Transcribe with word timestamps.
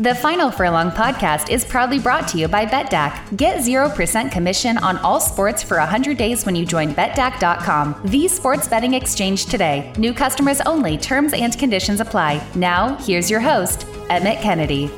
The 0.00 0.14
Final 0.14 0.50
Furlong 0.50 0.90
podcast 0.90 1.50
is 1.50 1.62
proudly 1.62 1.98
brought 1.98 2.26
to 2.28 2.38
you 2.38 2.48
by 2.48 2.64
BetDAQ. 2.64 3.36
Get 3.36 3.58
0% 3.58 4.32
commission 4.32 4.78
on 4.78 4.96
all 4.96 5.20
sports 5.20 5.62
for 5.62 5.76
100 5.76 6.16
days 6.16 6.46
when 6.46 6.56
you 6.56 6.64
join 6.64 6.94
BetDAQ.com, 6.94 8.00
the 8.06 8.26
sports 8.26 8.66
betting 8.66 8.94
exchange 8.94 9.44
today. 9.44 9.92
New 9.98 10.14
customers 10.14 10.62
only, 10.62 10.96
terms 10.96 11.34
and 11.34 11.58
conditions 11.58 12.00
apply. 12.00 12.42
Now, 12.54 12.96
here's 12.96 13.30
your 13.30 13.40
host, 13.40 13.86
Emmet 14.08 14.40
Kennedy. 14.40 14.90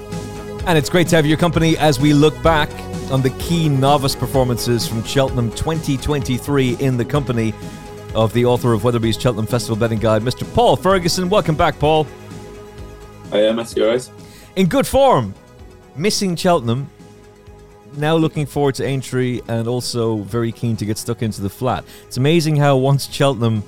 And 0.69 0.79
it's 0.79 0.89
great 0.89 1.09
to 1.09 1.17
have 1.17 1.27
your 1.27 1.37
company 1.37 1.77
as 1.79 1.99
we 1.99 2.15
look 2.15 2.41
back 2.41 2.71
on 3.11 3.23
the 3.23 3.35
key 3.41 3.69
novice 3.69 4.15
performances 4.15 4.87
from 4.87 5.03
Cheltenham 5.03 5.51
2023 5.51 6.77
in 6.77 6.97
the 6.97 7.05
company 7.05 7.53
of 8.15 8.33
the 8.35 8.45
author 8.45 8.73
of 8.73 8.83
Weatherbys 8.83 9.21
Cheltenham 9.21 9.49
Festival 9.49 9.75
Betting 9.75 9.99
Guide, 9.99 10.23
Mr. 10.23 10.49
Paul 10.55 10.77
Ferguson. 10.77 11.29
Welcome 11.29 11.57
back, 11.57 11.77
Paul. 11.81 12.07
I 13.33 13.39
am, 13.39 13.57
Matthew, 13.57 13.83
you 13.83 13.89
alright? 13.89 14.09
In 14.57 14.67
good 14.67 14.87
form. 14.87 15.35
Missing 15.97 16.37
Cheltenham. 16.37 16.89
Now 17.97 18.17
looking 18.17 18.47
forward 18.47 18.75
to 18.77 18.85
Aintree 18.85 19.43
and 19.49 19.69
also 19.69 20.19
very 20.19 20.51
keen 20.51 20.77
to 20.77 20.87
get 20.87 20.97
stuck 20.97 21.23
into 21.23 21.43
the 21.43 21.51
flat. 21.51 21.85
It's 22.07 22.17
amazing 22.17 22.57
how 22.57 22.77
once 22.79 23.13
Cheltenham 23.13 23.63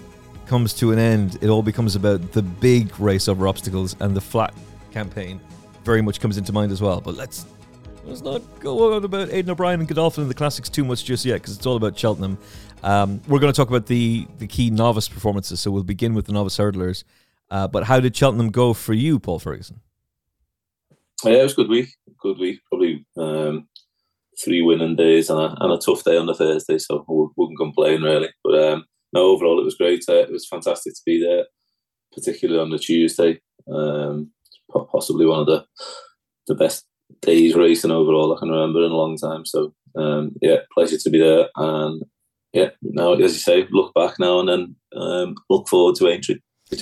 comes 0.46 0.72
to 0.74 0.92
an 0.92 0.98
end, 0.98 1.38
it 1.42 1.48
all 1.48 1.62
becomes 1.62 1.94
about 1.94 2.32
the 2.32 2.42
big 2.42 2.98
race 2.98 3.28
over 3.28 3.46
obstacles 3.46 3.96
and 4.00 4.16
the 4.16 4.20
flat 4.20 4.54
campaign 4.92 5.40
very 5.84 6.02
much 6.02 6.20
comes 6.20 6.38
into 6.38 6.52
mind 6.52 6.72
as 6.72 6.80
well. 6.80 7.00
But 7.00 7.14
let's 7.14 7.46
let's 8.04 8.22
not 8.22 8.42
go 8.60 8.94
on 8.94 9.04
about 9.04 9.30
Aidan 9.30 9.50
O'Brien 9.50 9.80
and 9.80 9.88
Godolphin 9.88 10.22
and 10.22 10.30
the 10.30 10.34
classics 10.34 10.68
too 10.68 10.84
much 10.84 11.04
just 11.04 11.24
yet 11.24 11.34
because 11.34 11.56
it's 11.56 11.66
all 11.66 11.76
about 11.76 11.98
Cheltenham. 11.98 12.38
Um, 12.82 13.20
we're 13.28 13.38
going 13.38 13.52
to 13.52 13.56
talk 13.56 13.68
about 13.68 13.86
the 13.86 14.26
the 14.38 14.46
key 14.46 14.70
novice 14.70 15.08
performances, 15.08 15.60
so 15.60 15.70
we'll 15.70 15.82
begin 15.84 16.14
with 16.14 16.26
the 16.26 16.32
novice 16.32 16.56
hurdlers. 16.56 17.04
Uh, 17.50 17.68
but 17.68 17.84
how 17.84 18.00
did 18.00 18.16
Cheltenham 18.16 18.50
go 18.50 18.72
for 18.72 18.94
you, 18.94 19.18
Paul 19.18 19.38
Ferguson? 19.38 19.80
Yeah, 21.24 21.40
it 21.40 21.42
was 21.42 21.52
a 21.52 21.56
good 21.56 21.68
week. 21.68 21.88
Good 22.20 22.38
week. 22.38 22.60
Probably 22.68 23.04
um, 23.16 23.68
three 24.42 24.62
winning 24.62 24.96
days 24.96 25.30
and 25.30 25.40
a, 25.40 25.56
and 25.60 25.72
a 25.72 25.78
tough 25.78 26.04
day 26.04 26.16
on 26.16 26.26
the 26.26 26.34
Thursday, 26.34 26.78
so 26.78 27.04
we 27.08 27.28
wouldn't 27.36 27.58
complain 27.58 28.02
really. 28.02 28.28
But 28.42 28.62
um, 28.62 28.84
no, 29.12 29.30
overall 29.30 29.60
it 29.60 29.64
was 29.64 29.76
great. 29.76 30.04
Uh, 30.08 30.16
it 30.16 30.32
was 30.32 30.46
fantastic 30.46 30.94
to 30.94 31.02
be 31.06 31.20
there, 31.20 31.46
particularly 32.12 32.60
on 32.60 32.70
the 32.70 32.78
Tuesday. 32.78 33.40
Um, 33.72 34.32
possibly 34.90 35.24
one 35.26 35.40
of 35.40 35.46
the 35.46 35.64
the 36.46 36.54
best 36.54 36.84
days 37.22 37.54
racing 37.54 37.90
overall 37.90 38.34
I 38.34 38.38
can 38.38 38.50
remember 38.50 38.84
in 38.84 38.90
a 38.90 38.96
long 38.96 39.16
time. 39.16 39.46
So 39.46 39.72
um, 39.96 40.32
yeah, 40.42 40.58
pleasure 40.72 40.98
to 40.98 41.10
be 41.10 41.18
there. 41.18 41.48
And 41.56 42.02
yeah, 42.52 42.70
now 42.82 43.14
as 43.14 43.32
you 43.32 43.40
say, 43.40 43.66
look 43.70 43.94
back 43.94 44.18
now 44.18 44.40
and 44.40 44.48
then 44.48 44.76
um, 44.96 45.34
look 45.48 45.68
forward 45.68 45.96
to 45.96 46.04
which 46.04 46.30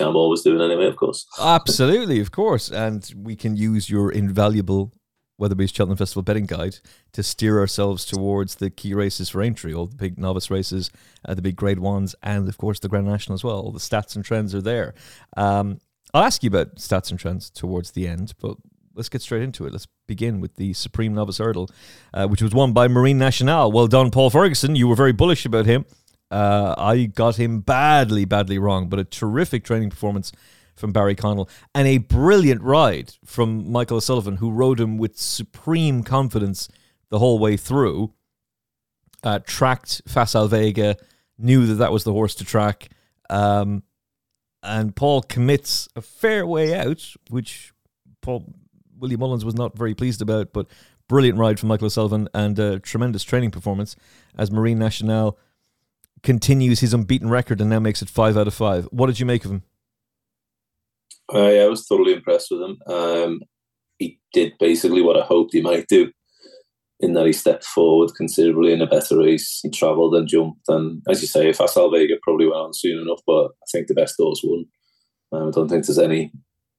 I'm 0.00 0.16
always 0.16 0.42
doing 0.42 0.60
anyway, 0.60 0.86
of 0.86 0.96
course. 0.96 1.26
Absolutely, 1.40 2.20
of 2.20 2.30
course. 2.30 2.70
And 2.70 3.10
we 3.16 3.36
can 3.36 3.56
use 3.56 3.90
your 3.90 4.10
invaluable 4.10 4.92
Weatherbys 5.40 5.74
Cheltenham 5.74 5.96
Festival 5.96 6.22
betting 6.22 6.46
guide 6.46 6.76
to 7.12 7.22
steer 7.22 7.58
ourselves 7.58 8.04
towards 8.04 8.56
the 8.56 8.70
key 8.70 8.94
races 8.94 9.28
for 9.28 9.42
entry, 9.42 9.74
all 9.74 9.86
the 9.86 9.96
big 9.96 10.18
novice 10.18 10.50
races, 10.50 10.90
uh, 11.24 11.34
the 11.34 11.42
big 11.42 11.56
grade 11.56 11.80
ones, 11.80 12.14
and 12.22 12.48
of 12.48 12.58
course 12.58 12.78
the 12.78 12.88
Grand 12.88 13.06
National 13.06 13.34
as 13.34 13.42
well. 13.42 13.60
All 13.60 13.72
the 13.72 13.80
stats 13.80 14.14
and 14.14 14.24
trends 14.24 14.54
are 14.54 14.62
there. 14.62 14.94
Um, 15.36 15.80
I'll 16.14 16.22
ask 16.22 16.42
you 16.42 16.48
about 16.48 16.76
stats 16.76 17.10
and 17.10 17.18
trends 17.18 17.50
towards 17.50 17.92
the 17.92 18.06
end, 18.06 18.34
but 18.40 18.56
let's 18.94 19.08
get 19.08 19.22
straight 19.22 19.42
into 19.42 19.66
it. 19.66 19.72
Let's 19.72 19.88
begin 20.06 20.40
with 20.40 20.56
the 20.56 20.74
Supreme 20.74 21.14
Novice 21.14 21.38
Hurdle, 21.38 21.70
uh, 22.14 22.28
which 22.28 22.42
was 22.42 22.54
won 22.54 22.72
by 22.72 22.86
Marine 22.86 23.18
Nationale. 23.18 23.72
Well 23.72 23.88
done, 23.88 24.10
Paul 24.10 24.30
Ferguson. 24.30 24.76
You 24.76 24.88
were 24.88 24.94
very 24.94 25.12
bullish 25.12 25.46
about 25.46 25.66
him. 25.66 25.86
Uh, 26.32 26.74
I 26.78 27.04
got 27.04 27.36
him 27.36 27.60
badly, 27.60 28.24
badly 28.24 28.58
wrong, 28.58 28.88
but 28.88 28.98
a 28.98 29.04
terrific 29.04 29.64
training 29.64 29.90
performance 29.90 30.32
from 30.74 30.90
Barry 30.90 31.14
Connell 31.14 31.46
and 31.74 31.86
a 31.86 31.98
brilliant 31.98 32.62
ride 32.62 33.12
from 33.22 33.70
Michael 33.70 33.98
O'Sullivan, 33.98 34.36
who 34.36 34.50
rode 34.50 34.80
him 34.80 34.96
with 34.96 35.18
supreme 35.18 36.02
confidence 36.02 36.70
the 37.10 37.18
whole 37.18 37.38
way 37.38 37.58
through. 37.58 38.14
Uh, 39.22 39.40
tracked 39.44 40.00
Facile 40.08 40.48
Vega, 40.48 40.96
knew 41.36 41.66
that 41.66 41.74
that 41.74 41.92
was 41.92 42.04
the 42.04 42.12
horse 42.12 42.34
to 42.36 42.44
track. 42.44 42.88
Um, 43.28 43.82
and 44.62 44.96
Paul 44.96 45.20
commits 45.20 45.86
a 45.94 46.00
fair 46.00 46.46
way 46.46 46.74
out, 46.74 47.14
which 47.28 47.72
Paul 48.22 48.54
William 48.98 49.20
Mullins 49.20 49.44
was 49.44 49.54
not 49.54 49.76
very 49.76 49.94
pleased 49.94 50.22
about, 50.22 50.54
but 50.54 50.66
brilliant 51.08 51.38
ride 51.38 51.60
from 51.60 51.68
Michael 51.68 51.86
O'Sullivan 51.86 52.26
and 52.32 52.58
a 52.58 52.80
tremendous 52.80 53.22
training 53.22 53.50
performance 53.50 53.96
as 54.38 54.50
Marine 54.50 54.78
Nationale 54.78 55.36
continues 56.22 56.80
his 56.80 56.94
unbeaten 56.94 57.28
record 57.28 57.60
and 57.60 57.70
now 57.70 57.80
makes 57.80 58.02
it 58.02 58.08
five 58.08 58.36
out 58.36 58.46
of 58.46 58.54
five. 58.54 58.84
What 58.90 59.06
did 59.06 59.18
you 59.20 59.26
make 59.26 59.44
of 59.44 59.50
him? 59.50 59.62
Uh, 61.32 61.48
yeah, 61.48 61.62
I 61.62 61.68
was 61.68 61.86
totally 61.86 62.12
impressed 62.12 62.48
with 62.50 62.60
him. 62.60 62.78
Um, 62.86 63.40
he 63.98 64.20
did 64.32 64.52
basically 64.58 65.02
what 65.02 65.16
I 65.16 65.24
hoped 65.24 65.52
he 65.52 65.62
might 65.62 65.86
do, 65.88 66.10
in 67.00 67.14
that 67.14 67.26
he 67.26 67.32
stepped 67.32 67.64
forward 67.64 68.10
considerably 68.16 68.72
in 68.72 68.82
a 68.82 68.86
better 68.86 69.18
race. 69.18 69.60
He 69.62 69.70
travelled 69.70 70.14
and 70.14 70.28
jumped, 70.28 70.68
and 70.68 71.02
as 71.08 71.22
you 71.22 71.28
say, 71.28 71.48
if 71.48 71.56
Facile 71.56 71.90
Vega 71.90 72.14
probably 72.22 72.46
went 72.46 72.58
on 72.58 72.74
soon 72.74 73.00
enough, 73.00 73.20
but 73.26 73.46
I 73.46 73.66
think 73.70 73.86
the 73.86 73.94
best 73.94 74.16
horse 74.18 74.40
won. 74.44 74.66
Um, 75.32 75.48
I 75.48 75.50
don't 75.50 75.68
think 75.68 75.86
there's 75.86 75.98
any 75.98 76.32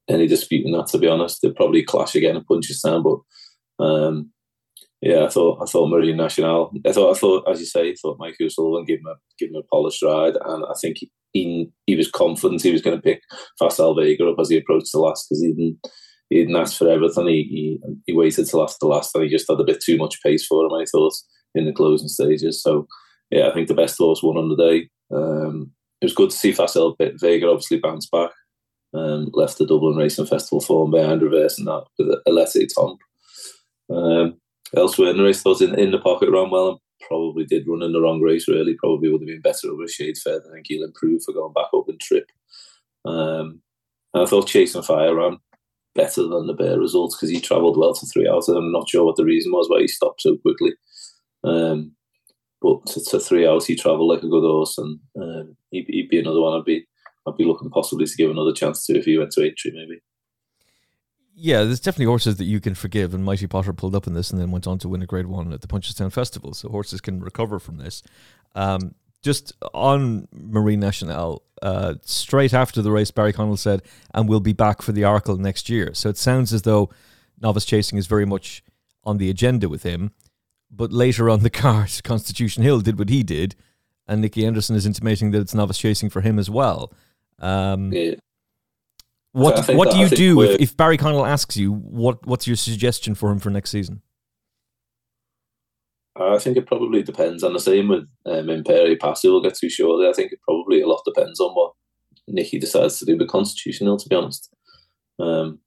any 0.08 0.26
dispute 0.26 0.66
in 0.66 0.72
that. 0.72 0.86
To 0.88 0.98
be 0.98 1.08
honest, 1.08 1.40
they'll 1.42 1.52
probably 1.52 1.82
clash 1.82 2.14
again 2.14 2.36
and 2.36 2.46
punches 2.46 2.80
down, 2.80 3.02
but 3.02 3.84
um, 3.84 4.30
yeah, 5.04 5.26
I 5.26 5.28
thought 5.28 5.58
I 5.60 5.66
thought 5.66 5.88
Marine 5.88 6.16
Nationale. 6.16 6.72
I 6.86 6.92
thought 6.92 7.14
I 7.14 7.18
thought 7.18 7.46
as 7.46 7.60
you 7.60 7.66
say, 7.66 7.90
I 7.90 7.94
thought 8.00 8.18
Mike 8.18 8.36
O'Sullivan 8.40 8.86
gave 8.86 9.00
him 9.00 9.06
a 9.06 9.16
give 9.38 9.50
him 9.50 9.56
a 9.56 9.62
polished 9.62 10.02
ride, 10.02 10.36
and 10.42 10.64
I 10.64 10.72
think 10.80 10.96
he 11.34 11.70
he, 11.86 11.94
was 11.94 12.10
confident 12.10 12.62
he 12.62 12.72
was 12.72 12.80
going 12.80 12.96
to 12.96 13.02
pick 13.02 13.20
Facile 13.58 13.94
Vega 13.94 14.26
up 14.26 14.38
as 14.40 14.48
he 14.48 14.56
approached 14.56 14.92
the 14.92 15.00
last 15.00 15.26
because 15.28 15.42
he 15.42 15.48
didn't 15.48 15.78
he 16.30 16.38
didn't 16.38 16.56
ask 16.56 16.78
for 16.78 16.88
everything. 16.88 17.26
He, 17.26 17.42
he 17.42 17.80
he 18.06 18.12
waited 18.14 18.46
till 18.46 18.62
after 18.62 18.76
the 18.80 18.86
last, 18.86 19.14
and 19.14 19.24
he 19.24 19.28
just 19.28 19.46
had 19.46 19.60
a 19.60 19.64
bit 19.64 19.82
too 19.84 19.98
much 19.98 20.22
pace 20.22 20.46
for 20.46 20.64
him. 20.64 20.72
I 20.72 20.86
thought 20.90 21.12
in 21.54 21.66
the 21.66 21.72
closing 21.72 22.08
stages. 22.08 22.62
So 22.62 22.86
yeah, 23.30 23.48
I 23.48 23.52
think 23.52 23.68
the 23.68 23.74
best 23.74 23.98
horse 23.98 24.22
won 24.22 24.38
on 24.38 24.48
the 24.48 24.56
day. 24.56 24.88
Um, 25.14 25.70
it 26.00 26.06
was 26.06 26.14
good 26.14 26.30
to 26.30 26.36
see 26.36 26.52
Facile 26.52 26.96
Vega 26.98 27.46
obviously 27.46 27.78
bounce 27.78 28.08
back. 28.08 28.30
Um, 28.94 29.28
left 29.34 29.58
the 29.58 29.66
Dublin 29.66 29.96
Racing 29.96 30.26
Festival 30.26 30.60
form 30.60 30.92
behind, 30.92 31.20
reversing 31.20 31.66
that 31.66 31.84
with 31.98 32.08
a 32.08 32.22
Il 32.26 32.36
Etait 32.36 32.68
Temps. 32.68 32.98
Um, 33.90 34.40
elsewhere 34.76 35.10
in 35.10 35.16
the 35.16 35.24
race. 35.24 35.42
Thought 35.42 35.60
in, 35.60 35.78
in 35.78 35.90
the 35.90 35.98
pocket 35.98 36.30
ran 36.30 36.50
well 36.50 36.68
and 36.70 36.78
probably 37.06 37.44
did 37.44 37.66
run 37.66 37.82
in 37.82 37.92
the 37.92 38.00
wrong 38.00 38.20
race. 38.20 38.48
Really, 38.48 38.74
probably 38.74 39.10
would 39.10 39.20
have 39.20 39.28
been 39.28 39.40
better 39.40 39.70
over 39.70 39.84
a 39.84 39.88
shade 39.88 40.16
further. 40.18 40.44
I 40.50 40.54
think 40.54 40.66
he'll 40.68 40.84
improve 40.84 41.22
for 41.22 41.32
going 41.32 41.52
back 41.52 41.68
up 41.74 41.88
and 41.88 42.00
trip. 42.00 42.30
Um, 43.04 43.60
and 44.12 44.22
I 44.22 44.26
thought 44.26 44.46
Chasing 44.48 44.82
Fire 44.82 45.14
ran 45.14 45.38
better 45.94 46.22
than 46.22 46.46
the 46.46 46.54
Bear 46.54 46.78
results 46.78 47.16
because 47.16 47.30
he 47.30 47.40
travelled 47.40 47.76
well 47.76 47.94
to 47.94 48.06
three 48.06 48.28
hours. 48.28 48.48
And 48.48 48.58
I'm 48.58 48.72
not 48.72 48.88
sure 48.88 49.04
what 49.04 49.16
the 49.16 49.24
reason 49.24 49.52
was 49.52 49.68
why 49.68 49.80
he 49.80 49.88
stopped 49.88 50.22
so 50.22 50.36
quickly. 50.38 50.72
Um, 51.42 51.92
but 52.60 52.86
to, 52.86 53.04
to, 53.10 53.20
three 53.20 53.46
hours, 53.46 53.66
he 53.66 53.76
travelled 53.76 54.08
like 54.08 54.22
a 54.22 54.28
good 54.28 54.42
horse, 54.42 54.78
and 54.78 54.98
um, 55.20 55.56
he'd, 55.70 55.84
he'd, 55.86 56.08
be 56.08 56.18
another 56.18 56.40
one 56.40 56.58
I'd 56.58 56.64
be 56.64 56.86
I'd 57.26 57.36
be 57.36 57.44
looking 57.44 57.68
possibly 57.68 58.06
to 58.06 58.16
give 58.16 58.30
another 58.30 58.54
chance 58.54 58.86
to 58.86 58.98
if 58.98 59.04
he 59.04 59.18
went 59.18 59.32
to 59.32 59.42
Aintree 59.42 59.72
maybe 59.74 60.00
yeah, 61.36 61.64
there's 61.64 61.80
definitely 61.80 62.06
horses 62.06 62.36
that 62.36 62.44
you 62.44 62.60
can 62.60 62.74
forgive, 62.74 63.12
and 63.14 63.24
Mighty 63.24 63.46
Potter 63.46 63.72
pulled 63.72 63.94
up 63.94 64.06
in 64.06 64.14
this 64.14 64.30
and 64.30 64.40
then 64.40 64.50
went 64.50 64.66
on 64.66 64.78
to 64.78 64.88
win 64.88 65.02
a 65.02 65.06
Grade 65.06 65.26
One 65.26 65.52
at 65.52 65.60
the 65.60 65.66
Punchestown 65.66 66.12
Festival. 66.12 66.54
So 66.54 66.68
horses 66.68 67.00
can 67.00 67.20
recover 67.20 67.58
from 67.58 67.78
this. 67.78 68.02
Um, 68.54 68.94
just 69.22 69.52
on 69.72 70.28
Marine 70.32 70.80
Nationale, 70.80 71.42
uh, 71.62 71.94
straight 72.02 72.52
after 72.52 72.82
the 72.82 72.92
race, 72.92 73.10
Barry 73.10 73.32
Connell 73.32 73.56
said, 73.56 73.82
"And 74.12 74.28
we'll 74.28 74.40
be 74.40 74.52
back 74.52 74.82
for 74.82 74.92
the 74.92 75.02
Arkle 75.02 75.38
next 75.38 75.68
year." 75.68 75.92
So 75.94 76.08
it 76.08 76.18
sounds 76.18 76.52
as 76.52 76.62
though 76.62 76.90
novice 77.40 77.64
chasing 77.64 77.98
is 77.98 78.06
very 78.06 78.26
much 78.26 78.62
on 79.02 79.18
the 79.18 79.30
agenda 79.30 79.68
with 79.68 79.82
him. 79.82 80.12
But 80.70 80.92
later 80.92 81.30
on 81.30 81.40
the 81.40 81.50
card, 81.64 81.90
Constitution 82.04 82.62
Hill 82.62 82.80
did 82.80 82.98
what 82.98 83.08
he 83.08 83.22
did, 83.22 83.56
and 84.06 84.20
Nicky 84.20 84.44
Henderson 84.44 84.76
is 84.76 84.86
intimating 84.86 85.30
that 85.32 85.40
it's 85.40 85.54
novice 85.54 85.78
chasing 85.78 86.10
for 86.10 86.20
him 86.20 86.38
as 86.38 86.50
well. 86.50 86.92
Um, 87.40 87.92
yeah. 87.92 88.14
What 89.34 89.68
What 89.74 89.90
do 89.90 89.98
you 89.98 90.08
do 90.08 90.42
if, 90.42 90.60
if 90.60 90.76
Barry 90.76 90.96
Connell 90.96 91.26
asks 91.26 91.56
you 91.56 91.72
what 91.72 92.24
What's 92.24 92.46
your 92.46 92.54
suggestion 92.54 93.16
for 93.16 93.32
him 93.32 93.40
for 93.40 93.50
next 93.50 93.70
season? 93.70 94.00
I 96.16 96.38
think 96.38 96.56
it 96.56 96.68
probably 96.68 97.02
depends 97.02 97.42
on 97.42 97.52
the 97.52 97.58
same 97.58 97.88
with 97.88 98.04
um, 98.26 98.48
Impaire 98.48 98.92
Et 98.92 99.00
Passe. 99.00 99.24
We'll 99.24 99.42
get 99.42 99.56
too 99.56 99.68
shortly. 99.68 100.06
I 100.06 100.12
think 100.12 100.30
it 100.30 100.38
probably 100.46 100.80
a 100.80 100.86
lot 100.86 101.02
depends 101.04 101.40
on 101.40 101.50
what 101.54 101.72
Nicky 102.28 102.60
decides 102.60 103.00
to 103.00 103.04
do 103.04 103.16
with 103.16 103.26
Constitution 103.26 103.88
Hill. 103.88 103.96
To 103.96 104.08
be 104.08 104.14
honest, 104.14 104.54
um, 105.18 105.58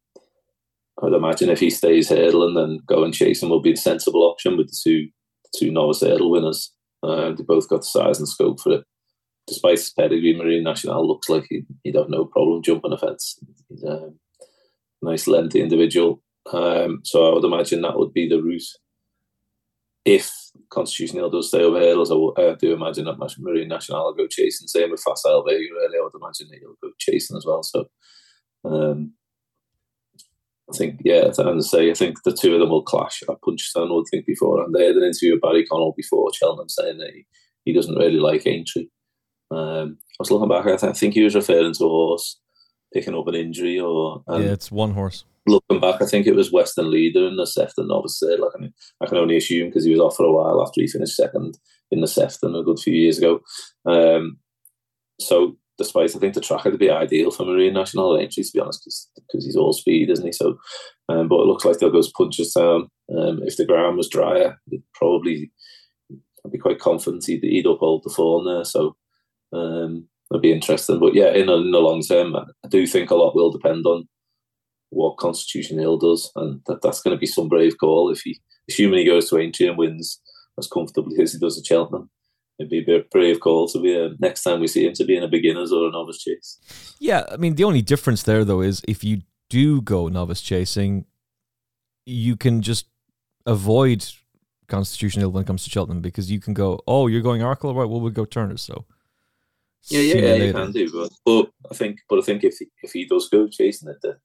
I'd 1.04 1.12
imagine 1.12 1.50
if 1.50 1.60
he 1.60 1.69
stays 1.69 2.08
hurdling, 2.08 2.56
then 2.56 2.80
go 2.88 3.04
and 3.04 3.14
chase 3.14 3.44
him 3.44 3.50
will 3.50 3.62
be 3.62 3.74
the 3.74 3.78
sensible 3.78 4.24
option 4.24 4.56
with 4.56 4.68
the 4.68 4.80
two 4.81 5.10
the 5.44 5.60
two 5.60 5.72
novice 5.72 6.00
hurdle 6.00 6.31
winners. 6.31 6.72
Uh, 7.04 7.34
they 7.34 7.44
both 7.44 7.68
got 7.68 7.81
the 7.81 7.88
size 7.88 8.18
and 8.18 8.30
scope 8.30 8.62
for 8.62 8.72
it 8.75 8.86
despite 9.48 9.78
his 9.78 9.92
pedigree, 9.92 10.36
Marine 10.36 10.64
Nationale 10.64 11.08
looks 11.08 11.30
like 11.30 11.46
he, 11.50 11.64
he'd 11.84 11.96
have 11.96 12.10
no 12.10 12.26
problem 12.26 12.62
jumping 12.62 12.94
a 12.94 12.98
fence. 12.98 13.40
He's 13.70 13.84
a 13.84 14.12
nice, 15.02 15.28
lengthy 15.28 15.62
individual. 15.62 16.22
Um, 16.52 17.02
so 17.04 17.30
I 17.30 17.34
would 17.34 17.46
imagine 17.46 17.82
that 17.82 17.98
would 17.98 18.14
be 18.14 18.28
the 18.28 18.42
route. 18.42 18.64
If 20.06 20.32
Constitution 20.70 21.18
Hill 21.18 21.30
does 21.30 21.50
stay 21.50 21.64
over 21.64 21.80
hurdles, 21.80 22.12
I, 22.12 22.42
I 22.42 22.56
do 22.56 22.74
imagine 22.74 23.06
that 23.06 23.36
Marine 23.40 23.68
Nationale 23.68 24.06
will 24.06 24.14
go 24.14 24.28
chasing. 24.28 24.68
Same 24.68 24.92
with 24.92 25.04
Facile 25.04 25.44
Vega, 25.44 25.58
really. 25.58 25.98
I 25.98 26.02
would 26.02 26.22
imagine 26.22 26.48
that 26.50 26.60
he'll 26.60 26.76
go 26.82 26.94
chasing 26.98 27.36
as 27.36 27.46
well. 27.46 27.64
So, 27.64 27.88
um, 28.64 29.14
I 30.74 30.78
think, 30.78 31.02
yeah, 31.04 31.32
and 31.38 31.64
say, 31.64 31.90
I 31.90 31.94
think 31.94 32.24
the 32.24 32.34
two 32.34 32.54
of 32.54 32.60
them 32.60 32.70
will 32.70 32.84
clash 32.84 33.24
at 33.24 33.42
Punchestown, 33.42 33.90
I 33.90 33.94
would 33.94 34.06
think, 34.12 34.26
before. 34.26 34.64
And 34.64 34.74
they 34.74 34.86
had 34.86 34.96
an 34.96 35.04
interview 35.04 35.34
with 35.34 35.42
Barry 35.42 35.66
Connell 35.66 35.94
before 35.96 36.34
Cheltenham 36.34 36.68
saying 36.68 36.98
that 36.98 37.12
he, 37.14 37.26
he 37.64 37.74
doesn't 37.74 37.96
really 37.96 38.20
like 38.20 38.46
Aintree. 38.46 38.88
Um, 39.52 39.98
I 40.02 40.16
was 40.20 40.32
looking 40.32 40.50
back, 40.50 40.66
I, 40.66 40.76
th- 40.78 40.84
I, 40.84 40.94
think 40.94 41.14
he 41.14 41.24
was 41.24 41.36
referring 41.36 41.74
to 41.74 41.86
a 41.86 41.90
horse 41.90 42.40
picking 42.94 43.16
up 43.16 43.28
an 43.28 43.36
injury 43.36 43.80
or. 43.80 44.24
yeah, 44.30 44.52
it's 44.52 44.72
one 44.72 44.92
horse. 44.92 45.24
Looking 45.48 45.80
back, 45.80 46.02
I 46.02 46.06
think 46.06 46.28
it 46.28 46.36
was 46.36 46.52
Western 46.52 46.92
Leader 46.92 47.26
in 47.28 47.38
the 47.38 47.48
Sefton 47.48 47.88
novice. 47.88 48.22
Like, 48.22 48.52
I, 48.56 48.60
mean, 48.60 48.74
I 49.02 49.06
can 49.06 49.18
only 49.18 49.38
assume 49.38 49.70
because 49.70 49.86
he 49.86 49.92
was 49.92 50.02
off 50.02 50.18
for 50.18 50.26
a 50.26 50.32
while 50.32 50.62
after 50.62 50.82
he 50.82 50.88
finished 50.88 51.16
second 51.16 51.58
in 51.90 52.02
the 52.02 52.08
Sefton 52.08 52.56
a 52.56 52.64
good 52.64 52.80
few 52.80 52.94
years 52.94 53.18
ago. 53.18 53.40
Um, 53.86 54.40
so 55.22 55.58
despite 55.78 56.16
I 56.16 56.20
think 56.20 56.34
the 56.34 56.42
track 56.42 56.66
would 56.66 56.80
be 56.80 56.90
ideal 56.90 57.32
for 57.32 57.46
Marine 57.46 57.74
Nationale 57.74 58.18
Aintree, 58.18 58.44
to 58.44 58.52
be 58.54 58.60
honest, 58.60 59.10
because 59.16 59.46
he's 59.46 59.56
all 59.56 59.74
speed, 59.74 60.10
isn't 60.10 60.26
he? 60.26 60.32
So, 60.32 60.58
um, 61.10 61.28
but 61.28 61.40
it 61.40 61.46
looks 61.46 61.66
like 61.66 61.78
they'll 61.78 61.92
go 61.92 62.02
Punchestown. 62.02 62.88
Um, 63.16 63.42
if 63.44 63.58
the 63.58 63.66
ground 63.66 63.98
was 63.98 64.10
drier, 64.10 64.60
probably 64.94 65.52
I'd 66.46 66.52
be 66.52 66.58
quite 66.58 66.80
confident 66.80 67.26
he'd, 67.26 67.44
he'd 67.44 67.66
uphold 67.66 68.04
the 68.04 68.10
form 68.10 68.46
there. 68.46 68.66
So, 68.66 68.96
um, 69.54 70.08
it'd 70.32 70.42
be 70.42 70.52
interesting. 70.52 71.00
But 71.00 71.14
yeah, 71.14 71.30
in, 71.30 71.50
in 71.50 71.72
the 71.72 71.80
long 71.80 72.02
term, 72.02 72.36
I 72.36 72.68
do 72.70 72.86
think 72.86 73.10
a 73.10 73.16
lot 73.16 73.36
will 73.36 73.52
depend 73.52 73.86
on 73.86 74.08
what 74.90 75.18
Constitution 75.18 75.80
Hill 75.80 75.98
does, 75.98 76.32
and 76.36 76.62
that, 76.68 76.82
that's 76.82 77.02
going 77.02 77.16
to 77.16 77.20
be 77.20 77.26
some 77.26 77.50
brave 77.50 77.78
call 77.78 78.10
if 78.12 78.22
he, 78.22 78.40
assuming 78.70 79.00
he 79.00 79.06
goes 79.06 79.30
to 79.30 79.38
Aintree 79.38 79.68
and 79.68 79.78
wins 79.78 80.22
as 80.58 80.68
comfortably 80.68 81.22
as 81.22 81.34
he 81.34 81.40
does 81.40 81.58
at 81.58 81.66
Cheltenham 81.66 82.10
it'd 82.60 82.70
be 82.70 82.94
a 82.94 83.04
brave 83.12 83.40
call 83.40 83.68
to 83.68 83.80
be 83.80 83.96
a, 83.96 84.10
next 84.20 84.44
time 84.44 84.60
we 84.60 84.68
see 84.68 84.86
him 84.86 84.94
to 84.94 85.06
be 85.06 85.16
in 85.16 85.24
a 85.24 85.28
beginners 85.28 85.72
or 85.72 85.88
a 85.88 85.92
novice 85.92 86.24
chase. 86.24 86.96
Yeah, 87.00 87.24
I 87.32 87.38
mean 87.38 87.56
the 87.56 87.64
only 87.64 87.82
difference 87.82 88.24
there 88.24 88.44
though 88.44 88.62
is 88.62 88.82
if 88.88 89.04
you 89.04 89.22
do 89.50 89.82
go 89.82 90.08
novice 90.08 90.42
chasing, 90.42 91.06
you 92.06 92.36
can 92.36 92.62
just 92.62 92.88
avoid 93.46 94.06
Constitution 94.68 95.22
Hill 95.22 95.32
when 95.32 95.44
it 95.44 95.48
comes 95.48 95.64
to 95.64 95.70
Cheltenham 95.70 96.02
because 96.02 96.32
you 96.32 96.40
can 96.40 96.54
go, 96.54 96.82
oh, 96.88 97.08
you're 97.08 97.22
going 97.22 97.42
Arkle, 97.42 97.76
right? 97.76 97.88
Well, 97.88 98.02
we'll 98.02 98.12
go 98.12 98.26
Turner. 98.26 98.58
So 98.58 98.86
yeah, 99.89 100.01
yeah, 100.01 100.16
yeah 100.16 100.34
you 100.36 100.54
can 100.54 100.72
do, 100.72 100.92
but, 100.92 101.12
but 101.25 101.51
I 101.72 101.75
think, 101.75 102.00
but 102.10 102.19
I 102.19 102.22
think 102.22 102.44
if 102.44 102.57
if 102.81 102.92
he 102.92 103.06
does 103.06 103.30
go 103.30 103.48
chasing 103.48 103.89
it, 103.89 103.98
the 104.01 104.18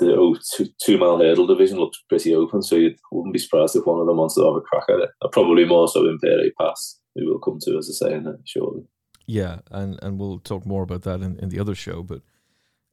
the 0.00 0.16
oh, 0.16 0.36
two, 0.56 0.68
two 0.82 0.98
mile 0.98 1.18
hurdle 1.18 1.46
division 1.46 1.78
looks 1.78 2.02
pretty 2.08 2.34
open, 2.34 2.62
so 2.62 2.76
you 2.76 2.94
wouldn't 3.12 3.34
be 3.34 3.38
surprised 3.38 3.76
if 3.76 3.86
one 3.86 4.00
of 4.00 4.06
them 4.06 4.16
wants 4.16 4.34
to 4.34 4.44
have 4.44 4.56
a 4.56 4.60
crack 4.60 4.84
at 4.88 5.00
it. 5.00 5.10
Probably 5.30 5.64
more 5.64 5.88
so 5.88 6.04
Impaire 6.04 6.46
Et 6.46 6.52
Passe, 6.58 6.98
we 7.14 7.26
will 7.26 7.38
come 7.38 7.58
to, 7.62 7.78
as 7.78 7.88
I 7.88 8.08
say, 8.08 8.14
in 8.14 8.26
it 8.26 8.40
shortly. 8.44 8.82
Yeah, 9.26 9.60
and, 9.70 9.98
and 10.02 10.18
we'll 10.18 10.40
talk 10.40 10.66
more 10.66 10.82
about 10.82 11.02
that 11.02 11.20
in, 11.20 11.38
in 11.38 11.50
the 11.50 11.60
other 11.60 11.74
show. 11.74 12.02
But 12.02 12.22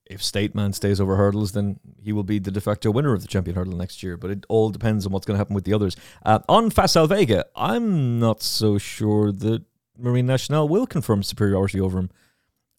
if 0.06 0.24
State 0.24 0.54
Man 0.54 0.74
stays 0.74 1.02
over 1.02 1.16
hurdles, 1.16 1.54
then 1.54 1.80
he 2.04 2.14
will 2.14 2.24
be 2.24 2.40
the 2.40 2.52
de 2.52 2.62
facto 2.62 2.92
winner 2.92 3.14
of 3.14 3.22
the 3.22 3.28
champion 3.28 3.56
hurdle 3.56 3.76
next 3.76 4.04
year. 4.04 4.18
But 4.18 4.32
it 4.32 4.46
all 4.48 4.70
depends 4.70 5.06
on 5.06 5.12
what's 5.12 5.26
going 5.26 5.36
to 5.36 5.40
happen 5.40 5.56
with 5.56 5.66
the 5.66 5.74
others. 5.74 5.96
Uh, 6.24 6.40
on 6.48 6.70
Facile 6.70 7.08
Vega, 7.08 7.46
I'm 7.56 8.20
not 8.20 8.44
so 8.44 8.78
sure 8.78 9.32
that 9.32 9.64
Marine 9.98 10.26
Nationale 10.26 10.68
will 10.68 10.88
confirm 10.88 11.24
superiority 11.24 11.80
over 11.80 12.00
him 12.00 12.10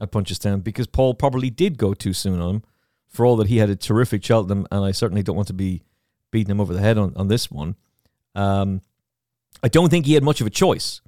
at 0.01 0.13
Punchestown 0.13 0.63
because 0.63 0.87
Paul 0.87 1.15
probably 1.15 1.51
did 1.51 1.79
go 1.79 1.95
too 1.95 2.13
soon 2.13 2.41
on 2.41 2.57
him 2.57 2.63
for 3.09 3.25
all 3.25 3.37
that 3.37 3.49
he 3.49 3.59
had 3.59 3.71
a 3.71 3.77
terrific 3.77 4.23
Cheltenham, 4.23 4.67
and 4.71 4.85
I 4.85 4.93
certainly 4.93 5.23
don't 5.23 5.37
want 5.37 5.49
to 5.49 5.55
be 5.55 5.83
beating 6.31 6.51
him 6.51 6.61
over 6.61 6.75
the 6.75 6.81
head 6.81 6.99
on, 6.99 7.13
on 7.17 7.29
this 7.29 7.51
one. 7.51 7.75
Um, 8.35 8.83
I 9.63 9.69
don't 9.69 9.89
think 9.89 10.07
he 10.07 10.15
had 10.15 10.23
much 10.23 10.41
of 10.41 10.47
a 10.47 10.51
choice. 10.51 11.01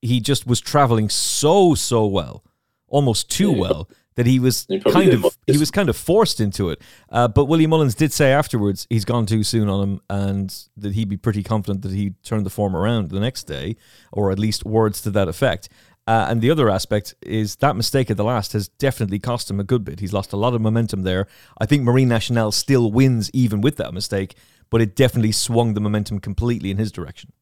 He 0.00 0.20
just 0.20 0.46
was 0.46 0.60
traveling 0.60 1.08
so 1.08 1.74
so 1.74 2.06
well, 2.06 2.44
almost 2.88 3.30
too 3.30 3.50
well, 3.52 3.88
that 4.16 4.26
he 4.26 4.38
was 4.38 4.66
he 4.68 4.80
kind 4.80 5.12
of 5.12 5.36
he 5.46 5.58
was 5.58 5.70
kind 5.70 5.88
of 5.88 5.96
forced 5.96 6.40
into 6.40 6.70
it. 6.70 6.80
Uh, 7.10 7.28
but 7.28 7.46
Willie 7.46 7.66
Mullins 7.66 7.94
did 7.94 8.12
say 8.12 8.32
afterwards 8.32 8.86
he's 8.90 9.04
gone 9.04 9.26
too 9.26 9.42
soon 9.42 9.68
on 9.68 9.82
him, 9.82 10.00
and 10.08 10.54
that 10.76 10.94
he'd 10.94 11.08
be 11.08 11.16
pretty 11.16 11.42
confident 11.42 11.82
that 11.82 11.92
he'd 11.92 12.22
turn 12.22 12.44
the 12.44 12.50
form 12.50 12.76
around 12.76 13.10
the 13.10 13.20
next 13.20 13.44
day, 13.44 13.76
or 14.12 14.30
at 14.30 14.38
least 14.38 14.64
words 14.64 15.00
to 15.02 15.10
that 15.10 15.28
effect. 15.28 15.68
Uh, 16.06 16.26
and 16.28 16.42
the 16.42 16.50
other 16.50 16.68
aspect 16.68 17.14
is 17.22 17.56
that 17.56 17.76
mistake 17.76 18.10
at 18.10 18.16
the 18.18 18.24
last 18.24 18.52
has 18.52 18.68
definitely 18.68 19.18
cost 19.18 19.50
him 19.50 19.58
a 19.58 19.64
good 19.64 19.84
bit. 19.84 20.00
He's 20.00 20.12
lost 20.12 20.34
a 20.34 20.36
lot 20.36 20.52
of 20.54 20.60
momentum 20.60 21.02
there. 21.02 21.26
I 21.58 21.64
think 21.64 21.82
Marine 21.82 22.08
Nationale 22.08 22.52
still 22.52 22.92
wins 22.92 23.30
even 23.32 23.62
with 23.62 23.76
that 23.76 23.94
mistake, 23.94 24.36
but 24.68 24.82
it 24.82 24.94
definitely 24.94 25.32
swung 25.32 25.72
the 25.72 25.80
momentum 25.80 26.18
completely 26.18 26.70
in 26.70 26.76
his 26.76 26.92
direction. 26.92 27.32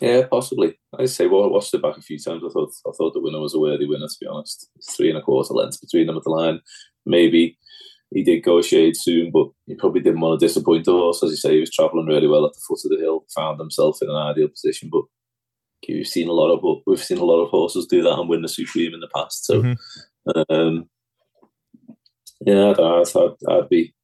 Yeah, 0.00 0.26
possibly. 0.28 0.76
I 0.98 1.06
say, 1.06 1.26
well, 1.26 1.44
I 1.44 1.46
watched 1.46 1.72
it 1.72 1.82
back 1.82 1.96
a 1.96 2.02
few 2.02 2.18
times. 2.18 2.42
I 2.44 2.52
thought 2.52 2.72
I 2.86 2.90
thought 2.96 3.14
the 3.14 3.20
winner 3.20 3.40
was 3.40 3.54
a 3.54 3.60
worthy 3.60 3.86
winner. 3.86 4.08
To 4.08 4.16
be 4.20 4.26
honest, 4.26 4.68
three 4.96 5.08
and 5.08 5.18
a 5.18 5.22
quarter 5.22 5.54
lengths 5.54 5.76
between 5.76 6.06
them 6.06 6.16
at 6.16 6.24
the 6.24 6.30
line. 6.30 6.60
Maybe 7.06 7.58
he 8.12 8.22
did 8.22 8.42
go 8.42 8.58
a 8.58 8.62
shade 8.62 8.96
soon, 8.96 9.30
but 9.30 9.48
he 9.66 9.74
probably 9.74 10.00
didn't 10.00 10.20
want 10.20 10.38
to 10.38 10.46
disappoint 10.46 10.84
the 10.84 10.92
horse. 10.92 11.22
As 11.22 11.30
you 11.30 11.36
say, 11.36 11.54
he 11.54 11.60
was 11.60 11.70
travelling 11.70 12.06
really 12.06 12.26
well 12.26 12.44
at 12.44 12.54
the 12.54 12.60
foot 12.66 12.80
of 12.84 12.90
the 12.90 13.04
hill, 13.04 13.24
found 13.34 13.60
himself 13.60 13.98
in 14.02 14.10
an 14.10 14.16
ideal 14.16 14.48
position, 14.48 14.88
but 14.90 15.02
We've 15.88 16.06
seen 16.06 16.28
a 16.28 16.32
lot 16.32 16.52
of 16.52 16.82
we've 16.86 17.02
seen 17.02 17.18
a 17.18 17.24
lot 17.24 17.42
of 17.42 17.50
horses 17.50 17.86
do 17.86 18.02
that 18.02 18.18
and 18.18 18.28
win 18.28 18.42
the 18.42 18.48
Supreme 18.48 18.94
in 18.94 19.00
the 19.00 19.08
past. 19.14 19.44
So, 19.44 19.62
mm-hmm. 19.62 20.42
um, 20.48 20.88
yeah, 22.40 22.70
I'd, 22.70 22.80
I'd, 22.80 23.32
I'd, 23.48 23.68
be, 23.68 23.94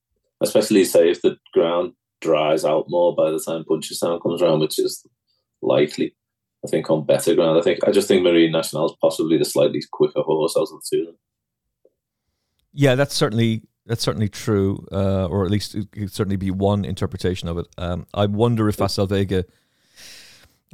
especially 0.40 0.84
say 0.84 1.10
if 1.10 1.22
the 1.22 1.36
ground 1.52 1.92
dries 2.20 2.64
out 2.64 2.86
more 2.88 3.14
by 3.14 3.30
the 3.30 3.40
time 3.40 3.64
Punchestown 3.64 4.22
comes 4.22 4.42
around, 4.42 4.60
which 4.60 4.78
is 4.78 5.06
likely. 5.62 6.14
I 6.64 6.68
think 6.68 6.90
on 6.90 7.06
better 7.06 7.34
ground. 7.34 7.58
I 7.58 7.62
think 7.62 7.80
I 7.86 7.90
just 7.90 8.08
think 8.08 8.22
Marine 8.22 8.52
Nationale 8.52 8.86
is 8.86 8.96
possibly 9.00 9.38
the 9.38 9.44
slightly 9.44 9.82
quicker 9.90 10.20
horse 10.20 10.56
out 10.56 10.62
of 10.62 10.68
the 10.68 10.82
two. 10.90 11.14
Yeah, 12.72 12.94
that's 12.94 13.14
certainly 13.14 13.62
that's 13.86 14.02
certainly 14.02 14.28
true, 14.28 14.86
uh, 14.92 15.26
or 15.26 15.44
at 15.44 15.50
least 15.50 15.74
it 15.74 15.90
could 15.90 16.12
certainly 16.12 16.36
be 16.36 16.50
one 16.50 16.84
interpretation 16.84 17.48
of 17.48 17.58
it. 17.58 17.66
Um, 17.78 18.06
I 18.12 18.26
wonder 18.26 18.68
if 18.68 18.76
Facile 18.76 19.06
Vega 19.06 19.44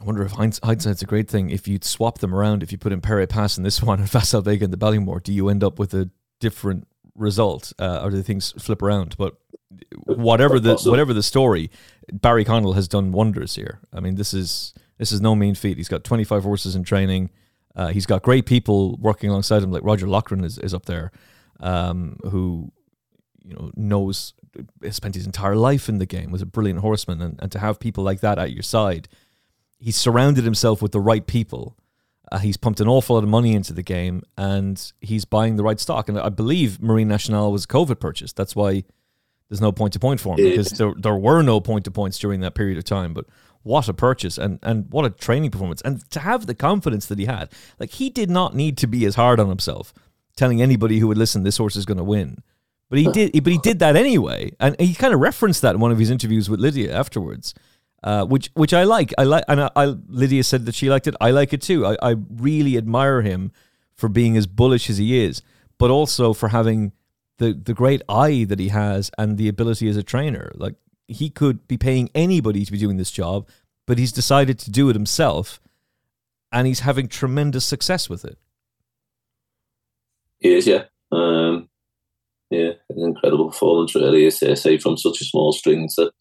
I 0.00 0.04
wonder 0.04 0.22
if 0.22 0.32
hindsight's 0.32 1.02
a 1.02 1.06
great 1.06 1.28
thing. 1.28 1.50
If 1.50 1.66
you'd 1.66 1.84
swap 1.84 2.18
them 2.18 2.34
around, 2.34 2.62
if 2.62 2.70
you 2.70 2.76
put 2.78 2.92
Impaire 2.92 3.22
Et 3.22 3.28
Passe 3.28 3.58
in 3.58 3.64
this 3.64 3.82
one 3.82 4.00
and 4.00 4.10
Facile 4.10 4.42
Vega 4.42 4.64
in 4.64 4.70
the 4.70 4.76
Ballymore, 4.76 5.22
do 5.22 5.32
you 5.32 5.48
end 5.48 5.64
up 5.64 5.78
with 5.78 5.94
a 5.94 6.10
different 6.38 6.86
result, 7.16 7.72
uh, 7.78 8.00
or 8.02 8.10
do 8.10 8.22
things 8.22 8.52
flip 8.58 8.82
around? 8.82 9.16
But 9.16 9.36
whatever 10.04 10.60
the 10.60 10.76
whatever 10.84 11.12
the 11.12 11.22
story, 11.22 11.70
Barry 12.12 12.44
Connell 12.44 12.74
has 12.74 12.88
done 12.88 13.12
wonders 13.12 13.54
here. 13.54 13.80
I 13.92 14.00
mean, 14.00 14.16
this 14.16 14.34
is 14.34 14.74
this 14.98 15.12
is 15.12 15.20
no 15.20 15.34
mean 15.34 15.54
feat. 15.54 15.76
He's 15.76 15.88
got 15.88 16.04
25 16.04 16.42
horses 16.42 16.74
in 16.74 16.84
training. 16.84 17.30
Uh, 17.74 17.88
he's 17.88 18.06
got 18.06 18.22
great 18.22 18.46
people 18.46 18.96
working 18.96 19.28
alongside 19.28 19.62
him, 19.62 19.70
like 19.70 19.84
Roger 19.84 20.06
Loughran 20.06 20.44
is, 20.44 20.56
is 20.58 20.72
up 20.72 20.86
there, 20.86 21.12
um, 21.60 22.18
who 22.22 22.72
you 23.44 23.54
know 23.54 23.70
knows 23.76 24.32
spent 24.90 25.14
his 25.14 25.26
entire 25.26 25.56
life 25.56 25.88
in 25.88 25.98
the 25.98 26.06
game, 26.06 26.30
was 26.30 26.40
a 26.40 26.46
brilliant 26.46 26.80
horseman, 26.80 27.20
and, 27.20 27.38
and 27.40 27.52
to 27.52 27.58
have 27.58 27.78
people 27.78 28.02
like 28.02 28.20
that 28.20 28.38
at 28.38 28.52
your 28.52 28.62
side 28.62 29.08
he's 29.78 29.96
surrounded 29.96 30.44
himself 30.44 30.82
with 30.82 30.92
the 30.92 31.00
right 31.00 31.26
people. 31.26 31.76
Uh, 32.32 32.38
he's 32.38 32.56
pumped 32.56 32.80
an 32.80 32.88
awful 32.88 33.14
lot 33.14 33.22
of 33.22 33.30
money 33.30 33.54
into 33.54 33.72
the 33.72 33.82
game, 33.82 34.22
and 34.36 34.92
he's 35.00 35.24
buying 35.24 35.56
the 35.56 35.62
right 35.62 35.78
stock. 35.78 36.08
And 36.08 36.18
I 36.18 36.28
believe 36.28 36.82
Marine 36.82 37.08
Nationale 37.08 37.52
was 37.52 37.64
a 37.64 37.68
COVID 37.68 38.00
purchase. 38.00 38.32
That's 38.32 38.56
why 38.56 38.84
there's 39.48 39.60
no 39.60 39.72
point 39.72 39.92
to 39.92 40.00
point 40.00 40.20
for 40.20 40.36
him 40.36 40.44
because 40.44 40.70
there 40.70 40.92
there 40.96 41.14
were 41.14 41.42
no 41.42 41.60
point 41.60 41.84
to 41.84 41.90
points 41.90 42.18
during 42.18 42.40
that 42.40 42.54
period 42.54 42.78
of 42.78 42.84
time. 42.84 43.14
But 43.14 43.26
what 43.62 43.88
a 43.88 43.94
purchase 43.94 44.38
and 44.38 44.58
and 44.62 44.90
what 44.90 45.04
a 45.04 45.10
training 45.10 45.50
performance, 45.50 45.80
and 45.82 46.08
to 46.10 46.20
have 46.20 46.46
the 46.46 46.54
confidence 46.54 47.06
that 47.06 47.18
he 47.18 47.26
had, 47.26 47.52
like 47.78 47.90
he 47.90 48.10
did 48.10 48.30
not 48.30 48.54
need 48.54 48.76
to 48.78 48.86
be 48.86 49.04
as 49.04 49.14
hard 49.14 49.38
on 49.38 49.48
himself, 49.48 49.94
telling 50.36 50.60
anybody 50.60 50.98
who 50.98 51.08
would 51.08 51.18
listen 51.18 51.44
this 51.44 51.58
horse 51.58 51.76
is 51.76 51.86
going 51.86 51.98
to 51.98 52.04
win. 52.04 52.42
But 52.88 52.98
he 53.00 53.08
did. 53.08 53.32
But 53.42 53.52
he 53.52 53.58
did 53.58 53.78
that 53.80 53.96
anyway, 53.96 54.52
and 54.60 54.78
he 54.80 54.94
kind 54.94 55.14
of 55.14 55.20
referenced 55.20 55.62
that 55.62 55.74
in 55.74 55.80
one 55.80 55.92
of 55.92 55.98
his 55.98 56.10
interviews 56.10 56.48
with 56.50 56.60
Lydia 56.60 56.96
afterwards 56.96 57.54
uh, 58.06 58.24
which 58.24 58.50
which 58.54 58.72
I 58.72 58.84
like. 58.84 59.12
I 59.18 59.24
like, 59.24 59.42
and 59.48 59.62
I, 59.62 59.70
I, 59.74 59.84
Lydia 60.08 60.44
said 60.44 60.64
that 60.66 60.76
she 60.76 60.88
liked 60.88 61.08
it. 61.08 61.16
I 61.20 61.32
like 61.32 61.52
it 61.52 61.60
too. 61.60 61.84
I, 61.84 61.96
I 62.00 62.14
really 62.36 62.76
admire 62.76 63.22
him 63.22 63.50
for 63.96 64.08
being 64.08 64.36
as 64.36 64.46
bullish 64.46 64.88
as 64.88 64.98
he 64.98 65.18
is, 65.24 65.42
but 65.76 65.90
also 65.90 66.32
for 66.32 66.50
having 66.50 66.92
the 67.38 67.52
the 67.52 67.74
great 67.74 68.02
eye 68.08 68.44
that 68.44 68.60
he 68.60 68.68
has 68.68 69.10
and 69.18 69.38
the 69.38 69.48
ability 69.48 69.88
as 69.88 69.96
a 69.96 70.04
trainer. 70.04 70.52
Like 70.54 70.76
he 71.08 71.28
could 71.28 71.66
be 71.66 71.76
paying 71.76 72.08
anybody 72.14 72.64
to 72.64 72.70
be 72.70 72.78
doing 72.78 72.96
this 72.96 73.10
job, 73.10 73.48
but 73.86 73.98
he's 73.98 74.12
decided 74.12 74.60
to 74.60 74.70
do 74.70 74.88
it 74.88 74.94
himself, 74.94 75.60
and 76.52 76.68
he's 76.68 76.80
having 76.80 77.08
tremendous 77.08 77.64
success 77.64 78.08
with 78.08 78.24
it. 78.24 78.38
He 80.38 80.54
is, 80.54 80.64
yeah. 80.68 80.84
Um, 81.10 81.68
yeah, 82.50 82.74
an 82.88 83.02
incredible 83.02 83.48
performance, 83.48 83.96
really. 83.96 84.30
Say 84.30 84.78
from 84.78 84.96
such 84.96 85.20
a 85.20 85.24
small 85.24 85.52
string 85.52 85.88
to 85.96 86.12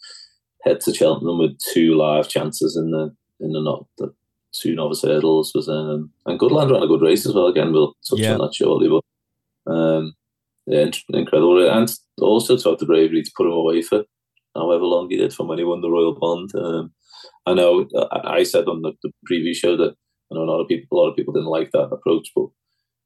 head 0.65 0.81
to 0.81 0.93
Cheltenham 0.93 1.39
with 1.39 1.57
two 1.73 1.95
live 1.95 2.27
chances 2.27 2.75
in 2.75 2.91
the 2.91 3.15
in 3.39 3.51
the 3.51 3.61
not 3.61 3.85
the 3.97 4.13
two 4.53 4.75
novice 4.75 5.01
hurdles 5.01 5.51
was 5.53 5.67
um 5.67 6.09
and 6.25 6.39
Goodland 6.39 6.71
ran 6.71 6.83
a 6.83 6.87
good 6.87 7.01
race 7.01 7.25
as 7.25 7.33
well. 7.33 7.47
Again, 7.47 7.73
we'll 7.73 7.95
touch 8.09 8.19
yeah. 8.19 8.33
on 8.33 8.39
that 8.39 8.55
shortly, 8.55 8.89
but 8.89 9.71
um 9.71 10.15
yeah, 10.67 10.89
incredible. 11.09 11.69
And 11.69 11.91
also 12.19 12.57
to 12.57 12.69
have 12.69 12.79
the 12.79 12.85
bravery 12.85 13.21
to 13.21 13.31
put 13.35 13.45
him 13.45 13.53
away 13.53 13.81
for 13.81 14.03
however 14.55 14.83
long 14.83 15.09
he 15.09 15.17
did 15.17 15.33
from 15.33 15.47
when 15.47 15.57
he 15.57 15.63
won 15.63 15.81
the 15.81 15.91
Royal 15.91 16.17
Bond. 16.19 16.51
Um, 16.55 16.93
I 17.45 17.53
know 17.53 17.87
I 18.11 18.43
said 18.43 18.67
on 18.67 18.81
the, 18.81 18.93
the 19.03 19.11
preview 19.29 19.55
show 19.55 19.77
that 19.77 19.95
I 20.31 20.35
know 20.35 20.43
a 20.43 20.51
lot 20.51 20.61
of 20.61 20.67
people 20.67 20.97
a 20.97 20.99
lot 20.99 21.09
of 21.09 21.15
people 21.15 21.33
didn't 21.33 21.49
like 21.49 21.71
that 21.71 21.89
approach, 21.91 22.29
but 22.35 22.47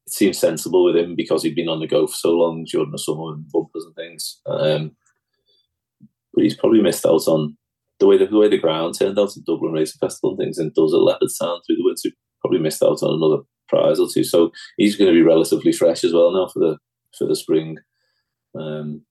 it 0.05 0.13
seems 0.13 0.37
sensible 0.37 0.85
with 0.85 0.95
him 0.95 1.15
because 1.15 1.43
he'd 1.43 1.55
been 1.55 1.69
on 1.69 1.79
the 1.79 1.87
go 1.87 2.07
for 2.07 2.13
so 2.13 2.31
long 2.31 2.65
during 2.65 2.91
the 2.91 2.97
summer 2.97 3.33
and 3.33 3.49
bumpers 3.51 3.85
and 3.85 3.95
things. 3.95 4.39
Um, 4.45 4.91
but 6.33 6.43
he's 6.43 6.55
probably 6.55 6.81
missed 6.81 7.05
out 7.05 7.27
on 7.27 7.57
the 7.99 8.07
way 8.07 8.17
the, 8.17 8.27
the 8.27 8.37
way 8.37 8.47
the 8.47 8.57
ground 8.57 8.95
turned 8.97 9.19
out 9.19 9.35
at 9.35 9.45
Dublin 9.45 9.73
Racing 9.73 9.99
Festival 9.99 10.31
and 10.31 10.39
things, 10.39 10.57
and 10.57 10.73
does 10.73 10.93
a 10.93 10.97
Leopardstown 10.97 11.59
through 11.65 11.75
the 11.75 11.83
winter. 11.83 12.09
Probably 12.41 12.59
missed 12.59 12.81
out 12.81 13.03
on 13.03 13.15
another 13.15 13.43
prize 13.67 13.99
or 13.99 14.07
two. 14.11 14.23
So 14.23 14.51
he's 14.77 14.95
going 14.95 15.11
to 15.11 15.17
be 15.17 15.21
relatively 15.21 15.71
fresh 15.71 16.03
as 16.03 16.13
well 16.13 16.31
now 16.31 16.47
for 16.47 16.59
the 16.59 16.77
for 17.17 17.27
the 17.27 17.35
spring. 17.35 17.77
Um, 18.57 19.03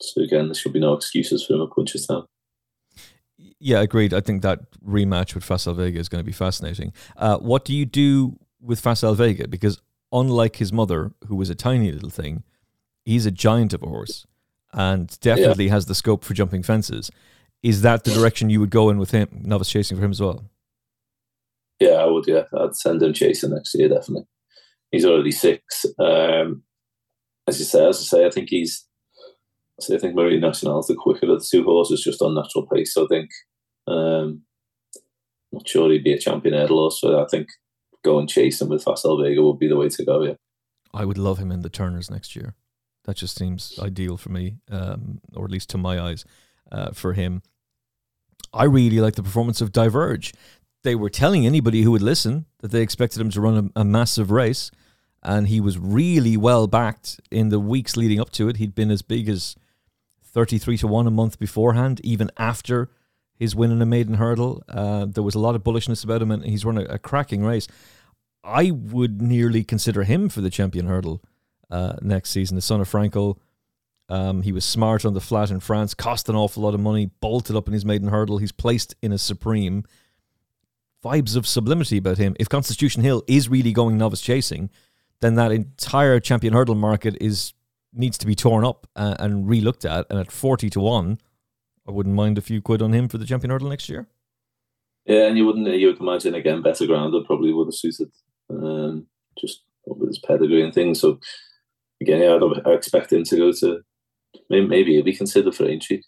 so 0.00 0.22
again, 0.22 0.46
there 0.46 0.54
should 0.54 0.72
be 0.72 0.80
no 0.80 0.94
excuses 0.94 1.44
for 1.44 1.54
him 1.54 1.62
at 1.62 1.68
Punchestown. 1.68 2.26
Yeah, 3.58 3.80
agreed. 3.80 4.14
I 4.14 4.20
think 4.20 4.42
that 4.42 4.70
rematch 4.80 5.34
with 5.34 5.44
Facile 5.44 5.74
Vega 5.74 5.98
is 5.98 6.08
going 6.08 6.20
to 6.20 6.26
be 6.26 6.32
fascinating. 6.32 6.92
Uh, 7.16 7.38
what 7.38 7.64
do 7.64 7.74
you 7.74 7.84
do 7.84 8.38
with 8.60 8.80
Facile 8.80 9.14
Vega? 9.14 9.46
Because 9.48 9.80
unlike 10.12 10.56
his 10.56 10.72
mother, 10.72 11.12
who 11.26 11.36
was 11.36 11.50
a 11.50 11.54
tiny 11.54 11.92
little 11.92 12.10
thing, 12.10 12.42
he's 13.04 13.26
a 13.26 13.30
giant 13.30 13.74
of 13.74 13.82
a 13.82 13.86
horse 13.86 14.26
and 14.72 15.18
definitely 15.20 15.66
yeah. 15.66 15.72
has 15.72 15.86
the 15.86 15.94
scope 15.94 16.24
for 16.24 16.34
jumping 16.34 16.62
fences. 16.62 17.10
Is 17.62 17.82
that 17.82 18.04
the 18.04 18.12
direction 18.12 18.50
you 18.50 18.60
would 18.60 18.70
go 18.70 18.88
in 18.88 18.98
with 18.98 19.10
him, 19.10 19.28
novice 19.42 19.68
chasing 19.68 19.96
for 19.96 20.04
him 20.04 20.10
as 20.10 20.20
well? 20.20 20.44
Yeah, 21.78 21.94
I 21.94 22.06
would. 22.06 22.26
Yeah, 22.26 22.44
I'd 22.58 22.76
send 22.76 23.02
him 23.02 23.12
chasing 23.12 23.50
next 23.50 23.74
year. 23.74 23.88
Definitely. 23.88 24.26
He's 24.90 25.04
already 25.04 25.30
six. 25.30 25.86
Um, 25.98 26.62
as 27.46 27.58
you 27.58 27.64
say, 27.64 27.86
as 27.86 27.98
I 27.98 28.02
say, 28.02 28.26
I 28.26 28.30
think 28.30 28.48
he's. 28.50 28.86
I 29.90 29.96
think 29.96 30.14
Marine 30.14 30.40
Nationale 30.40 30.80
is 30.80 30.88
the 30.88 30.94
quicker 30.94 31.30
of 31.30 31.40
the 31.40 31.46
two 31.50 31.64
horses, 31.64 32.02
just 32.02 32.20
on 32.20 32.34
natural 32.34 32.66
pace. 32.66 32.94
So 32.94 33.04
I 33.04 33.08
think. 33.08 33.30
Um, 33.86 34.42
not 35.52 35.68
sure 35.68 35.90
he'd 35.90 36.04
be 36.04 36.12
a 36.12 36.18
champion 36.18 36.54
hurdler, 36.54 36.92
so 36.92 37.20
I 37.20 37.26
think 37.26 37.48
going 38.04 38.26
chasing 38.26 38.68
with 38.68 38.84
Facile 38.84 39.20
Vega 39.20 39.42
would 39.42 39.58
be 39.58 39.68
the 39.68 39.76
way 39.76 39.88
to 39.88 40.04
go. 40.04 40.22
Yeah, 40.22 40.34
I 40.94 41.04
would 41.04 41.18
love 41.18 41.38
him 41.38 41.50
in 41.50 41.62
the 41.62 41.68
Turners 41.68 42.10
next 42.10 42.36
year. 42.36 42.54
That 43.04 43.16
just 43.16 43.36
seems 43.36 43.78
ideal 43.78 44.16
for 44.16 44.30
me, 44.30 44.56
um, 44.70 45.20
or 45.34 45.44
at 45.44 45.50
least 45.50 45.70
to 45.70 45.78
my 45.78 46.00
eyes, 46.00 46.24
uh, 46.70 46.92
for 46.92 47.14
him. 47.14 47.42
I 48.52 48.64
really 48.64 49.00
like 49.00 49.14
the 49.14 49.22
performance 49.22 49.60
of 49.60 49.72
Diverge. 49.72 50.32
They 50.82 50.94
were 50.94 51.10
telling 51.10 51.46
anybody 51.46 51.82
who 51.82 51.92
would 51.92 52.02
listen 52.02 52.46
that 52.60 52.70
they 52.70 52.82
expected 52.82 53.20
him 53.20 53.30
to 53.30 53.40
run 53.40 53.72
a, 53.74 53.80
a 53.80 53.84
massive 53.84 54.30
race, 54.30 54.70
and 55.22 55.48
he 55.48 55.60
was 55.60 55.78
really 55.78 56.36
well 56.36 56.66
backed 56.66 57.20
in 57.30 57.48
the 57.48 57.60
weeks 57.60 57.96
leading 57.96 58.20
up 58.20 58.30
to 58.32 58.48
it. 58.48 58.56
He'd 58.56 58.74
been 58.74 58.90
as 58.90 59.02
big 59.02 59.28
as 59.28 59.56
33 60.24 60.78
to 60.78 60.86
1 60.86 61.06
a 61.06 61.10
month 61.10 61.38
beforehand, 61.38 62.00
even 62.04 62.30
after 62.36 62.90
his 63.34 63.56
win 63.56 63.70
in 63.70 63.82
a 63.82 63.86
maiden 63.86 64.14
hurdle. 64.14 64.62
Uh, 64.68 65.06
there 65.06 65.22
was 65.22 65.34
a 65.34 65.40
lot 65.40 65.54
of 65.54 65.64
bullishness 65.64 66.04
about 66.04 66.22
him, 66.22 66.30
and 66.30 66.44
he's 66.44 66.64
run 66.64 66.78
a, 66.78 66.84
a, 66.84 66.98
cracking 66.98 67.42
race. 67.42 67.66
I 68.44 68.70
would 68.70 69.20
nearly 69.20 69.64
consider 69.64 70.04
him 70.04 70.28
for 70.28 70.40
the 70.40 70.50
champion 70.50 70.86
hurdle 70.86 71.22
uh, 71.70 71.94
next 72.02 72.30
season. 72.30 72.56
The 72.56 72.62
son 72.62 72.80
of 72.80 72.90
Frankel. 72.90 73.38
Um, 74.08 74.42
he 74.42 74.50
was 74.50 74.64
smart 74.64 75.04
on 75.04 75.14
the 75.14 75.20
flat 75.20 75.52
in 75.52 75.60
France, 75.60 75.94
cost 75.94 76.28
an 76.28 76.34
awful 76.34 76.64
lot 76.64 76.74
of 76.74 76.80
money, 76.80 77.10
bolted 77.20 77.54
up 77.54 77.68
in 77.68 77.72
his 77.72 77.84
maiden 77.84 78.08
hurdle. 78.08 78.38
He's 78.38 78.50
placed 78.50 78.96
in 79.00 79.12
a 79.12 79.18
supreme. 79.18 79.84
Vibes 81.04 81.36
of 81.36 81.46
sublimity 81.46 81.98
about 81.98 82.18
him. 82.18 82.34
If 82.40 82.48
Constitution 82.48 83.04
Hill 83.04 83.22
is 83.28 83.48
really 83.48 83.72
going 83.72 83.96
novice 83.96 84.20
chasing, 84.20 84.68
then 85.20 85.36
that 85.36 85.52
entire 85.52 86.18
champion 86.18 86.54
hurdle 86.54 86.74
market 86.74 87.16
is 87.20 87.54
needs 87.92 88.18
to 88.18 88.26
be 88.26 88.34
torn 88.34 88.64
up 88.64 88.86
uh, 88.96 89.14
and 89.18 89.48
relooked 89.48 89.88
at. 89.88 90.06
And 90.10 90.18
at 90.18 90.32
forty 90.32 90.68
to 90.70 90.80
one, 90.80 91.18
I 91.86 91.92
wouldn't 91.92 92.14
mind 92.14 92.36
a 92.36 92.42
few 92.42 92.60
quid 92.60 92.82
on 92.82 92.92
him 92.92 93.08
for 93.08 93.16
the 93.16 93.24
champion 93.24 93.50
hurdle 93.50 93.68
next 93.68 93.88
year. 93.88 94.08
Yeah, 95.06 95.26
and 95.26 95.38
you 95.38 95.46
wouldn't. 95.46 95.66
You 95.66 95.86
would 95.86 96.00
imagine 96.00 96.34
again 96.34 96.62
better 96.62 96.86
grounded 96.86 97.24
probably 97.26 97.52
would 97.52 97.68
have 97.68 97.74
suited, 97.74 98.10
um, 98.50 99.06
just 99.38 99.62
with 99.86 100.08
his 100.08 100.18
pedigree 100.18 100.62
and 100.62 100.74
things. 100.74 101.00
So 101.00 101.18
again, 102.00 102.20
yeah, 102.20 102.34
I'd, 102.34 102.66
I 102.66 102.72
expect 102.72 103.12
him 103.12 103.24
to 103.24 103.36
go 103.36 103.52
to 103.52 103.80
maybe, 104.48 104.66
maybe 104.66 104.92
he'll 104.94 105.04
be 105.04 105.16
considered 105.16 105.54
for 105.54 105.64
Aintree, 105.66 106.02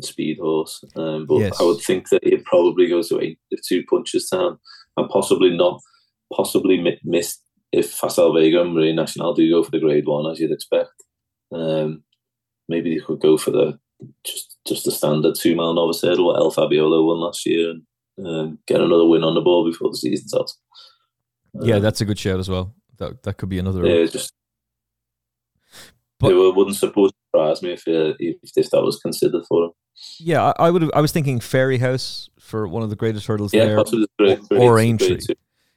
speed 0.00 0.38
horse. 0.38 0.84
Um, 0.96 1.26
but 1.26 1.38
yes. 1.38 1.60
I 1.60 1.64
would 1.64 1.80
think 1.80 2.08
that 2.10 2.24
he'd 2.24 2.44
probably 2.44 2.88
go 2.88 3.02
to 3.02 3.20
eight, 3.20 3.38
two 3.66 3.84
Punchestown 3.90 4.58
and 4.96 5.08
possibly 5.10 5.56
not, 5.56 5.80
possibly 6.32 6.98
miss 7.04 7.38
if 7.72 7.90
Facile 7.90 8.32
Vega 8.32 8.62
and 8.62 8.74
Marine 8.74 8.96
Nationale 8.96 9.34
do 9.34 9.50
go 9.50 9.62
for 9.62 9.70
the 9.70 9.78
grade 9.78 10.06
one 10.06 10.30
as 10.30 10.40
you'd 10.40 10.52
expect. 10.52 10.90
Um, 11.52 12.02
maybe 12.68 12.94
they 12.94 13.04
could 13.04 13.20
go 13.20 13.36
for 13.36 13.50
the 13.50 13.78
just 14.24 14.56
just 14.66 14.84
the 14.84 14.92
standard 14.92 15.34
two 15.34 15.56
mile 15.56 15.74
novice 15.74 16.02
hurdle 16.02 16.26
what 16.26 16.36
El 16.36 16.52
Fabiolo 16.52 17.06
won 17.06 17.18
last 17.18 17.44
year 17.46 17.70
and 17.70 17.82
um, 18.26 18.58
get 18.66 18.80
another 18.80 19.06
win 19.06 19.24
on 19.24 19.34
the 19.34 19.40
board 19.40 19.70
before 19.70 19.90
the 19.90 19.96
season's 19.96 20.34
out. 20.34 20.52
Um, 21.60 21.66
yeah, 21.66 21.78
that's 21.78 22.00
a 22.00 22.04
good 22.04 22.18
shout 22.18 22.38
as 22.38 22.48
well. 22.48 22.74
That 22.98 23.22
that 23.24 23.38
could 23.38 23.48
be 23.48 23.58
another. 23.58 23.86
Yeah, 23.86 24.06
just 24.06 24.32
but, 26.20 26.32
it 26.32 26.56
wouldn't 26.56 26.76
surprise 26.76 27.62
me 27.62 27.72
if, 27.72 27.86
uh, 27.86 28.14
if 28.18 28.36
if 28.56 28.70
that 28.70 28.82
was 28.82 28.98
considered 29.00 29.44
for 29.46 29.66
him. 29.66 29.70
Yeah, 30.18 30.52
I, 30.58 30.66
I 30.66 30.70
would. 30.70 30.92
I 30.94 31.00
was 31.00 31.12
thinking 31.12 31.40
Fairyhouse 31.40 32.28
for 32.38 32.66
one 32.66 32.82
of 32.82 32.90
the 32.90 32.96
greatest 32.96 33.26
hurdles 33.26 33.52
yeah, 33.52 33.66
there, 33.66 33.84
great, 34.18 34.40
great, 34.48 34.60
or 34.60 34.78
Aintree, 34.78 35.20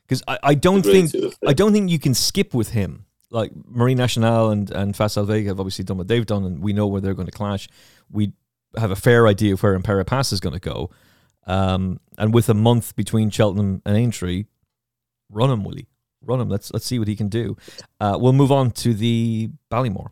because 0.04 0.24
I, 0.28 0.40
I 0.44 0.54
don't 0.56 0.84
think 0.84 1.12
I 1.46 1.54
don't 1.54 1.74
think 1.74 1.90
you 1.90 2.00
can 2.00 2.14
skip 2.14 2.54
with 2.54 2.72
him. 2.72 3.06
Like 3.30 3.52
Marine 3.66 3.98
Nationale 3.98 4.50
and 4.50 4.70
and 4.72 4.96
Facile 4.96 5.26
Vega 5.26 5.50
have 5.50 5.60
obviously 5.60 5.86
done 5.86 5.98
what 5.98 6.08
they've 6.08 6.26
done, 6.26 6.44
and 6.44 6.62
we 6.62 6.74
know 6.74 6.88
where 6.88 7.02
they're 7.02 7.14
going 7.14 7.28
to 7.28 7.32
clash. 7.32 7.68
We 8.10 8.34
have 8.78 8.92
a 8.92 8.96
fair 8.96 9.28
idea 9.28 9.54
of 9.54 9.64
where 9.64 9.78
Impaire 9.78 10.00
Et 10.00 10.08
Passe 10.08 10.34
is 10.34 10.40
going 10.40 10.54
to 10.54 10.60
go. 10.60 10.90
Um, 11.48 12.00
and 12.18 12.34
with 12.34 12.50
a 12.50 12.54
month 12.54 12.96
between 12.96 13.30
Cheltenham 13.32 13.82
and 13.86 13.98
Aintree, 13.98 14.46
run 15.30 15.50
him, 15.50 15.64
Willie. 15.64 15.88
Run 16.24 16.40
him. 16.40 16.50
Let's 16.50 16.72
let's 16.72 16.86
see 16.86 17.00
what 17.00 17.08
he 17.08 17.16
can 17.16 17.30
do. 17.30 17.58
Uh, 18.00 18.18
we'll 18.20 18.34
move 18.34 18.52
on 18.52 18.72
to 18.72 18.94
the 18.94 19.50
Ballymore 19.72 20.10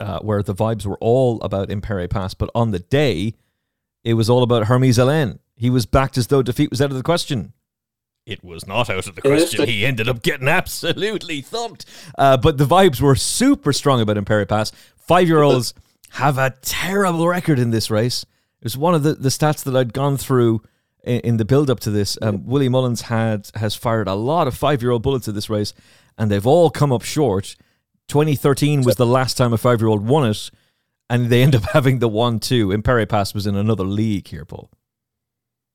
uh, 0.00 0.20
where 0.20 0.42
the 0.42 0.54
vibes 0.54 0.86
were 0.86 0.98
all 1.00 1.40
about 1.42 1.68
Impaire 1.68 2.08
Pass, 2.08 2.34
but 2.34 2.50
on 2.54 2.70
the 2.70 2.78
day, 2.78 3.34
it 4.04 4.14
was 4.14 4.30
all 4.30 4.42
about 4.42 4.66
Hermes 4.66 4.98
Allen. 4.98 5.38
He 5.56 5.70
was 5.70 5.86
backed 5.86 6.16
as 6.16 6.28
though 6.28 6.42
defeat 6.42 6.70
was 6.70 6.80
out 6.80 6.90
of 6.90 6.96
the 6.96 7.02
question. 7.02 7.52
It 8.26 8.44
was 8.44 8.66
not 8.66 8.90
out 8.90 9.06
of 9.08 9.14
the 9.14 9.22
question. 9.22 9.66
He 9.66 9.86
ended 9.86 10.08
up 10.08 10.22
getting 10.22 10.48
absolutely 10.48 11.40
thumped. 11.40 11.86
Uh, 12.16 12.36
but 12.36 12.58
the 12.58 12.66
vibes 12.66 13.00
were 13.00 13.16
super 13.16 13.72
strong 13.72 14.00
about 14.02 14.16
Impaire 14.18 14.46
Pass. 14.46 14.70
Five 14.96 15.28
year 15.28 15.40
olds 15.42 15.72
have 16.10 16.36
a 16.36 16.54
terrible 16.60 17.26
record 17.26 17.58
in 17.58 17.70
this 17.70 17.90
race. 17.90 18.24
It 18.60 18.64
was 18.64 18.76
one 18.76 18.94
of 18.94 19.02
the, 19.02 19.14
the 19.14 19.30
stats 19.30 19.64
that 19.64 19.74
I'd 19.74 19.94
gone 19.94 20.16
through 20.16 20.62
in, 21.02 21.20
in 21.20 21.36
the 21.38 21.44
build 21.44 21.70
up 21.70 21.80
to 21.80 21.90
this. 21.90 22.18
Um, 22.20 22.44
Willie 22.46 22.68
Mullins 22.68 23.02
had 23.02 23.50
has 23.54 23.74
fired 23.74 24.08
a 24.08 24.14
lot 24.14 24.46
of 24.46 24.54
five 24.54 24.82
year 24.82 24.90
old 24.90 25.02
bullets 25.02 25.26
at 25.26 25.34
this 25.34 25.48
race, 25.48 25.72
and 26.18 26.30
they've 26.30 26.46
all 26.46 26.70
come 26.70 26.92
up 26.92 27.02
short. 27.02 27.56
2013 28.08 28.82
was 28.82 28.96
the 28.96 29.06
last 29.06 29.36
time 29.36 29.52
a 29.52 29.58
five 29.58 29.80
year 29.80 29.88
old 29.88 30.06
won 30.06 30.28
it, 30.28 30.50
and 31.08 31.28
they 31.30 31.42
end 31.42 31.54
up 31.54 31.62
having 31.72 31.98
the 31.98 32.08
one 32.08 32.40
two. 32.40 32.72
Impaire 32.72 33.00
Et 33.00 33.08
Passe 33.08 33.34
was 33.34 33.46
in 33.46 33.56
another 33.56 33.84
league 33.84 34.28
here, 34.28 34.44
Paul. 34.44 34.70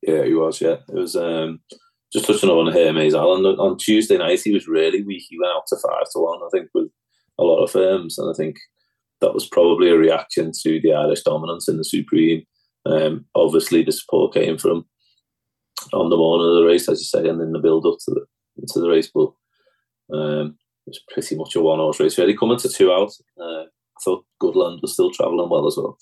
Yeah, 0.01 0.23
he 0.23 0.33
was. 0.33 0.59
Yeah, 0.59 0.77
it 0.89 0.95
was. 0.95 1.15
Um, 1.15 1.61
just 2.11 2.27
touching 2.27 2.49
on 2.49 2.71
Hermes 2.71 3.15
Allen 3.15 3.43
on 3.43 3.77
Tuesday 3.77 4.17
night, 4.17 4.41
he 4.43 4.51
was 4.51 4.67
really 4.67 5.03
weak. 5.03 5.23
He 5.27 5.39
went 5.39 5.53
out 5.55 5.63
to 5.69 5.77
five 5.77 6.03
to 6.11 6.19
one, 6.19 6.39
I 6.43 6.49
think, 6.51 6.69
with 6.73 6.89
a 7.39 7.43
lot 7.43 7.63
of 7.63 7.71
firms, 7.71 8.19
and 8.19 8.29
I 8.29 8.33
think 8.37 8.57
that 9.21 9.33
was 9.33 9.47
probably 9.47 9.89
a 9.89 9.97
reaction 9.97 10.51
to 10.61 10.79
the 10.81 10.93
Irish 10.93 11.23
dominance 11.23 11.67
in 11.67 11.77
the 11.77 11.83
Supreme. 11.83 12.43
Um, 12.85 13.25
obviously, 13.33 13.83
the 13.83 13.91
support 13.91 14.33
came 14.33 14.57
from 14.57 14.85
on 15.91 16.09
the 16.09 16.17
morning 16.17 16.47
of 16.49 16.55
the 16.55 16.65
race, 16.65 16.87
as 16.87 16.99
you 16.99 17.05
say, 17.05 17.27
and 17.27 17.41
in 17.41 17.51
the 17.51 17.59
build 17.59 17.85
up 17.87 17.97
to 18.05 18.11
the 18.11 18.25
to 18.73 18.79
the 18.79 18.89
race. 18.89 19.09
But 19.11 19.31
um, 20.13 20.57
it 20.85 20.91
was 20.91 21.01
pretty 21.09 21.35
much 21.35 21.55
a 21.55 21.61
one 21.61 21.79
horse 21.79 21.99
race. 21.99 22.17
Really 22.17 22.37
coming 22.37 22.57
to 22.59 22.69
two 22.69 22.91
out. 22.91 23.11
Uh, 23.39 23.63
I 23.63 23.99
thought 24.03 24.25
Goodland 24.41 24.81
was 24.81 24.93
still 24.93 25.11
travelling 25.11 25.49
well 25.49 25.67
as 25.67 25.77
well. 25.77 25.97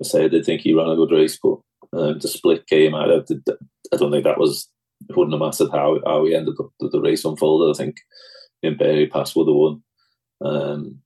I 0.00 0.06
say 0.06 0.24
I 0.24 0.28
did 0.28 0.44
think 0.44 0.60
he 0.62 0.74
ran 0.74 0.88
a 0.88 0.96
good 0.96 1.10
race, 1.10 1.38
but 1.42 1.58
um, 1.92 2.18
the 2.18 2.28
split 2.28 2.66
came 2.66 2.94
out. 2.94 3.10
I, 3.10 3.20
did, 3.26 3.42
I 3.92 3.96
don't 3.96 4.10
think 4.10 4.24
that 4.24 4.38
was 4.38 4.68
it 5.08 5.16
wouldn't 5.16 5.34
have 5.34 5.40
mattered 5.40 5.70
how 5.72 5.98
how 6.06 6.24
he 6.24 6.34
ended 6.34 6.54
up 6.60 6.70
the 6.80 7.00
race 7.00 7.24
unfolded. 7.24 7.74
I 7.74 7.78
think 7.78 7.96
Impaire 8.64 9.02
Et 9.02 9.10
Passe 9.10 9.34
would 9.36 9.48
have 9.48 9.56
won. 9.56 9.82
Um, 10.44 10.98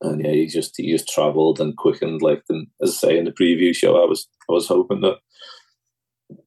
and 0.00 0.24
yeah, 0.24 0.32
he 0.32 0.46
just 0.46 0.74
he 0.76 0.90
just 0.90 1.08
travelled 1.08 1.60
and 1.60 1.76
quickened. 1.76 2.22
Like 2.22 2.42
and 2.48 2.66
as 2.82 2.90
I 2.90 3.08
say 3.08 3.18
in 3.18 3.24
the 3.24 3.32
preview 3.32 3.74
show, 3.74 4.02
I 4.02 4.06
was 4.06 4.28
I 4.48 4.52
was 4.52 4.68
hoping 4.68 5.00
that 5.02 5.18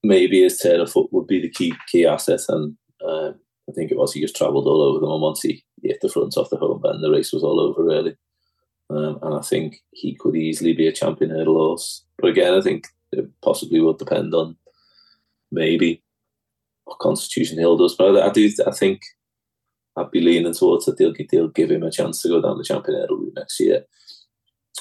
maybe 0.03 0.41
his 0.41 0.57
tail 0.57 0.81
of 0.81 0.91
foot 0.91 1.11
would 1.11 1.27
be 1.27 1.41
the 1.41 1.49
key 1.49 1.73
key 1.91 2.05
asset, 2.05 2.41
and 2.49 2.75
uh, 3.05 3.31
I 3.69 3.73
think 3.75 3.91
it 3.91 3.97
was 3.97 4.13
he 4.13 4.21
just 4.21 4.35
travelled 4.35 4.67
all 4.67 4.81
over 4.81 4.99
them. 4.99 5.11
And 5.11 5.21
once 5.21 5.41
he 5.41 5.63
hit 5.83 5.99
the 6.01 6.09
front 6.09 6.37
off 6.37 6.49
the 6.49 6.57
home 6.57 6.81
and 6.85 7.03
the 7.03 7.11
race 7.11 7.31
was 7.33 7.43
all 7.43 7.59
over 7.59 7.83
really. 7.83 8.15
Um, 8.89 9.19
and 9.21 9.35
I 9.35 9.41
think 9.41 9.77
he 9.91 10.15
could 10.15 10.35
easily 10.35 10.73
be 10.73 10.87
a 10.87 10.91
champion 10.91 11.31
hurdle 11.31 11.55
horse. 11.55 12.03
But 12.17 12.31
again, 12.31 12.53
I 12.53 12.61
think 12.61 12.87
it 13.11 13.25
possibly 13.41 13.79
will 13.79 13.93
depend 13.93 14.33
on 14.33 14.57
maybe 15.51 16.03
what 16.85 16.99
Constitution 16.99 17.57
Hill 17.57 17.77
does. 17.77 17.95
But 17.95 18.21
I, 18.21 18.29
do, 18.29 18.49
I 18.67 18.71
think 18.71 19.01
I'd 19.95 20.11
be 20.11 20.21
leaning 20.21 20.53
towards 20.53 20.85
that 20.85 20.97
they'll, 20.97 21.13
they'll 21.31 21.47
give 21.49 21.71
him 21.71 21.83
a 21.83 21.91
chance 21.91 22.21
to 22.21 22.29
go 22.29 22.41
down 22.41 22.57
the 22.57 22.63
champion 22.63 22.99
hurdle 22.99 23.17
route 23.17 23.33
next 23.35 23.59
year. 23.59 23.85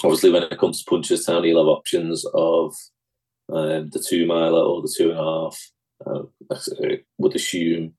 Obviously, 0.02 0.30
when 0.30 0.44
it 0.44 0.58
comes 0.58 0.82
to 0.82 0.90
Punchestown, 0.90 1.44
he'll 1.44 1.58
have 1.58 1.66
options 1.66 2.24
of 2.34 2.74
um, 3.52 3.90
the 3.90 4.04
two 4.04 4.26
miler 4.26 4.60
or 4.60 4.82
the 4.82 4.94
two 4.96 5.10
and 5.10 5.18
a 5.18 5.22
half. 5.22 5.70
Uh, 6.06 6.22
I 6.82 7.00
would 7.18 7.36
assume 7.36 7.94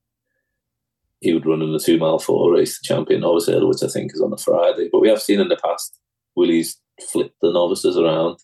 he 1.21 1.33
would 1.33 1.45
run 1.45 1.61
in 1.61 1.71
the 1.71 1.79
two 1.79 1.97
mile 1.97 2.19
four 2.19 2.53
race, 2.53 2.79
the 2.79 2.93
champion 2.93 3.21
novice 3.21 3.47
hurdle, 3.47 3.69
which 3.69 3.83
I 3.83 3.87
think 3.87 4.11
is 4.13 4.21
on 4.21 4.31
the 4.31 4.37
Friday. 4.37 4.89
But 4.91 4.99
we 4.99 5.09
have 5.09 5.21
seen 5.21 5.39
in 5.39 5.47
the 5.47 5.59
past 5.63 5.97
Willie's 6.35 6.79
flipped 7.11 7.35
the 7.41 7.53
novices 7.53 7.97
around. 7.97 8.39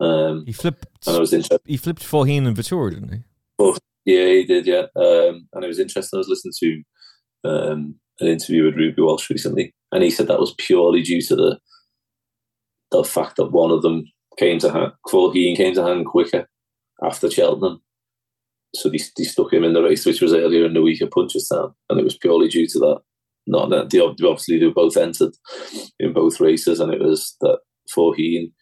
Um, 0.00 0.44
he 0.46 0.52
flipped. 0.52 0.86
And 1.06 1.16
I 1.16 1.20
was 1.20 1.32
interested. 1.32 1.60
He 1.64 1.76
flipped 1.76 2.02
Faugheen 2.02 2.46
and 2.46 2.56
Vautour, 2.56 2.90
didn't 2.90 3.12
he? 3.12 3.22
Oh, 3.58 3.76
yeah, 4.04 4.26
he 4.26 4.44
did. 4.44 4.66
Yeah, 4.66 4.86
um, 4.94 5.48
and 5.52 5.64
it 5.64 5.68
was 5.68 5.80
interesting. 5.80 6.16
I 6.16 6.18
was 6.18 6.28
listening 6.28 6.84
to 7.44 7.50
um, 7.50 7.94
an 8.20 8.28
interview 8.28 8.64
with 8.64 8.76
Ruby 8.76 9.02
Walsh 9.02 9.30
recently, 9.30 9.74
and 9.92 10.04
he 10.04 10.10
said 10.10 10.28
that 10.28 10.40
was 10.40 10.54
purely 10.58 11.02
due 11.02 11.22
to 11.22 11.36
the 11.36 11.58
the 12.90 13.04
fact 13.04 13.36
that 13.36 13.52
one 13.52 13.70
of 13.70 13.82
them 13.82 14.04
came 14.38 14.58
to 14.60 14.72
hand, 14.72 14.92
Faugheen 15.08 15.56
came 15.56 15.74
to 15.74 15.84
hand 15.84 16.06
quicker 16.06 16.48
after 17.02 17.30
Cheltenham, 17.30 17.82
so 18.74 18.88
they, 18.88 18.98
they 19.16 19.24
stuck 19.24 19.52
him 19.52 19.64
in 19.64 19.72
the 19.72 19.82
race, 19.82 20.04
which 20.04 20.20
was 20.20 20.32
earlier 20.32 20.66
in 20.66 20.74
the 20.74 20.82
week 20.82 21.02
at 21.02 21.10
Punchestown, 21.10 21.72
and 21.88 21.98
it 21.98 22.04
was 22.04 22.16
purely 22.16 22.48
due 22.48 22.66
to 22.68 22.78
that. 22.80 23.00
Not 23.46 23.70
that 23.70 23.90
they 23.90 24.00
obviously 24.00 24.58
they 24.58 24.66
were 24.66 24.72
both 24.72 24.96
entered 24.96 25.34
in 25.98 26.12
both 26.12 26.40
races, 26.40 26.80
and 26.80 26.92
it 26.92 27.00
was 27.00 27.36
that 27.40 27.60
Faugheen 27.94 28.52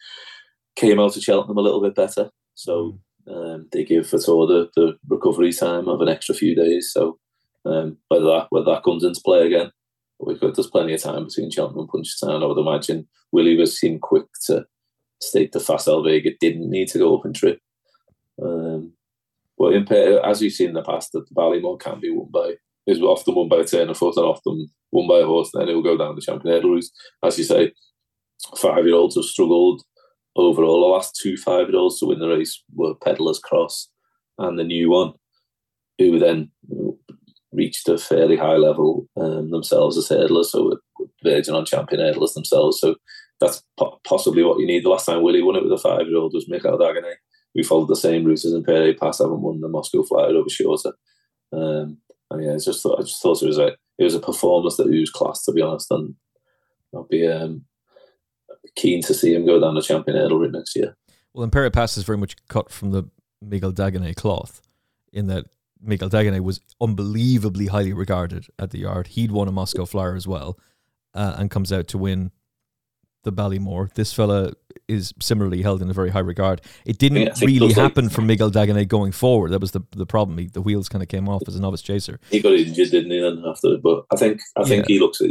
came 0.76 1.00
out 1.00 1.16
of 1.16 1.22
Cheltenham 1.22 1.58
a 1.58 1.62
little 1.62 1.82
bit 1.82 1.94
better, 1.94 2.30
so 2.54 3.00
um, 3.28 3.66
they 3.72 3.84
give 3.84 4.04
Vautour 4.04 4.46
the, 4.46 4.70
the 4.76 4.96
recovery 5.08 5.52
time 5.52 5.88
of 5.88 6.00
an 6.00 6.08
extra 6.08 6.34
few 6.34 6.54
days. 6.54 6.90
So 6.92 7.18
um, 7.64 7.98
whether 8.08 8.26
that 8.26 8.46
whether 8.50 8.66
that 8.66 8.84
comes 8.84 9.02
into 9.02 9.20
play 9.24 9.46
again, 9.46 9.72
we've 10.20 10.40
got 10.40 10.54
there's 10.54 10.70
plenty 10.70 10.94
of 10.94 11.02
time 11.02 11.24
between 11.24 11.50
Cheltenham 11.50 11.80
and 11.80 11.88
Punchestown. 11.88 12.42
I 12.42 12.46
would 12.46 12.58
imagine 12.58 13.08
Willie 13.32 13.56
was 13.56 13.78
seen 13.78 13.98
quick 13.98 14.26
to 14.46 14.66
state 15.20 15.52
the 15.52 15.60
Facile 15.60 16.04
Vega 16.04 16.30
didn't 16.40 16.70
need 16.70 16.88
to 16.88 16.98
go 16.98 17.16
up 17.16 17.24
and 17.24 17.34
trip. 17.34 17.58
Um, 18.40 18.92
but 19.58 19.72
in, 19.72 19.90
as 20.24 20.40
we've 20.40 20.52
seen 20.52 20.68
in 20.68 20.74
the 20.74 20.82
past, 20.82 21.12
that 21.12 21.28
the 21.28 21.34
Ballymore 21.34 21.80
can 21.80 22.00
be 22.00 22.10
won 22.10 22.28
by 22.30 22.54
is 22.86 23.00
often 23.00 23.34
won 23.34 23.48
by 23.48 23.58
a 23.58 23.64
turn 23.64 23.90
of 23.90 23.96
foot 23.96 24.16
and 24.16 24.26
often 24.26 24.68
won 24.92 25.08
by 25.08 25.18
a 25.18 25.26
horse. 25.26 25.50
Then 25.52 25.68
it 25.68 25.74
will 25.74 25.82
go 25.82 25.96
down 25.96 26.14
the 26.14 26.20
champion 26.20 26.54
hurdle. 26.54 26.78
As 27.24 27.38
you 27.38 27.44
say, 27.44 27.72
five 28.56 28.84
year 28.86 28.94
olds 28.94 29.16
have 29.16 29.24
struggled 29.24 29.82
overall. 30.36 30.80
The 30.80 30.94
last 30.94 31.18
two 31.20 31.36
five 31.36 31.68
year 31.68 31.78
olds 31.78 31.98
to 32.00 32.06
win 32.06 32.20
the 32.20 32.28
race 32.28 32.62
were 32.74 32.94
Peddler's 32.94 33.38
Cross 33.38 33.88
and 34.38 34.58
the 34.58 34.64
new 34.64 34.90
one, 34.90 35.14
who 35.98 36.18
then 36.18 36.50
reached 37.52 37.88
a 37.88 37.98
fairly 37.98 38.36
high 38.36 38.56
level 38.56 39.08
um, 39.16 39.50
themselves 39.50 39.96
as 39.96 40.08
hurdlers, 40.08 40.46
so 40.46 40.78
verging 41.24 41.54
on 41.54 41.64
champion 41.64 42.00
hurdlers 42.00 42.34
themselves. 42.34 42.78
So 42.78 42.96
that's 43.40 43.62
po- 43.78 44.00
possibly 44.06 44.42
what 44.42 44.58
you 44.58 44.66
need. 44.66 44.84
The 44.84 44.90
last 44.90 45.06
time 45.06 45.22
Willie 45.22 45.42
won 45.42 45.56
it 45.56 45.62
with 45.62 45.72
a 45.72 45.78
five 45.78 46.06
year 46.06 46.18
old 46.18 46.32
was 46.34 46.48
Mikael 46.48 46.78
D'Haguenet. 46.78 47.16
We 47.56 47.62
followed 47.62 47.88
the 47.88 47.96
same 47.96 48.24
route 48.24 48.44
as 48.44 48.52
Impaire 48.52 48.90
Et 48.90 48.98
Passe, 48.98 49.20
haven't 49.20 49.40
won 49.40 49.62
the 49.62 49.68
Moscow 49.68 50.02
Flyer 50.02 50.36
over 50.36 50.50
shorter. 50.50 50.92
Um, 51.52 51.96
and 52.30 52.44
yeah, 52.44 52.52
I 52.52 52.58
just 52.58 52.82
thought 52.82 52.98
I 52.98 53.02
just 53.02 53.22
thought 53.22 53.42
it 53.42 53.46
was 53.46 53.58
a 53.58 53.68
it 53.98 54.04
was 54.04 54.14
a 54.14 54.20
performance 54.20 54.76
that 54.76 54.88
was 54.88 55.10
class 55.10 55.42
to 55.44 55.52
be 55.52 55.62
honest, 55.62 55.90
and 55.90 56.14
I'll 56.94 57.04
be 57.04 57.26
um, 57.26 57.64
keen 58.76 59.02
to 59.04 59.14
see 59.14 59.34
him 59.34 59.46
go 59.46 59.58
down 59.58 59.74
the 59.74 59.80
champion 59.80 60.18
hurdle 60.18 60.38
route 60.38 60.52
next 60.52 60.76
year. 60.76 60.96
Well, 61.32 61.48
Impaire 61.48 61.64
Et 61.64 61.72
Passe 61.72 61.96
is 61.96 62.04
very 62.04 62.18
much 62.18 62.36
cut 62.48 62.70
from 62.70 62.90
the 62.90 63.04
Mikael 63.40 63.72
D'Haguenet 63.72 64.16
cloth, 64.16 64.60
in 65.10 65.26
that 65.28 65.46
Mikael 65.80 66.10
D'Haguenet 66.10 66.42
was 66.42 66.60
unbelievably 66.78 67.68
highly 67.68 67.94
regarded 67.94 68.48
at 68.58 68.70
the 68.70 68.80
yard. 68.80 69.06
He'd 69.08 69.32
won 69.32 69.48
a 69.48 69.52
Moscow 69.52 69.86
Flyer 69.86 70.14
as 70.14 70.26
well, 70.26 70.58
uh, 71.14 71.36
and 71.38 71.50
comes 71.50 71.72
out 71.72 71.88
to 71.88 71.98
win 71.98 72.32
the 73.26 73.32
Ballymore. 73.32 73.92
This 73.92 74.12
fella 74.12 74.52
is 74.88 75.12
similarly 75.20 75.62
held 75.62 75.82
in 75.82 75.90
a 75.90 75.92
very 75.92 76.10
high 76.10 76.20
regard. 76.20 76.62
It 76.86 76.96
didn't 76.98 77.22
yeah, 77.22 77.34
really 77.42 77.72
happen 77.72 78.08
for 78.08 78.22
Mikael 78.22 78.50
D'Haguenet 78.50 78.88
going 78.88 79.12
forward. 79.12 79.50
That 79.50 79.60
was 79.60 79.72
the 79.72 79.82
the 79.90 80.06
problem. 80.06 80.38
He, 80.38 80.46
the 80.46 80.62
wheels 80.62 80.88
kind 80.88 81.02
of 81.02 81.08
came 81.08 81.28
off 81.28 81.42
as 81.46 81.56
a 81.56 81.60
novice 81.60 81.82
chaser. 81.82 82.18
He 82.30 82.40
got 82.40 82.52
injured, 82.52 82.90
didn't 82.90 83.10
he? 83.10 83.20
Then 83.20 83.42
after, 83.46 83.76
but 83.76 84.06
I 84.12 84.16
think 84.16 84.40
I 84.56 84.64
think 84.64 84.88
yeah. 84.88 84.94
he 84.94 85.00
looks 85.00 85.20
a 85.20 85.26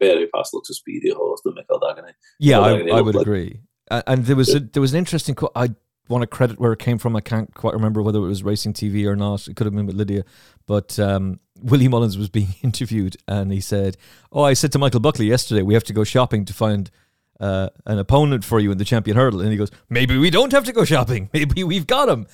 very 0.00 0.28
fast 0.34 0.52
looks 0.52 0.68
a 0.70 0.74
speedier 0.74 1.14
horse 1.14 1.40
than 1.44 1.54
Mikael 1.54 1.78
D'Haguenet. 1.78 2.14
Yeah, 2.38 2.60
I, 2.60 2.88
I, 2.88 3.00
would 3.00 3.14
like, 3.14 3.22
agree. 3.22 3.60
And 3.88 4.26
there 4.26 4.36
was 4.36 4.54
a, 4.54 4.60
there 4.60 4.80
was 4.80 4.92
an 4.92 4.98
interesting 4.98 5.34
quote. 5.34 5.52
I 5.54 5.68
want 6.08 6.22
to 6.22 6.26
credit 6.26 6.58
where 6.58 6.72
it 6.72 6.78
came 6.78 6.98
from. 6.98 7.16
I 7.16 7.20
can't 7.20 7.52
quite 7.54 7.74
remember 7.74 8.02
whether 8.02 8.18
it 8.18 8.28
was 8.28 8.42
Racing 8.42 8.74
TV 8.74 9.06
or 9.06 9.16
not. 9.16 9.48
It 9.48 9.56
could 9.56 9.66
have 9.66 9.74
been 9.74 9.86
with 9.86 9.96
Lydia, 9.96 10.24
but 10.66 10.98
um, 10.98 11.40
Willie 11.62 11.88
Mullins 11.88 12.18
was 12.18 12.28
being 12.28 12.54
interviewed, 12.62 13.16
and 13.28 13.52
he 13.52 13.60
said, 13.60 13.96
"Oh, 14.32 14.42
I 14.42 14.54
said 14.54 14.72
to 14.72 14.78
Michael 14.78 15.00
Buckley 15.00 15.26
yesterday, 15.26 15.62
we 15.62 15.74
have 15.74 15.84
to 15.84 15.92
go 15.92 16.04
shopping 16.04 16.44
to 16.44 16.52
find." 16.52 16.90
Uh, 17.38 17.68
an 17.84 17.98
opponent 17.98 18.42
for 18.44 18.58
you 18.60 18.70
in 18.72 18.78
the 18.78 18.84
champion 18.84 19.14
hurdle. 19.14 19.42
And 19.42 19.50
he 19.50 19.58
goes, 19.58 19.70
maybe 19.90 20.16
we 20.16 20.30
don't 20.30 20.52
have 20.52 20.64
to 20.64 20.72
go 20.72 20.86
shopping. 20.86 21.28
Maybe 21.34 21.64
we've 21.64 21.86
got 21.86 22.08
him. 22.08 22.26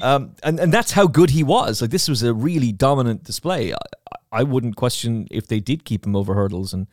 Um, 0.00 0.36
and, 0.42 0.58
and 0.58 0.72
that's 0.72 0.92
how 0.92 1.06
good 1.06 1.28
he 1.28 1.42
was. 1.42 1.82
Like 1.82 1.90
this 1.90 2.08
was 2.08 2.22
a 2.22 2.32
really 2.32 2.72
dominant 2.72 3.24
display. 3.24 3.74
I, 3.74 3.76
I 4.32 4.42
wouldn't 4.44 4.76
question 4.76 5.28
if 5.30 5.48
they 5.48 5.60
did 5.60 5.84
keep 5.84 6.06
him 6.06 6.16
over 6.16 6.32
hurdles 6.32 6.72
and 6.72 6.86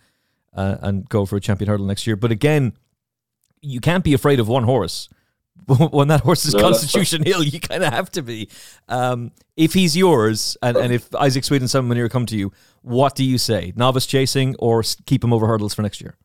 uh, 0.56 0.78
and 0.82 1.08
go 1.10 1.26
for 1.26 1.36
a 1.36 1.41
champion 1.41 1.70
hurdle 1.70 1.86
next 1.86 2.08
year. 2.08 2.15
But 2.15 2.32
again, 2.32 2.74
you 3.62 3.80
can't 3.80 4.04
be 4.04 4.13
afraid 4.13 4.39
of 4.39 4.48
one 4.48 4.63
horse. 4.63 5.10
when 5.91 6.10
that 6.10 6.22
horse 6.22 6.46
is 6.46 6.54
no, 6.54 6.62
Constitution 6.62 7.24
Hill, 7.26 7.44
you 7.44 7.60
kind 7.60 7.84
of 7.84 7.94
have 7.94 8.12
to 8.12 8.22
be. 8.22 8.50
Um, 8.88 9.32
if 9.56 9.74
he's 9.74 9.96
yours, 9.96 10.58
and, 10.62 10.78
and 10.78 10.94
if 10.94 11.13
Isaac 11.15 11.44
Souede 11.44 11.62
and 11.62 11.70
Simon 11.70 11.98
Munir 11.98 12.10
come 12.10 12.26
to 12.28 12.38
you, 12.38 12.52
what 12.82 13.15
do 13.15 13.24
you 13.24 13.38
say? 13.38 13.74
Novice 13.76 14.06
chasing 14.06 14.56
or 14.60 14.84
keep 15.06 15.24
him 15.24 15.34
over 15.34 15.48
hurdles 15.48 15.74
for 15.74 15.82
next 15.82 16.02
year? 16.02 16.15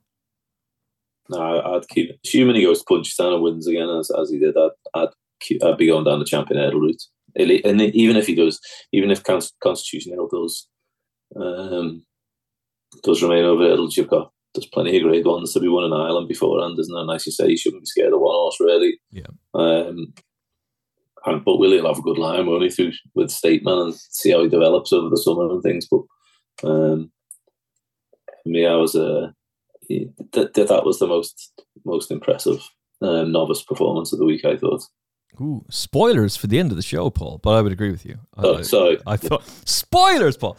No, 1.31 1.61
I'd 1.61 1.89
keep 1.89 2.11
assuming 2.25 2.57
he 2.57 2.65
goes 2.65 2.81
to 2.81 2.85
Punchestown 2.85 3.35
and 3.35 3.43
wins 3.43 3.67
again 3.67 3.89
as, 3.89 4.11
as 4.11 4.31
he 4.31 4.39
did. 4.39 4.57
I'd, 4.57 4.71
I'd, 4.95 5.09
keep, 5.41 5.63
I'd 5.63 5.77
be 5.77 5.87
going 5.87 6.05
down 6.05 6.19
the 6.19 6.25
champion 6.25 6.61
hurdle 6.61 6.81
route. 6.81 7.03
And 7.37 7.81
even 7.81 8.17
if 8.17 8.27
he 8.27 8.35
goes, 8.35 8.59
even 8.93 9.13
if 9.13 9.23
Constitution 9.23 10.13
Hill 10.13 10.29
does 10.29 10.69
um, 11.37 12.05
does 13.05 13.23
remain 13.23 13.45
over 13.45 13.63
hurdles, 13.63 13.97
you've 13.97 14.11
got 14.11 14.33
there's 14.55 14.67
plenty 14.67 14.97
of 14.97 15.05
great 15.05 15.25
ones 15.25 15.53
to 15.53 15.61
be 15.61 15.69
won 15.69 15.85
in 15.85 15.93
Ireland 15.93 16.27
beforehand, 16.27 16.77
isn't 16.81 16.93
there? 16.93 17.03
And 17.03 17.11
as 17.13 17.25
you 17.25 17.31
say, 17.31 17.49
you 17.49 17.57
shouldn't 17.57 17.83
be 17.83 17.87
scared 17.87 18.13
of 18.13 18.19
one 18.19 18.35
horse 18.35 18.57
really. 18.59 19.01
Yeah. 19.13 19.29
Um, 19.55 20.13
and 21.27 21.45
but 21.45 21.59
will 21.59 21.71
he 21.71 21.77
have 21.77 21.99
a 21.99 22.03
good 22.03 22.19
line 22.19 22.49
only 22.49 22.71
through 22.71 22.93
with 23.15 23.31
State 23.31 23.65
Man 23.65 23.79
and 23.79 23.95
see 23.95 24.33
how 24.33 24.43
he 24.43 24.49
develops 24.49 24.93
over 24.93 25.09
the 25.09 25.17
summer 25.17 25.49
and 25.49 25.63
things. 25.63 25.87
But 25.89 26.01
um, 26.65 27.13
for 28.43 28.49
me, 28.49 28.67
I 28.67 28.75
was 28.75 28.97
a 28.97 29.07
uh, 29.07 29.31
that, 30.33 30.55
that 30.55 30.85
was 30.85 30.99
the 30.99 31.07
most 31.07 31.63
most 31.85 32.11
impressive 32.11 32.69
um, 33.03 33.33
novice 33.33 33.63
performance 33.63 34.13
of 34.13 34.19
the 34.19 34.25
week. 34.25 34.45
I 34.45 34.57
thought. 34.57 34.83
Ooh, 35.41 35.65
spoilers 35.71 36.37
for 36.37 36.49
the 36.49 36.59
end 36.59 36.71
of 36.71 36.77
the 36.77 36.83
show, 36.83 37.09
Paul. 37.09 37.39
But 37.43 37.53
I 37.53 37.63
would 37.63 37.73
agree 37.73 37.91
with 37.91 38.05
you. 38.05 38.19
Oh, 38.37 38.59
I, 38.59 38.63
sorry. 38.63 38.99
I, 39.07 39.17
thought 39.17 39.47
spoilers, 39.65 40.37
Paul. 40.37 40.59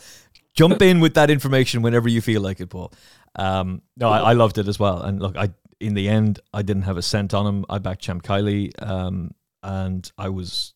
Jump 0.53 0.81
in 0.81 1.01
with 1.01 1.13
that 1.15 1.29
information 1.29 1.81
whenever 1.81 2.07
you 2.07 2.21
feel 2.21 2.41
like 2.41 2.61
it, 2.61 2.67
Paul. 2.67 2.93
Um, 3.35 3.81
no, 3.97 4.09
I, 4.09 4.19
I, 4.19 4.33
loved 4.33 4.57
it 4.57 4.67
as 4.67 4.79
well. 4.79 5.01
And 5.01 5.21
look, 5.21 5.37
I 5.37 5.49
in 5.79 5.93
the 5.93 6.07
end, 6.07 6.39
I 6.53 6.61
didn't 6.61 6.83
have 6.83 6.97
a 6.97 7.01
cent 7.01 7.33
on 7.33 7.45
him. 7.45 7.65
I 7.69 7.79
backed 7.79 8.01
Champ 8.01 8.23
Kiely, 8.23 8.71
um, 8.81 9.31
and 9.61 10.09
I 10.17 10.29
was 10.29 10.73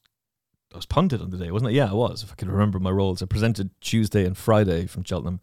I 0.74 0.78
was 0.78 0.86
punted 0.86 1.22
on 1.22 1.30
the 1.30 1.38
day, 1.38 1.52
wasn't 1.52 1.72
it? 1.72 1.76
Yeah, 1.76 1.90
I 1.90 1.94
was. 1.94 2.24
If 2.24 2.32
I 2.32 2.36
can 2.36 2.52
remember 2.52 2.80
my 2.80 2.92
roles, 2.92 3.22
I 3.22 3.26
presented 3.26 3.70
Tuesday 3.82 4.26
and 4.26 4.38
Friday 4.38 4.88
from 4.88 5.04
Cheltenham 5.04 5.40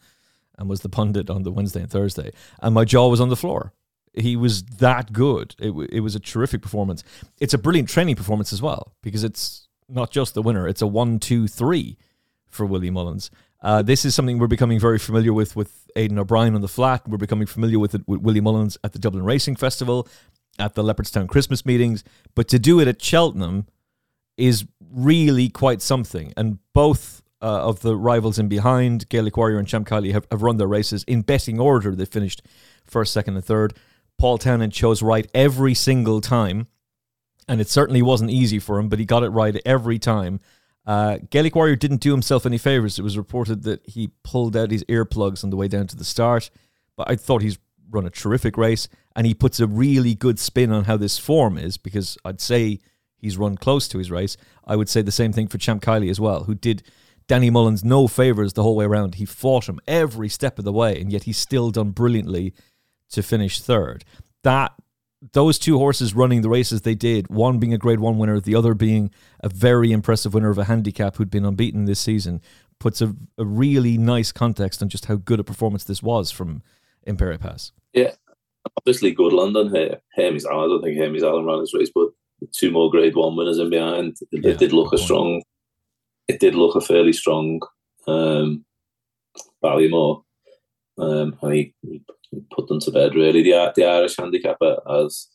and 0.59 0.69
was 0.69 0.81
the 0.81 0.89
pundit 0.89 1.31
on 1.31 1.43
the 1.43 1.53
Wednesday 1.53 1.81
and 1.81 1.91
Thursday, 1.91 2.31
and 2.61 2.75
my 2.75 2.85
jaw 2.85 3.09
was 3.09 3.21
on 3.21 3.29
the 3.29 3.37
floor. 3.37 3.73
He 4.15 4.37
was 4.37 4.63
that 4.65 5.13
good. 5.13 5.55
It, 5.59 5.73
it 5.91 6.01
was 6.01 6.15
a 6.15 6.21
terrific 6.21 6.61
performance. 6.61 7.03
It's 7.41 7.55
a 7.55 7.59
brilliant 7.59 7.89
training 7.89 8.17
performance 8.17 8.53
as 8.53 8.61
well 8.61 8.95
because 9.03 9.25
it's 9.25 9.69
not 9.89 10.11
just 10.11 10.35
the 10.35 10.43
winner; 10.43 10.69
it's 10.69 10.83
a 10.83 10.87
one, 10.87 11.19
two, 11.19 11.49
three 11.49 11.97
for 12.49 12.67
Willie 12.67 12.91
Mullins. 12.91 13.31
Uh, 13.63 13.81
this 13.81 14.05
is 14.05 14.15
something 14.15 14.39
we're 14.39 14.49
becoming 14.49 14.79
very 14.79 14.99
familiar 14.99 15.33
with 15.33 15.57
with 15.57 15.89
Aidan 15.97 16.19
O'Brien 16.19 16.55
on 16.55 16.61
the 16.61 16.69
flat. 16.69 17.09
We're 17.09 17.17
becoming 17.17 17.47
familiar 17.47 17.79
with 17.79 17.95
it 17.95 18.03
with 18.07 18.21
Willie 18.21 18.41
Mullins 18.41 18.77
at 18.85 18.93
the 18.93 18.99
Dublin 18.99 19.25
Racing 19.25 19.57
Festival, 19.57 20.09
at 20.59 20.75
the 20.75 20.83
Leopardstown 20.83 21.29
Christmas 21.29 21.65
meetings. 21.65 22.05
But 22.35 22.49
to 22.49 22.59
do 22.59 22.81
it 22.81 22.89
at 22.89 23.01
Cheltenham 23.01 23.67
is 24.37 24.67
really 24.91 25.49
quite 25.49 25.81
something. 25.81 26.33
And 26.37 26.59
both 26.73 27.22
uh, 27.43 27.67
of 27.67 27.81
the 27.81 27.97
rivals 27.97 28.39
in 28.39 28.49
behind, 28.49 29.09
Gaelic 29.09 29.37
Warrior 29.37 29.59
and 29.59 29.67
Champ 29.67 29.89
Kiely, 29.89 30.13
have, 30.13 30.27
have 30.31 30.43
run 30.43 30.59
their 30.59 30.69
races 30.69 31.05
in 31.05 31.23
betting 31.23 31.59
order. 31.59 31.95
They 31.95 32.05
finished 32.05 32.43
first, 32.85 33.13
second, 33.13 33.35
and 33.35 33.45
third. 33.45 33.75
Paul 34.19 34.39
Townend 34.39 34.73
chose 34.73 35.03
right 35.03 35.29
every 35.35 35.75
single 35.75 36.21
time, 36.21 36.69
and 37.49 37.61
it 37.61 37.69
certainly 37.69 38.03
wasn't 38.03 38.31
easy 38.31 38.61
for 38.61 38.79
him, 38.79 38.89
but 38.89 39.01
he 39.01 39.05
got 39.05 39.25
it 39.25 39.31
right 39.31 39.61
every 39.67 39.99
time. 39.99 40.41
Uh, 40.87 41.19
Gaelic 41.31 41.55
Warrior 41.57 41.77
didn't 41.77 42.01
do 42.01 42.13
himself 42.13 42.47
any 42.47 42.59
favors. 42.59 42.99
It 42.99 43.03
was 43.03 43.19
reported 43.19 43.65
that 43.65 43.85
he 43.87 44.11
pulled 44.23 44.57
out 44.57 44.71
his 44.71 44.85
earplugs 44.85 45.43
on 45.43 45.51
the 45.51 45.57
way 45.57 45.69
down 45.69 45.89
to 45.89 45.97
the 45.97 46.05
start, 46.05 46.51
but 46.97 47.11
I 47.11 47.17
thought 47.17 47.43
he's 47.43 47.59
run 47.91 48.07
a 48.07 48.11
terrific 48.11 48.57
race, 48.57 48.89
and 49.15 49.27
he 49.27 49.35
puts 49.35 49.61
a 49.61 49.67
really 49.67 50.15
good 50.15 50.39
spin 50.39 50.73
on 50.73 50.85
how 50.85 50.97
this 50.97 51.19
form 51.19 51.59
is 51.59 51.77
because 51.77 52.17
I'd 52.25 52.41
say 52.41 52.81
he's 53.17 53.37
run 53.37 53.57
close 53.57 53.87
to 53.89 53.99
his 53.99 54.11
race. 54.11 54.37
I 54.65 54.77
would 54.77 54.89
say 54.89 55.03
the 55.03 55.13
same 55.13 55.33
thing 55.33 55.49
for 55.49 55.59
Champ 55.59 55.83
Kiely 55.83 56.11
as 56.11 56.21
well, 56.21 56.45
who 56.45 56.55
did 56.55 56.83
Danny 57.33 57.49
Mullins 57.49 57.83
no 57.83 58.09
favours 58.09 58.53
the 58.53 58.63
whole 58.63 58.77
way 58.77 58.85
around. 58.85 59.15
He 59.15 59.25
fought 59.25 59.67
him 59.67 59.81
every 59.89 60.29
step 60.29 60.59
of 60.59 60.67
the 60.67 60.73
way, 60.73 61.01
and 61.01 61.11
yet 61.11 61.23
he's 61.23 61.39
still 61.39 61.71
done 61.71 61.93
brilliantly 61.93 62.53
to 63.09 63.23
finish 63.23 63.59
third. 63.59 64.05
That 64.43 64.75
those 65.33 65.59
two 65.59 65.79
horses 65.79 66.13
running 66.13 66.43
the 66.43 66.51
races 66.51 66.83
they 66.83 66.95
did, 66.95 67.31
one 67.31 67.59
being 67.59 67.73
a 67.73 67.79
grade 67.79 68.01
one 68.01 68.19
winner, 68.19 68.39
the 68.39 68.55
other 68.55 68.75
being 68.75 69.11
a 69.41 69.49
very 69.49 69.93
impressive 69.93 70.35
winner 70.35 70.51
of 70.51 70.59
a 70.59 70.65
handicap 70.65 71.17
who'd 71.17 71.31
been 71.31 71.47
unbeaten 71.47 71.87
this 71.87 72.01
season, 72.01 72.43
puts 72.79 73.01
a, 73.01 73.17
a 73.39 73.47
really 73.47 73.97
nice 73.97 74.31
context 74.31 74.83
on 74.83 74.91
just 74.91 75.07
how 75.07 75.17
good 75.17 75.41
a 75.41 75.45
performance 75.45 75.85
this 75.85 76.03
was 76.03 76.31
from 76.31 76.63
Impaire 77.07 77.41
Pass. 77.41 77.73
Yeah, 77.95 78.13
obviously 78.77 79.11
good 79.11 79.33
London 79.33 79.75
here. 79.75 80.03
Hermes 80.17 80.45
I 80.45 80.51
don't 80.51 80.83
think 80.83 80.99
Hermes 80.99 81.23
Allen 81.23 81.47
ran 81.47 81.61
his 81.61 81.73
race, 81.73 81.91
but 81.95 82.11
two 82.53 82.71
more 82.71 82.91
Grade 82.91 83.17
One 83.17 83.37
winners 83.37 83.59
in 83.59 83.71
behind. 83.71 84.19
It, 84.33 84.45
yeah, 84.45 84.53
did 84.53 84.75
look 84.75 84.93
a 84.93 84.99
strong. 84.99 85.43
It 86.29 86.41
did 86.41 86.55
look 86.55 86.77
a 86.77 86.81
fairly 86.81 87.13
strong 87.13 87.61
um, 88.07 88.65
Ballymore, 89.63 90.23
um, 90.99 91.37
and 91.43 91.53
he, 91.53 91.75
he, 91.83 92.03
put 92.51 92.69
them 92.69 92.81
to 92.81 92.91
bed. 92.91 93.15
Really, 93.15 93.43
the 93.43 93.73
the 93.77 93.85
Irish 93.85 94.17
handicapper 94.17 94.79
has 94.89 95.29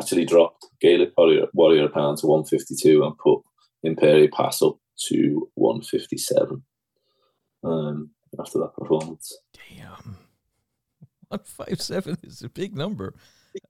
actually 0.00 0.24
dropped 0.24 0.66
Gaelic 0.80 1.12
Warrior, 1.16 1.46
Warrior 1.54 1.88
Pound 1.88 2.18
to 2.18 2.26
one 2.26 2.44
fifty 2.44 2.74
two 2.80 3.04
and 3.04 3.16
put 3.18 3.42
Impaire 3.84 4.30
Pass 4.32 4.62
up 4.62 4.78
to 5.08 5.50
one 5.54 5.82
fifty 5.82 6.18
seven. 6.18 6.64
Um, 7.64 8.10
after 8.40 8.58
that 8.58 8.74
performance. 8.76 9.36
Damn. 9.52 10.16
157 11.28 12.18
is 12.24 12.42
a 12.42 12.48
big 12.48 12.76
number, 12.76 13.14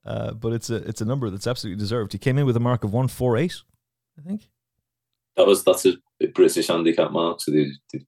uh, 0.04 0.32
but 0.32 0.52
it's 0.52 0.68
a 0.68 0.76
it's 0.76 1.00
a 1.00 1.04
number 1.04 1.30
that's 1.30 1.46
absolutely 1.46 1.78
deserved. 1.78 2.12
He 2.12 2.18
came 2.18 2.38
in 2.38 2.46
with 2.46 2.56
a 2.56 2.60
mark 2.60 2.82
of 2.82 2.92
148, 2.92 3.54
I 4.18 4.22
think. 4.22 4.48
That 5.36 5.46
was 5.46 5.64
that's 5.64 5.86
a 5.86 5.94
British 6.34 6.68
handicap 6.68 7.10
mark, 7.10 7.40
so 7.40 7.50
they, 7.50 7.66
they, 7.92 8.00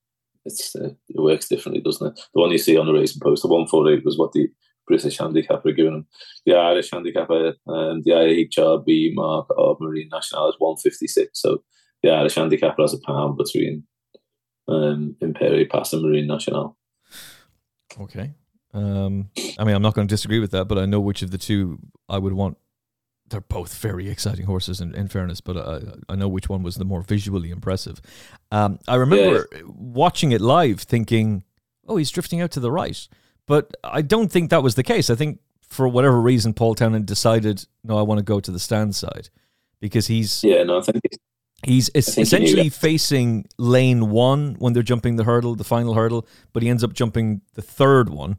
uh, 0.47 0.89
it 1.09 1.17
works 1.17 1.49
differently, 1.49 1.83
doesn't 1.83 2.07
it? 2.07 2.21
The 2.35 2.41
one 2.41 2.51
you 2.51 2.59
see 2.59 2.77
on 2.77 2.87
the 2.87 2.93
racing 2.93 3.21
post, 3.21 3.43
the 3.43 3.49
148 3.49 4.05
was 4.05 4.19
what 4.19 4.33
the 4.33 4.49
British 4.87 5.19
handicapper 5.19 5.73
given 5.73 5.95
him. 5.95 6.07
The 6.47 6.55
Irish 6.55 6.91
handicapper, 6.91 7.55
um, 7.67 8.03
the 8.05 8.11
IHRB 8.11 9.15
mark 9.15 9.47
of 9.57 9.79
Marine 9.81 10.09
Nationale 10.13 10.51
is 10.51 10.57
156. 10.59 11.41
So 11.41 11.63
the 12.03 12.11
Irish 12.11 12.35
handicapper 12.35 12.83
has 12.83 12.95
a 12.95 13.01
pound 13.01 13.39
between 13.39 13.85
um, 14.69 15.17
Impaire 15.23 15.61
Et 15.61 15.71
Passe 15.71 15.95
and 15.95 16.03
Marine 16.03 16.27
Nationale. 16.27 16.77
Okay. 17.99 18.35
Um, 18.73 19.31
I 19.59 19.65
mean, 19.65 19.75
I'm 19.75 19.83
not 19.83 19.95
going 19.95 20.07
to 20.07 20.13
disagree 20.13 20.41
with 20.41 20.51
that, 20.51 20.67
but 20.67 20.79
I 20.79 20.87
know 20.87 21.01
which 21.01 21.23
of 21.23 21.31
the 21.31 21.39
two 21.39 21.79
I 22.09 22.19
would 22.19 22.33
want. 22.33 22.59
They're 23.29 23.41
both 23.41 23.77
very 23.79 24.09
exciting 24.09 24.47
horses, 24.47 24.81
in, 24.81 24.95
in 24.95 25.09
fairness, 25.09 25.41
but 25.41 25.57
I, 25.57 26.13
I 26.13 26.17
know 26.17 26.29
which 26.29 26.49
one 26.49 26.63
was 26.63 26.77
the 26.77 26.85
more 26.85 27.03
visually 27.03 27.51
impressive. 27.51 28.01
Um, 28.51 28.79
I 28.87 28.97
remember 28.97 29.49
yeah. 29.53 29.63
watching 29.67 30.33
it 30.33 30.41
live, 30.41 30.81
thinking, 30.81 31.45
"Oh, 31.87 31.97
he's 31.97 32.11
drifting 32.11 32.41
out 32.41 32.51
to 32.53 32.61
the 32.61 32.71
right," 32.71 33.09
but 33.47 33.75
I 33.83 34.03
don't 34.03 34.31
think 34.31 34.51
that 34.51 34.63
was 34.63 34.75
the 34.75 34.83
case. 34.83 35.09
I 35.11 35.15
think 35.15 35.41
for 35.67 35.89
whatever 35.89 36.21
reason, 36.21 36.53
Paul 36.55 36.75
Townend 36.75 37.07
decided, 37.07 37.67
"No, 37.83 37.99
I 37.99 38.03
want 38.03 38.19
to 38.19 38.25
go 38.25 38.41
to 38.41 38.51
the 38.51 38.59
stand 38.59 38.95
side," 38.95 39.31
because 39.81 40.07
he's 40.07 40.45
yeah, 40.45 40.63
no, 40.63 40.79
I 40.79 40.83
think 40.83 41.01
He's 41.65 41.91
essentially 41.95 42.69
facing 42.69 43.47
lane 43.59 44.11
one 44.11 44.57
when 44.59 44.73
they're 44.75 44.83
jumping 44.83 45.17
the 45.17 45.25
hurdle, 45.25 45.55
the 45.55 45.65
final 45.65 45.95
hurdle, 45.95 46.27
but 46.53 46.63
he 46.63 46.69
ends 46.69 46.85
up 46.85 46.93
jumping 46.93 47.41
the 47.55 47.63
third 47.63 48.11
one. 48.11 48.37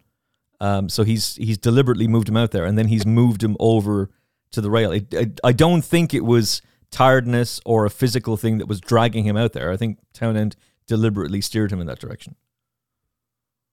Um, 0.62 0.90
so 0.90 1.04
he's 1.04 1.36
he's 1.36 1.58
deliberately 1.58 2.08
moved 2.08 2.30
him 2.30 2.38
out 2.38 2.52
there, 2.52 2.66
and 2.66 2.78
then 2.78 2.88
he's 2.88 3.06
moved 3.06 3.44
him 3.44 3.58
over 3.60 4.12
to 4.56 4.62
the 4.62 4.72
rail. 4.72 4.92
It, 4.92 5.40
I, 5.44 5.52
don't 5.52 5.84
think 5.84 6.14
it 6.14 6.26
was 6.26 6.62
tiredness 6.92 7.62
or 7.66 7.86
a 7.86 7.90
physical 7.90 8.38
thing 8.38 8.58
that 8.58 8.68
was 8.68 8.82
dragging 8.82 9.26
him 9.26 9.38
out 9.38 9.54
there. 9.54 9.72
I 9.72 9.78
think 9.78 10.00
Townend 10.14 10.56
deliberately 10.88 11.42
steered 11.42 11.72
him 11.72 11.80
in 11.80 11.88
that 11.88 12.00
direction. 12.00 12.36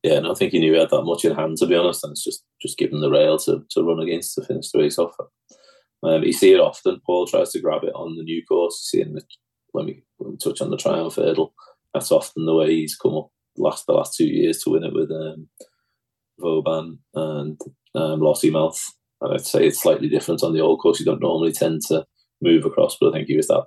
Yeah, 0.02 0.14
and 0.14 0.26
I 0.26 0.34
think 0.34 0.52
he 0.52 0.58
knew 0.58 0.72
he 0.72 0.80
had 0.80 0.90
that 0.90 1.04
much 1.04 1.24
in 1.24 1.34
hand, 1.34 1.56
to 1.58 1.66
be 1.66 1.76
honest, 1.76 2.02
and 2.02 2.10
it's 2.10 2.24
just 2.24 2.44
just 2.60 2.76
given 2.76 3.00
the 3.00 3.10
rail 3.10 3.38
to, 3.38 3.64
to 3.70 3.82
run 3.82 4.00
against 4.00 4.34
to 4.34 4.44
finish 4.44 4.70
the 4.70 4.80
race 4.80 4.98
off. 4.98 5.14
Um, 6.02 6.24
you 6.24 6.32
see 6.32 6.52
it 6.52 6.60
often. 6.60 7.00
Paul 7.06 7.26
tries 7.26 7.50
to 7.50 7.60
grab 7.60 7.84
it 7.84 7.94
on 7.94 8.16
the 8.16 8.24
new 8.24 8.44
course. 8.44 8.90
You 8.92 9.04
see 9.04 9.12
the, 9.12 9.22
when, 9.70 9.86
we, 9.86 10.04
when 10.16 10.32
we 10.32 10.36
touch 10.36 10.60
on 10.60 10.70
the 10.70 10.76
Triumph 10.76 11.14
Hurdle. 11.14 11.54
That's 11.94 12.10
often 12.10 12.46
the 12.46 12.54
way 12.54 12.74
he's 12.74 12.96
come 12.96 13.14
up 13.14 13.28
last 13.56 13.86
the 13.86 13.92
last 13.92 14.16
two 14.16 14.26
years 14.26 14.62
to 14.62 14.70
win 14.70 14.84
it 14.84 14.94
with 14.94 15.10
um, 15.10 15.48
Vauban 16.40 16.98
and 17.14 17.60
um, 17.94 18.20
Lossiemouth. 18.20 18.80
And 19.22 19.34
I'd 19.34 19.46
say 19.46 19.66
it's 19.66 19.80
slightly 19.80 20.08
different 20.08 20.42
on 20.42 20.52
the 20.52 20.60
old 20.60 20.80
course. 20.80 20.98
You 20.98 21.06
don't 21.06 21.22
normally 21.22 21.52
tend 21.52 21.82
to 21.88 22.04
move 22.40 22.64
across, 22.64 22.96
but 23.00 23.08
I 23.08 23.12
think 23.12 23.28
he 23.28 23.36
was 23.36 23.46
that 23.48 23.66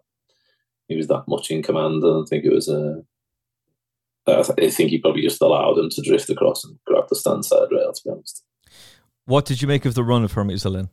he 0.88 0.96
was 0.96 1.08
that 1.08 1.24
much 1.28 1.50
in 1.50 1.63
command, 1.63 2.04
and 2.04 2.24
I 2.24 2.26
think 2.30 2.46
it 2.46 2.54
was 2.54 2.68
a. 2.68 3.02
Uh, 4.28 4.44
I 4.58 4.70
think 4.70 4.89
he 4.89 4.98
probably 4.98 5.22
just 5.22 5.41
allowed 5.41 5.78
him 5.78 5.89
to 5.89 6.02
drift 6.02 6.30
across 6.30 6.63
and 6.63 6.78
grab 6.86 7.06
the 7.10 7.15
stand 7.15 7.46
side 7.46 7.70
rail. 7.72 7.94
To 7.94 8.02
be 8.04 8.10
honest. 8.12 8.44
What 9.26 9.46
did 9.46 9.62
you 9.62 9.68
make 9.68 9.86
of 9.86 9.96
the 9.96 10.04
run 10.04 10.24
of 10.24 10.34
Hermes 10.34 10.65
Allen? 10.65 10.89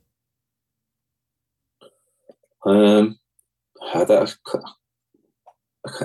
Um, 2.64 3.18
I, 3.94 4.27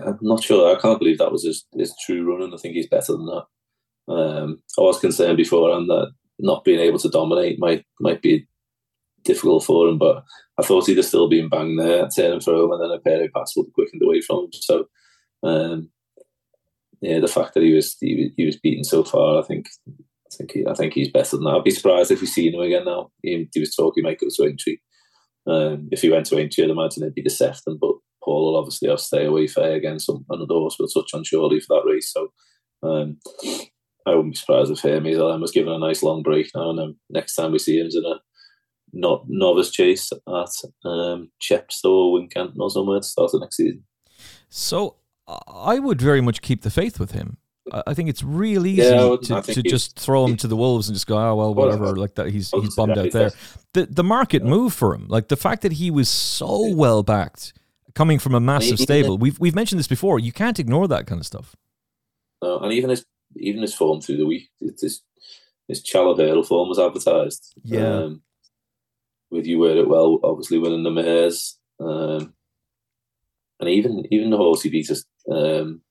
am 0.05 0.19
not 0.21 0.43
sure. 0.43 0.75
I 0.75 0.81
can't 0.81 0.99
believe 0.99 1.19
that 1.19 1.31
was 1.31 1.45
his, 1.45 1.65
his 1.77 1.93
true 2.05 2.29
running. 2.29 2.53
I 2.53 2.57
think 2.57 2.73
he's 2.73 2.87
better 2.87 3.13
than 3.13 3.25
that. 3.27 3.45
Um, 4.09 4.63
I 4.77 4.81
was 4.81 4.99
concerned 4.99 5.37
before 5.37 5.71
and 5.71 5.89
that 5.89 6.11
not 6.39 6.63
being 6.63 6.79
able 6.79 6.99
to 6.99 7.09
dominate 7.09 7.59
might 7.59 7.85
might 7.99 8.21
be 8.21 8.47
difficult 9.23 9.63
for 9.63 9.87
him, 9.87 9.97
but 9.97 10.23
I 10.59 10.63
thought 10.63 10.87
he'd 10.87 10.97
have 10.97 11.05
still 11.05 11.29
been 11.29 11.49
banged 11.49 11.79
there, 11.79 12.07
turning 12.15 12.39
for 12.39 12.53
home, 12.53 12.71
and 12.71 12.81
then 12.81 12.97
Impaire 12.97 13.23
Et 13.23 13.33
Passe 13.33 13.53
would 13.57 13.67
have 13.67 13.73
quickened 13.73 14.01
away 14.01 14.21
from 14.21 14.45
him. 14.45 14.49
So, 14.53 14.85
um, 15.43 15.89
yeah, 17.01 17.19
the 17.19 17.27
fact 17.27 17.53
that 17.53 17.63
he 17.63 17.73
was 17.73 17.95
he, 17.99 18.31
he 18.35 18.45
was 18.45 18.59
beaten 18.59 18.83
so 18.83 19.03
far, 19.03 19.39
I 19.39 19.45
think 19.45 19.67
I 19.87 20.35
think 20.37 20.51
he, 20.51 20.65
I 20.67 20.73
think 20.73 20.93
he's 20.93 21.11
better 21.11 21.35
than 21.37 21.45
that. 21.45 21.55
I'd 21.55 21.63
be 21.63 21.71
surprised 21.71 22.11
if 22.11 22.21
we 22.21 22.27
see 22.27 22.49
him 22.51 22.59
again 22.59 22.85
now. 22.85 23.11
He, 23.21 23.47
he 23.53 23.59
was 23.59 23.75
talking 23.75 24.03
he 24.03 24.09
might 24.09 24.19
go 24.19 24.27
to 24.29 24.43
Aintree. 24.43 24.77
Um, 25.45 25.87
if 25.91 26.01
he 26.01 26.09
went 26.09 26.25
to 26.27 26.37
Aintree, 26.37 26.65
I'd 26.65 26.71
imagine 26.71 27.03
it'd 27.03 27.15
be 27.15 27.21
the 27.21 27.29
Sefton, 27.29 27.77
but 27.79 27.93
Paul 28.23 28.51
will 28.51 28.59
obviously 28.59 28.89
have 28.89 28.99
Stay 28.99 29.25
Away 29.25 29.47
Fay 29.47 29.75
against 29.75 30.07
some 30.07 30.25
another 30.29 30.55
horse 30.55 30.75
we'll 30.77 30.87
touch 30.87 31.11
on 31.13 31.23
surely 31.23 31.59
for 31.59 31.77
that 31.77 31.89
race. 31.89 32.11
So 32.11 32.33
um, 32.83 33.19
I 34.07 34.15
wouldn't 34.15 34.33
be 34.33 34.37
surprised 34.37 34.71
if 34.71 34.79
Hermes 34.79 35.17
Allen 35.17 35.41
was 35.41 35.51
given 35.51 35.73
a 35.73 35.79
nice 35.79 36.01
long 36.01 36.23
break 36.23 36.49
now, 36.55 36.69
and 36.69 36.79
then 36.79 36.95
next 37.09 37.35
time 37.35 37.51
we 37.51 37.59
see 37.59 37.77
him 37.77 37.89
in 37.91 38.05
a 38.05 38.15
not 38.93 39.25
novice 39.27 39.69
chase 39.69 40.11
at 40.13 40.89
um, 40.89 41.29
Chepstow 41.41 41.89
or 41.89 42.19
Wincanton 42.19 42.57
or 42.57 42.69
somewhere 42.69 42.99
to 42.99 43.05
start 43.05 43.31
the 43.31 43.39
next 43.39 43.57
season. 43.57 43.83
So 44.49 44.95
I 45.27 45.79
would 45.79 46.01
very 46.01 46.21
much 46.21 46.41
keep 46.41 46.61
the 46.61 46.69
faith 46.69 46.99
with 46.99 47.11
him. 47.11 47.37
I 47.85 47.93
think 47.93 48.07
it's 48.07 48.23
real 48.23 48.65
easy 48.65 48.81
yeah, 48.81 49.17
to, 49.23 49.41
to 49.41 49.61
just 49.61 49.99
throw 49.99 50.25
him 50.25 50.37
to 50.37 50.47
the 50.47 50.55
wolves 50.55 50.87
and 50.87 50.95
just 50.95 51.05
go, 51.05 51.17
oh 51.17 51.35
well, 51.35 51.53
whatever, 51.53 51.97
like 51.97 52.15
that. 52.15 52.29
He's 52.29 52.49
he's 52.51 52.75
bummed 52.75 52.97
out 52.97 53.11
there. 53.11 53.31
The 53.73 53.87
the 53.87 54.05
market 54.05 54.43
yeah. 54.43 54.49
move 54.49 54.73
for 54.73 54.95
him, 54.95 55.07
like 55.09 55.27
the 55.27 55.35
fact 55.35 55.63
that 55.63 55.73
he 55.73 55.91
was 55.91 56.07
so 56.07 56.73
well 56.73 57.03
backed, 57.03 57.51
coming 57.93 58.19
from 58.19 58.35
a 58.35 58.39
massive 58.39 58.79
stable. 58.79 59.17
We've 59.17 59.37
we've 59.37 59.53
mentioned 59.53 59.79
this 59.79 59.87
before. 59.87 60.17
You 60.17 60.31
can't 60.31 60.59
ignore 60.59 60.87
that 60.87 61.07
kind 61.07 61.19
of 61.19 61.25
stuff. 61.25 61.57
No, 62.41 62.59
and 62.59 62.71
even 62.71 62.89
his 62.89 63.03
even 63.35 63.61
his 63.61 63.75
form 63.75 64.01
through 64.01 64.17
the 64.17 64.25
week, 64.25 64.49
his 64.59 65.03
his 65.67 65.83
Chalabale 65.83 66.45
form 66.45 66.69
was 66.69 66.79
advertised. 66.79 67.53
Yeah. 67.63 67.97
Um, 67.97 68.21
with 69.29 69.45
you 69.45 69.59
wear 69.59 69.75
it 69.77 69.89
well, 69.89 70.19
obviously 70.23 70.57
winning 70.57 70.83
the 70.83 70.91
mares, 70.91 71.59
um, 71.79 72.33
and 73.59 73.69
even 73.69 74.05
even 74.11 74.29
the 74.29 74.37
horse 74.37 74.61
he 74.61 74.69
beat 74.69 74.89
us, 74.89 75.03
um, 75.31 75.81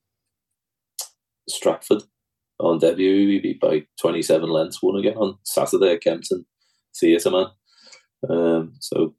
Stratford 1.47 2.03
on 2.59 2.79
debut. 2.79 3.29
He 3.29 3.39
beat 3.39 3.59
by 3.59 3.85
twenty 3.99 4.21
seven 4.21 4.49
lengths. 4.49 4.81
Won 4.81 4.97
again 4.97 5.17
on 5.17 5.37
Saturday 5.43 5.93
at 5.93 6.01
Kempton 6.01 6.45
Theatre 6.99 7.29
Man. 7.29 7.45
Um, 8.27 8.73
so 8.79 9.13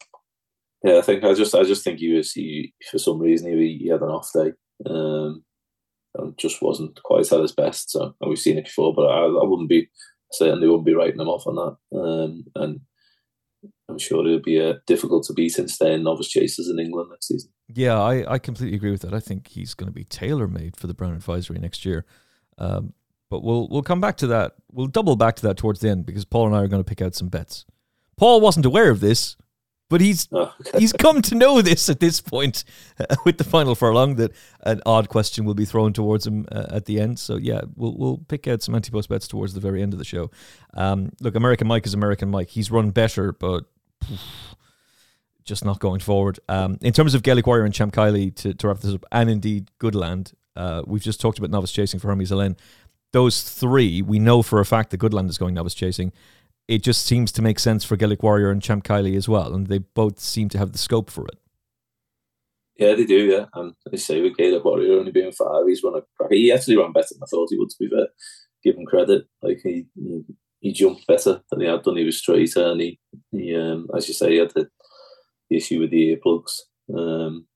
yeah, 0.82 0.98
I 0.98 1.02
think 1.02 1.24
I 1.24 1.34
just 1.34 1.54
I 1.54 1.62
just 1.64 1.84
think 1.84 2.00
he 2.00 2.12
was 2.12 2.32
he 2.32 2.74
for 2.90 2.98
some 2.98 3.20
reason 3.20 3.56
he, 3.56 3.78
he 3.82 3.88
had 3.88 4.02
an 4.02 4.08
off 4.08 4.30
day. 4.32 4.52
Um, 4.86 5.44
and 6.18 6.36
just 6.38 6.62
wasn't 6.62 7.00
quite 7.02 7.32
at 7.32 7.40
his 7.40 7.52
best. 7.52 7.90
So 7.90 8.14
and 8.20 8.28
we've 8.28 8.38
seen 8.38 8.58
it 8.58 8.64
before, 8.64 8.94
but 8.94 9.06
I, 9.06 9.24
I 9.24 9.44
wouldn't 9.44 9.68
be 9.68 9.88
certainly 10.32 10.68
wouldn't 10.68 10.86
be 10.86 10.94
writing 10.94 11.20
him 11.20 11.28
off 11.28 11.46
on 11.46 11.56
that. 11.56 11.98
Um, 11.98 12.44
and 12.54 12.80
I'm 13.88 13.98
sure 13.98 14.26
it'll 14.26 14.40
be 14.40 14.60
uh, 14.60 14.74
difficult 14.86 15.24
to 15.24 15.32
beat 15.32 15.58
and 15.58 15.70
stay 15.70 15.96
novice 15.96 16.28
chasers 16.28 16.68
in 16.68 16.78
England 16.78 17.10
next 17.10 17.28
season. 17.28 17.50
Yeah, 17.68 17.98
I, 17.98 18.34
I 18.34 18.38
completely 18.38 18.76
agree 18.76 18.90
with 18.90 19.02
that. 19.02 19.14
I 19.14 19.20
think 19.20 19.48
he's 19.48 19.74
going 19.74 19.88
to 19.88 19.94
be 19.94 20.04
tailor 20.04 20.46
made 20.46 20.76
for 20.76 20.86
the 20.86 20.94
Brown 20.94 21.14
Advisory 21.14 21.58
next 21.58 21.84
year. 21.84 22.04
Um, 22.58 22.92
but 23.30 23.42
we'll 23.42 23.68
we'll 23.68 23.82
come 23.82 24.00
back 24.00 24.16
to 24.18 24.26
that. 24.28 24.54
We'll 24.72 24.86
double 24.86 25.16
back 25.16 25.36
to 25.36 25.42
that 25.42 25.56
towards 25.56 25.80
the 25.80 25.90
end 25.90 26.06
because 26.06 26.24
Paul 26.24 26.46
and 26.46 26.56
I 26.56 26.60
are 26.60 26.68
going 26.68 26.82
to 26.82 26.88
pick 26.88 27.02
out 27.02 27.14
some 27.14 27.28
bets. 27.28 27.64
Paul 28.16 28.40
wasn't 28.40 28.66
aware 28.66 28.90
of 28.90 29.00
this, 29.00 29.36
but 29.88 30.00
he's 30.00 30.28
oh, 30.32 30.54
okay. 30.60 30.78
he's 30.78 30.92
come 30.92 31.22
to 31.22 31.34
know 31.34 31.62
this 31.62 31.88
at 31.88 32.00
this 32.00 32.20
point 32.20 32.64
uh, 33.00 33.16
with 33.24 33.38
the 33.38 33.44
final 33.44 33.74
furlong 33.74 34.16
that 34.16 34.32
an 34.62 34.82
odd 34.84 35.08
question 35.08 35.44
will 35.44 35.54
be 35.54 35.64
thrown 35.64 35.92
towards 35.92 36.26
him 36.26 36.46
uh, 36.52 36.66
at 36.70 36.84
the 36.84 37.00
end. 37.00 37.18
So 37.18 37.36
yeah, 37.36 37.62
we'll 37.76 37.96
we'll 37.96 38.18
pick 38.28 38.46
out 38.46 38.62
some 38.62 38.74
anti 38.74 38.90
post 38.90 39.08
bets 39.08 39.26
towards 39.26 39.54
the 39.54 39.60
very 39.60 39.82
end 39.82 39.92
of 39.92 39.98
the 39.98 40.04
show. 40.04 40.30
Um, 40.74 41.12
look, 41.20 41.34
American 41.34 41.66
Mike 41.66 41.86
is 41.86 41.94
American 41.94 42.30
Mike. 42.30 42.50
He's 42.50 42.70
run 42.70 42.90
better, 42.90 43.32
but 43.32 43.64
just 45.44 45.64
not 45.64 45.80
going 45.80 46.00
forward. 46.00 46.38
Um, 46.48 46.78
in 46.82 46.92
terms 46.92 47.14
of 47.14 47.22
Gaelic 47.22 47.46
Warrior 47.46 47.64
and 47.64 47.72
Champ 47.72 47.94
Kiely, 47.94 48.34
to, 48.36 48.52
to 48.52 48.68
wrap 48.68 48.80
this 48.80 48.94
up, 48.94 49.04
and 49.10 49.30
indeed 49.30 49.70
Goodland, 49.80 50.34
uh, 50.54 50.82
we've 50.86 51.02
just 51.02 51.20
talked 51.20 51.38
about 51.38 51.50
novice 51.50 51.72
chasing 51.72 51.98
for 51.98 52.08
Hermes 52.08 52.30
Allen. 52.30 52.56
Those 53.12 53.42
three, 53.42 54.02
we 54.02 54.18
know 54.18 54.42
for 54.42 54.60
a 54.60 54.66
fact 54.66 54.90
that 54.90 55.00
Goodland 55.00 55.30
is 55.30 55.38
going 55.38 55.54
novice 55.54 55.72
chasing 55.72 56.12
it 56.68 56.82
just 56.82 57.06
seems 57.06 57.32
to 57.32 57.42
make 57.42 57.58
sense 57.58 57.82
for 57.82 57.96
Gaelic 57.96 58.22
Warrior 58.22 58.50
and 58.50 58.62
Champ 58.62 58.84
Kiely 58.84 59.16
as 59.16 59.28
well, 59.28 59.54
and 59.54 59.66
they 59.66 59.78
both 59.78 60.20
seem 60.20 60.50
to 60.50 60.58
have 60.58 60.72
the 60.72 60.78
scope 60.78 61.10
for 61.10 61.26
it. 61.26 61.38
Yeah, 62.76 62.94
they 62.94 63.06
do. 63.06 63.24
Yeah, 63.24 63.46
and 63.54 63.74
they 63.90 63.96
say 63.96 64.20
with 64.20 64.36
Gaelic 64.36 64.64
Warrior 64.64 64.98
only 64.98 65.10
being 65.10 65.32
five, 65.32 65.66
he's 65.66 65.82
run 65.82 65.96
a 65.96 66.02
crack. 66.16 66.30
He 66.30 66.52
actually 66.52 66.76
ran 66.76 66.92
better 66.92 67.08
than 67.10 67.22
I 67.22 67.26
thought 67.26 67.48
he 67.50 67.58
would. 67.58 67.70
To 67.70 67.76
be 67.80 67.88
fair, 67.88 68.06
give 68.62 68.76
him 68.76 68.84
credit. 68.84 69.24
Like 69.42 69.60
he, 69.64 69.86
he, 70.60 70.72
jumped 70.72 71.06
better 71.06 71.40
than 71.50 71.60
he 71.62 71.66
had 71.66 71.82
done. 71.82 71.96
He 71.96 72.04
was 72.04 72.18
straighter, 72.18 72.66
and 72.66 72.80
he, 72.80 73.00
he 73.32 73.56
um, 73.56 73.88
as 73.96 74.06
you 74.06 74.14
say, 74.14 74.32
he 74.32 74.36
had 74.36 74.52
the, 74.54 74.68
the 75.48 75.56
issue 75.56 75.80
with 75.80 75.90
the 75.90 76.16
earplugs. 76.16 76.60
Um, 76.96 77.46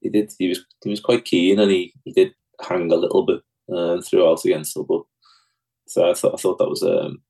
he 0.00 0.08
did. 0.08 0.32
He 0.38 0.48
was 0.48 0.64
he 0.82 0.90
was 0.90 1.00
quite 1.00 1.24
keen, 1.24 1.58
and 1.58 1.70
he, 1.70 1.92
he 2.04 2.12
did 2.12 2.32
hang 2.66 2.90
a 2.92 2.96
little 2.96 3.26
bit 3.26 3.40
uh, 3.74 4.00
throughout 4.00 4.44
against 4.44 4.74
them. 4.74 4.86
But 4.88 5.02
so 5.88 6.08
I 6.08 6.14
thought 6.14 6.34
I 6.34 6.36
thought 6.36 6.58
that 6.58 6.70
was 6.70 6.82
um, 6.84 7.20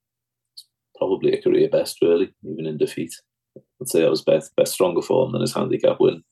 probably 1.09 1.33
a 1.33 1.43
career 1.43 1.69
best, 1.69 1.99
really, 2.03 2.33
even 2.45 2.67
in 2.67 2.79
defeat. 2.79 3.13
I'd 3.57 3.89
say 3.89 4.01
that 4.01 4.11
was 4.11 4.23
best 4.23 4.55
best 4.57 4.73
stronger 4.73 5.03
form 5.03 5.33
than 5.33 5.41
his 5.41 5.55
handicap 5.55 5.99
win 6.01 6.23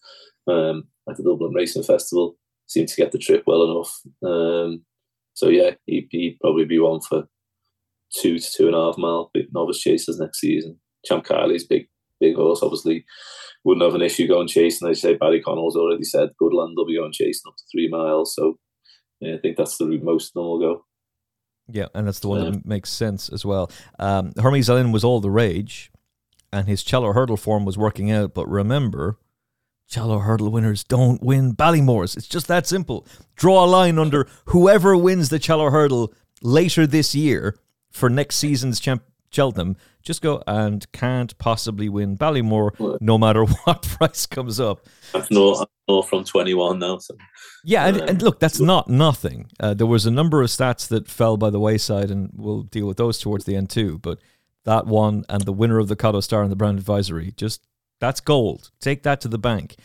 um, 0.48 0.85
at 1.09 1.16
the 1.16 1.22
Dublin 1.22 1.52
Racing 1.54 1.83
Festival. 1.83 2.37
Seemed 2.66 2.88
to 2.88 2.96
get 2.96 3.12
the 3.12 3.18
trip 3.18 3.42
well 3.46 3.64
enough. 3.64 4.00
Um, 4.24 4.85
so 5.35 5.48
yeah, 5.48 5.72
he'd, 5.87 6.09
he'd, 6.11 6.38
probably 6.40 6.64
be 6.64 6.78
one 6.78 7.00
for 7.00 7.24
two 8.16 8.38
to 8.38 8.52
two 8.52 8.66
and 8.66 8.76
a 8.76 8.80
half 8.80 8.98
mile 8.98 9.30
big 9.35 9.46
novice 9.52 9.80
chasers 9.80 10.18
next 10.18 10.40
season. 10.40 10.78
Champ 11.04 11.24
Kiely's 11.24 11.66
big 11.66 11.88
big 12.20 12.37
horse, 12.37 12.61
obviously 12.62 13.04
wouldn't 13.64 13.85
have 13.85 13.94
an 13.94 14.02
issue 14.02 14.26
going 14.26 14.48
chasing. 14.48 14.88
I 14.88 14.92
say 14.92 15.16
Barry 15.16 15.42
Connell's 15.42 15.76
already 15.76 16.04
said 16.04 16.30
Goodland 16.40 16.74
will 16.76 16.87
be 16.87 16.96
going 16.96 17.12
chasing 17.12 17.48
up 17.48 17.56
to 17.56 17.64
three 17.70 17.88
miles. 17.88 18.35
So 18.35 18.59
yeah, 19.20 19.35
I 19.35 19.38
think 19.38 19.56
that's 19.56 19.76
the 19.76 19.87
most 20.02 20.33
will 20.35 20.59
go. 20.59 20.87
Yeah, 21.72 21.87
and 21.94 22.06
that's 22.06 22.20
the 22.20 22.28
one 22.28 22.52
that 22.52 22.66
makes 22.66 22.90
sense 22.90 23.28
as 23.28 23.44
well. 23.44 23.70
Um, 23.98 24.33
Hermes 24.37 24.68
Allen 24.68 24.92
was 24.92 25.04
all 25.04 25.20
the 25.20 25.30
rage, 25.30 25.90
and 26.52 26.68
his 26.68 26.83
Challow 26.83 27.12
hurdle 27.12 27.37
form 27.37 27.64
was 27.64 27.78
working 27.78 28.11
out. 28.11 28.35
But 28.35 28.48
remember, 28.48 29.18
Challow 29.88 30.18
hurdle 30.18 30.50
winners 30.50 30.85
don't 30.85 31.22
win 31.22 31.54
Ballymores. 31.54 32.16
It's 32.16 32.28
just 32.28 32.48
that 32.48 32.66
simple. 32.66 33.06
Draw 33.37 33.64
a 33.64 33.66
line 33.66 33.98
under 33.98 34.28
whoever 34.46 34.96
wins 34.96 35.28
the 35.28 35.38
Challow 35.38 35.70
hurdle 35.70 36.14
later 36.42 36.87
this 36.87 37.14
year 37.14 37.59
for 37.90 38.09
next 38.09 38.37
season's 38.37 38.78
champ 38.80 39.02
Cheltenham. 39.31 39.77
Just 40.03 40.23
go 40.23 40.43
and 40.47 40.90
can't 40.93 41.37
possibly 41.38 41.88
win 41.88 42.16
Ballymore, 42.16 42.99
no 43.01 43.19
matter 43.19 43.45
what 43.64 43.83
price 43.83 44.27
comes 44.27 44.59
up. 44.59 44.87
No, 45.31 45.66
no 45.88 46.03
from 46.03 46.25
21 46.25 46.79
now. 46.79 46.99
So. 46.99 47.16
Yeah, 47.64 47.87
and, 47.87 48.01
and 48.01 48.23
look, 48.23 48.40
that's 48.40 48.61
not 48.61 48.88
nothing. 48.88 49.51
Uh, 49.59 49.75
there 49.75 49.87
was 49.87 50.07
a 50.07 50.11
number 50.11 50.43
of 50.43 50.49
stats 50.49 50.88
that 50.88 51.09
fell 51.09 51.37
by 51.37 51.51
the 51.51 51.61
wayside, 51.61 52.11
and 52.11 52.31
we'll 52.35 52.62
deal 52.62 52.87
with 52.87 52.97
those 52.97 53.19
towards 53.19 53.45
the 53.45 53.57
end 53.57 53.71
too. 53.71 53.99
But 53.99 54.19
that 54.64 54.87
one 54.87 55.25
and 55.29 55.43
the 55.43 55.53
winner 55.53 55.79
of 55.79 55.88
the 55.88 55.97
Cotto 55.97 56.23
Star 56.23 56.43
and 56.43 56.51
the 56.51 56.57
Brown 56.57 56.77
Advisory, 56.77 57.33
just 57.37 57.66
that's 58.01 58.21
gold. 58.21 58.71
Take 58.81 59.03
that 59.03 59.21
to 59.23 59.29
the 59.29 59.38
bank. 59.38 59.77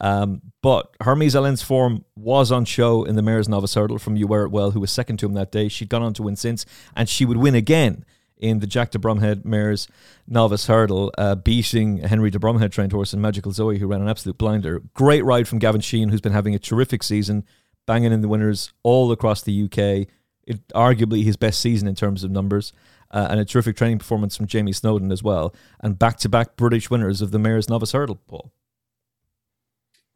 Um, 0.00 0.42
but 0.60 0.94
Hermes 1.00 1.36
Allen's 1.36 1.62
form 1.62 2.04
was 2.16 2.50
on 2.50 2.64
show 2.64 3.04
in 3.04 3.14
the 3.14 3.22
Mares 3.22 3.48
Novice 3.48 3.74
Hurdle 3.74 3.98
from 3.98 4.16
You 4.16 4.26
Wear 4.26 4.42
It 4.42 4.50
Well, 4.50 4.72
who 4.72 4.80
was 4.80 4.90
second 4.90 5.18
to 5.18 5.26
him 5.26 5.34
that 5.34 5.52
day. 5.52 5.68
She'd 5.68 5.88
gone 5.88 6.02
on 6.02 6.14
to 6.14 6.22
win 6.22 6.36
since, 6.36 6.66
and 6.96 7.08
she 7.08 7.24
would 7.24 7.36
win 7.36 7.54
again 7.54 8.04
in 8.38 8.58
the 8.58 8.66
Jack 8.66 8.90
de 8.90 8.98
Bromhead 8.98 9.44
Mares 9.44 9.88
Novice 10.26 10.66
Hurdle, 10.66 11.12
uh, 11.16 11.34
beating 11.34 11.98
Henry 11.98 12.30
de 12.30 12.38
Bromhead 12.38 12.72
trained 12.72 12.92
horse 12.92 13.12
and 13.12 13.22
Magical 13.22 13.52
Zoe, 13.52 13.78
who 13.78 13.86
ran 13.86 14.02
an 14.02 14.08
absolute 14.08 14.38
blinder. 14.38 14.82
Great 14.94 15.24
ride 15.24 15.48
from 15.48 15.58
Gavin 15.58 15.80
Sheehan, 15.80 16.08
who's 16.08 16.20
been 16.20 16.32
having 16.32 16.54
a 16.54 16.58
terrific 16.58 17.02
season, 17.02 17.44
banging 17.86 18.12
in 18.12 18.20
the 18.20 18.28
winners 18.28 18.72
all 18.82 19.12
across 19.12 19.42
the 19.42 19.64
UK. 19.64 20.08
It, 20.46 20.66
arguably 20.68 21.24
his 21.24 21.36
best 21.36 21.60
season 21.60 21.88
in 21.88 21.94
terms 21.94 22.22
of 22.22 22.30
numbers. 22.30 22.72
Uh, 23.10 23.28
and 23.30 23.38
a 23.38 23.44
terrific 23.44 23.76
training 23.76 23.98
performance 23.98 24.36
from 24.36 24.46
Jamie 24.46 24.72
Snowden 24.72 25.12
as 25.12 25.22
well, 25.22 25.54
and 25.78 25.96
back-to-back 25.96 26.56
British 26.56 26.90
winners 26.90 27.22
of 27.22 27.30
the 27.30 27.38
Mares 27.38 27.68
Novice 27.68 27.92
Hurdle, 27.92 28.18
Paul. 28.26 28.50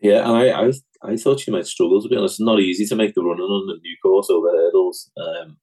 Yeah, 0.01 0.29
and 0.29 0.37
I, 0.37 0.67
I, 0.67 0.73
I 1.03 1.17
thought 1.17 1.39
she 1.39 1.53
might 1.53 1.67
struggle 1.67 2.03
to 2.03 2.09
be 2.09 2.17
honest. 2.17 2.35
It's 2.35 2.41
not 2.41 2.61
easy 2.61 2.87
to 2.87 2.97
make 2.97 3.15
the 3.15 3.23
running 3.23 3.45
on 3.45 3.69
the 3.69 3.81
new 3.81 3.97
course 4.03 4.31
over 4.31 4.49
hurdles. 4.49 5.11
Um, 5.17 5.59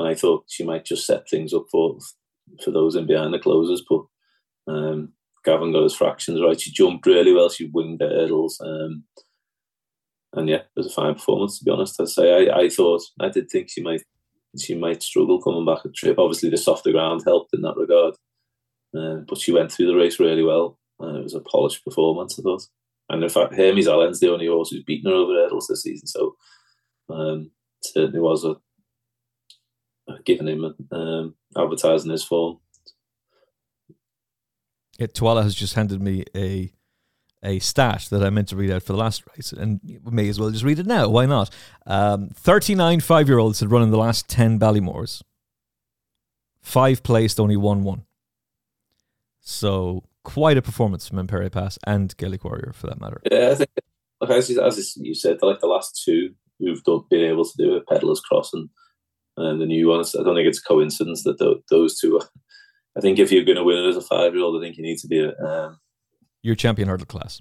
and 0.00 0.08
I 0.08 0.14
thought 0.14 0.44
she 0.48 0.64
might 0.64 0.84
just 0.84 1.06
set 1.06 1.28
things 1.28 1.52
up 1.52 1.66
for 1.70 1.98
for 2.64 2.70
those 2.70 2.96
in 2.96 3.06
behind 3.06 3.34
the 3.34 3.38
closers. 3.38 3.82
But 3.88 4.02
um, 4.66 5.12
Gavin 5.44 5.72
got 5.72 5.84
his 5.84 5.94
fractions 5.94 6.40
right. 6.40 6.60
She 6.60 6.72
jumped 6.72 7.06
really 7.06 7.32
well. 7.32 7.48
She 7.48 7.70
winged 7.72 8.00
the 8.00 8.08
hurdles. 8.08 8.60
Um, 8.64 9.04
and 10.32 10.48
yeah, 10.48 10.56
it 10.56 10.68
was 10.76 10.86
a 10.86 10.90
fine 10.90 11.14
performance 11.14 11.58
to 11.58 11.64
be 11.64 11.70
honest. 11.70 12.00
I 12.00 12.04
say 12.04 12.50
I, 12.50 12.60
I 12.60 12.68
thought 12.68 13.02
I 13.20 13.28
did 13.28 13.50
think 13.50 13.68
she 13.68 13.82
might 13.82 14.02
she 14.58 14.74
might 14.74 15.02
struggle 15.02 15.40
coming 15.40 15.66
back 15.66 15.84
at 15.84 15.94
trip. 15.94 16.18
Obviously, 16.18 16.50
the 16.50 16.56
softer 16.56 16.92
ground 16.92 17.22
helped 17.24 17.50
in 17.52 17.62
that 17.62 17.76
regard, 17.76 18.14
uh, 18.96 19.22
but 19.28 19.38
she 19.38 19.52
went 19.52 19.70
through 19.70 19.86
the 19.86 19.96
race 19.96 20.18
really 20.18 20.42
well. 20.42 20.78
Uh, 21.00 21.18
it 21.18 21.22
was 21.22 21.34
a 21.34 21.40
polished 21.40 21.84
performance, 21.84 22.38
I 22.38 22.42
thought. 22.42 22.62
And 23.08 23.22
in 23.22 23.28
fact, 23.28 23.54
Hermes 23.54 23.88
Allen's 23.88 24.20
the 24.20 24.32
only 24.32 24.46
horse 24.46 24.70
who's 24.70 24.84
beaten 24.84 25.10
her 25.10 25.16
over 25.16 25.32
hurdles 25.32 25.66
this 25.68 25.82
season, 25.82 26.06
so 26.06 26.36
um, 27.10 27.50
certainly 27.82 28.20
was 28.20 28.44
a 28.44 28.56
giving 30.24 30.48
him 30.48 30.74
um, 30.92 31.34
advertising 31.56 32.10
his 32.10 32.24
form. 32.24 32.58
Yeah, 34.98 35.06
Tuala 35.06 35.42
has 35.42 35.54
just 35.54 35.74
handed 35.74 36.00
me 36.00 36.24
a 36.36 36.72
a 37.42 37.58
stat 37.58 38.06
that 38.10 38.22
I 38.22 38.28
meant 38.30 38.48
to 38.48 38.56
read 38.56 38.70
out 38.70 38.82
for 38.82 38.92
the 38.92 38.98
last 38.98 39.24
race, 39.34 39.52
and 39.52 39.80
may 40.04 40.28
as 40.28 40.38
well 40.38 40.50
just 40.50 40.64
read 40.64 40.78
it 40.78 40.86
now. 40.86 41.08
Why 41.08 41.26
not? 41.26 41.50
Um, 41.86 42.28
39 42.34 43.00
five 43.00 43.28
year 43.28 43.38
olds 43.38 43.60
had 43.60 43.70
run 43.70 43.82
in 43.82 43.90
the 43.90 43.96
last 43.96 44.28
10 44.28 44.58
Ballymores. 44.58 45.22
Five 46.60 47.02
placed, 47.02 47.40
only 47.40 47.56
one 47.56 47.82
won. 47.82 48.04
So, 49.40 50.04
quite 50.22 50.58
a 50.58 50.62
performance 50.62 51.08
from 51.08 51.18
Impaire 51.18 51.50
Pass 51.50 51.78
and 51.86 52.14
Gaelic 52.18 52.44
Warrior 52.44 52.72
for 52.74 52.86
that 52.88 53.00
matter. 53.00 53.22
Yeah, 53.30 53.50
I 53.50 53.54
think, 53.54 53.70
as, 54.28 54.50
as 54.50 54.96
you 54.98 55.14
said, 55.14 55.38
like 55.40 55.60
the 55.60 55.66
last 55.66 56.02
two 56.04 56.34
who've 56.58 56.84
done, 56.84 57.04
been 57.08 57.24
able 57.24 57.46
to 57.46 57.56
do 57.56 57.74
a 57.74 57.80
Peddler's 57.80 58.20
Cross 58.20 58.52
and 58.52 58.68
and 59.36 59.60
the 59.60 59.66
new 59.66 59.88
ones. 59.88 60.14
I 60.14 60.22
don't 60.22 60.34
think 60.34 60.48
it's 60.48 60.58
a 60.58 60.62
coincidence 60.62 61.24
that 61.24 61.38
those 61.70 61.98
two. 61.98 62.18
Are, 62.18 62.28
I 62.96 63.00
think 63.00 63.18
if 63.18 63.30
you're 63.30 63.44
going 63.44 63.56
to 63.56 63.64
win 63.64 63.78
it 63.78 63.88
as 63.88 63.96
a 63.96 64.00
five 64.00 64.34
year 64.34 64.42
old, 64.42 64.60
I 64.60 64.64
think 64.64 64.76
you 64.76 64.82
need 64.82 64.98
to 64.98 65.06
be 65.06 65.20
a 65.20 65.32
um, 65.44 65.78
your 66.42 66.54
champion 66.54 66.88
hurdle 66.88 67.06
class. 67.06 67.40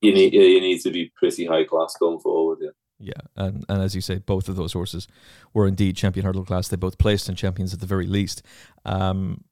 You 0.00 0.12
need 0.12 0.34
you 0.34 0.60
need 0.60 0.80
to 0.82 0.90
be 0.90 1.12
pretty 1.16 1.46
high 1.46 1.64
class 1.64 1.94
going 1.98 2.20
forward. 2.20 2.58
Yeah. 2.60 2.70
Yeah, 3.04 3.14
and, 3.34 3.64
and 3.68 3.82
as 3.82 3.96
you 3.96 4.00
say, 4.00 4.18
both 4.18 4.48
of 4.48 4.54
those 4.54 4.74
horses 4.74 5.08
were 5.52 5.66
indeed 5.66 5.96
champion 5.96 6.24
hurdle 6.24 6.44
class. 6.44 6.68
They 6.68 6.76
both 6.76 6.98
placed 6.98 7.28
in 7.28 7.34
champions 7.34 7.74
at 7.74 7.80
the 7.80 7.86
very 7.86 8.06
least. 8.06 8.42
Um, 8.84 9.42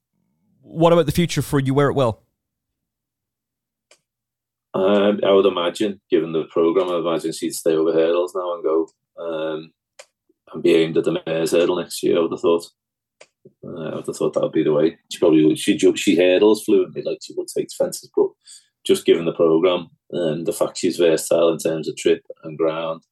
what 0.61 0.93
about 0.93 1.05
the 1.05 1.11
future 1.11 1.41
for 1.41 1.59
you? 1.59 1.73
Wear 1.73 1.89
it 1.89 1.93
well. 1.93 2.23
Um, 4.73 5.19
I 5.25 5.31
would 5.31 5.45
imagine, 5.45 5.99
given 6.09 6.31
the 6.31 6.45
program, 6.45 6.89
I 6.89 6.99
imagine 6.99 7.33
she'd 7.33 7.53
stay 7.53 7.73
over 7.73 7.91
hurdles 7.91 8.33
now 8.33 8.53
and 8.53 8.63
go. 8.63 8.89
Um, 9.17 9.73
and 10.53 10.63
be 10.63 10.75
aimed 10.75 10.97
at 10.97 11.03
the 11.03 11.21
mares 11.25 11.51
hurdle 11.51 11.77
next 11.77 12.03
year. 12.03 12.17
I 12.17 12.21
would 12.21 12.31
have 12.31 12.41
thought. 12.41 12.65
Uh, 13.65 13.89
I 13.89 13.95
would 13.95 14.05
have 14.05 14.15
thought 14.15 14.33
that 14.33 14.43
would 14.43 14.51
be 14.51 14.63
the 14.63 14.73
way. 14.73 14.97
She 15.11 15.19
probably 15.19 15.45
would. 15.45 15.57
She 15.57 15.77
she 15.77 16.15
hurdles 16.15 16.63
fluently 16.63 17.01
like 17.03 17.19
she 17.21 17.33
would 17.35 17.47
take 17.47 17.67
fences, 17.77 18.09
but 18.15 18.27
just 18.85 19.05
given 19.05 19.25
the 19.25 19.33
program 19.33 19.89
and 20.11 20.45
the 20.45 20.53
fact 20.53 20.77
she's 20.77 20.97
versatile 20.97 21.49
in 21.49 21.57
terms 21.57 21.87
of 21.87 21.95
trip 21.95 22.23
and 22.43 22.57
ground, 22.57 23.03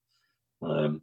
um, 0.61 1.01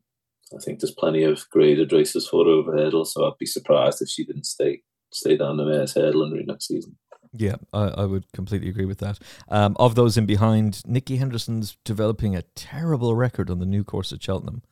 I 0.55 0.62
think 0.62 0.81
there's 0.81 0.94
plenty 0.94 1.22
of 1.22 1.49
graded 1.51 1.92
races 1.92 2.29
for 2.29 2.44
her 2.44 2.51
over 2.51 2.77
hurdles. 2.77 3.12
So 3.12 3.25
I'd 3.25 3.38
be 3.38 3.46
surprised 3.46 4.03
if 4.03 4.09
she 4.09 4.25
didn't 4.25 4.46
stay 4.46 4.83
stay 5.12 5.37
down 5.37 5.57
the 5.57 5.64
mayor's 5.64 5.94
hurdle 5.94 6.31
route 6.31 6.46
next 6.46 6.68
season. 6.68 6.96
Yeah, 7.33 7.57
I, 7.72 7.88
I, 7.88 8.05
would 8.07 8.33
completely 8.33 8.68
agree 8.68 8.85
with 8.85 8.99
that. 8.99 9.18
Um, 9.49 9.77
of 9.79 9.94
those 9.94 10.16
in 10.16 10.27
behind, 10.27 10.83
Nicky 10.87 11.16
Henderson's 11.16 11.77
developing 11.85 12.35
a 12.35 12.42
terrible 12.55 13.14
record 13.14 13.51
on 13.51 13.59
the 13.59 13.66
new 13.66 13.85
course 13.85 14.12
at 14.12 14.22
Cheltenham. 14.22 14.62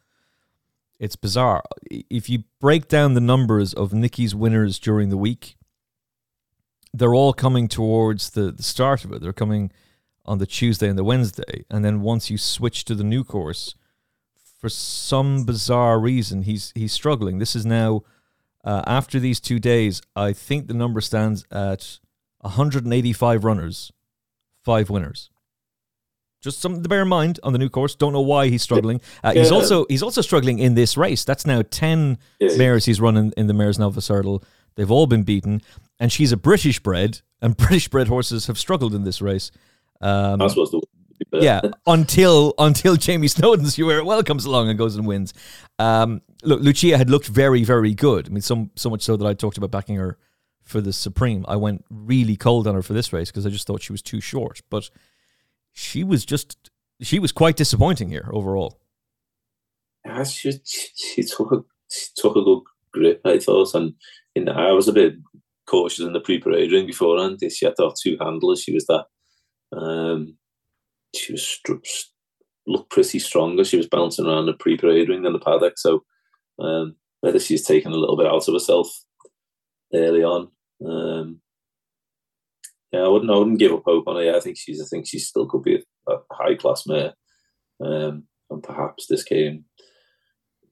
It's 0.99 1.17
bizarre. 1.17 1.65
If 1.91 2.29
you 2.29 2.45
break 2.61 2.89
down 2.89 3.15
the 3.15 3.21
numbers 3.21 3.75
of 3.75 3.93
Nicky's 3.93 4.35
winners 4.35 4.79
during 4.79 5.11
the 5.11 5.17
week, 5.17 5.57
they're 6.93 7.15
all 7.15 7.33
coming 7.33 7.67
towards 7.67 8.31
the, 8.31 8.53
the 8.53 8.63
start 8.63 9.05
of 9.05 9.13
it. 9.13 9.21
They're 9.21 9.33
coming 9.33 9.73
on 10.25 10.39
the 10.39 10.47
Tuesday 10.47 10.89
and 10.89 10.99
the 10.99 11.05
Wednesday. 11.05 11.65
And 11.69 11.85
then 11.85 12.01
once 12.01 12.31
you 12.31 12.39
switch 12.39 12.85
to 12.85 12.95
the 12.95 13.05
new 13.05 13.25
course, 13.25 13.75
for 14.59 14.69
some 14.69 15.45
bizarre 15.45 15.99
reason, 15.99 16.43
he's 16.43 16.73
he's 16.75 16.93
struggling. 16.93 17.39
This 17.39 17.55
is 17.55 17.67
now 17.67 18.03
uh, 18.65 18.83
after 18.87 19.21
these 19.21 19.41
two 19.41 19.59
days. 19.59 20.01
I 20.17 20.33
think 20.33 20.69
the 20.69 20.75
number 20.75 21.03
stands 21.03 21.45
at 21.51 21.99
185 22.41 23.45
runners, 23.45 23.93
five 24.63 24.89
winners. 24.89 25.31
Just 26.45 26.61
something 26.61 26.83
to 26.83 26.89
bear 26.89 27.03
in 27.03 27.09
mind 27.09 27.41
on 27.43 27.53
the 27.53 27.59
new 27.59 27.69
course. 27.69 27.95
Don't 27.95 28.13
know 28.13 28.21
why 28.21 28.49
he's 28.49 28.63
struggling. 28.63 29.01
Uh, 29.25 29.33
yeah. 29.35 29.41
He's 29.43 29.51
also 29.51 29.87
he's 29.89 30.03
also 30.03 30.21
struggling 30.21 30.59
in 30.59 30.75
this 30.75 30.97
race. 30.97 31.25
That's 31.25 31.47
now 31.47 31.63
ten 31.63 32.19
yeah. 32.39 32.57
mares 32.57 32.85
he's 32.85 33.01
running 33.01 33.33
in 33.37 33.47
the 33.47 33.55
mares 33.55 33.79
Novice 33.79 34.09
Hurdle. 34.09 34.45
They've 34.77 34.91
all 34.91 35.07
been 35.07 35.23
beaten, 35.23 35.63
and 35.99 36.13
she's 36.13 36.33
a 36.33 36.37
British 36.37 36.81
bred, 36.81 37.23
and 37.41 37.57
British 37.57 37.89
bred 37.89 38.09
horses 38.09 38.47
have 38.47 38.59
struggled 38.59 38.95
in 38.95 39.05
this 39.05 39.23
race. 39.23 39.51
Um, 40.01 40.39
That's 40.39 40.55
what's 40.55 40.71
the 40.71 40.83
yeah, 41.33 41.61
until 41.87 42.55
until 42.59 42.97
Jamie 42.97 43.29
Snowden's 43.29 43.79
You 43.79 43.87
Wear 43.87 43.99
It 43.99 44.05
Well 44.05 44.23
comes 44.23 44.45
along 44.45 44.69
and 44.69 44.79
goes 44.79 44.97
and 44.97 45.07
wins. 45.07 45.35
Um, 45.79 46.23
look, 46.43 46.61
Luccia 46.61 46.97
had 46.97 47.11
looked 47.11 47.27
very, 47.27 47.65
very 47.65 47.95
good. 47.95 48.29
I 48.29 48.31
mean, 48.31 48.43
so 48.43 48.69
so 48.77 48.91
much 48.91 49.03
so 49.03 49.17
that 49.17 49.27
I 49.27 49.35
talked 49.35 49.57
about 49.57 49.71
backing 49.71 49.97
her 49.97 50.19
for 50.63 50.81
the 50.81 50.93
Supreme. 50.93 51.45
I 51.49 51.57
went 51.57 51.85
really 51.91 52.37
cold 52.37 52.67
on 52.67 52.75
her 52.75 52.83
for 52.83 52.93
this 52.93 53.13
race 53.13 53.31
because 53.31 53.47
I 53.47 53.51
just 53.51 53.67
thought 53.67 53.83
she 53.83 53.93
was 53.93 54.03
too 54.03 54.21
short. 54.21 54.63
But 54.71 54.91
she 55.75 56.03
was 56.03 56.25
just 56.25 56.71
she 57.03 57.19
was 57.19 57.33
quite 57.33 57.57
disappointing 57.57 58.09
here 58.09 58.31
overall. 58.33 58.81
She, 60.25 60.53
she 60.65 61.23
took 61.23 61.53
a 61.53 61.65
she 61.91 62.07
took 62.17 62.37
a 62.37 62.43
good 62.43 62.63
grip, 62.93 63.21
I 63.25 63.39
thought, 63.39 63.75
and 63.75 63.95
in 64.35 64.49
I 64.49 64.73
was 64.73 64.89
a 64.89 64.93
bit 64.93 65.15
cautious 65.67 66.05
in 66.05 66.13
the 66.13 66.21
pre-parade 66.21 66.73
ring 66.73 66.87
beforehand. 66.87 67.41
She 67.51 67.67
had 67.67 67.75
have 67.79 67.93
two 68.01 68.17
handlers. 68.21 68.63
She 68.63 68.73
was 68.73 68.87
that. 68.87 69.07
Um, 69.77 70.37
she 71.15 71.33
was 71.33 71.61
looked 72.67 72.91
pretty 72.91 73.19
stronger. 73.19 73.65
She 73.65 73.77
was 73.77 73.89
bouncing 73.89 74.27
around 74.27 74.47
the 74.47 74.55
pre-parade 74.55 75.09
ring 75.09 75.23
than 75.23 75.33
the 75.33 75.39
paddock. 75.39 75.79
So 75.79 76.05
um, 76.59 76.97
whether 77.21 77.41
she's 77.41 77.67
taken 77.67 77.93
a 77.93 77.97
little 77.97 78.17
bit 78.17 78.27
out 78.27 78.47
of 78.47 78.55
herself 78.55 78.89
early 79.93 80.23
on. 80.23 80.49
Um, 80.85 81.41
yeah, 82.95 83.05
I 83.05 83.09
wouldn't. 83.09 83.31
I 83.31 83.37
wouldn't 83.37 83.59
give 83.59 83.73
up 83.73 83.83
hope 83.85 84.07
on 84.07 84.17
her. 84.17 84.23
Yeah, 84.23 84.37
I 84.37 84.41
think 84.41 84.57
she's. 84.57 84.81
I 84.81 84.85
think 84.85 85.07
she 85.09 85.19
still 85.19 85.47
could 85.47 85.63
be 85.63 85.83
a, 86.09 86.13
a 86.13 86.19
high 86.33 86.55
class 86.55 86.87
mare, 86.87 87.15
um, 87.85 88.25
and 88.51 88.63
perhaps 88.63 89.07
this 89.07 89.25
game 89.25 89.65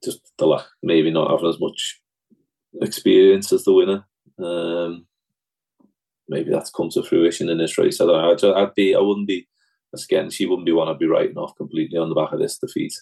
just 0.04 0.20
the 0.38 0.46
lack, 0.46 0.66
maybe 0.82 1.10
not 1.10 1.30
having 1.30 1.48
as 1.48 1.60
much 1.60 2.00
experience 2.80 3.52
as 3.52 3.64
the 3.64 3.72
winner. 3.72 4.04
Um, 4.38 5.06
maybe 6.28 6.50
that's 6.50 6.70
come 6.70 6.90
to 6.90 7.02
fruition 7.02 7.48
in 7.48 7.58
this 7.58 7.76
race. 7.78 8.00
I 8.00 8.06
don't 8.06 8.42
know. 8.42 8.52
I'd, 8.54 8.62
I'd 8.62 8.74
be. 8.74 8.94
I 8.94 9.00
wouldn't 9.00 9.28
be. 9.28 9.48
Again, 9.94 10.30
she 10.30 10.46
wouldn't 10.46 10.64
be 10.64 10.72
one 10.72 10.88
I'd 10.88 10.98
be 10.98 11.06
writing 11.06 11.36
off 11.36 11.56
completely 11.56 11.98
on 11.98 12.08
the 12.08 12.14
back 12.14 12.32
of 12.32 12.38
this 12.38 12.56
defeat. 12.56 12.94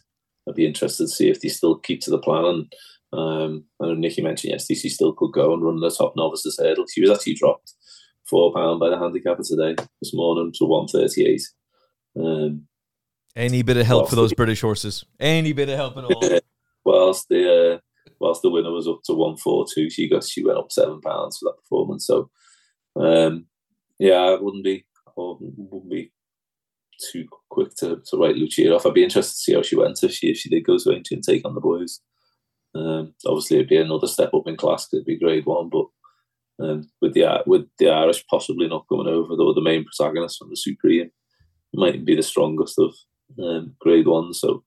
I'd 0.49 0.57
be 0.57 0.67
interested 0.67 1.05
to 1.05 1.09
see 1.09 1.29
if 1.29 1.41
they 1.41 1.49
still 1.49 1.77
keep 1.77 2.01
to 2.03 2.11
the 2.11 2.19
plan. 2.19 2.45
And 2.45 2.73
um, 3.13 3.65
I 3.81 3.87
know 3.87 3.95
Nicky 3.95 4.23
mentioned 4.23 4.53
yesterday 4.53 4.81
she 4.81 4.89
still 4.89 5.13
could 5.13 5.33
go 5.33 5.53
and 5.53 5.63
run 5.63 5.79
the 5.79 5.91
top 5.91 6.15
novices 6.17 6.59
hurdle. 6.59 6.87
She 6.93 7.01
was 7.01 7.11
actually 7.11 7.35
dropped 7.35 7.75
four 8.31 8.55
pound 8.55 8.79
by 8.79 8.89
the 8.89 8.99
handicapper 8.99 9.43
today 9.43 9.75
this 10.01 10.15
morning 10.15 10.53
to 10.55 10.65
one 10.65 10.87
thirty 10.87 11.27
eight. 11.27 11.43
Um, 12.17 12.67
Any 13.37 13.63
bit 13.63 13.77
of 13.77 13.87
help 13.87 14.09
for 14.09 14.17
those 14.17 14.33
British 14.33 14.61
horses. 14.61 15.05
Any 15.19 15.53
bit 15.53 15.69
of 15.69 15.77
help 15.77 15.97
at 15.97 16.05
all. 16.05 16.41
whilst 16.85 17.29
the 17.29 17.75
uh, 17.75 17.79
whilst 18.21 18.43
the 18.43 18.51
winner 18.51 18.71
was 18.71 18.89
up 18.89 19.01
to 19.05 19.15
one 19.15 19.37
four 19.37 19.67
two, 19.75 19.91
she 19.91 20.09
got 20.09 20.25
she 20.25 20.45
went 20.45 20.59
up 20.59 20.73
seven 20.73 21.01
pounds 21.01 21.39
for 21.39 21.51
that 21.51 21.61
performance. 21.63 22.07
So 22.07 22.31
um, 22.97 23.47
yeah, 23.99 24.15
I 24.15 24.41
wouldn't 24.41 24.65
be 24.65 24.85
I 25.09 25.13
wouldn't 25.17 25.91
be 25.91 26.13
too 27.13 27.27
quick 27.49 27.75
to, 27.77 28.03
to 28.07 28.17
write 28.17 28.37
Luccia 28.37 28.75
off. 28.75 28.87
I'd 28.87 28.95
be 28.95 29.05
interested 29.05 29.33
to 29.33 29.39
see 29.39 29.55
how 29.55 29.63
she 29.63 29.77
went 29.77 30.03
if 30.03 30.13
she 30.13 30.29
if 30.29 30.39
she 30.39 30.49
did 30.49 30.65
go 30.65 30.79
to 30.79 30.91
Aintree 30.93 31.17
and 31.17 31.25
take 31.25 31.45
on 31.45 31.55
the 31.55 31.61
boys. 31.61 32.01
Um, 32.75 33.15
obviously, 33.27 33.57
it'd 33.57 33.69
be 33.69 33.79
another 33.79 34.07
step 34.07 34.33
up 34.35 34.47
in 34.47 34.57
class. 34.57 34.89
It'd 34.93 35.05
be 35.05 35.19
grade 35.19 35.47
one, 35.47 35.69
but 35.69 35.87
um, 36.61 36.91
with 37.01 37.15
the 37.15 37.43
with 37.47 37.69
the 37.79 37.89
Irish 37.89 38.25
possibly 38.29 38.69
not 38.69 38.87
coming 38.89 39.07
over, 39.07 39.37
though 39.37 39.55
the 39.55 39.63
main 39.63 39.85
protagonist 39.85 40.39
from 40.39 40.51
the 40.51 40.57
Supreme 40.57 41.11
might 41.73 42.05
be 42.05 42.17
the 42.17 42.23
strongest 42.23 42.79
of 42.79 42.95
um, 43.39 43.75
grade 43.81 44.07
one. 44.07 44.35
So 44.35 44.65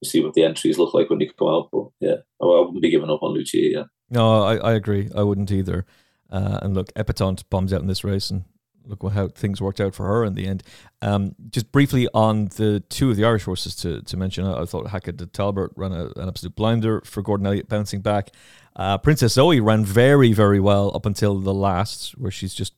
we'll 0.00 0.10
see 0.10 0.22
what 0.22 0.34
the 0.34 0.44
entries 0.44 0.78
look 0.78 0.94
like 0.94 1.10
when 1.10 1.18
they 1.18 1.30
come 1.38 1.48
out. 1.48 1.68
But 1.72 1.88
yeah, 2.00 2.16
I, 2.40 2.46
I 2.46 2.60
wouldn't 2.60 2.82
be 2.82 2.90
giving 2.90 3.10
up 3.10 3.22
on 3.22 3.36
Luccia. 3.36 3.72
Yeah. 3.72 3.84
No, 4.10 4.42
I, 4.42 4.56
I 4.56 4.72
agree. 4.72 5.10
I 5.14 5.22
wouldn't 5.22 5.50
either. 5.50 5.84
Uh, 6.30 6.58
and 6.62 6.74
look, 6.74 6.92
Epatante 6.94 7.44
bombs 7.50 7.72
out 7.72 7.80
in 7.80 7.88
this 7.88 8.04
race, 8.04 8.30
and 8.30 8.44
look 8.84 9.12
how 9.12 9.28
things 9.28 9.60
worked 9.60 9.80
out 9.80 9.94
for 9.94 10.06
her 10.06 10.24
in 10.24 10.34
the 10.34 10.46
end. 10.46 10.62
Um, 11.02 11.34
just 11.50 11.70
briefly 11.72 12.08
on 12.14 12.46
the 12.56 12.82
two 12.88 13.10
of 13.10 13.16
the 13.16 13.24
Irish 13.24 13.44
horses 13.44 13.74
to, 13.76 14.02
to 14.02 14.16
mention, 14.16 14.44
I, 14.44 14.62
I 14.62 14.64
thought 14.64 14.88
Hackett 14.88 15.16
de 15.16 15.26
Talbot 15.26 15.70
ran 15.76 15.92
a, 15.92 16.06
an 16.16 16.28
absolute 16.28 16.56
blinder 16.56 17.02
for 17.04 17.22
Gordon 17.22 17.46
Elliott 17.46 17.68
bouncing 17.68 18.00
back. 18.00 18.30
Uh, 18.78 18.96
Princess 18.96 19.32
Zoe 19.32 19.58
ran 19.58 19.84
very, 19.84 20.32
very 20.32 20.60
well 20.60 20.94
up 20.94 21.04
until 21.04 21.38
the 21.40 21.52
last, 21.52 22.12
where 22.12 22.30
she's 22.30 22.54
just 22.54 22.74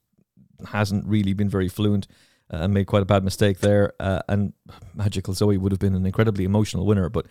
hasn't 0.73 1.07
really 1.07 1.35
been 1.35 1.49
very 1.49 1.69
fluent 1.69 2.07
uh, 2.53 2.59
and 2.63 2.75
made 2.75 2.87
quite 2.87 3.03
a 3.03 3.07
bad 3.07 3.23
mistake 3.23 3.61
there. 3.61 3.93
Uh, 4.01 4.21
and 4.29 4.55
Magical 4.95 5.35
Zoe 5.35 5.59
would 5.59 5.73
have 5.73 5.79
been 5.79 5.95
an 5.95 6.07
incredibly 6.07 6.45
emotional 6.45 6.87
winner, 6.87 7.11
but 7.11 7.27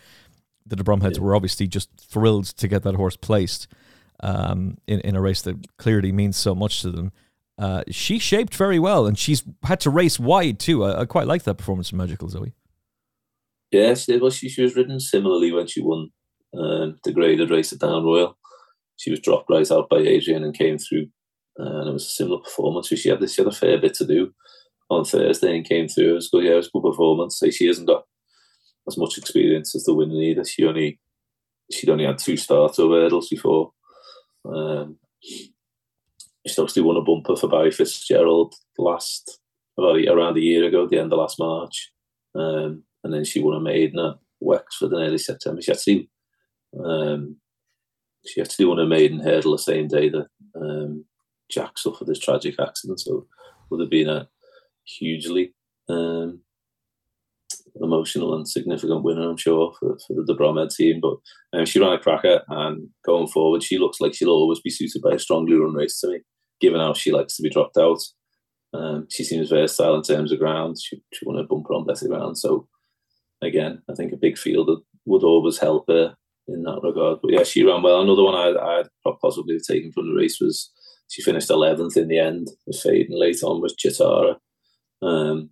the 0.65 0.75
De 0.75 0.83
Bromheads 0.83 1.17
yeah. 1.17 1.23
were 1.23 1.35
obviously 1.35 1.67
just 1.67 1.89
thrilled 1.97 2.45
to 2.45 2.67
get 2.67 2.83
that 2.83 2.95
horse 2.95 3.17
placed 3.17 3.67
um, 4.21 4.77
in, 4.87 4.99
in 5.01 5.15
a 5.15 5.21
race 5.21 5.41
that 5.41 5.77
clearly 5.77 6.11
means 6.11 6.37
so 6.37 6.53
much 6.53 6.81
to 6.81 6.91
them. 6.91 7.11
Uh, 7.57 7.83
she 7.89 8.19
shaped 8.19 8.55
very 8.55 8.79
well, 8.79 9.05
and 9.05 9.17
she's 9.17 9.43
had 9.63 9.79
to 9.81 9.89
race 9.89 10.19
wide 10.19 10.59
too. 10.59 10.85
I, 10.85 11.01
I 11.01 11.05
quite 11.05 11.27
like 11.27 11.43
that 11.43 11.55
performance 11.55 11.89
from 11.89 11.97
Magical 11.97 12.29
Zoe. 12.29 12.53
Yes, 13.71 14.07
well, 14.07 14.29
she, 14.29 14.47
she 14.47 14.61
was 14.61 14.75
ridden 14.75 14.99
similarly 14.99 15.51
when 15.51 15.67
she 15.67 15.81
won 15.81 16.11
um, 16.57 16.99
the 17.03 17.11
graded 17.11 17.49
race 17.51 17.73
at 17.73 17.79
Down 17.79 18.03
Royal. 18.03 18.37
She 18.99 19.11
was 19.11 19.19
dropped 19.19 19.49
right 19.49 19.69
out 19.71 19.89
by 19.89 19.97
Adrian 19.97 20.43
and 20.43 20.57
came 20.57 20.77
through, 20.77 21.07
and 21.57 21.89
it 21.89 21.93
was 21.93 22.05
a 22.05 22.09
similar 22.09 22.39
performance. 22.39 22.89
So 22.89 22.95
she 22.95 23.09
had 23.09 23.19
this, 23.19 23.33
she 23.33 23.41
had 23.41 23.51
a 23.51 23.55
fair 23.55 23.79
bit 23.79 23.93
to 23.95 24.05
do 24.05 24.33
on 24.89 25.05
Thursday 25.05 25.55
and 25.55 25.67
came 25.67 25.87
through. 25.87 26.11
It 26.11 26.15
was 26.15 26.29
good, 26.29 26.43
yeah, 26.43 26.53
it 26.53 26.57
was 26.57 26.69
good 26.69 26.83
performance. 26.83 27.39
So 27.39 27.49
she 27.49 27.67
hasn't 27.67 27.87
got 27.87 28.03
as 28.87 28.97
much 28.97 29.17
experience 29.17 29.75
as 29.75 29.85
the 29.85 29.93
winner 29.93 30.21
either. 30.21 30.43
She 30.45 30.65
only 30.65 30.99
she'd 31.71 31.89
only 31.89 32.05
had 32.05 32.17
two 32.17 32.37
starts 32.37 32.79
over 32.79 32.95
hurdles 32.95 33.29
before. 33.29 33.71
Um, 34.45 34.97
She's 36.47 36.57
obviously 36.57 36.83
won 36.83 36.97
a 36.97 37.01
bumper 37.01 37.35
for 37.35 37.49
Barry 37.49 37.71
Fitzgerald 37.71 38.55
last 38.77 39.39
about 39.77 39.99
around 40.07 40.37
a 40.37 40.41
year 40.41 40.65
ago, 40.65 40.87
the 40.87 40.99
end 40.99 41.11
of 41.13 41.19
last 41.19 41.37
March, 41.39 41.91
um, 42.35 42.83
and 43.03 43.13
then 43.13 43.23
she 43.23 43.41
won 43.41 43.55
a 43.55 43.59
maiden 43.59 43.99
at 43.99 44.15
Wexford 44.39 44.93
in 44.93 44.99
early 44.99 45.17
September. 45.17 45.61
She 45.61 45.71
actually 45.71 46.09
um, 46.83 47.37
she 48.25 48.41
actually 48.41 48.65
won 48.65 48.77
her 48.77 48.85
maiden 48.85 49.19
hurdle 49.19 49.53
the 49.53 49.59
same 49.59 49.87
day 49.87 50.09
that 50.09 50.27
um, 50.55 51.05
Jack 51.49 51.77
suffered 51.77 52.07
this 52.07 52.19
tragic 52.19 52.55
accident, 52.59 52.99
so 52.99 53.27
would 53.69 53.81
have 53.81 53.89
been 53.89 54.09
a 54.09 54.27
hugely 54.85 55.53
um, 55.89 56.41
emotional 57.81 58.35
and 58.35 58.47
significant 58.47 59.03
winner, 59.03 59.29
I'm 59.29 59.37
sure, 59.37 59.73
for, 59.79 59.97
for 60.07 60.13
the 60.13 60.25
De 60.25 60.35
Bromhead 60.35 60.73
team. 60.73 60.99
But 61.01 61.17
um, 61.57 61.65
she 61.65 61.79
ran 61.79 61.93
a 61.93 61.99
cracker, 61.99 62.41
and 62.47 62.89
going 63.05 63.27
forward, 63.27 63.63
she 63.63 63.77
looks 63.77 63.99
like 63.99 64.13
she'll 64.13 64.29
always 64.29 64.59
be 64.59 64.69
suited 64.69 65.01
by 65.01 65.11
a 65.11 65.19
strongly 65.19 65.55
run 65.55 65.73
race 65.73 65.99
to 66.01 66.09
me, 66.09 66.19
given 66.59 66.79
how 66.79 66.93
she 66.93 67.11
likes 67.11 67.35
to 67.37 67.43
be 67.43 67.49
dropped 67.49 67.77
out. 67.77 67.99
Um, 68.73 69.07
she 69.09 69.23
seems 69.23 69.49
versatile 69.49 69.95
in 69.95 70.03
terms 70.03 70.31
of 70.31 70.39
ground. 70.39 70.77
She, 70.79 71.01
she 71.13 71.25
won 71.25 71.39
a 71.39 71.43
bumper 71.43 71.73
on 71.73 71.85
better 71.85 72.07
ground. 72.07 72.37
So, 72.37 72.67
again, 73.41 73.81
I 73.89 73.95
think 73.95 74.13
a 74.13 74.17
big 74.17 74.37
field 74.37 74.69
would 75.05 75.23
always 75.23 75.57
help 75.57 75.85
her 75.89 76.15
in 76.53 76.63
that 76.63 76.79
regard. 76.83 77.19
But 77.21 77.31
yeah, 77.31 77.43
she 77.43 77.63
ran 77.63 77.81
well. 77.81 78.01
Another 78.01 78.23
one 78.23 78.35
I, 78.35 78.79
I'd 78.79 79.19
possibly 79.21 79.55
have 79.55 79.63
taken 79.63 79.91
from 79.91 80.07
the 80.07 80.15
race 80.15 80.39
was 80.39 80.71
she 81.09 81.21
finished 81.21 81.49
11th 81.49 81.97
in 81.97 82.07
the 82.07 82.19
end, 82.19 82.49
fading 82.81 83.17
late 83.17 83.41
on 83.43 83.61
was 83.61 83.75
Chitara. 83.75 84.35
Um, 85.01 85.49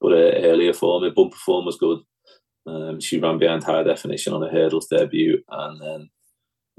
but 0.00 0.12
uh, 0.12 0.32
earlier 0.42 0.72
form, 0.72 1.04
her 1.04 1.10
bumper 1.10 1.36
form 1.36 1.66
was 1.66 1.76
good. 1.76 2.00
Um, 2.66 3.00
she 3.00 3.20
ran 3.20 3.38
behind 3.38 3.64
high 3.64 3.82
definition 3.82 4.32
on 4.32 4.42
her 4.42 4.50
hurdles 4.50 4.88
debut, 4.88 5.42
and 5.48 5.80
then 5.80 6.10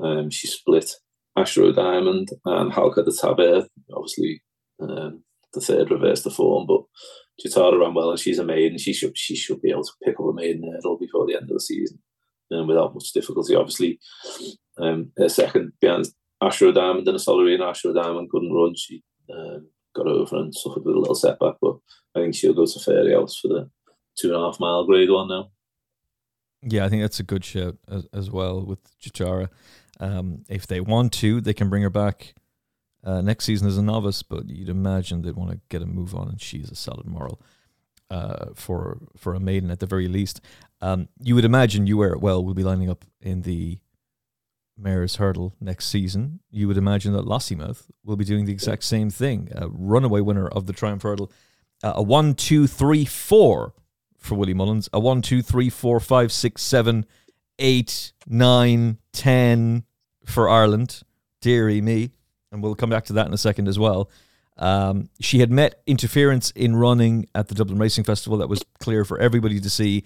um, 0.03 0.29
she 0.29 0.47
split 0.47 0.93
Ashroe 1.37 1.71
Diamond 1.71 2.29
and 2.45 2.71
Halka 2.71 3.05
de 3.05 3.11
Taber. 3.11 3.67
Obviously, 3.93 4.41
um, 4.81 5.23
the 5.53 5.61
third 5.61 5.91
reversed 5.91 6.23
the 6.23 6.31
form, 6.31 6.65
but 6.67 6.81
Chitara 7.43 7.79
ran 7.79 7.93
well, 7.93 8.11
and 8.11 8.19
she's 8.19 8.39
a 8.39 8.43
maiden. 8.43 8.77
She 8.77 8.93
should 8.93 9.17
she 9.17 9.35
should 9.35 9.61
be 9.61 9.71
able 9.71 9.83
to 9.83 9.91
pick 10.03 10.19
up 10.19 10.25
a 10.25 10.33
maiden 10.33 10.71
hurdle 10.71 10.97
before 10.97 11.25
the 11.25 11.35
end 11.35 11.43
of 11.43 11.55
the 11.55 11.59
season, 11.59 11.99
um, 12.51 12.67
without 12.67 12.93
much 12.93 13.11
difficulty. 13.13 13.55
Obviously, 13.55 13.99
um, 14.77 15.11
her 15.17 15.29
second 15.29 15.73
behind 15.79 16.07
Ashroe 16.41 16.71
Diamond 16.71 17.07
and 17.07 17.15
a 17.15 17.19
Solarina 17.19 17.69
Ashroe 17.69 17.93
Diamond 17.93 18.29
couldn't 18.29 18.53
run. 18.53 18.75
She 18.75 19.03
um, 19.33 19.67
got 19.95 20.07
over 20.07 20.37
and 20.37 20.53
suffered 20.53 20.83
with 20.85 20.95
a 20.95 20.99
little 20.99 21.15
setback, 21.15 21.55
but 21.61 21.75
I 22.15 22.21
think 22.21 22.35
she'll 22.35 22.53
go 22.53 22.65
to 22.65 22.79
Fairyhouse 22.79 23.39
for 23.39 23.47
the 23.47 23.69
two 24.17 24.33
and 24.33 24.37
a 24.37 24.45
half 24.45 24.59
mile 24.59 24.85
grade 24.85 25.09
one 25.09 25.29
now. 25.29 25.51
Yeah, 26.63 26.85
I 26.85 26.89
think 26.89 27.01
that's 27.01 27.19
a 27.19 27.23
good 27.23 27.43
shout 27.43 27.77
as, 27.87 28.07
as 28.13 28.29
well 28.29 28.63
with 28.63 28.79
Chitara. 28.99 29.49
Um, 29.99 30.43
if 30.49 30.67
they 30.67 30.79
want 30.79 31.13
to, 31.13 31.41
they 31.41 31.53
can 31.53 31.69
bring 31.69 31.83
her 31.83 31.89
back 31.89 32.33
uh, 33.03 33.21
next 33.21 33.45
season 33.45 33.67
as 33.67 33.77
a 33.77 33.81
novice, 33.81 34.23
but 34.23 34.47
you'd 34.49 34.69
imagine 34.69 35.21
they'd 35.21 35.35
want 35.35 35.51
to 35.51 35.59
get 35.69 35.81
a 35.81 35.85
move 35.85 36.15
on, 36.15 36.29
and 36.29 36.41
she's 36.41 36.69
a 36.69 36.75
solid 36.75 37.07
moral 37.07 37.41
uh, 38.09 38.47
for 38.55 38.99
for 39.17 39.33
a 39.33 39.39
maiden 39.39 39.71
at 39.71 39.79
the 39.79 39.85
very 39.85 40.07
least. 40.07 40.41
Um, 40.81 41.09
you 41.19 41.35
would 41.35 41.45
imagine 41.45 41.87
you 41.87 41.97
wear 41.97 42.13
it 42.13 42.21
well 42.21 42.43
will 42.43 42.53
be 42.53 42.63
lining 42.63 42.89
up 42.89 43.05
in 43.21 43.43
the 43.43 43.79
Mare's 44.81 45.17
Hurdle 45.17 45.55
next 45.61 45.87
season, 45.87 46.39
you 46.49 46.67
would 46.67 46.77
imagine 46.77 47.13
that 47.13 47.25
Lossiemouth 47.25 47.89
will 48.03 48.15
be 48.15 48.25
doing 48.25 48.45
the 48.45 48.51
exact 48.51 48.83
same 48.83 49.09
thing. 49.09 49.49
A 49.55 49.67
runaway 49.69 50.21
winner 50.21 50.47
of 50.47 50.65
the 50.65 50.73
Triumph 50.73 51.03
Hurdle. 51.03 51.31
Uh, 51.83 51.93
a 51.95 52.03
one, 52.03 52.33
two, 52.33 52.67
three, 52.67 53.05
four 53.05 53.73
for 54.17 54.35
Willie 54.35 54.53
Mullins. 54.53 54.89
A 54.93 54.99
one, 54.99 55.21
two, 55.21 55.41
three, 55.41 55.69
four, 55.69 55.99
five, 55.99 56.31
six, 56.31 56.61
seven, 56.61 57.05
eight, 57.59 58.13
nine, 58.27 58.97
ten 59.13 59.83
for 60.25 60.49
Ireland. 60.49 61.01
Deary 61.41 61.81
me. 61.81 62.11
And 62.51 62.61
we'll 62.61 62.75
come 62.75 62.89
back 62.89 63.05
to 63.05 63.13
that 63.13 63.27
in 63.27 63.33
a 63.33 63.37
second 63.37 63.67
as 63.67 63.79
well. 63.79 64.09
Um, 64.57 65.09
she 65.19 65.39
had 65.39 65.51
met 65.51 65.81
interference 65.87 66.51
in 66.51 66.75
running 66.75 67.25
at 67.33 67.47
the 67.47 67.55
Dublin 67.55 67.79
Racing 67.79 68.03
Festival. 68.03 68.37
That 68.37 68.49
was 68.49 68.63
clear 68.79 69.05
for 69.05 69.17
everybody 69.17 69.59
to 69.59 69.69
see. 69.69 70.03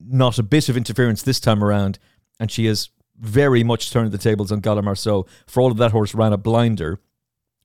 Not 0.00 0.38
a 0.38 0.42
bit 0.42 0.68
of 0.68 0.76
interference 0.76 1.22
this 1.22 1.40
time 1.40 1.62
around. 1.62 1.98
And 2.38 2.50
she 2.50 2.66
has 2.66 2.90
very 3.18 3.64
much 3.64 3.90
turned 3.90 4.12
the 4.12 4.18
tables 4.18 4.52
on 4.52 4.60
Gala 4.60 4.82
Marceau. 4.82 5.26
For 5.46 5.60
all 5.60 5.72
of 5.72 5.78
that 5.78 5.92
horse 5.92 6.14
ran 6.14 6.32
a 6.32 6.36
blinder, 6.36 7.00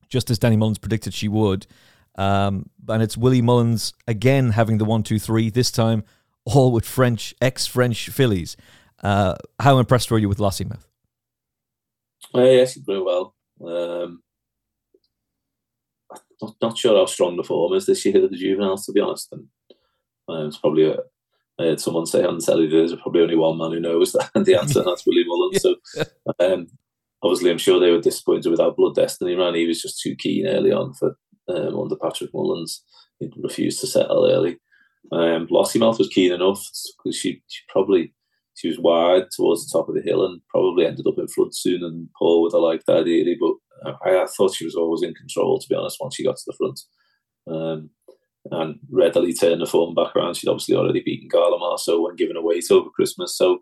just 0.10 0.30
as 0.30 0.40
Danny 0.40 0.58
Mullins 0.58 0.80
predicted 0.80 1.14
she 1.14 1.28
would. 1.28 1.68
Um, 2.16 2.70
and 2.88 3.02
it's 3.02 3.18
Willie 3.18 3.42
Mullins 3.42 3.94
again 4.08 4.52
having 4.52 4.78
the 4.78 4.86
one, 4.86 5.04
two, 5.04 5.20
three, 5.20 5.50
this 5.50 5.72
time 5.72 6.04
all 6.46 6.72
with 6.72 6.86
French 6.86 7.34
ex-French 7.42 8.10
fillies. 8.10 8.58
Uh, 9.02 9.36
how 9.60 9.78
impressed 9.80 10.12
were 10.12 10.20
you 10.20 10.30
with 10.30 10.40
Lossiemouth? 10.40 10.86
Uh, 12.36 12.42
yeah, 12.42 12.66
she 12.66 12.82
grew 12.82 13.06
well. 13.06 13.36
Um, 13.66 14.24
not, 16.42 16.56
not 16.62 16.78
sure 16.78 16.98
how 16.98 17.06
strong 17.06 17.38
the 17.38 17.44
form 17.44 17.74
is 17.74 17.86
this 17.86 18.06
year 18.06 18.24
of 18.24 18.32
the 18.32 18.38
juveniles, 18.38 18.86
to 18.86 18.92
be 18.92 19.00
honest. 19.00 19.32
And 19.32 19.48
um, 20.28 20.48
it's 20.48 20.58
probably 20.58 20.90
a, 20.90 20.98
I 21.60 21.66
had 21.66 21.80
someone 21.80 22.06
say 22.06 22.24
on 22.24 22.38
the 22.38 22.42
telly 22.44 22.68
there's 22.68 22.96
probably 22.96 23.22
only 23.22 23.36
one 23.36 23.58
man 23.58 23.72
who 23.72 23.80
knows 23.80 24.12
that 24.14 24.32
the 24.34 24.56
answer, 24.56 24.80
and 24.80 24.88
that's 24.88 25.06
Willie 25.06 25.24
Mullins. 25.26 25.62
So, 25.62 25.76
um, 26.40 26.68
obviously, 27.22 27.52
I'm 27.52 27.58
sure 27.58 27.80
they 27.80 27.92
were 27.92 28.02
disappointed 28.02 28.50
with 28.50 28.60
how 28.60 28.72
Blood 28.72 28.96
Destiny 28.96 29.36
ran. 29.36 29.56
He 29.56 29.68
was 29.68 29.82
just 29.82 30.02
too 30.02 30.16
keen 30.16 30.48
early 30.48 30.72
on 30.72 30.94
for 30.94 31.16
um, 31.50 31.80
under 31.80 31.96
Patrick 31.96 32.34
Mullins. 32.34 32.84
He 33.20 33.32
refused 33.42 33.80
to 33.82 33.88
settle 33.88 34.30
early. 34.30 34.58
Um, 35.12 35.48
Lossiemouth 35.48 36.00
was 36.00 36.10
keen 36.10 36.32
enough 36.32 36.66
because 36.98 37.18
she, 37.18 37.44
she 37.48 37.62
probably 37.70 38.14
she 38.56 38.68
was 38.68 38.80
wide 38.80 39.26
towards 39.36 39.66
the 39.66 39.78
top 39.78 39.90
of 39.90 39.96
the 39.96 40.02
hill 40.02 40.26
and 40.26 40.42
probably 40.50 40.86
ended 40.86 41.08
up 41.08 41.18
in 41.18 41.28
front 41.28 41.56
soon. 41.56 41.84
And 41.84 42.10
Paul 42.18 42.44
would 42.44 42.54
have 42.54 42.62
liked 42.62 42.86
that 42.88 42.98
ideally, 42.98 43.38
but 43.40 43.96
I, 44.06 44.22
I, 44.22 44.26
thought 44.26 44.54
she 44.54 44.66
was 44.66 44.76
always 44.76 45.04
in 45.04 45.14
control. 45.14 45.60
To 45.60 45.68
be 45.68 45.76
honest, 45.76 45.98
once 46.00 46.16
she 46.16 46.24
got 46.24 46.38
to 46.38 46.44
the 46.46 46.54
front, 46.58 46.80
um, 47.48 47.90
and 48.52 48.80
readily 48.92 49.34
turned 49.34 49.62
the 49.62 49.66
form 49.66 49.96
back 49.96 50.16
around. 50.16 50.36
She'd 50.36 50.50
obviously 50.50 50.76
already 50.76 51.02
beaten 51.02 51.30
Garlamar, 51.30 51.80
so 51.80 52.02
when 52.02 52.16
given 52.16 52.38
away 52.38 52.62
over 52.70 52.90
Christmas, 52.90 53.38
so 53.38 53.60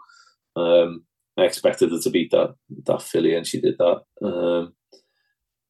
um, 0.55 1.03
I 1.37 1.43
expected 1.43 1.91
her 1.91 1.99
to 1.99 2.09
beat 2.09 2.31
that 2.31 2.55
that 2.85 3.01
filly, 3.01 3.35
and 3.35 3.45
she 3.45 3.61
did 3.61 3.77
that. 3.77 4.01
Um, 4.25 4.73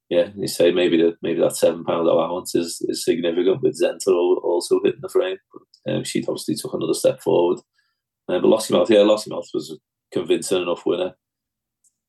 yeah, 0.10 0.30
you 0.36 0.48
say 0.48 0.72
maybe 0.72 0.98
that 0.98 1.18
maybe 1.22 1.40
that 1.40 1.56
seven 1.56 1.86
pound 1.86 2.08
allowance 2.08 2.54
is, 2.54 2.86
is 2.90 3.06
significant 3.06 3.62
with 3.62 3.80
Zenta 3.82 4.08
also 4.44 4.82
hitting 4.84 5.00
the 5.02 5.08
frame. 5.08 5.38
But, 5.54 5.94
um, 5.94 6.04
she 6.04 6.20
obviously 6.28 6.56
took 6.56 6.74
another 6.74 6.94
step 6.94 7.22
forward. 7.22 7.60
Um, 8.28 8.42
but 8.42 8.50
Lossiemouth, 8.50 8.90
yeah, 8.90 9.00
Lossiemouth 9.00 9.48
was 9.54 9.72
a 9.72 9.76
convincing 10.14 10.62
enough 10.62 10.86
winner. 10.86 11.16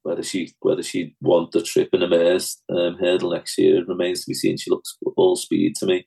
Whether 0.02 0.24
she 0.24 0.52
whether 0.60 0.82
she 0.82 1.14
won 1.20 1.46
the 1.52 1.62
trip 1.62 1.90
in 1.92 2.02
a 2.02 2.08
mares 2.08 2.60
um, 2.68 2.96
hurdle 2.98 3.30
next 3.30 3.56
year 3.56 3.84
remains 3.84 4.22
to 4.22 4.30
be 4.30 4.34
seen. 4.34 4.56
She 4.56 4.70
looks 4.70 4.98
all 5.16 5.36
speed 5.36 5.76
to 5.76 5.86
me. 5.86 6.06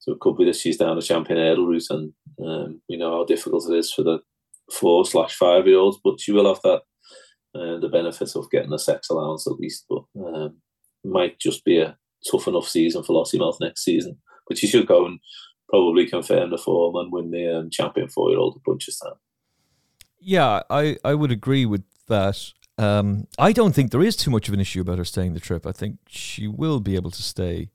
So 0.00 0.12
it 0.12 0.20
could 0.20 0.36
be 0.36 0.46
that 0.46 0.56
she's 0.56 0.78
down 0.78 0.96
the 0.96 1.02
champion 1.02 1.38
hurdle 1.38 1.66
route, 1.66 1.86
and 1.90 2.12
um, 2.44 2.80
we 2.88 2.96
know 2.96 3.18
how 3.18 3.24
difficult 3.24 3.70
it 3.70 3.76
is 3.76 3.92
for 3.92 4.02
the 4.02 4.18
four 4.72 5.04
slash 5.04 5.34
five 5.34 5.66
year 5.66 5.78
olds. 5.78 5.98
But 6.02 6.20
she 6.20 6.32
will 6.32 6.48
have 6.48 6.62
that 6.62 6.82
uh, 7.54 7.78
the 7.80 7.88
benefit 7.90 8.34
of 8.34 8.50
getting 8.50 8.72
a 8.72 8.78
sex 8.78 9.10
allowance 9.10 9.46
at 9.46 9.58
least. 9.58 9.84
But 9.88 10.04
um, 10.18 10.56
might 11.04 11.38
just 11.38 11.64
be 11.64 11.78
a 11.78 11.96
tough 12.30 12.48
enough 12.48 12.68
season 12.68 13.02
for 13.02 13.12
Lossiemouth 13.12 13.60
next 13.60 13.84
season. 13.84 14.18
But 14.48 14.58
she 14.58 14.66
should 14.66 14.86
go 14.86 15.06
and 15.06 15.20
probably 15.68 16.06
confirm 16.06 16.50
the 16.50 16.58
form 16.58 16.96
and 16.96 17.12
win 17.12 17.30
the 17.30 17.58
um, 17.58 17.70
champion 17.70 18.08
four 18.08 18.30
year 18.30 18.38
old 18.38 18.56
at 18.56 18.62
Punchestown. 18.62 19.16
Yeah, 20.18 20.62
I, 20.68 20.96
I 21.04 21.14
would 21.14 21.30
agree 21.30 21.64
with 21.64 21.84
that. 22.08 22.52
Um, 22.76 23.26
I 23.38 23.52
don't 23.52 23.74
think 23.74 23.90
there 23.90 24.02
is 24.02 24.16
too 24.16 24.30
much 24.30 24.48
of 24.48 24.54
an 24.54 24.60
issue 24.60 24.80
about 24.80 24.98
her 24.98 25.04
staying 25.04 25.34
the 25.34 25.40
trip. 25.40 25.66
I 25.66 25.72
think 25.72 25.98
she 26.08 26.46
will 26.46 26.80
be 26.80 26.96
able 26.96 27.10
to 27.10 27.22
stay 27.22 27.70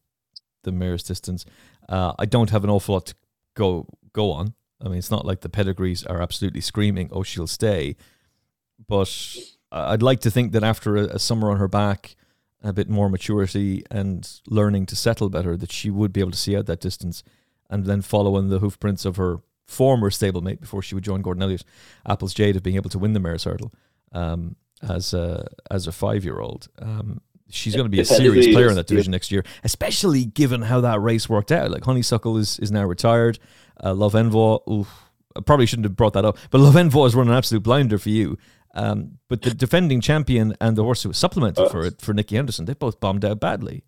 the 0.63 0.71
mare's 0.71 1.03
distance. 1.03 1.45
Uh, 1.88 2.13
I 2.17 2.25
don't 2.25 2.49
have 2.49 2.63
an 2.63 2.69
awful 2.69 2.95
lot 2.95 3.07
to 3.07 3.15
go 3.55 3.88
go 4.13 4.31
on. 4.31 4.53
I 4.81 4.89
mean, 4.89 4.97
it's 4.97 5.11
not 5.11 5.25
like 5.25 5.41
the 5.41 5.49
pedigrees 5.49 6.03
are 6.05 6.21
absolutely 6.21 6.61
screaming, 6.61 7.09
"Oh, 7.11 7.23
she'll 7.23 7.47
stay," 7.47 7.95
but 8.88 9.38
I'd 9.71 10.01
like 10.01 10.19
to 10.21 10.31
think 10.31 10.51
that 10.53 10.63
after 10.63 10.95
a, 10.95 11.03
a 11.05 11.19
summer 11.19 11.49
on 11.51 11.57
her 11.57 11.67
back, 11.67 12.15
a 12.63 12.73
bit 12.73 12.89
more 12.89 13.09
maturity 13.09 13.83
and 13.91 14.27
learning 14.47 14.86
to 14.88 14.95
settle 14.95 15.29
better, 15.29 15.55
that 15.57 15.71
she 15.71 15.89
would 15.89 16.11
be 16.13 16.19
able 16.19 16.31
to 16.31 16.38
see 16.38 16.55
out 16.57 16.65
that 16.65 16.81
distance 16.81 17.23
and 17.69 17.86
then 17.86 18.01
follow 18.01 18.38
in 18.38 18.49
the 18.49 18.59
hoofprints 18.59 19.05
of 19.05 19.17
her 19.17 19.38
former 19.65 20.09
stablemate 20.09 20.59
before 20.61 20.81
she 20.81 20.95
would 20.95 21.03
join 21.03 21.21
Gordon 21.21 21.43
Elliott, 21.43 21.63
Apple's 22.07 22.33
Jade, 22.33 22.55
of 22.55 22.63
being 22.63 22.75
able 22.75 22.89
to 22.91 22.99
win 22.99 23.13
the 23.13 23.19
mare's 23.19 23.43
hurdle 23.43 23.73
um, 24.11 24.55
as 24.88 25.13
a 25.13 25.47
as 25.71 25.88
a 25.88 25.91
five 25.91 26.23
year 26.23 26.39
old. 26.39 26.67
Um, 26.79 27.21
she's 27.49 27.75
going 27.75 27.85
to 27.85 27.89
be 27.89 27.99
a 27.99 28.05
serious 28.05 28.47
player 28.47 28.69
in 28.69 28.75
that 28.75 28.87
division 28.87 29.11
next 29.11 29.31
year, 29.31 29.43
especially 29.63 30.25
given 30.25 30.61
how 30.61 30.81
that 30.81 31.01
race 31.01 31.29
worked 31.29 31.51
out. 31.51 31.71
Like 31.71 31.83
Honeysuckle 31.83 32.37
is 32.37 32.59
is 32.59 32.71
now 32.71 32.83
retired. 32.83 33.39
Uh, 33.83 33.93
Love 33.93 34.13
Envoi, 34.13 34.61
oof, 34.71 34.89
I 35.35 35.41
probably 35.41 35.65
shouldn't 35.65 35.85
have 35.85 35.95
brought 35.95 36.13
that 36.13 36.25
up, 36.25 36.37
but 36.49 36.61
Love 36.61 36.75
Envoi 36.75 37.03
has 37.03 37.15
run 37.15 37.27
an 37.27 37.35
absolute 37.35 37.63
blinder 37.63 37.97
for 37.97 38.09
you. 38.09 38.37
Um, 38.73 39.19
but 39.29 39.41
the 39.41 39.53
defending 39.53 40.01
champion 40.01 40.55
and 40.59 40.75
the 40.75 40.83
horse 40.83 41.03
who 41.03 41.09
was 41.09 41.17
supplemented 41.17 41.65
uh, 41.65 41.69
for 41.69 41.85
it 41.85 42.01
for 42.01 42.13
Nicky 42.13 42.35
Henderson, 42.35 42.65
they 42.65 42.73
both 42.73 42.99
bombed 42.99 43.23
out 43.23 43.39
badly. 43.39 43.83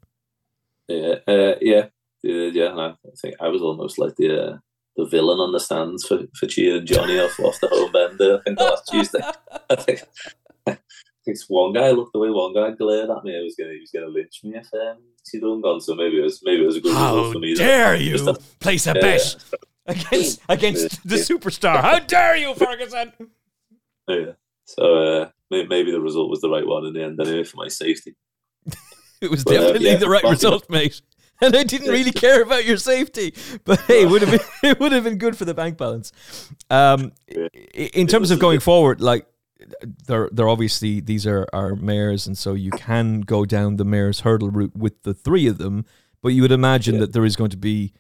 Yeah, 0.88 1.16
uh, 1.28 1.56
yeah, 1.60 1.88
yeah. 2.24 2.74
I 2.74 2.96
think 3.22 3.36
I 3.42 3.50
was 3.50 3.62
almost 3.62 4.00
like 4.00 4.16
the 4.16 4.42
uh, 4.42 4.58
the 4.96 5.06
villain 5.06 5.40
on 5.40 5.52
the 5.52 5.60
stands 5.60 6.06
for 6.06 6.20
for 6.36 6.46
and 6.46 6.88
Johnny 6.88 7.20
off 7.20 7.40
off 7.40 7.60
the 7.60 7.68
home 7.68 7.92
bender. 7.92 8.40
I 8.40 8.44
think 8.44 8.60
last 8.60 8.88
Tuesday. 8.88 9.20
I 9.70 9.76
think 9.76 10.04
it's 11.28 11.46
one 11.48 11.74
guy 11.74 11.92
looked 11.92 12.14
the 12.14 12.20
way 12.20 12.30
one 12.30 12.54
guy 12.54 12.72
glared 12.72 13.10
at 13.10 13.24
me. 13.24 13.38
I 13.38 13.42
was 13.42 13.56
gonna 13.56 13.74
he 13.74 13.80
was 13.80 13.92
gonna 13.92 14.08
lynch 14.08 14.42
me 14.44 14.56
if 14.56 14.74
um, 14.74 14.98
he'd 15.32 15.42
done 15.42 15.62
gone. 15.62 15.82
So 15.82 15.96
maybe 15.96 16.20
it 16.20 16.24
was 16.24 16.42
maybe 16.44 16.64
it 16.64 16.66
was 16.66 16.78
a 16.78 16.82
good 16.82 16.96
How 16.96 17.16
result 17.16 17.34
for 17.34 17.40
me. 17.40 17.52
How 17.52 17.64
dare 17.64 17.96
you 17.96 18.36
place 18.60 18.88
a 18.88 18.94
bet 18.94 19.36
against 19.86 20.42
against 20.50 21.08
the 21.08 21.16
superstar? 21.16 21.82
How 21.82 22.00
dare 22.00 22.38
you, 22.38 22.54
Ferguson? 22.56 23.14
Yeah. 24.10 24.32
So 24.64 24.96
uh, 24.96 25.30
maybe 25.52 25.92
the 25.92 26.00
result 26.00 26.30
was 26.30 26.40
the 26.40 26.50
right 26.50 26.66
one 26.66 26.86
in 26.86 26.94
the 26.94 27.04
end, 27.04 27.20
anyway, 27.20 27.44
for 27.44 27.58
my 27.58 27.68
safety. 27.68 28.16
it 29.22 29.30
was 29.30 29.44
but, 29.44 29.58
uh, 29.58 29.60
definitely 29.60 29.90
uh, 29.90 29.92
yeah, 29.92 29.98
the 29.98 30.08
right 30.08 30.24
result, 30.24 30.70
mate. 30.70 31.02
And 31.42 31.54
I 31.56 31.64
didn't 31.64 31.90
really 31.90 32.14
care 32.14 32.42
about 32.42 32.64
your 32.64 32.78
safety, 32.78 33.34
but 33.66 33.82
hey, 33.82 34.04
it 34.04 34.10
would 34.10 34.22
have 34.22 34.32
been 34.32 34.48
it 34.72 34.80
would 34.80 34.94
have 34.94 35.04
been 35.04 35.18
good 35.18 35.38
for 35.38 35.44
the 35.44 35.54
bank 35.54 35.78
balance. 35.78 36.14
Um, 36.70 37.12
in 37.74 38.08
terms 38.08 38.32
of 38.32 38.40
going 38.40 38.62
forward, 38.62 39.02
like 39.02 39.28
they're 40.08 40.30
they're 40.32 40.50
obviously 40.50 41.00
these 41.00 41.26
are 41.28 41.48
are 41.54 41.76
mares, 41.76 42.28
and 42.28 42.38
so 42.38 42.54
you 42.54 42.72
can 42.72 43.22
go 43.22 43.46
down 43.46 43.78
the 43.78 43.86
mares 43.86 44.22
hurdle 44.22 44.50
route 44.50 44.76
with 44.76 45.04
the 45.04 45.14
three 45.14 45.48
of 45.48 45.58
them. 45.58 45.86
But 46.22 46.30
you 46.30 46.42
would 46.42 46.52
imagine 46.52 46.96
yeah. 46.96 47.02
that 47.02 47.14
there 47.14 47.26
is 47.26 47.36
going 47.36 47.52
to 47.52 47.58
be 47.58 47.94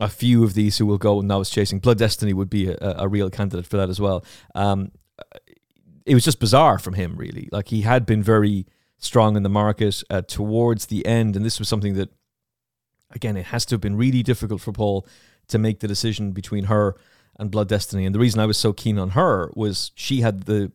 a 0.00 0.08
few 0.08 0.44
of 0.44 0.54
these 0.54 0.78
who 0.78 0.86
will 0.86 0.98
go 0.98 1.18
And 1.18 1.28
now. 1.28 1.40
Is 1.40 1.50
chasing. 1.50 1.78
Blood 1.78 1.98
Destiny 1.98 2.32
would 2.32 2.50
be 2.50 2.68
a, 2.68 2.76
a 2.80 3.08
real 3.08 3.30
candidate 3.30 3.66
for 3.66 3.76
that 3.76 3.88
as 3.88 4.00
well. 4.00 4.24
Um, 4.54 4.92
it 6.06 6.14
was 6.14 6.24
just 6.24 6.40
bizarre 6.40 6.78
from 6.78 6.94
him, 6.94 7.16
really. 7.16 7.48
Like 7.50 7.68
he 7.68 7.82
had 7.82 8.04
been 8.04 8.22
very 8.22 8.66
strong 8.98 9.36
in 9.36 9.42
the 9.42 9.48
market 9.48 10.02
uh, 10.10 10.22
towards 10.22 10.86
the 10.86 11.04
end, 11.06 11.36
and 11.36 11.44
this 11.44 11.58
was 11.58 11.68
something 11.68 11.94
that, 11.94 12.10
again, 13.10 13.36
it 13.36 13.46
has 13.46 13.64
to 13.66 13.74
have 13.74 13.80
been 13.80 13.96
really 13.96 14.22
difficult 14.22 14.60
for 14.60 14.72
Paul 14.72 15.06
to 15.48 15.58
make 15.58 15.80
the 15.80 15.88
decision 15.88 16.32
between 16.32 16.64
her 16.64 16.96
and 17.38 17.50
Blood 17.50 17.68
Destiny. 17.68 18.06
And 18.06 18.14
the 18.14 18.18
reason 18.18 18.40
I 18.40 18.46
was 18.46 18.58
so 18.58 18.72
keen 18.72 18.98
on 18.98 19.10
her 19.10 19.50
was 19.54 19.92
she 19.94 20.20
had 20.20 20.44
the 20.44 20.72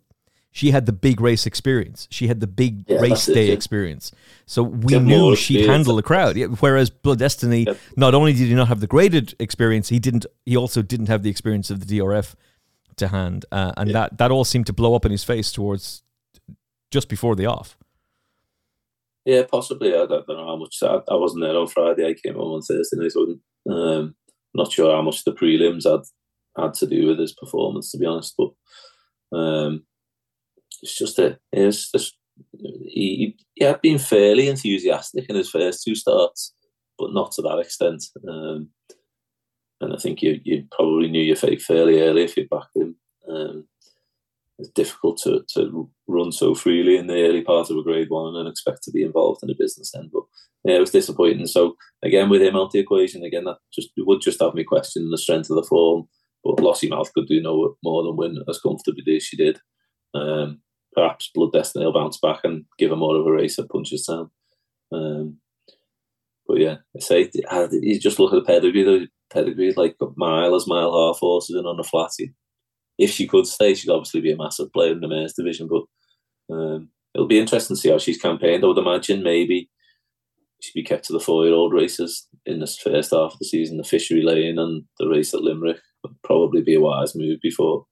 she 0.51 0.71
had 0.71 0.85
the 0.85 0.91
big 0.91 1.21
race 1.21 1.45
experience. 1.45 2.07
She 2.09 2.27
had 2.27 2.39
the 2.39 2.47
big 2.47 2.85
yeah, 2.87 2.99
race 2.99 3.25
day 3.25 3.45
it, 3.45 3.47
yeah. 3.47 3.53
experience. 3.53 4.11
So 4.45 4.63
we 4.63 4.97
knew 4.99 5.35
she'd 5.35 5.67
handle 5.67 5.95
the 5.95 6.03
crowd. 6.03 6.35
Yeah, 6.35 6.47
whereas 6.47 6.89
Blood 6.89 7.19
Destiny, 7.19 7.65
yep. 7.65 7.77
not 7.95 8.15
only 8.15 8.33
did 8.33 8.47
he 8.47 8.55
not 8.55 8.67
have 8.67 8.79
the 8.79 8.87
graded 8.87 9.35
experience, 9.39 9.89
he 9.89 9.99
didn't. 9.99 10.25
He 10.45 10.57
also 10.57 10.81
didn't 10.81 11.07
have 11.07 11.23
the 11.23 11.29
experience 11.29 11.69
of 11.69 11.85
the 11.85 11.99
DRF 11.99 12.35
to 12.97 13.09
hand, 13.09 13.45
uh, 13.51 13.73
and 13.77 13.91
that 13.91 14.17
that 14.17 14.31
all 14.31 14.43
seemed 14.43 14.65
to 14.67 14.73
blow 14.73 14.95
up 14.95 15.05
in 15.05 15.11
his 15.11 15.23
face 15.23 15.51
towards 15.51 16.01
just 16.91 17.09
before 17.09 17.35
the 17.35 17.45
off. 17.45 17.77
Yeah, 19.25 19.43
possibly. 19.43 19.93
I 19.93 20.05
don't, 20.07 20.27
know 20.27 20.45
how 20.45 20.55
much. 20.55 20.77
I, 20.81 21.01
I, 21.07 21.15
wasn't 21.15 21.43
there 21.43 21.55
on 21.55 21.67
Friday. 21.67 22.07
I 22.07 22.13
came 22.13 22.35
home 22.35 22.53
on 22.53 22.61
Thursday 22.61 22.97
night. 22.97 23.11
So 23.11 23.37
um, 23.69 24.15
not 24.55 24.71
sure 24.71 24.95
how 24.95 25.03
much 25.03 25.23
the 25.23 25.33
prelims 25.33 25.83
had 25.83 26.01
had 26.57 26.73
to 26.75 26.87
do 26.87 27.07
with 27.07 27.19
his 27.19 27.33
performance, 27.33 27.91
to 27.91 27.99
be 27.99 28.07
honest. 28.07 28.35
But 28.35 29.37
um, 29.37 29.83
it's 30.81 30.97
just 30.97 31.19
a 31.19 31.37
it's 31.51 31.91
just 31.91 32.15
he, 32.51 33.35
he 33.55 33.65
had 33.65 33.81
been 33.81 33.99
fairly 33.99 34.47
enthusiastic 34.47 35.25
in 35.29 35.35
his 35.35 35.49
first 35.49 35.83
two 35.83 35.95
starts, 35.95 36.53
but 36.97 37.13
not 37.13 37.31
to 37.33 37.41
that 37.41 37.59
extent. 37.59 38.03
Um, 38.27 38.69
and 39.81 39.93
I 39.93 39.97
think 39.97 40.21
you 40.21 40.39
you 40.43 40.65
probably 40.71 41.09
knew 41.09 41.21
your 41.21 41.35
fate 41.35 41.61
fairly 41.61 42.01
early 42.01 42.23
if 42.23 42.37
you 42.37 42.47
backed 42.49 42.75
him. 42.75 42.95
Um, 43.29 43.67
it's 44.59 44.69
difficult 44.69 45.17
to, 45.23 45.45
to 45.53 45.89
run 46.07 46.33
so 46.33 46.53
freely 46.53 46.97
in 46.97 47.07
the 47.07 47.25
early 47.25 47.41
part 47.41 47.69
of 47.69 47.77
a 47.77 47.83
grade 47.83 48.09
one 48.09 48.35
and 48.35 48.47
expect 48.47 48.83
to 48.83 48.91
be 48.91 49.03
involved 49.03 49.41
in 49.41 49.49
a 49.49 49.55
business 49.57 49.95
end. 49.95 50.09
But 50.11 50.23
yeah, 50.65 50.75
it 50.75 50.81
was 50.81 50.91
disappointing. 50.91 51.47
So 51.47 51.77
again, 52.03 52.29
with 52.29 52.41
him 52.41 52.57
out 52.57 52.71
the 52.71 52.79
equation, 52.79 53.23
again 53.23 53.45
that 53.45 53.57
just 53.73 53.89
would 53.97 54.21
just 54.21 54.41
have 54.41 54.53
me 54.53 54.65
questioning 54.65 55.11
the 55.11 55.17
strength 55.17 55.49
of 55.49 55.55
the 55.55 55.63
form. 55.63 56.09
But 56.43 56.57
Lossiemouth 56.57 57.13
could 57.13 57.27
do 57.27 57.41
no 57.41 57.75
more 57.83 58.03
than 58.03 58.17
win 58.17 58.43
as 58.49 58.59
comfortably 58.59 59.15
as 59.15 59.23
she 59.23 59.37
did. 59.37 59.59
Um, 60.13 60.61
perhaps 60.99 61.31
Blood 61.33 61.53
Destiny 61.53 61.85
will 61.85 61.93
bounce 61.93 62.17
back 62.17 62.41
and 62.43 62.65
give 62.77 62.89
her 62.89 62.95
more 62.95 63.15
of 63.15 63.25
a 63.25 63.31
race 63.31 63.57
at 63.57 63.69
Punchestown. 63.69 64.29
Um, 64.91 65.37
but 66.47 66.57
yeah, 66.59 66.77
I 66.95 66.99
say 66.99 67.29
you 67.33 67.99
just 67.99 68.19
look 68.19 68.33
at 68.33 68.35
the 68.35 68.45
pedigree 68.45 68.83
though. 68.83 69.05
pedigree, 69.31 69.73
like 69.73 69.95
mile 70.17 70.55
as 70.55 70.67
mile 70.67 70.91
half 70.91 71.19
horses 71.19 71.55
in 71.55 71.65
on 71.65 71.77
the 71.77 71.83
flatty. 71.83 72.33
If 72.97 73.11
she 73.11 73.27
could 73.27 73.47
stay, 73.47 73.73
she'd 73.73 73.91
obviously 73.91 74.19
be 74.19 74.31
a 74.31 74.37
massive 74.37 74.73
player 74.73 74.91
in 74.91 74.99
the 74.99 75.07
men's 75.07 75.33
division. 75.33 75.69
But 75.69 76.53
um, 76.53 76.89
it'll 77.13 77.27
be 77.27 77.39
interesting 77.39 77.75
to 77.75 77.81
see 77.81 77.89
how 77.89 77.97
she's 77.97 78.21
campaigned. 78.21 78.63
I 78.63 78.67
would 78.67 78.77
imagine 78.77 79.23
maybe 79.23 79.69
she'd 80.61 80.73
be 80.73 80.83
kept 80.83 81.05
to 81.05 81.13
the 81.13 81.19
four-year-old 81.19 81.71
races 81.71 82.27
in 82.45 82.59
this 82.59 82.77
first 82.77 83.11
half 83.11 83.33
of 83.33 83.39
the 83.39 83.45
season, 83.45 83.77
the 83.77 83.83
Fishery 83.83 84.21
Lane 84.21 84.59
and 84.59 84.83
the 84.97 85.07
race 85.07 85.33
at 85.33 85.41
Limerick. 85.41 85.79
would 86.03 86.21
probably 86.23 86.61
be 86.61 86.75
a 86.75 86.81
wise 86.81 87.15
move 87.15 87.39
before 87.41 87.85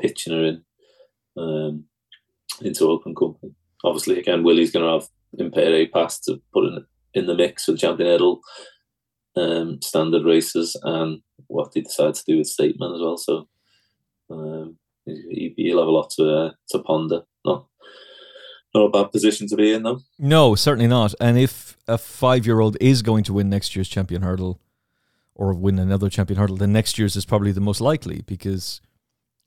pitching 0.00 0.32
her 0.32 0.44
in 0.44 0.64
um, 1.36 1.84
into 2.60 2.88
open 2.88 3.14
company. 3.14 3.52
Obviously, 3.84 4.18
again, 4.18 4.42
Willie's 4.42 4.70
going 4.70 4.84
to 4.84 4.92
have 4.92 5.08
Impaire 5.38 5.82
Et 5.82 5.92
Passe 5.92 6.20
to 6.24 6.40
put 6.52 6.64
in 6.64 6.84
in 7.14 7.26
the 7.26 7.34
mix 7.34 7.68
with 7.68 7.78
Champion 7.78 8.08
Hurdle 8.08 8.40
um, 9.36 9.80
standard 9.82 10.24
races 10.24 10.76
and 10.82 11.20
what 11.46 11.72
they 11.72 11.80
decide 11.80 12.14
to 12.14 12.24
do 12.26 12.38
with 12.38 12.46
State 12.46 12.76
Man 12.78 12.92
as 12.94 13.00
well. 13.00 13.16
So 13.16 13.48
um, 14.30 14.78
he'll 15.04 15.78
have 15.78 15.88
a 15.88 15.90
lot 15.90 16.10
to 16.10 16.36
uh, 16.36 16.50
to 16.70 16.78
ponder. 16.80 17.22
Not 17.44 17.66
not 18.74 18.86
a 18.86 18.90
bad 18.90 19.12
position 19.12 19.46
to 19.48 19.56
be 19.56 19.72
in, 19.72 19.84
though. 19.84 20.00
No, 20.18 20.54
certainly 20.54 20.88
not. 20.88 21.14
And 21.20 21.38
if 21.38 21.76
a 21.86 21.98
five 21.98 22.46
year 22.46 22.60
old 22.60 22.76
is 22.80 23.02
going 23.02 23.24
to 23.24 23.32
win 23.32 23.48
next 23.48 23.76
year's 23.76 23.88
champion 23.88 24.22
hurdle 24.22 24.60
or 25.34 25.54
win 25.54 25.78
another 25.78 26.08
champion 26.08 26.38
hurdle, 26.38 26.56
then 26.56 26.72
next 26.72 26.98
year's 26.98 27.16
is 27.16 27.24
probably 27.24 27.52
the 27.52 27.60
most 27.60 27.80
likely 27.80 28.22
because 28.22 28.80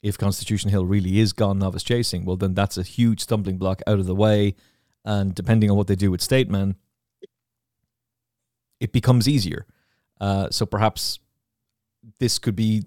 if 0.08 0.18
Constitution 0.18 0.70
Hill 0.70 0.86
really 0.86 1.20
is 1.20 1.34
gone 1.34 1.60
novice 1.60 1.84
chasing, 1.84 2.26
well, 2.26 2.38
then 2.38 2.53
that's 2.53 2.78
a 2.78 2.84
huge 2.84 3.22
stumbling 3.22 3.58
block 3.58 3.82
out 3.86 3.99
of 3.99 4.05
the 4.05 4.16
way. 4.16 4.55
And 5.03 5.36
depending 5.36 5.70
on 5.70 5.78
what 5.78 5.88
they 5.88 5.95
do 5.95 6.12
with 6.12 6.22
State 6.22 6.49
Man, 6.49 6.76
it 8.80 8.91
becomes 8.91 9.28
easier. 9.28 9.66
Uh, 10.20 10.49
so 10.49 10.66
perhaps 10.66 11.20
this 12.20 12.39
could 12.39 12.55
be, 12.55 12.86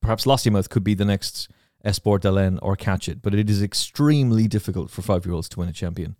perhaps 0.00 0.24
Lossiemouth 0.24 0.68
could 0.68 0.84
be 0.84 0.94
the 0.94 1.04
next 1.04 1.48
Espoir 1.84 2.18
d'Allen 2.18 2.58
or 2.60 2.76
Katchit, 2.76 3.20
but 3.22 3.34
it 3.34 3.48
is 3.48 3.62
extremely 3.62 4.48
difficult 4.48 4.90
for 4.90 5.02
five 5.02 5.24
year 5.24 5.34
olds 5.34 5.48
to 5.50 5.60
win 5.60 5.68
a 5.68 5.72
champion. 5.72 6.16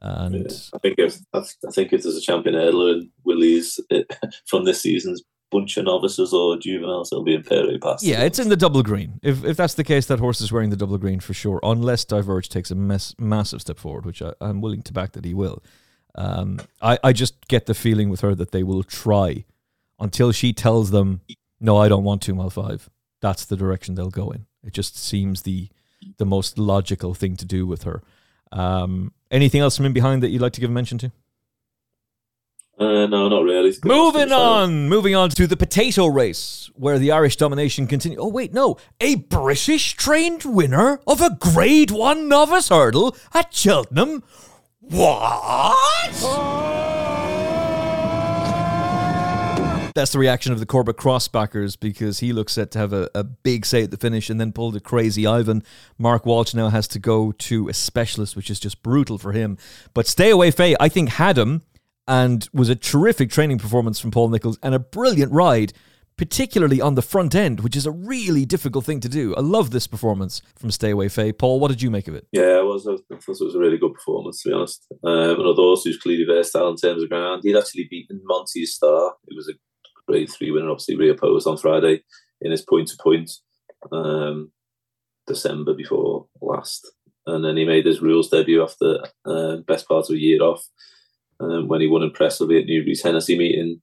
And 0.00 0.34
yeah, 0.34 0.56
I 0.74 0.78
think 0.78 0.98
if 0.98 1.18
I 1.34 1.42
think 1.72 1.92
if 1.92 2.02
there's 2.02 2.16
a 2.16 2.20
champion 2.20 2.54
in 2.54 3.10
Willie's 3.24 3.78
from 4.46 4.64
this 4.64 4.80
season's 4.80 5.22
bunch 5.50 5.76
of 5.76 5.84
novices 5.84 6.32
or 6.32 6.56
juveniles, 6.56 7.12
it'll 7.12 7.24
be 7.24 7.36
Impaire 7.36 7.74
Et 7.74 7.80
Passe. 7.80 8.06
Yeah, 8.06 8.22
it's 8.22 8.38
in 8.38 8.48
the 8.48 8.56
double 8.56 8.82
green. 8.82 9.20
If 9.22 9.44
if 9.44 9.56
that's 9.56 9.74
the 9.74 9.84
case, 9.84 10.06
that 10.06 10.18
horse 10.18 10.40
is 10.40 10.52
wearing 10.52 10.70
the 10.70 10.76
double 10.76 10.98
green 10.98 11.20
for 11.20 11.34
sure, 11.34 11.60
unless 11.62 12.04
Diverge 12.04 12.48
takes 12.48 12.70
a 12.70 12.74
mess, 12.74 13.14
massive 13.18 13.60
step 13.60 13.78
forward, 13.78 14.06
which 14.06 14.22
I, 14.22 14.32
am 14.40 14.60
willing 14.60 14.82
to 14.82 14.92
back 14.92 15.12
that 15.12 15.24
he 15.24 15.34
will. 15.34 15.62
Um, 16.14 16.60
I, 16.82 16.98
I 17.04 17.12
just 17.12 17.48
get 17.48 17.66
the 17.66 17.74
feeling 17.74 18.10
with 18.10 18.20
her 18.20 18.34
that 18.34 18.50
they 18.50 18.62
will 18.62 18.82
try 18.82 19.44
until 19.98 20.32
she 20.32 20.52
tells 20.52 20.90
them, 20.90 21.20
no, 21.60 21.76
I 21.76 21.88
don't 21.88 22.04
want 22.04 22.22
two 22.22 22.34
mile 22.34 22.50
five. 22.50 22.88
That's 23.20 23.44
the 23.44 23.56
direction 23.56 23.94
they'll 23.94 24.10
go 24.10 24.30
in. 24.30 24.46
It 24.64 24.72
just 24.72 24.96
seems 24.96 25.42
the 25.42 25.68
the 26.16 26.26
most 26.26 26.58
logical 26.58 27.14
thing 27.14 27.36
to 27.36 27.44
do 27.44 27.66
with 27.66 27.82
her. 27.82 28.02
Um, 28.52 29.12
anything 29.30 29.60
else 29.60 29.76
from 29.76 29.86
in 29.86 29.92
behind 29.92 30.22
that 30.22 30.30
you'd 30.30 30.42
like 30.42 30.54
to 30.54 30.60
give 30.60 30.70
a 30.70 30.72
mention 30.72 30.98
to? 30.98 31.12
Uh, 32.80 33.06
no, 33.06 33.28
not 33.28 33.42
really. 33.44 33.74
Moving 33.84 34.32
on, 34.32 34.88
moving 34.88 35.14
on 35.14 35.28
to 35.30 35.46
the 35.46 35.56
potato 35.56 36.06
race, 36.06 36.70
where 36.74 36.98
the 36.98 37.12
Irish 37.12 37.36
domination 37.36 37.86
continues. 37.86 38.18
Oh 38.18 38.28
wait, 38.28 38.54
no, 38.54 38.78
a 39.02 39.16
British 39.16 39.92
trained 39.92 40.44
winner 40.46 40.98
of 41.06 41.20
a 41.20 41.36
Grade 41.38 41.90
One 41.90 42.26
novice 42.26 42.70
hurdle 42.70 43.14
at 43.34 43.52
Cheltenham. 43.52 44.22
What? 44.80 45.76
That's 49.94 50.12
the 50.12 50.18
reaction 50.18 50.54
of 50.54 50.58
the 50.58 50.64
Corbett's 50.64 50.98
Cross 50.98 51.28
backers 51.28 51.76
because 51.76 52.20
he 52.20 52.32
looks 52.32 52.54
set 52.54 52.70
to 52.70 52.78
have 52.78 52.94
a, 52.94 53.10
a 53.14 53.24
big 53.24 53.66
say 53.66 53.82
at 53.82 53.90
the 53.90 53.98
finish 53.98 54.30
and 54.30 54.40
then 54.40 54.52
pull 54.52 54.70
the 54.70 54.80
crazy 54.80 55.26
Ivan. 55.26 55.62
Mark 55.98 56.24
Walsh 56.24 56.54
now 56.54 56.70
has 56.70 56.88
to 56.88 56.98
go 56.98 57.32
to 57.32 57.68
a 57.68 57.74
specialist, 57.74 58.36
which 58.36 58.48
is 58.48 58.58
just 58.58 58.82
brutal 58.82 59.18
for 59.18 59.32
him. 59.32 59.58
But 59.92 60.06
Stay 60.06 60.30
Away 60.30 60.50
Fay, 60.50 60.74
I 60.80 60.88
think, 60.88 61.10
had 61.10 61.36
him 61.36 61.60
and 62.06 62.48
was 62.52 62.68
a 62.68 62.74
terrific 62.74 63.30
training 63.30 63.58
performance 63.58 64.00
from 64.00 64.10
Paul 64.10 64.28
Nicholls 64.28 64.58
and 64.62 64.74
a 64.74 64.78
brilliant 64.78 65.32
ride, 65.32 65.72
particularly 66.16 66.80
on 66.80 66.96
the 66.96 67.02
front 67.02 67.34
end, 67.34 67.60
which 67.60 67.76
is 67.76 67.86
a 67.86 67.90
really 67.90 68.44
difficult 68.44 68.84
thing 68.84 69.00
to 69.00 69.08
do. 69.08 69.34
I 69.36 69.40
love 69.40 69.70
this 69.70 69.86
performance 69.86 70.42
from 70.56 70.70
Stay 70.70 70.90
Away 70.90 71.08
Fay. 71.08 71.32
Paul, 71.32 71.60
what 71.60 71.68
did 71.68 71.82
you 71.82 71.90
make 71.90 72.08
of 72.08 72.14
it? 72.14 72.26
Yeah, 72.32 72.58
it 72.58 72.64
was. 72.64 72.86
I 72.86 72.96
thought 73.14 73.40
it 73.40 73.44
was 73.44 73.54
a 73.54 73.58
really 73.58 73.78
good 73.78 73.94
performance, 73.94 74.42
to 74.42 74.48
be 74.50 74.54
honest. 74.54 74.86
Um, 75.04 75.40
although 75.40 75.76
he 75.82 75.90
was 75.90 75.98
clearly 76.02 76.24
versatile 76.24 76.68
in 76.70 76.76
terms 76.76 77.02
of 77.02 77.08
ground, 77.08 77.42
he'd 77.44 77.56
actually 77.56 77.88
beaten 77.90 78.20
Monty's 78.24 78.74
star. 78.74 79.14
It 79.28 79.36
was 79.36 79.48
a 79.48 79.54
grade 80.06 80.30
three 80.30 80.50
winner, 80.50 80.70
obviously 80.70 80.96
reopposed 80.96 81.46
on 81.46 81.56
Friday 81.56 82.02
in 82.40 82.50
his 82.50 82.62
point 82.62 82.88
to 82.88 82.96
point 83.02 83.30
December 85.26 85.74
before 85.74 86.26
last. 86.40 86.90
And 87.26 87.44
then 87.44 87.56
he 87.56 87.64
made 87.64 87.86
his 87.86 88.02
rules 88.02 88.28
debut 88.28 88.62
after 88.62 89.04
uh, 89.24 89.56
best 89.66 89.86
part 89.86 90.08
of 90.08 90.14
a 90.14 90.18
year 90.18 90.42
off 90.42 90.66
um, 91.40 91.68
when 91.68 91.80
he 91.80 91.86
won 91.86 92.02
impressively 92.02 92.58
at 92.58 92.66
Newbury's 92.66 93.02
Hennessy 93.02 93.36
meeting. 93.36 93.80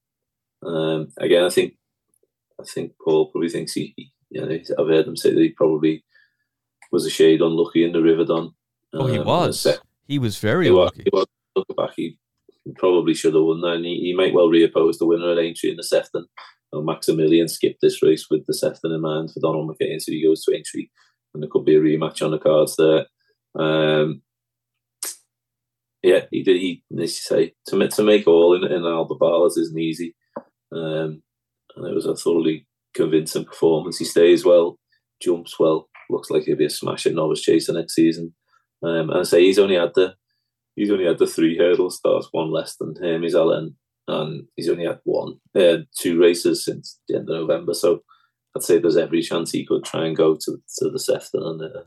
Um, 0.65 1.09
again, 1.17 1.43
I 1.43 1.49
think 1.49 1.73
I 2.59 2.63
think 2.63 2.93
Paul 3.03 3.31
probably 3.31 3.49
thinks 3.49 3.73
he, 3.73 3.93
you 4.29 4.41
know, 4.41 4.59
I've 4.79 4.87
heard 4.87 5.07
him 5.07 5.15
say 5.15 5.33
that 5.33 5.41
he 5.41 5.49
probably 5.49 6.03
was 6.91 7.05
a 7.05 7.09
shade 7.09 7.41
unlucky 7.41 7.83
in 7.83 7.91
the 7.91 8.01
River 8.01 8.25
Don. 8.25 8.45
Um, 8.45 8.53
oh, 8.93 9.07
he 9.07 9.19
um, 9.19 9.25
was. 9.25 9.67
He 10.07 10.19
was 10.19 10.39
very 10.39 10.65
he 10.65 10.69
unlucky. 10.69 10.97
Was, 10.97 11.03
he 11.03 11.09
was, 11.13 11.27
looking 11.55 11.75
back, 11.75 11.93
he 11.95 12.17
probably 12.75 13.13
should 13.13 13.33
have 13.33 13.43
won 13.43 13.61
that. 13.61 13.73
And 13.73 13.85
he, 13.85 13.99
he 13.99 14.13
might 14.13 14.33
well 14.33 14.47
reoppose 14.47 14.97
the 14.97 15.05
winner 15.05 15.31
at 15.31 15.39
Aintree 15.39 15.71
in 15.71 15.77
the 15.77 15.83
Sefton. 15.83 16.25
Maximilian 16.73 17.47
skipped 17.47 17.81
this 17.81 18.03
race 18.03 18.27
with 18.29 18.45
the 18.45 18.53
Sefton 18.53 18.91
in 18.91 19.01
mind 19.01 19.31
for 19.31 19.39
Donald 19.39 19.69
McCain, 19.69 20.01
so 20.01 20.11
he 20.11 20.23
goes 20.23 20.43
to 20.43 20.55
Aintree, 20.55 20.87
and 21.33 21.41
there 21.41 21.49
could 21.49 21.65
be 21.65 21.75
a 21.75 21.79
rematch 21.79 22.23
on 22.23 22.31
the 22.31 22.37
cards 22.37 22.75
there. 22.75 23.05
Um, 23.55 24.21
yeah, 26.03 26.21
he 26.31 26.43
did. 26.43 26.57
He, 26.57 26.83
as 26.93 26.99
you 26.99 27.07
say, 27.09 27.53
to 27.67 27.87
to 27.87 28.03
make 28.03 28.27
all 28.27 28.55
in, 28.55 28.71
in 28.71 28.83
Albert 28.83 29.19
Bartlett 29.19 29.57
isn't 29.57 29.79
easy, 29.79 30.15
um, 30.71 31.21
and 31.75 31.87
it 31.87 31.95
was 31.95 32.05
a 32.05 32.15
thoroughly 32.15 32.67
convincing 32.93 33.45
performance. 33.45 33.97
He 33.97 34.05
stays 34.05 34.45
well, 34.45 34.77
jumps 35.21 35.59
well, 35.59 35.89
looks 36.09 36.29
like 36.29 36.43
he'll 36.43 36.57
be 36.57 36.65
a 36.65 36.69
smashing 36.69 37.15
novice 37.15 37.41
chaser 37.41 37.73
next 37.73 37.95
season. 37.95 38.33
Um, 38.83 39.09
and 39.09 39.19
I 39.19 39.23
say 39.23 39.41
he's 39.41 39.59
only 39.59 39.75
had 39.75 39.93
the 39.95 40.15
he's 40.75 40.91
only 40.91 41.05
had 41.05 41.17
the 41.17 41.27
three 41.27 41.57
hurdle 41.57 41.89
starts, 41.89 42.27
one 42.31 42.51
less 42.51 42.75
than 42.75 42.95
Hermes 43.01 43.35
Allen, 43.35 43.75
and 44.07 44.47
he's 44.55 44.69
only 44.69 44.85
had 44.85 44.99
one, 45.03 45.39
uh, 45.55 45.77
two 45.99 46.19
races 46.19 46.63
since 46.63 46.99
the 47.07 47.17
end 47.17 47.29
of 47.29 47.35
November. 47.35 47.73
So 47.73 48.03
I'd 48.55 48.63
say 48.63 48.77
there's 48.77 48.97
every 48.97 49.21
chance 49.21 49.51
he 49.51 49.65
could 49.65 49.83
try 49.83 50.05
and 50.05 50.15
go 50.15 50.35
to, 50.35 50.61
to 50.77 50.89
the 50.89 50.99
Sefton 50.99 51.43
and 51.43 51.61
uh, 51.61 51.81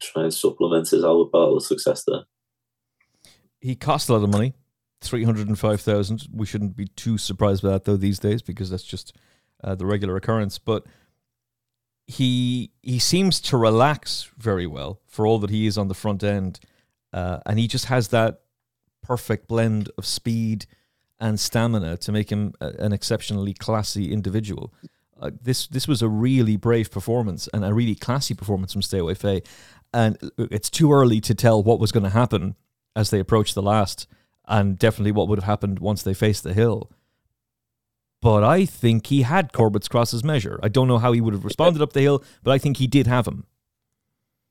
try 0.00 0.24
and 0.24 0.34
supplement 0.34 0.88
his 0.88 1.04
Albert 1.04 1.32
Bartlett 1.32 1.62
success 1.62 2.04
there. 2.06 2.24
He 3.64 3.74
cost 3.74 4.10
a 4.10 4.12
lot 4.12 4.22
of 4.22 4.28
money, 4.28 4.52
three 5.00 5.24
hundred 5.24 5.48
and 5.48 5.58
five 5.58 5.80
thousand. 5.80 6.28
We 6.30 6.44
shouldn't 6.44 6.76
be 6.76 6.84
too 6.84 7.16
surprised 7.16 7.62
by 7.62 7.70
that 7.70 7.84
though 7.84 7.96
these 7.96 8.18
days 8.18 8.42
because 8.42 8.68
that's 8.68 8.84
just 8.84 9.16
uh, 9.62 9.74
the 9.74 9.86
regular 9.86 10.16
occurrence. 10.16 10.58
But 10.58 10.84
he 12.06 12.72
he 12.82 12.98
seems 12.98 13.40
to 13.40 13.56
relax 13.56 14.30
very 14.36 14.66
well 14.66 15.00
for 15.06 15.26
all 15.26 15.38
that 15.38 15.48
he 15.48 15.66
is 15.66 15.78
on 15.78 15.88
the 15.88 15.94
front 15.94 16.22
end 16.22 16.60
uh, 17.14 17.38
and 17.46 17.58
he 17.58 17.66
just 17.66 17.86
has 17.86 18.08
that 18.08 18.40
perfect 19.02 19.48
blend 19.48 19.90
of 19.96 20.04
speed 20.04 20.66
and 21.18 21.40
stamina 21.40 21.96
to 21.96 22.12
make 22.12 22.30
him 22.30 22.52
a, 22.60 22.66
an 22.78 22.92
exceptionally 22.92 23.54
classy 23.54 24.12
individual. 24.12 24.74
Uh, 25.18 25.30
this 25.40 25.68
this 25.68 25.88
was 25.88 26.02
a 26.02 26.08
really 26.08 26.58
brave 26.58 26.90
performance 26.90 27.48
and 27.54 27.64
a 27.64 27.72
really 27.72 27.94
classy 27.94 28.34
performance 28.34 28.74
from 28.74 28.82
Stay 28.82 28.98
Away 28.98 29.14
Fay. 29.14 29.42
And 29.94 30.18
it's 30.36 30.68
too 30.68 30.92
early 30.92 31.22
to 31.22 31.34
tell 31.34 31.62
what 31.62 31.78
was 31.80 31.92
going 31.92 32.02
to 32.02 32.10
happen 32.10 32.56
as 32.96 33.10
they 33.10 33.20
approached 33.20 33.54
the 33.54 33.62
last, 33.62 34.06
and 34.46 34.78
definitely 34.78 35.12
what 35.12 35.28
would 35.28 35.38
have 35.38 35.44
happened 35.44 35.78
once 35.78 36.02
they 36.02 36.14
faced 36.14 36.44
the 36.44 36.54
hill. 36.54 36.90
But 38.20 38.42
I 38.42 38.64
think 38.64 39.08
he 39.08 39.22
had 39.22 39.52
Corbett's 39.52 39.88
Cross's 39.88 40.24
measure. 40.24 40.58
I 40.62 40.68
don't 40.68 40.88
know 40.88 40.98
how 40.98 41.12
he 41.12 41.20
would 41.20 41.34
have 41.34 41.44
responded 41.44 41.82
up 41.82 41.92
the 41.92 42.00
hill, 42.00 42.24
but 42.42 42.52
I 42.52 42.58
think 42.58 42.78
he 42.78 42.86
did 42.86 43.06
have 43.06 43.26
him. 43.26 43.44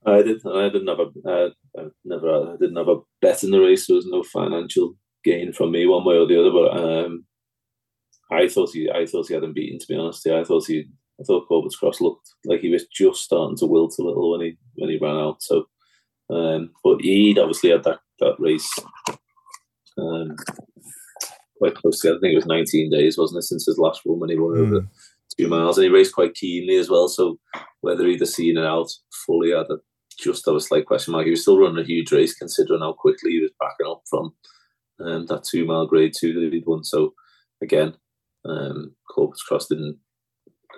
I 0.05 0.21
didn't. 0.21 0.45
I 0.45 0.69
didn't 0.69 0.87
have 0.87 0.99
a. 0.99 1.27
Uh, 1.27 1.49
I 1.77 1.87
never. 2.05 2.53
I 2.53 2.55
didn't 2.57 2.75
have 2.75 2.89
a 2.89 2.99
bet 3.21 3.43
in 3.43 3.51
the 3.51 3.59
race. 3.59 3.87
There 3.87 3.95
was 3.95 4.05
no 4.05 4.21
financial 4.21 4.95
gain 5.23 5.53
from 5.53 5.71
me 5.71 5.85
one 5.85 6.05
way 6.05 6.17
or 6.17 6.27
the 6.27 6.39
other. 6.39 6.51
But 6.51 6.77
um, 6.77 7.25
I 8.31 8.47
thought 8.47 8.71
he. 8.73 8.91
I 8.91 9.05
thought 9.05 9.27
he 9.27 9.33
had 9.33 9.43
him 9.43 9.53
beaten. 9.53 9.79
To 9.79 9.87
be 9.87 9.95
honest, 9.95 10.23
yeah, 10.25 10.39
I 10.39 10.43
thought 10.43 10.67
he. 10.67 10.85
I 11.19 11.23
thought 11.23 11.47
Corbett's 11.47 11.75
Cross 11.75 12.01
looked 12.01 12.29
like 12.45 12.59
he 12.59 12.69
was 12.69 12.85
just 12.87 13.23
starting 13.23 13.57
to 13.57 13.65
wilt 13.65 13.95
a 13.99 14.03
little 14.03 14.31
when 14.31 14.41
he 14.41 14.57
when 14.75 14.89
he 14.89 14.97
ran 14.97 15.15
out. 15.15 15.41
So, 15.41 15.65
um, 16.29 16.71
but 16.83 17.01
he'd 17.01 17.39
obviously 17.39 17.69
had 17.69 17.83
that 17.85 17.99
that 18.23 18.35
race 18.39 18.69
um, 19.97 20.35
quite 21.57 21.75
close 21.75 21.99
to. 22.01 22.09
I 22.09 22.19
think 22.19 22.33
it 22.33 22.35
was 22.35 22.45
19 22.45 22.91
days, 22.91 23.17
wasn't 23.17 23.39
it, 23.39 23.43
since 23.43 23.65
his 23.65 23.77
last 23.77 24.01
run 24.05 24.19
when 24.19 24.29
he 24.29 24.37
won 24.37 24.55
mm. 24.55 24.67
over 24.67 24.87
two 25.37 25.47
miles, 25.47 25.77
and 25.77 25.85
he 25.85 25.89
raced 25.89 26.13
quite 26.13 26.35
keenly 26.35 26.77
as 26.77 26.89
well. 26.89 27.07
So 27.07 27.37
whether 27.81 28.05
he'd 28.05 28.21
have 28.21 28.29
seen 28.29 28.57
it 28.57 28.65
out 28.65 28.89
fully, 29.25 29.53
I 29.53 29.63
don't 29.63 29.81
just 30.19 30.45
have 30.45 30.55
a 30.55 30.59
slight 30.59 30.85
question 30.85 31.11
mark. 31.11 31.25
He 31.25 31.31
was 31.31 31.41
still 31.41 31.59
running 31.59 31.83
a 31.83 31.87
huge 31.87 32.11
race 32.11 32.33
considering 32.35 32.81
how 32.81 32.93
quickly 32.93 33.31
he 33.31 33.39
was 33.39 33.51
backing 33.59 33.91
up 33.91 34.01
from 34.09 34.33
um, 34.99 35.25
that 35.27 35.43
two 35.43 35.65
mile 35.65 35.87
grade 35.87 36.13
two 36.17 36.33
that 36.33 36.53
he'd 36.53 36.65
won. 36.65 36.83
So 36.83 37.13
again, 37.61 37.95
um, 38.45 38.95
Corbett's 39.09 39.43
Cross 39.43 39.67
didn't 39.67 39.97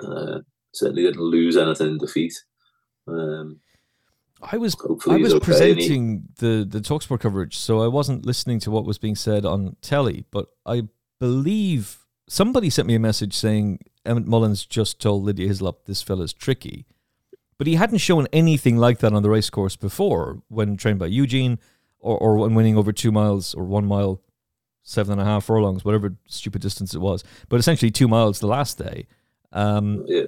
uh, 0.03 0.39
certainly 0.73 1.03
didn't 1.03 1.21
lose 1.21 1.57
anything 1.57 1.87
in 1.87 1.97
defeat. 1.97 2.33
Um, 3.07 3.59
I 4.51 4.57
was 4.57 4.75
I 5.07 5.17
was 5.17 5.33
okay 5.33 5.45
presenting 5.45 6.23
the 6.37 6.65
the 6.69 6.79
Talksport 6.79 7.19
coverage, 7.19 7.57
so 7.57 7.81
I 7.81 7.87
wasn't 7.87 8.25
listening 8.25 8.59
to 8.61 8.71
what 8.71 8.85
was 8.85 8.97
being 8.97 9.15
said 9.15 9.45
on 9.45 9.75
telly. 9.81 10.25
But 10.31 10.47
I 10.65 10.83
believe 11.19 12.05
somebody 12.27 12.69
sent 12.69 12.87
me 12.87 12.95
a 12.95 12.99
message 12.99 13.33
saying 13.33 13.79
Emmet 14.05 14.27
Mullins 14.27 14.65
just 14.65 14.99
told 15.01 15.23
Lydia 15.23 15.47
Hislop 15.47 15.85
this 15.85 16.01
fella's 16.01 16.33
tricky, 16.33 16.85
but 17.57 17.67
he 17.67 17.75
hadn't 17.75 17.99
shown 17.99 18.27
anything 18.33 18.77
like 18.77 18.99
that 18.99 19.13
on 19.13 19.23
the 19.23 19.29
racecourse 19.29 19.75
before 19.75 20.41
when 20.47 20.77
trained 20.77 20.99
by 20.99 21.07
Eugene 21.07 21.59
or, 21.99 22.17
or 22.17 22.37
when 22.37 22.53
winning 22.55 22.77
over 22.77 22.91
two 22.91 23.11
miles 23.11 23.53
or 23.53 23.63
one 23.63 23.85
mile, 23.85 24.21
seven 24.83 25.13
and 25.13 25.21
a 25.21 25.25
half 25.25 25.45
furlongs, 25.45 25.83
whatever 25.83 26.15
stupid 26.27 26.61
distance 26.61 26.93
it 26.93 26.99
was, 26.99 27.23
but 27.49 27.59
essentially 27.59 27.91
two 27.91 28.07
miles 28.07 28.39
the 28.39 28.47
last 28.47 28.77
day. 28.77 29.07
Um, 29.51 30.03
Yeah. 30.07 30.23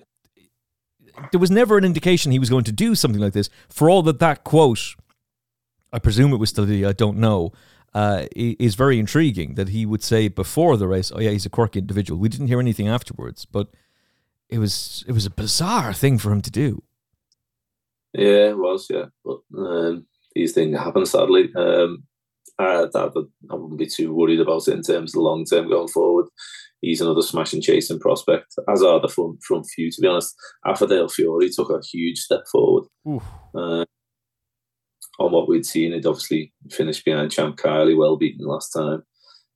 There 1.31 1.39
was 1.39 1.51
never 1.51 1.77
an 1.77 1.83
indication 1.83 2.31
he 2.31 2.39
was 2.39 2.49
going 2.49 2.63
to 2.65 2.71
do 2.71 2.95
something 2.95 3.21
like 3.21 3.33
this. 3.33 3.49
For 3.69 3.89
all 3.89 4.01
that 4.03 4.19
that 4.19 4.43
quote, 4.43 4.95
I 5.91 5.99
presume 5.99 6.33
it 6.33 6.37
was 6.37 6.49
still 6.49 6.65
Lydia, 6.65 6.89
I 6.89 6.93
don't 6.93 7.17
know, 7.17 7.51
uh, 7.93 8.25
is 8.35 8.75
very 8.75 8.99
intriguing 8.99 9.55
that 9.55 9.69
he 9.69 9.85
would 9.85 10.03
say 10.03 10.27
before 10.27 10.77
the 10.77 10.87
race, 10.87 11.11
"Oh 11.13 11.19
yeah, 11.19 11.31
he's 11.31 11.45
a 11.45 11.49
quirky 11.49 11.79
individual." 11.79 12.19
We 12.19 12.29
didn't 12.29 12.47
hear 12.47 12.59
anything 12.59 12.87
afterwards, 12.87 13.45
but 13.45 13.69
it 14.49 14.59
was 14.59 15.03
it 15.07 15.13
was 15.13 15.25
a 15.25 15.31
bizarre 15.31 15.93
thing 15.93 16.17
for 16.17 16.31
him 16.31 16.41
to 16.41 16.51
do. 16.51 16.83
Yeah, 18.13 18.49
it 18.49 18.57
was, 18.57 18.87
yeah. 18.89 19.05
But 19.23 19.39
um, 19.57 20.05
these 20.33 20.53
things 20.53 20.77
happen, 20.77 21.05
sadly. 21.05 21.51
Um, 21.55 22.03
I, 22.59 22.85
that, 22.91 23.27
I 23.51 23.55
wouldn't 23.55 23.77
be 23.77 23.85
too 23.85 24.13
worried 24.13 24.39
about 24.39 24.67
it 24.67 24.73
in 24.73 24.81
terms 24.81 25.11
of 25.11 25.19
the 25.19 25.21
long 25.21 25.45
term 25.45 25.69
going 25.69 25.87
forward. 25.87 26.27
He's 26.81 27.01
another 27.01 27.21
smashing 27.23 27.61
chasing 27.61 27.99
prospect, 27.99 28.53
as 28.69 28.83
are 28.83 28.99
the 28.99 29.07
front, 29.07 29.41
front 29.43 29.65
few, 29.73 29.91
to 29.91 30.01
be 30.01 30.07
honest. 30.07 30.35
Affordale 30.65 31.11
Fury 31.11 31.49
took 31.49 31.69
a 31.71 31.81
huge 31.85 32.19
step 32.19 32.43
forward 32.51 32.83
uh, 33.55 33.85
on 35.19 35.31
what 35.31 35.47
we'd 35.49 35.65
seen. 35.65 35.91
He'd 35.93 36.05
obviously 36.05 36.53
finished 36.69 37.03
behind 37.03 37.31
Champ 37.31 37.57
Kiely, 37.57 37.97
well 37.97 38.15
beaten 38.17 38.45
last 38.45 38.69
time. 38.69 39.03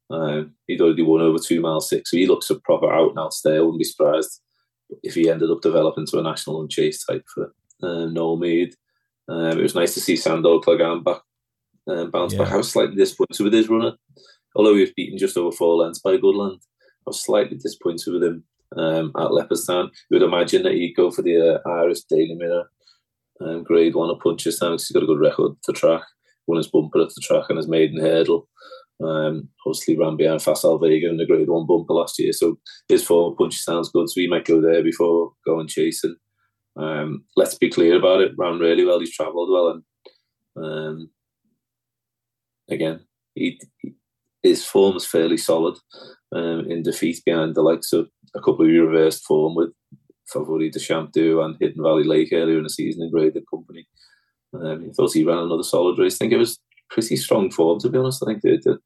Um, 0.09 0.55
he'd 0.67 0.81
already 0.81 1.03
won 1.03 1.21
over 1.21 1.37
two 1.37 1.61
miles 1.61 1.87
six, 1.89 2.11
so 2.11 2.17
he 2.17 2.25
looks 2.27 2.49
a 2.49 2.59
proper 2.59 2.91
out 2.91 3.11
and 3.11 3.19
out 3.19 3.33
stay. 3.33 3.55
I 3.57 3.59
wouldn't 3.59 3.77
be 3.79 3.83
surprised 3.85 4.41
if 5.03 5.13
he 5.13 5.29
ended 5.29 5.49
up 5.51 5.61
developing 5.61 6.05
to 6.07 6.19
a 6.19 6.23
national 6.23 6.59
and 6.61 6.69
chase 6.69 7.05
type 7.05 7.23
for 7.33 7.53
uh, 7.83 8.05
Noel 8.05 8.37
Meade. 8.37 8.73
Um, 9.29 9.57
it 9.59 9.61
was 9.63 9.75
nice 9.75 9.93
to 9.93 10.01
see 10.01 10.17
Sandor 10.17 10.59
Clegane 10.59 11.03
back, 11.03 11.21
um, 11.87 12.09
bounce 12.11 12.33
Yeah. 12.33 12.39
back. 12.39 12.51
I 12.53 12.57
was 12.57 12.71
slightly 12.71 12.95
disappointed 12.95 13.41
with 13.43 13.53
his 13.53 13.69
runner, 13.69 13.93
although 14.55 14.73
he 14.73 14.81
was 14.81 14.91
beaten 14.93 15.17
just 15.17 15.37
over 15.37 15.55
four 15.55 15.75
lengths 15.77 15.99
by 15.99 16.17
Goodland. 16.17 16.59
I 17.05 17.09
was 17.09 17.23
slightly 17.23 17.57
disappointed 17.57 18.13
with 18.13 18.23
him 18.23 18.43
um, 18.77 19.11
at 19.17 19.31
Leopardstown. 19.31 19.89
You 20.09 20.19
would 20.19 20.23
imagine 20.23 20.63
that 20.63 20.73
he'd 20.73 20.95
go 20.95 21.11
for 21.11 21.21
the 21.21 21.55
uh, 21.65 21.69
Irish 21.69 22.01
Daily 22.01 22.35
Mirror 22.35 22.69
um, 23.41 23.63
grade 23.63 23.95
one 23.95 24.09
at 24.11 24.21
Punchestown 24.21 24.71
because 24.71 24.87
he's 24.87 24.93
got 24.93 25.03
a 25.03 25.07
good 25.07 25.19
record 25.19 25.53
to 25.63 25.73
track. 25.73 26.03
Won 26.47 26.57
his 26.57 26.67
bumper 26.67 27.01
at 27.01 27.09
the 27.09 27.21
track 27.21 27.45
and 27.49 27.57
his 27.57 27.67
maiden 27.67 27.99
hurdle. 27.99 28.47
Um, 29.03 29.49
obviously 29.65 29.97
ran 29.97 30.15
behind 30.15 30.43
Facile 30.43 30.77
Vega 30.77 31.09
in 31.09 31.17
the 31.17 31.25
grade 31.25 31.49
one 31.49 31.65
bumper 31.65 31.93
last 31.93 32.19
year. 32.19 32.33
So 32.33 32.59
his 32.87 33.03
form 33.03 33.33
at 33.33 33.39
Punchestown's 33.39 33.89
good, 33.89 34.09
so 34.09 34.21
he 34.21 34.27
might 34.27 34.45
go 34.45 34.61
there 34.61 34.83
before 34.83 35.31
going 35.45 35.67
chasing. 35.67 36.15
Um, 36.75 37.25
let's 37.35 37.55
be 37.55 37.69
clear 37.69 37.97
about 37.97 38.21
it. 38.21 38.33
Ran 38.37 38.59
really 38.59 38.85
well. 38.85 38.99
He's 38.99 39.15
travelled 39.15 39.49
well, 39.49 39.69
and 39.69 40.63
um, 40.63 41.09
again, 42.69 43.01
he- 43.35 43.59
his 44.43 44.65
form 44.65 44.97
is 44.97 45.05
fairly 45.05 45.37
solid. 45.37 45.77
Um, 46.33 46.71
in 46.71 46.81
defeat 46.81 47.21
behind 47.25 47.55
the 47.55 47.61
likes 47.61 47.91
of 47.91 48.09
a 48.33 48.39
couple 48.39 48.61
of 48.61 48.71
reversed 48.71 49.25
form 49.25 49.53
with 49.53 49.71
Favori 50.33 50.71
de 50.71 50.79
Champdu 50.79 51.43
and 51.43 51.57
Hidden 51.59 51.83
Valley 51.83 52.05
Lake 52.05 52.29
earlier 52.31 52.57
in 52.57 52.63
the 52.63 52.69
season 52.69 53.03
in 53.03 53.11
graded 53.11 53.43
company. 53.49 53.85
Um, 54.53 54.83
he 54.85 54.93
thought 54.93 55.13
he 55.13 55.25
ran 55.25 55.39
another 55.39 55.63
solid 55.63 55.99
race. 55.99 56.15
I 56.15 56.19
think 56.19 56.33
it 56.33 56.37
was 56.37 56.57
pretty 56.89 57.17
strong 57.17 57.51
form 57.51 57.79
to 57.79 57.89
be 57.89 57.97
honest. 57.97 58.23
I 58.23 58.27
think 58.27 58.41
the 58.41 58.59
the, 58.63 58.79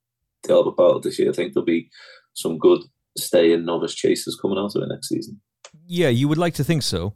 the 0.43 0.54
Albert 0.54 0.76
Bartlett 0.76 1.04
this 1.04 1.20
year. 1.20 1.30
I 1.30 1.34
think 1.34 1.54
there'll 1.54 1.66
be 1.66 1.89
some 2.34 2.58
good 2.58 2.82
stay 3.18 3.52
in 3.52 3.66
novice 3.66 3.93
chasers 3.93 4.36
coming 4.36 4.58
out 4.58 4.76
of 4.76 4.84
it 4.84 4.89
next 4.89 5.10
season. 5.10 5.39
Yeah, 5.88 6.10
you 6.10 6.28
would 6.28 6.38
like 6.38 6.54
to 6.56 6.64
think 6.64 6.84
so. 6.84 7.16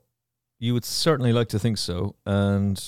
You 0.59 0.73
would 0.73 0.85
certainly 0.85 1.33
like 1.33 1.47
to 1.49 1.59
think 1.59 1.77
so, 1.77 2.15
and 2.25 2.79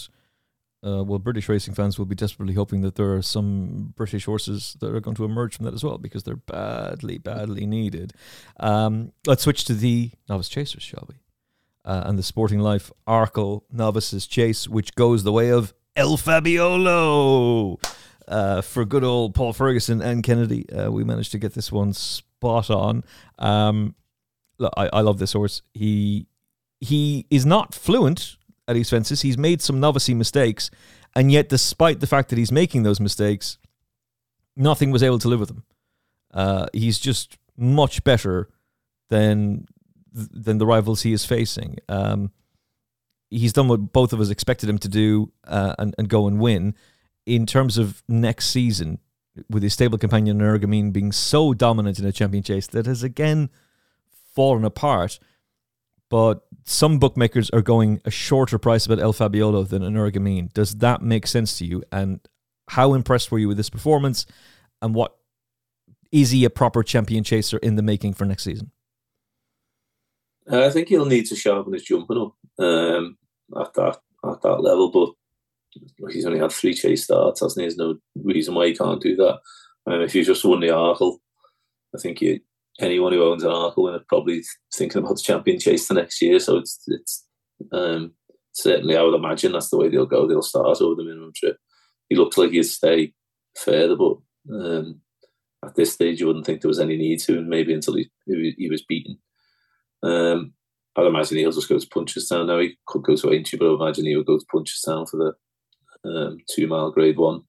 uh, 0.85 1.03
well, 1.03 1.19
British 1.19 1.47
racing 1.47 1.73
fans 1.73 1.99
will 1.99 2.05
be 2.05 2.15
desperately 2.15 2.55
hoping 2.55 2.81
that 2.81 2.95
there 2.95 3.13
are 3.13 3.21
some 3.21 3.93
British 3.95 4.25
horses 4.25 4.75
that 4.79 4.93
are 4.93 4.99
going 4.99 5.15
to 5.15 5.25
emerge 5.25 5.57
from 5.57 5.65
that 5.65 5.73
as 5.73 5.83
well, 5.83 5.97
because 5.97 6.23
they're 6.23 6.35
badly, 6.35 7.17
badly 7.17 7.65
needed. 7.65 8.13
Um, 8.59 9.11
let's 9.27 9.43
switch 9.43 9.65
to 9.65 9.73
the 9.73 10.11
novice 10.27 10.49
chasers, 10.49 10.83
shall 10.83 11.05
we? 11.07 11.15
Uh, 11.85 12.03
and 12.05 12.17
the 12.17 12.23
Sporting 12.23 12.59
Life 12.59 12.91
Arkle 13.07 13.61
Novices 13.71 14.27
Chase, 14.27 14.67
which 14.67 14.95
goes 14.95 15.23
the 15.23 15.31
way 15.31 15.49
of 15.49 15.73
El 15.95 16.17
Fabiolo. 16.17 17.83
Uh, 18.27 18.61
for 18.61 18.85
good 18.85 19.03
old 19.03 19.35
Paul 19.35 19.51
Ferguson 19.51 20.01
and 20.01 20.23
Kennedy, 20.23 20.69
uh, 20.69 20.91
we 20.91 21.03
managed 21.03 21.31
to 21.33 21.39
get 21.39 21.53
this 21.53 21.71
one 21.71 21.91
spot 21.93 22.69
on. 22.69 23.03
Um, 23.37 23.95
look, 24.57 24.73
I, 24.77 24.89
I 24.93 25.01
love 25.01 25.19
this 25.19 25.33
horse. 25.33 25.61
He 25.73 26.27
he 26.79 27.25
is 27.29 27.45
not 27.45 27.75
fluent 27.75 28.37
He's 28.75 29.37
made 29.37 29.61
some 29.61 29.79
novice 29.79 30.09
mistakes, 30.09 30.69
and 31.15 31.31
yet, 31.31 31.49
despite 31.49 31.99
the 31.99 32.07
fact 32.07 32.29
that 32.29 32.37
he's 32.37 32.51
making 32.51 32.83
those 32.83 32.99
mistakes, 32.99 33.57
nothing 34.55 34.91
was 34.91 35.03
able 35.03 35.19
to 35.19 35.27
live 35.27 35.39
with 35.39 35.49
him. 35.49 35.63
Uh, 36.33 36.67
he's 36.73 36.99
just 36.99 37.37
much 37.57 38.03
better 38.03 38.49
than 39.09 39.65
than 40.13 40.57
the 40.57 40.65
rivals 40.65 41.03
he 41.03 41.13
is 41.13 41.25
facing. 41.25 41.77
Um, 41.87 42.31
he's 43.29 43.53
done 43.53 43.67
what 43.67 43.93
both 43.93 44.11
of 44.11 44.19
us 44.19 44.29
expected 44.29 44.67
him 44.67 44.77
to 44.79 44.89
do 44.89 45.31
uh, 45.45 45.73
and, 45.79 45.95
and 45.97 46.09
go 46.09 46.27
and 46.27 46.39
win. 46.39 46.75
In 47.25 47.45
terms 47.45 47.77
of 47.77 48.03
next 48.09 48.47
season, 48.47 48.99
with 49.49 49.63
his 49.63 49.73
stable 49.73 49.97
companion 49.97 50.39
Energumene 50.39 50.91
being 50.91 51.11
so 51.11 51.53
dominant 51.53 51.99
in 51.99 52.05
a 52.05 52.11
champion 52.11 52.43
chase 52.43 52.67
that 52.67 52.85
has 52.85 53.03
again 53.03 53.49
fallen 54.35 54.65
apart. 54.65 55.19
But 56.09 56.45
some 56.63 56.99
bookmakers 56.99 57.49
are 57.49 57.61
going 57.61 58.01
a 58.05 58.11
shorter 58.11 58.57
price 58.57 58.85
about 58.85 58.99
El 58.99 59.13
Fabiolo 59.13 59.67
than 59.67 59.83
an 59.83 59.93
Energumene. 59.93 60.51
Does 60.53 60.75
that 60.75 61.01
make 61.01 61.27
sense 61.27 61.57
to 61.57 61.65
you? 61.65 61.83
And 61.91 62.19
how 62.69 62.93
impressed 62.93 63.31
were 63.31 63.39
you 63.39 63.47
with 63.47 63.57
this 63.57 63.69
performance? 63.69 64.25
And 64.81 64.95
what 64.95 65.15
is 66.11 66.31
he 66.31 66.45
a 66.45 66.49
proper 66.49 66.83
champion 66.83 67.23
chaser 67.23 67.57
in 67.57 67.75
the 67.75 67.81
making 67.81 68.13
for 68.13 68.25
next 68.25 68.43
season? 68.43 68.71
Uh, 70.51 70.65
I 70.65 70.69
think 70.69 70.89
he'll 70.89 71.05
need 71.05 71.25
to 71.27 71.35
sharpen 71.35 71.73
his 71.73 71.83
jumping 71.83 72.17
up 72.17 72.35
um, 72.59 73.17
at 73.59 73.73
that 73.75 73.99
at 74.23 74.41
that 74.41 74.61
level. 74.61 74.91
But 74.91 76.11
he's 76.11 76.25
only 76.25 76.39
had 76.39 76.51
three 76.51 76.73
chase 76.73 77.05
starts, 77.05 77.41
hasn't 77.41 77.61
he? 77.61 77.67
There's 77.67 77.77
no 77.77 77.97
reason 78.15 78.55
why 78.55 78.67
he 78.67 78.75
can't 78.75 79.01
do 79.01 79.15
that. 79.17 79.39
Um, 79.87 80.01
if 80.01 80.13
you 80.13 80.23
just 80.23 80.43
won 80.43 80.59
the 80.59 80.67
Arkle, 80.67 81.17
I 81.95 81.99
think 81.99 82.21
you, 82.21 82.39
anyone 82.79 83.13
who 83.13 83.23
owns 83.23 83.43
an 83.43 83.51
Arkle 83.51 83.83
winner 83.83 84.03
probably 84.07 84.43
thinking 84.73 84.99
about 84.99 85.15
the 85.15 85.21
champion 85.21 85.59
chase 85.59 85.87
the 85.87 85.93
next 85.93 86.21
year. 86.21 86.39
So 86.39 86.57
it's 86.57 86.81
it's 86.87 87.25
um, 87.71 88.13
certainly 88.53 88.97
I 88.97 89.01
would 89.01 89.15
imagine 89.15 89.51
that's 89.51 89.69
the 89.69 89.77
way 89.77 89.89
they'll 89.89 90.05
go. 90.05 90.27
They'll 90.27 90.41
start 90.41 90.81
over 90.81 90.95
the 90.95 91.03
minimum 91.03 91.31
trip. 91.35 91.57
He 92.09 92.15
looks 92.15 92.37
like 92.37 92.51
he'd 92.51 92.63
stay 92.63 93.13
further, 93.57 93.95
but 93.95 94.17
um, 94.53 95.01
at 95.63 95.75
this 95.75 95.93
stage 95.93 96.19
you 96.19 96.27
wouldn't 96.27 96.45
think 96.45 96.61
there 96.61 96.69
was 96.69 96.79
any 96.79 96.97
need 96.97 97.19
to, 97.21 97.37
and 97.37 97.47
maybe 97.47 97.73
until 97.73 97.95
he 97.95 98.09
he, 98.25 98.55
he 98.57 98.69
was 98.69 98.83
beaten. 98.83 99.17
Um, 100.03 100.53
I'd 100.95 101.05
imagine 101.05 101.37
he'll 101.37 101.51
just 101.51 101.69
go 101.69 101.79
to 101.79 101.87
Punchestown 101.87 102.47
now. 102.47 102.59
He 102.59 102.77
could 102.85 103.03
go 103.03 103.15
to 103.15 103.31
Aintree, 103.31 103.59
but 103.59 103.71
I 103.71 103.75
imagine 103.75 104.05
he 104.05 104.15
would 104.15 104.25
go 104.25 104.37
to 104.37 104.45
Punchestown 104.53 105.09
for 105.09 105.17
the 105.17 106.09
um, 106.09 106.37
two 106.49 106.67
mile 106.67 106.91
grade 106.91 107.17
one. 107.17 107.43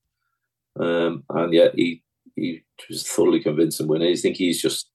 Um, 0.78 1.24
and 1.30 1.52
yet 1.52 1.74
he 1.74 2.02
he 2.36 2.62
was 2.88 3.06
thoroughly 3.06 3.40
convincing 3.40 3.88
winner. 3.88 4.06
I 4.06 4.14
think 4.14 4.36
he's 4.36 4.62
just 4.62 4.91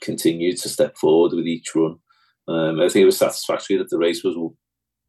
continued 0.00 0.58
to 0.58 0.68
step 0.68 0.96
forward 0.96 1.32
with 1.32 1.46
each 1.46 1.74
run. 1.74 1.96
Um, 2.48 2.80
I 2.80 2.88
think 2.88 3.02
it 3.02 3.06
was 3.06 3.18
satisfactory 3.18 3.76
that 3.76 3.90
the 3.90 3.98
race 3.98 4.24
was 4.24 4.36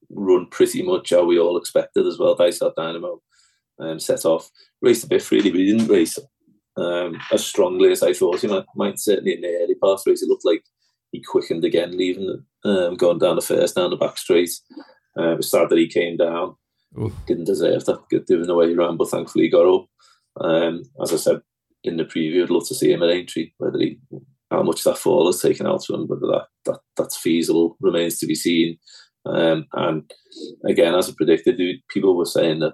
run 0.10 0.48
pretty 0.48 0.84
much 0.84 1.12
how 1.12 1.24
we 1.24 1.39
all 1.39 1.58
expected 1.58 2.06
as 2.06 2.20
well. 2.20 2.36
Dysart 2.36 2.76
Dynamo 2.76 3.22
um, 3.80 4.00
set 4.00 4.26
off, 4.26 4.50
raced 4.82 5.06
a 5.06 5.08
bit 5.08 5.22
freely, 5.22 5.50
but 5.50 5.60
he 5.60 5.72
didn't 5.72 5.88
race 5.88 6.18
um, 6.78 7.20
as 7.32 7.46
strongly 7.46 7.92
as 7.92 8.04
I 8.04 8.14
thought 8.14 8.39
he 8.39 8.48
might. 8.48 8.66
might 8.76 9.00
certainly 9.00 9.34
in 9.34 9.42
the 9.42 9.60
early 9.64 9.76
part 9.76 10.00
of 10.00 10.04
the 10.04 10.12
race, 10.12 10.22
it 10.22 10.30
looked 10.30 10.46
like 10.46 10.64
he 11.12 11.22
quickened 11.22 11.66
again, 11.66 11.98
leaving 11.98 12.46
um, 12.64 12.96
going 12.96 13.20
down 13.20 13.36
the 13.36 13.42
first, 13.42 13.76
down 13.76 13.89
the 13.89 13.98
back 13.98 14.18
straight. 14.18 14.52
Uh, 15.18 15.32
it 15.32 15.38
was 15.38 15.50
sad 15.50 15.70
that 15.70 15.78
he 15.78 15.88
came 15.88 16.18
down. 16.18 16.56
Oof. 17.00 17.14
Didn't 17.26 17.46
deserve 17.46 17.86
that, 17.86 18.26
given 18.28 18.48
the 18.48 18.56
way 18.56 18.70
he 18.70 18.76
ran, 18.76 18.98
but 18.98 19.10
thankfully 19.10 19.46
he 19.46 19.50
got 19.50 19.66
up. 19.66 19.88
Um, 20.39 20.84
as 21.02 21.14
I 21.14 21.18
said 21.18 21.42
in 21.84 21.98
the 21.98 22.06
preview, 22.06 22.44
I'd 22.44 22.50
love 22.50 22.68
to 22.68 22.76
see 22.76 22.92
him 22.92 23.04
at 23.04 23.10
Aintree. 23.10 23.52
Whether 23.58 23.80
he, 23.80 24.00
how 24.52 24.62
much 24.62 24.84
that 24.84 24.97
fall 24.97 25.26
has 25.26 25.41
taken 25.41 25.66
out 25.66 25.89
of 25.89 25.95
him, 25.95 26.08
whether 26.08 26.28
that, 26.28 26.45
that 26.66 26.80
that's 26.97 27.18
feasible 27.18 27.78
remains 27.80 28.20
to 28.20 28.28
be 28.28 28.36
seen. 28.36 28.78
Um, 29.26 29.66
and 29.74 30.12
again, 30.68 30.93
as 30.93 31.10
I 31.10 31.14
predicted, 31.16 31.60
people 31.89 32.16
were 32.16 32.26
saying 32.26 32.60
that 32.60 32.74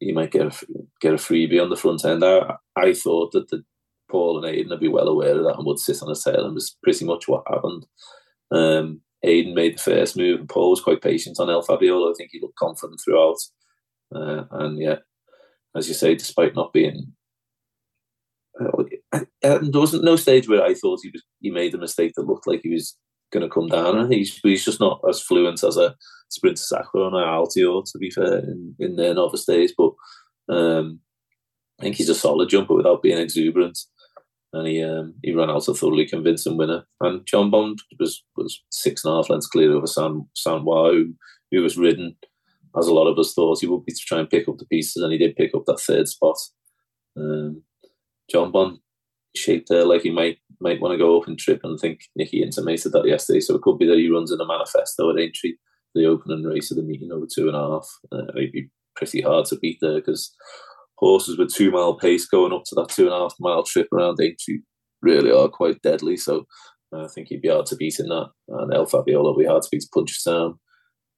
he 0.00 0.12
might 0.12 0.30
get 0.30 0.46
a, 0.46 0.66
get 1.00 1.12
a 1.12 1.16
freebie 1.16 1.62
on 1.62 1.70
the 1.70 1.76
front 1.76 2.04
end. 2.04 2.24
I, 2.24 2.54
I 2.76 2.94
thought 2.94 3.32
that 3.32 3.48
the 3.50 3.62
Paul 4.10 4.38
and 4.42 4.46
Aidan 4.46 4.70
would 4.70 4.80
be 4.80 4.88
well 4.88 5.08
aware 5.08 5.36
of 5.36 5.44
that 5.44 5.56
and 5.56 5.66
would 5.66 5.78
sit 5.78 6.02
on 6.02 6.08
his 6.08 6.22
tail, 6.22 6.46
and 6.46 6.54
was 6.54 6.76
pretty 6.82 7.04
much 7.04 7.28
what 7.28 7.44
happened. 7.46 7.86
Um, 8.50 9.02
Aidan 9.22 9.54
made 9.54 9.76
the 9.76 9.82
first 9.82 10.16
move, 10.16 10.40
and 10.40 10.48
Paul 10.48 10.70
was 10.70 10.80
quite 10.80 11.02
patient 11.02 11.38
on 11.40 11.50
El 11.50 11.62
Fabiolo. 11.62 12.10
I 12.10 12.14
think 12.16 12.30
he 12.32 12.40
looked 12.40 12.56
confident 12.56 13.00
throughout. 13.04 13.36
Uh, 14.14 14.44
and 14.52 14.80
yeah, 14.80 14.96
as 15.76 15.88
you 15.88 15.94
say, 15.94 16.14
despite 16.14 16.54
not 16.54 16.72
being, 16.72 17.12
uh, 18.58 18.82
there 19.42 19.60
wasn't 19.62 20.04
no 20.04 20.16
stage 20.16 20.48
where 20.48 20.62
I 20.62 20.74
thought 20.74 21.00
he 21.02 21.10
was 21.10 21.22
he 21.40 21.50
made 21.50 21.74
a 21.74 21.78
mistake 21.78 22.12
that 22.16 22.26
looked 22.26 22.46
like 22.46 22.60
he 22.62 22.70
was 22.70 22.96
going 23.32 23.46
to 23.46 23.52
come 23.52 23.68
down. 23.68 23.98
And 23.98 24.12
he's 24.12 24.38
he's 24.42 24.64
just 24.64 24.80
not 24.80 25.00
as 25.08 25.20
fluent 25.20 25.62
as 25.64 25.76
a 25.76 25.94
Sprinter 26.28 26.62
Sacre 26.62 27.06
and 27.06 27.14
Altior, 27.14 27.84
to 27.90 27.98
be 27.98 28.10
fair, 28.10 28.38
in, 28.38 28.74
in 28.78 28.96
their 28.96 29.14
novice 29.14 29.44
days. 29.44 29.72
But 29.76 29.92
um, 30.48 31.00
I 31.80 31.84
think 31.84 31.96
he's 31.96 32.08
a 32.08 32.14
solid 32.14 32.48
jumper 32.48 32.74
without 32.74 33.02
being 33.02 33.18
exuberant. 33.18 33.78
And 34.52 34.66
he 34.66 34.82
um, 34.82 35.14
he 35.22 35.32
ran 35.32 35.50
out 35.50 35.68
a 35.68 35.74
thoroughly 35.74 36.06
convincing 36.06 36.56
winner. 36.56 36.84
And 37.00 37.20
Jonbon 37.26 37.78
was 37.98 38.22
was 38.36 38.62
six 38.70 39.04
and 39.04 39.12
a 39.12 39.16
half 39.16 39.30
lengths 39.30 39.46
clear 39.46 39.72
over 39.72 39.86
San 39.86 40.26
San 40.34 40.60
who, 40.60 41.14
who 41.50 41.62
was 41.62 41.76
ridden 41.76 42.16
as 42.78 42.86
a 42.86 42.94
lot 42.94 43.06
of 43.06 43.18
us 43.18 43.34
thought 43.34 43.60
he 43.60 43.66
would 43.66 43.84
be 43.84 43.92
to 43.92 44.00
try 44.06 44.18
and 44.18 44.30
pick 44.30 44.48
up 44.48 44.58
the 44.58 44.66
pieces, 44.66 45.02
and 45.02 45.12
he 45.12 45.18
did 45.18 45.36
pick 45.36 45.54
up 45.54 45.64
that 45.66 45.80
third 45.80 46.08
spot. 46.08 46.36
Um, 47.16 47.62
Jonbon 48.32 48.78
shaped 49.36 49.68
there 49.68 49.84
like 49.84 50.02
he 50.02 50.10
might 50.10 50.38
might 50.60 50.80
want 50.80 50.92
to 50.92 50.98
go 50.98 51.22
and 51.22 51.38
trip, 51.38 51.60
and 51.62 51.78
I 51.78 51.80
think 51.80 52.00
Nicky 52.16 52.42
intimated 52.42 52.92
that 52.92 53.06
yesterday. 53.06 53.40
So 53.40 53.54
it 53.54 53.62
could 53.62 53.78
be 53.78 53.86
that 53.86 53.98
he 53.98 54.08
runs 54.08 54.32
in 54.32 54.40
a 54.40 54.46
manifesto 54.46 55.10
at 55.10 55.18
Aintree 55.18 55.54
the 55.94 56.06
opening 56.06 56.44
race 56.44 56.70
of 56.70 56.76
the 56.76 56.82
meeting 56.82 57.10
over 57.12 57.26
two 57.32 57.48
and 57.48 57.56
a 57.56 57.60
half. 57.60 57.88
Uh, 58.12 58.32
it'd 58.36 58.52
be 58.52 58.70
pretty 58.96 59.20
hard 59.20 59.46
to 59.46 59.56
beat 59.56 59.78
there 59.80 59.96
because 59.96 60.34
horses 60.96 61.38
with 61.38 61.54
two 61.54 61.70
mile 61.70 61.94
pace 61.94 62.26
going 62.26 62.52
up 62.52 62.64
to 62.66 62.74
that 62.74 62.88
two 62.88 63.04
and 63.04 63.14
a 63.14 63.18
half 63.18 63.34
mile 63.40 63.62
trip 63.62 63.88
around 63.92 64.18
Aintree 64.20 64.60
really 65.00 65.30
are 65.30 65.48
quite 65.48 65.80
deadly. 65.82 66.16
So 66.16 66.46
uh, 66.92 67.04
I 67.04 67.08
think 67.08 67.28
he'd 67.28 67.42
be 67.42 67.48
hard 67.48 67.66
to 67.66 67.76
beat 67.76 67.98
in 67.98 68.08
that. 68.08 68.30
And 68.48 68.74
El 68.74 68.86
Fabiolo 68.86 69.34
would 69.34 69.42
be 69.42 69.48
hard 69.48 69.62
to 69.62 69.68
beat 69.70 69.84
Punchestown. 69.94 70.58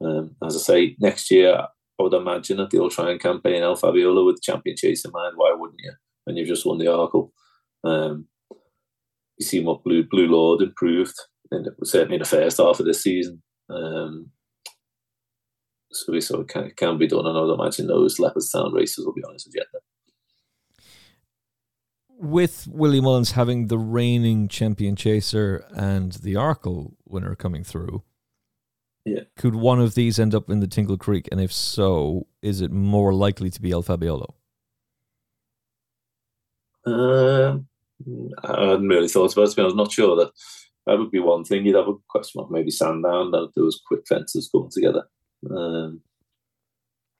Um, 0.02 0.36
as 0.44 0.56
I 0.56 0.58
say, 0.58 0.96
next 1.00 1.30
year 1.30 1.54
I 1.54 2.02
would 2.02 2.14
imagine 2.14 2.58
that 2.58 2.70
they'll 2.70 2.90
try 2.90 3.10
and 3.10 3.20
campaign 3.20 3.62
El 3.62 3.76
Fabiolo 3.76 4.26
with 4.26 4.42
champion 4.42 4.76
chase 4.76 5.04
in 5.04 5.10
mind. 5.12 5.34
Why 5.36 5.54
wouldn't 5.56 5.80
you? 5.82 5.92
When 6.24 6.36
you've 6.36 6.48
just 6.48 6.66
won 6.66 6.78
the 6.78 6.86
Arkle. 6.86 7.30
Um, 7.84 8.26
you 9.38 9.46
see 9.46 9.60
what 9.60 9.84
Blue 9.84 10.04
Blue 10.08 10.26
Lord 10.26 10.62
improved, 10.62 11.14
and 11.50 11.66
certainly 11.84 12.16
in 12.16 12.22
the 12.22 12.28
first 12.28 12.58
half 12.58 12.80
of 12.80 12.86
this 12.86 13.02
season. 13.02 13.42
Um, 13.68 14.30
so 15.92 16.12
we 16.12 16.18
of 16.18 16.46
can, 16.46 16.72
can 16.76 16.98
be 16.98 17.08
done, 17.08 17.26
and 17.26 17.36
I 17.36 17.40
would 17.40 17.54
imagine 17.54 17.86
those 17.86 18.18
Leopardstown 18.18 18.72
races 18.72 19.04
will 19.04 19.14
be 19.14 19.24
on 19.24 19.32
his 19.32 19.46
agenda. 19.46 19.80
With 22.08 22.68
Willie 22.70 23.00
Mullins 23.00 23.32
having 23.32 23.68
the 23.68 23.78
reigning 23.78 24.46
champion 24.46 24.94
chaser 24.94 25.64
and 25.74 26.12
the 26.12 26.34
Arkle 26.34 26.92
winner 27.06 27.34
coming 27.34 27.64
through, 27.64 28.04
yeah. 29.04 29.20
Could 29.36 29.54
one 29.54 29.80
of 29.80 29.94
these 29.94 30.18
end 30.18 30.34
up 30.34 30.50
in 30.50 30.60
the 30.60 30.66
Tingle 30.66 30.98
Creek? 30.98 31.28
And 31.32 31.40
if 31.40 31.52
so, 31.52 32.26
is 32.42 32.60
it 32.60 32.70
more 32.70 33.14
likely 33.14 33.50
to 33.50 33.60
be 33.60 33.72
El 33.72 33.82
Fabiolo? 33.82 34.34
Um, 36.84 37.68
I 38.44 38.70
hadn't 38.70 38.88
really 38.88 39.08
thought 39.08 39.32
about 39.32 39.48
it. 39.48 39.58
I 39.58 39.64
was 39.64 39.74
not 39.74 39.92
sure 39.92 40.16
that 40.16 40.32
that 40.86 40.98
would 40.98 41.10
be 41.10 41.18
one 41.18 41.44
thing. 41.44 41.64
You'd 41.64 41.76
have 41.76 41.88
a 41.88 41.94
question 42.08 42.40
mark, 42.40 42.50
maybe 42.50 42.70
Sandown, 42.70 43.30
that 43.32 43.50
there 43.54 43.64
was 43.64 43.82
quick 43.86 44.06
fences 44.08 44.48
coming 44.50 44.70
together. 44.70 45.04
Um, 45.50 46.00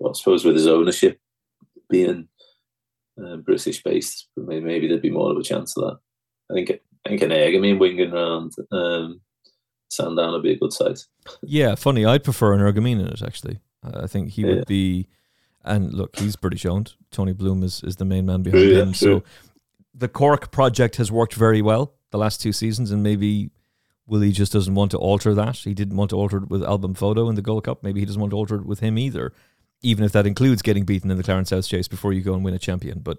I 0.05 0.13
suppose 0.15 0.45
with 0.45 0.57
his 0.57 0.67
ownership 0.67 1.21
being 1.89 2.29
uh, 3.23 3.37
British 3.37 3.83
based, 3.83 4.29
maybe, 4.37 4.65
maybe, 4.65 4.89
there'd 4.89 5.03
be 5.03 5.11
more 5.11 5.31
of 5.31 5.37
a 5.37 5.43
chance 5.43 5.77
of 5.77 5.85
that. 5.85 5.99
I 6.51 6.55
think 6.55 6.81
I 7.07 7.09
think 7.09 7.23
an 7.23 7.33
egg, 7.33 7.55
I 7.55 7.59
mean, 7.59 7.79
winging 7.79 8.13
around 8.13 8.53
um, 8.73 9.21
Sandown 9.91 10.33
would 10.33 10.43
be 10.43 10.53
a 10.53 10.59
good 10.59 10.73
size. 10.73 11.07
Yeah, 11.43 11.75
funny. 11.75 12.05
I'd 12.05 12.25
prefer 12.25 12.53
an 12.53 12.61
Energumene 12.61 13.01
in 13.01 13.07
it, 13.07 13.23
actually. 13.23 13.61
I 13.83 14.07
think 14.07 14.31
he 14.31 14.43
yeah. 14.43 14.49
would 14.49 14.67
be. 14.67 15.09
And 15.63 15.93
look, 15.93 16.19
he's 16.19 16.37
British 16.37 16.65
owned. 16.65 16.95
Tony 17.11 17.35
Bloom 17.35 17.63
is, 17.63 17.83
is 17.85 17.97
the 17.97 18.07
main 18.07 18.25
man 18.25 18.43
behind 18.43 18.71
yeah, 18.71 18.79
him. 18.79 18.95
So 18.95 19.23
the 19.95 20.09
Cork 20.09 20.51
project 20.51 20.97
has 20.97 21.11
worked 21.11 21.35
very 21.35 21.63
well 21.63 21.95
the 22.11 22.19
last 22.19 22.41
two 22.41 22.53
seasons, 22.53 22.91
and 22.91 23.03
maybe 23.03 23.51
Willie 24.07 24.33
just 24.33 24.53
doesn't 24.53 24.75
want 24.75 24.91
to 24.91 24.99
alter 24.99 25.35
that. 25.35 25.57
He 25.57 25.75
didn't 25.75 25.97
want 25.97 26.11
to 26.11 26.17
alter 26.17 26.39
it 26.39 26.51
with 26.51 26.65
Al 26.65 26.79
Boum 26.79 26.95
Photo 26.95 27.29
in 27.29 27.37
the 27.37 27.43
Gold 27.43 27.65
Cup. 27.65 27.83
Maybe 27.83 28.01
he 28.01 28.07
doesn't 28.07 28.21
want 28.21 28.33
to 28.33 28.37
alter 28.37 28.57
it 28.57 28.67
with 28.67 28.81
him 28.81 28.99
either, 28.99 29.33
even 29.83 30.05
if 30.05 30.13
that 30.13 30.27
includes 30.27 30.63
getting 30.63 30.85
beaten 30.85 31.11
in 31.11 31.17
the 31.17 31.23
Clarence 31.23 31.51
House 31.51 31.69
Chase 31.69 31.89
before 31.89 32.13
you 32.13 32.21
go 32.21 32.35
and 32.35 32.45
win 32.45 32.55
a 32.55 32.59
champion. 32.59 33.01
But 33.01 33.19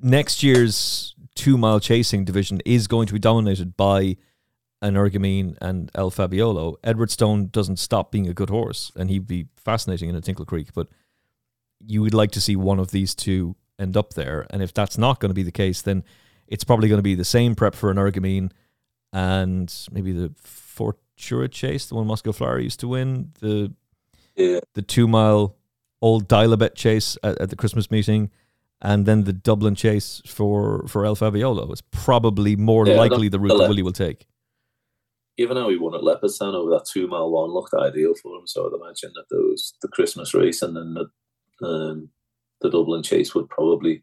next 0.00 0.42
year's 0.42 1.14
two 1.34 1.58
mile 1.58 1.80
chasing 1.80 2.24
division 2.24 2.60
is 2.64 2.86
going 2.86 3.06
to 3.08 3.12
be 3.12 3.18
dominated 3.18 3.76
by 3.76 4.16
an 4.80 4.94
Energumene 4.94 5.56
and 5.60 5.90
El 5.94 6.10
Fabiolo. 6.10 6.76
Edwardstone 6.82 7.50
doesn't 7.50 7.78
stop 7.78 8.10
being 8.10 8.28
a 8.28 8.34
good 8.34 8.50
horse, 8.50 8.92
and 8.96 9.10
he'd 9.10 9.26
be 9.26 9.46
fascinating 9.56 10.08
in 10.08 10.14
a 10.14 10.20
Tingle 10.20 10.44
Creek, 10.44 10.68
but 10.74 10.88
you 11.86 12.02
would 12.02 12.14
like 12.14 12.30
to 12.32 12.40
see 12.40 12.56
one 12.56 12.78
of 12.78 12.90
these 12.90 13.14
two 13.14 13.56
end 13.78 13.96
up 13.96 14.14
there. 14.14 14.46
And 14.50 14.62
if 14.62 14.72
that's 14.72 14.98
not 14.98 15.20
going 15.20 15.30
to 15.30 15.34
be 15.34 15.42
the 15.42 15.52
case, 15.52 15.82
then 15.82 16.04
it's 16.46 16.64
probably 16.64 16.88
going 16.88 16.98
to 16.98 17.02
be 17.02 17.14
the 17.14 17.24
same 17.24 17.54
prep 17.54 17.74
for 17.74 17.90
an 17.90 17.96
Energumene 17.96 18.50
and 19.14 19.72
maybe 19.92 20.12
the 20.12 20.34
Fortria 20.44 21.50
Chase, 21.50 21.86
the 21.86 21.94
one 21.94 22.06
Moscow 22.06 22.32
Flyer 22.32 22.58
used 22.58 22.80
to 22.80 22.88
win, 22.88 23.30
the 23.40 23.72
yeah. 24.36 24.58
the 24.74 24.82
two 24.82 25.06
mile 25.06 25.56
old 26.02 26.26
Dial-A-Bet 26.26 26.74
Chase 26.74 27.16
at, 27.22 27.40
at, 27.40 27.48
the 27.48 27.56
Christmas 27.56 27.90
meeting, 27.92 28.30
and 28.82 29.06
then 29.06 29.22
the 29.22 29.32
Dublin 29.32 29.76
Chase 29.76 30.20
for 30.26 30.84
for 30.88 31.06
El 31.06 31.14
Fabiolo. 31.14 31.70
It's 31.70 31.82
probably 31.92 32.56
more 32.56 32.86
yeah, 32.86 32.96
likely 32.96 33.28
the 33.28 33.38
route 33.38 33.56
that 33.56 33.68
Willie 33.68 33.84
will 33.84 33.92
take. 33.92 34.26
Even 35.36 35.54
though 35.54 35.68
he 35.68 35.76
won 35.76 35.94
at 35.94 36.00
Leopardstown 36.00 36.54
over 36.54 36.70
that 36.70 36.86
two 36.92 37.06
mile 37.06 37.30
one 37.30 37.50
looked 37.50 37.72
ideal 37.72 38.14
for 38.20 38.36
him, 38.36 38.46
so 38.46 38.66
I'd 38.66 38.74
imagine 38.74 39.12
that 39.14 39.26
those 39.30 39.74
the 39.80 39.88
Christmas 39.88 40.34
race 40.34 40.60
and 40.60 40.76
then 40.76 40.94
the 40.94 41.66
um, 41.66 42.10
the 42.60 42.70
Dublin 42.70 43.02
Chase 43.02 43.34
would 43.34 43.48
probably 43.48 44.02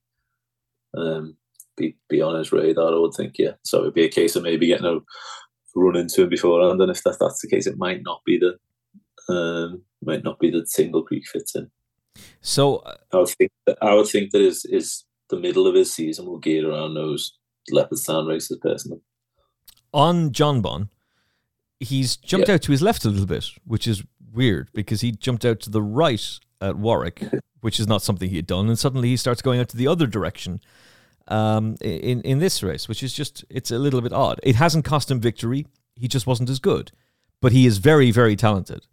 um, 0.96 1.36
be 1.78 1.96
be 2.10 2.22
on 2.22 2.36
his 2.36 2.52
radar. 2.52 2.94
I 2.94 2.98
would 2.98 3.14
think, 3.14 3.36
yeah. 3.38 3.54
So 3.64 3.82
it'd 3.82 3.94
be 3.94 4.06
a 4.06 4.10
case 4.10 4.36
of 4.36 4.44
maybe 4.44 4.68
getting 4.68 4.86
a 4.86 5.00
run 5.76 5.96
into 5.96 6.24
him 6.24 6.30
beforehand, 6.30 6.82
and 6.82 6.92
if 6.92 7.04
that, 7.04 7.18
that's 7.20 7.42
the 7.42 7.50
case, 7.50 7.68
it 7.68 7.78
might 7.78 8.02
not 8.04 8.22
be 8.26 8.40
the 8.40 9.34
um, 9.34 9.84
might 10.04 10.24
not 10.24 10.40
be 10.40 10.50
the 10.50 10.66
Tingle 10.66 11.04
Creek 11.04 11.28
fits 11.28 11.56
in. 11.56 11.70
So 12.42 12.78
uh, 12.78 12.96
I 13.14 13.18
would 13.18 13.30
think 13.30 13.52
that, 13.66 13.78
I 13.82 13.94
would 13.94 14.08
think 14.08 14.32
that 14.32 14.42
is 14.42 14.66
is 14.66 15.06
the 15.30 15.40
middle 15.40 15.68
of 15.68 15.76
his 15.76 15.94
season 15.94 16.26
will 16.26 16.40
gear 16.40 16.70
around 16.70 16.94
those 16.94 17.38
Leopardstown 17.72 18.28
races 18.28 18.58
personally. 18.62 19.02
On 19.94 20.32
Jonbon, 20.32 20.90
he's 21.80 22.18
jumped 22.18 22.50
out 22.50 22.62
to 22.64 22.72
his 22.72 22.82
left 22.82 23.06
a 23.06 23.10
little 23.10 23.26
bit, 23.26 23.46
which 23.66 23.88
is 23.88 24.04
weird 24.34 24.70
because 24.74 25.02
he 25.02 25.12
jumped 25.12 25.46
out 25.46 25.60
to 25.62 25.70
the 25.70 25.82
right 25.82 26.40
at 26.62 26.78
Warwick, 26.78 27.24
which 27.62 27.80
is 27.80 27.88
not 27.88 28.02
something 28.02 28.30
he 28.30 28.36
had 28.38 28.48
done, 28.48 28.68
and 28.68 28.78
suddenly 28.78 29.10
he 29.10 29.18
starts 29.18 29.42
going 29.42 29.60
out 29.60 29.70
to 29.70 29.78
the 29.78 29.88
other 29.88 30.08
direction 30.08 30.62
um, 31.28 31.76
in 31.82 32.22
in 32.22 32.40
this 32.40 32.64
race, 32.64 32.88
which 32.88 33.04
is 33.04 33.14
just 33.14 33.44
it's 33.50 33.72
a 33.72 33.80
little 33.80 34.02
bit 34.02 34.14
odd. 34.14 34.40
It 34.44 34.56
hasn't 34.56 34.86
cost 34.86 35.10
him 35.12 35.20
victory; 35.20 35.66
he 35.96 36.08
just 36.08 36.28
wasn't 36.28 36.50
as 36.50 36.60
good, 36.60 36.92
but 37.42 37.52
he 37.52 37.66
is 37.66 37.78
very 37.78 38.12
very 38.12 38.36
talented, 38.36 38.86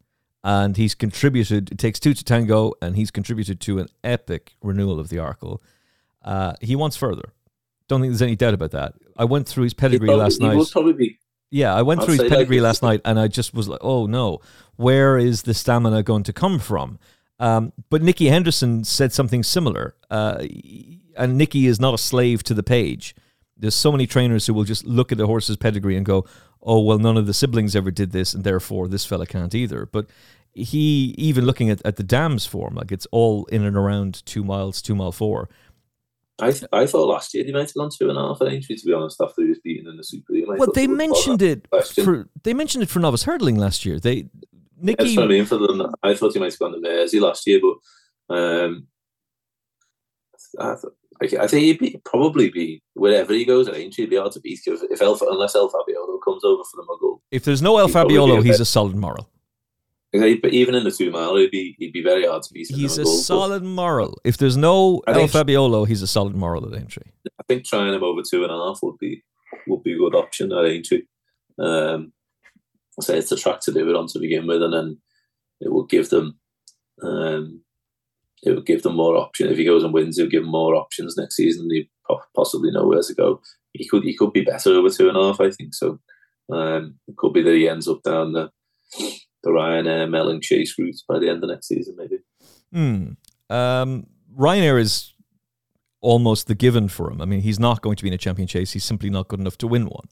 and 0.43 0.77
he's 0.77 0.95
contributed. 0.95 1.73
It 1.73 1.79
takes 1.79 2.01
two 2.01 2.15
to 2.15 2.25
tango, 2.25 2.73
and 2.81 2.97
he's 2.97 3.11
contributed 3.11 3.61
to 3.63 3.79
an 3.79 3.89
epic 4.03 4.55
renewal 4.63 4.99
of 4.99 5.09
the 5.09 5.17
Arkle. 5.17 5.61
Uh, 6.23 6.55
he 6.61 6.77
wants 6.77 6.97
further. 6.97 7.33
Don't 7.87 8.01
think 8.01 8.11
there's 8.11 8.23
any 8.23 8.37
doubt 8.37 8.55
about 8.55 8.73
that. 8.73 8.95
I 9.17 9.25
went 9.25 9.49
through 9.49 9.65
his 9.65 9.75
pedigree 9.75 10.09
probably, 10.09 10.23
last 10.23 10.41
night. 10.41 10.71
Probably 10.71 10.93
be 10.93 11.19
yeah, 11.51 11.75
I 11.75 11.83
went 11.83 12.01
I'd 12.01 12.07
through 12.07 12.19
his 12.19 12.29
pedigree 12.29 12.61
like 12.61 12.69
last 12.69 12.83
night 12.83 13.01
and 13.05 13.19
I 13.19 13.29
just 13.29 13.55
was 13.55 13.69
like, 13.69 13.81
oh 13.83 14.07
no, 14.07 14.41
where 14.77 15.17
is 15.17 15.43
the 15.43 15.55
stamina 15.55 16.03
going 16.03 16.23
to 16.25 16.33
come 16.33 16.59
from? 16.59 16.99
Um, 17.39 17.73
but 17.91 18.03
Nicky 18.03 18.29
Henderson 18.29 18.85
said 18.85 19.13
something 19.13 19.43
similar. 19.43 19.95
Uh, 20.11 20.45
and 21.17 21.37
Nicky 21.37 21.67
is 21.67 21.81
not 21.81 21.95
a 21.95 21.99
slave 21.99 22.43
to 22.45 22.55
the 22.55 22.63
page. 22.63 23.15
There's 23.57 23.75
so 23.75 23.91
many 23.93 24.07
trainers 24.07 24.47
who 24.47 24.55
will 24.55 24.65
just 24.65 24.87
look 24.87 25.11
at 25.13 25.19
the 25.19 25.27
horse's 25.27 25.57
pedigree 25.57 25.97
and 25.97 26.07
go, 26.07 26.25
oh, 26.63 26.81
well, 26.81 26.99
none 26.99 27.17
of 27.17 27.27
the 27.27 27.35
siblings 27.35 27.75
ever 27.75 27.91
did 27.91 28.13
this, 28.13 28.35
and 28.35 28.45
therefore 28.45 28.89
this 28.89 29.05
fella 29.05 29.27
can't 29.27 29.55
either. 29.55 29.87
But 29.87 30.07
he, 30.53 31.15
even 31.19 31.45
looking 31.45 31.71
at, 31.71 31.85
at 31.85 31.97
the 31.97 32.03
dam's 32.03 32.47
form, 32.47 32.75
like 32.75 32.93
it's 32.93 33.07
all 33.11 33.47
in 33.47 33.65
and 33.65 33.77
around 33.77 34.25
two 34.27 34.45
miles, 34.45 34.83
two 34.83 34.95
mile 34.95 35.13
four. 35.13 35.49
I, 36.41 36.53
th- 36.53 36.71
I 36.73 36.87
thought 36.87 37.09
last 37.09 37.35
year 37.35 37.45
he 37.45 37.53
might 37.53 37.63
have 37.63 37.75
gone 37.75 37.91
two 37.91 38.09
and 38.09 38.17
a 38.17 38.21
half 38.21 38.41
at 38.41 38.49
Aintree, 38.49 38.77
to 38.77 38.87
be 38.87 38.93
honest, 38.93 39.21
after 39.21 39.43
he 39.43 39.49
was 39.49 39.59
beaten 39.59 39.89
in 39.89 39.97
the 39.97 40.05
Super 40.05 40.33
League. 40.33 40.47
Well, 40.47 40.71
they 40.73 40.87
mentioned 40.87 41.43
it 41.43 41.67
for 42.05 42.29
they 42.45 42.55
mentioned 42.55 42.85
it 42.85 42.89
for 42.89 43.01
novice 43.01 43.25
hurdling 43.25 43.57
last 43.57 43.85
year. 43.85 43.99
They 43.99 44.29
Nicky. 44.81 45.05
That's 45.05 45.17
what 45.17 45.25
I 45.25 45.29
mean 45.29 45.45
for 45.45 45.59
them. 45.59 45.95
I 46.03 46.15
thought 46.15 46.33
he 46.33 46.39
might 46.39 46.53
have 46.53 46.59
gone 46.59 46.73
to 46.73 46.81
Mersey 46.81 47.21
last 47.21 47.47
year, 47.47 47.61
but 47.61 48.35
um, 48.35 48.87
I, 50.61 50.75
th- 51.21 51.41
I 51.41 51.47
think 51.47 51.65
he'd 51.65 51.79
be, 51.79 52.01
probably 52.05 52.51
be 52.51 52.83
wherever 52.95 53.33
he 53.33 53.45
goes 53.45 53.69
I 53.69 53.73
think 53.73 53.95
he'd 53.95 54.11
be 54.11 54.17
hard 54.17 54.33
to 54.33 54.41
beat 54.41 54.61
if, 54.67 54.81
if 54.91 55.03
El, 55.03 55.19
unless 55.29 55.55
El 55.55 55.71
Fabiolo 55.71 56.19
comes 56.25 56.45
over 56.45 56.63
for 56.65 56.77
the 56.77 56.87
Maghull. 56.89 57.21
If 57.31 57.45
there's 57.45 57.63
no 57.63 57.79
El 57.79 57.89
Fabiolo, 57.89 58.45
he's 58.45 58.61
a 58.61 58.65
solid 58.65 58.97
moral. 58.97 59.29
But 60.13 60.53
even 60.53 60.75
in 60.75 60.85
the 60.85 60.91
two 60.91 61.11
mile, 61.11 61.37
he'd 61.37 61.51
be 61.51 61.77
he'd 61.79 61.93
be 61.93 62.03
very 62.03 62.27
hard 62.27 62.43
to 62.43 62.53
beat. 62.53 62.69
He's 62.71 62.97
a 62.97 63.05
solid 63.05 63.63
moral. 63.63 64.19
If 64.25 64.39
there's 64.39 64.57
no 64.57 65.03
I 65.07 65.13
El 65.13 65.29
Fabiolo, 65.29 65.87
he's 65.87 66.01
a 66.01 66.07
solid 66.07 66.35
moral 66.35 66.67
at 66.67 66.81
Aintree. 66.81 67.03
I 67.39 67.43
think 67.47 67.67
trying 67.67 67.93
him 67.93 68.03
over 68.03 68.23
two 68.29 68.43
and 68.43 68.53
a 68.53 68.57
half 68.57 68.79
would 68.83 68.99
be 68.99 69.23
would 69.67 69.83
be 69.83 69.93
a 69.93 69.99
good 69.99 70.15
option 70.15 70.51
at 70.53 70.65
Aintree. 70.65 71.03
Um, 71.59 72.13
say 73.01 73.19
it's 73.19 73.33
a 73.33 73.37
track 73.37 73.61
to 73.63 73.73
do 73.73 73.89
it 73.89 73.97
on 73.97 74.07
to 74.09 74.19
begin 74.19 74.47
with, 74.47 74.63
and 74.63 74.73
then 74.73 74.99
it 75.61 75.73
will 75.73 75.87
give 75.87 76.11
them 76.11 76.39
um, 77.03 77.63
it 78.43 78.53
will 78.53 78.63
give 78.63 78.83
them 78.83 78.97
more 78.97 79.17
options. 79.17 79.53
If 79.53 79.59
he 79.59 79.65
goes 79.65 79.85
and 79.85 79.93
wins, 79.93 80.17
he'll 80.17 80.29
give 80.29 80.43
them 80.43 80.51
more 80.51 80.75
options 80.75 81.17
next 81.17 81.37
season. 81.37 81.69
He 81.71 81.91
possibly 82.35 82.71
know 82.71 82.87
where 82.87 83.03
to 83.03 83.15
go. 83.15 83.41
He 83.73 83.87
could 83.89 84.05
he 84.05 84.17
could 84.17 84.33
be 84.33 84.43
better 84.43 84.71
over 84.71 84.91
two 84.91 85.09
and 85.09 85.17
a 85.17 85.23
half, 85.23 85.41
I 85.41 85.51
think. 85.51 85.75
So 85.75 85.99
Um, 86.51 86.99
it 87.07 87.17
could 87.17 87.33
be 87.33 87.43
that 87.43 87.55
he 87.55 87.69
ends 87.69 87.89
up 87.89 88.03
down 88.03 88.33
the 88.33 88.51
the 89.43 89.51
Ryanair 89.51 90.09
Melling 90.09 90.41
Chase 90.41 90.75
route 90.79 90.97
by 91.09 91.19
the 91.19 91.29
end 91.29 91.45
of 91.45 91.51
next 91.51 91.69
season, 91.69 91.97
maybe. 91.97 92.19
Hmm. 92.73 93.55
Um, 93.55 94.07
Ryanair 94.37 94.81
is 94.81 95.15
almost 96.01 96.47
the 96.47 96.55
given 96.55 96.89
for 96.89 97.11
him. 97.11 97.21
I 97.21 97.25
mean, 97.25 97.41
he's 97.41 97.61
not 97.61 97.83
going 97.83 97.97
to 97.97 98.03
be 98.03 98.09
in 98.09 98.15
a 98.15 98.19
champion 98.19 98.49
chase. 98.49 98.73
He's 98.73 98.85
simply 98.85 99.11
not 99.11 99.29
good 99.29 99.41
enough 99.41 99.59
to 99.59 99.67
win 99.67 99.87
one. 99.87 100.09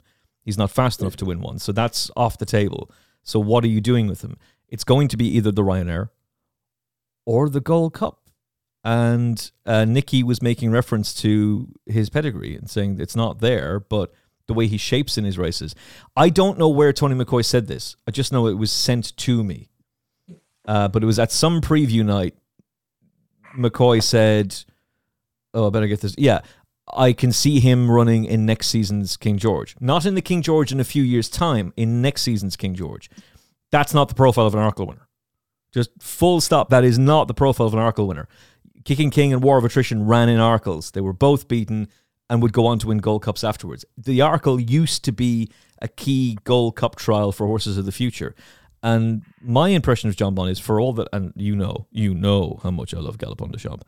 He's 0.47 0.57
not 0.57 0.71
fast 0.71 1.03
enough 1.03 1.17
to 1.17 1.27
win 1.27 1.41
one. 1.41 1.59
So 1.59 1.73
that's 1.73 2.11
off 2.17 2.39
the 2.39 2.47
table. 2.47 2.91
So 3.23 3.39
what 3.39 3.65
are 3.65 3.69
you 3.69 3.83
doing 3.83 4.07
with 4.07 4.23
him? 4.23 4.39
It's 4.69 4.85
going 4.85 5.09
to 5.09 5.17
be 5.17 5.27
either 5.37 5.53
the 5.53 5.63
Ryanair 5.63 6.09
or 7.27 7.51
the 7.51 7.61
Gold 7.61 7.93
Cup. 7.93 8.31
And 8.85 9.51
uh, 9.67 9.85
Nicky 9.85 10.23
was 10.23 10.41
making 10.41 10.71
reference 10.71 11.13
to 11.15 11.69
his 11.85 12.09
pedigree 12.09 12.55
and 12.55 12.71
saying 12.71 13.01
it's 13.01 13.17
not 13.17 13.41
there, 13.41 13.81
but 13.81 14.15
the 14.47 14.55
way 14.55 14.69
he 14.69 14.79
shapes 14.79 15.19
in 15.19 15.25
his 15.25 15.37
races. 15.37 15.75
I 16.17 16.29
don't 16.29 16.59
know 16.59 16.69
where 16.69 16.93
Tony 16.93 17.17
McCoy 17.17 17.45
said 17.45 17.67
this. 17.67 17.97
I 18.07 18.13
just 18.13 18.33
know 18.33 18.47
it 18.47 18.55
was 18.55 18.71
sent 18.71 19.17
to 19.17 19.43
me. 19.43 19.69
Uh, 20.67 20.87
but 20.89 21.03
it 21.03 21.07
was 21.07 21.19
at 21.19 21.33
some 21.33 21.61
preview 21.61 22.05
night. 22.05 22.35
McCoy 23.59 24.03
said, 24.03 24.57
"Oh, 25.55 25.67
I 25.67 25.71
better 25.71 25.87
get 25.87 26.01
this." 26.01 26.15
Yeah, 26.19 26.41
I 26.95 27.13
can 27.13 27.33
see 27.33 27.61
him 27.61 27.91
running 27.91 28.25
in 28.25 28.47
next 28.47 28.69
season's 28.69 29.17
King 29.17 29.39
George, 29.39 29.75
not 29.81 30.07
in 30.07 30.15
the 30.15 30.23
King 30.23 30.43
George 30.43 30.73
in 30.73 30.81
a 30.81 30.85
few 30.85 31.03
years' 31.03 31.29
time. 31.29 31.73
In 31.77 32.01
next 32.01 32.23
season's 32.23 32.57
King 32.57 32.75
George, 32.75 33.11
that's 33.71 33.93
not 33.93 34.09
the 34.09 34.15
profile 34.15 34.47
of 34.47 34.55
an 34.55 34.61
Arkle 34.61 34.87
winner. 34.87 35.09
Just 35.73 35.91
full 36.01 36.41
stop. 36.41 36.71
That 36.71 36.85
is 36.85 36.99
not 36.99 37.29
the 37.29 37.35
profile 37.35 37.67
of 37.67 37.75
an 37.75 37.81
Arkle 37.81 38.07
winner. 38.07 38.29
Kicking 38.85 39.11
King 39.11 39.33
and 39.33 39.43
War 39.43 39.59
of 39.59 39.65
Attrition 39.65 40.07
ran 40.07 40.29
in 40.29 40.39
Arkles. 40.39 40.93
They 40.93 41.01
were 41.01 41.13
both 41.13 41.49
beaten 41.49 41.89
and 42.31 42.41
would 42.43 42.53
go 42.53 42.67
on 42.67 42.79
to 42.79 42.89
win 42.89 42.99
Gold 42.99 43.23
Cups 43.23 43.45
afterwards. 43.45 43.85
The 43.97 44.21
Arkle 44.21 44.71
used 44.71 45.05
to 45.05 45.13
be 45.13 45.51
a 45.83 45.89
key 45.89 46.39
Gold 46.45 46.77
Cup 46.77 46.97
trial 46.97 47.33
for 47.33 47.47
horses 47.47 47.77
of 47.79 47.85
the 47.85 47.93
future. 47.93 48.35
And 48.83 49.23
my 49.41 49.71
impression 49.71 50.09
of 50.09 50.17
Jonbon 50.17 50.51
is 50.51 50.61
for 50.61 50.81
all 50.81 50.93
that, 50.95 51.09
and 51.13 51.33
you 51.37 51.57
know, 51.57 51.87
you 51.91 52.15
know 52.15 52.61
how 52.63 52.71
much 52.71 52.95
I 52.95 52.99
love 52.99 53.19
Galopin 53.19 53.51
Des 53.51 53.59
Champs. 53.59 53.85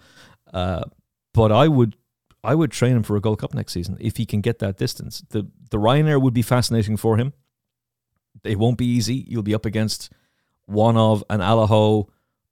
Uh, 0.53 0.85
but 1.35 1.53
I 1.53 1.69
would, 1.69 1.97
I 2.45 2.55
would 2.55 2.71
train 2.71 2.97
him 2.97 3.03
for 3.03 3.17
a 3.17 3.21
Gold 3.21 3.41
Cup 3.41 3.55
next 3.55 3.73
season 3.73 3.97
if 4.01 4.17
he 4.17 4.27
can 4.27 4.41
get 4.41 4.59
that 4.61 4.77
distance. 4.77 5.23
The 5.31 5.47
the 5.71 5.79
Ryanair 5.79 6.21
would 6.21 6.35
be 6.35 6.43
fascinating 6.43 6.97
for 6.97 7.17
him. 7.17 7.33
It 8.45 8.59
won't 8.59 8.79
be 8.79 8.87
easy. 8.87 9.25
You'll 9.29 9.43
be 9.43 9.55
up 9.55 9.67
against 9.67 10.13
one 10.67 10.97
of 10.97 11.25
an 11.31 11.41
Allaho 11.41 12.09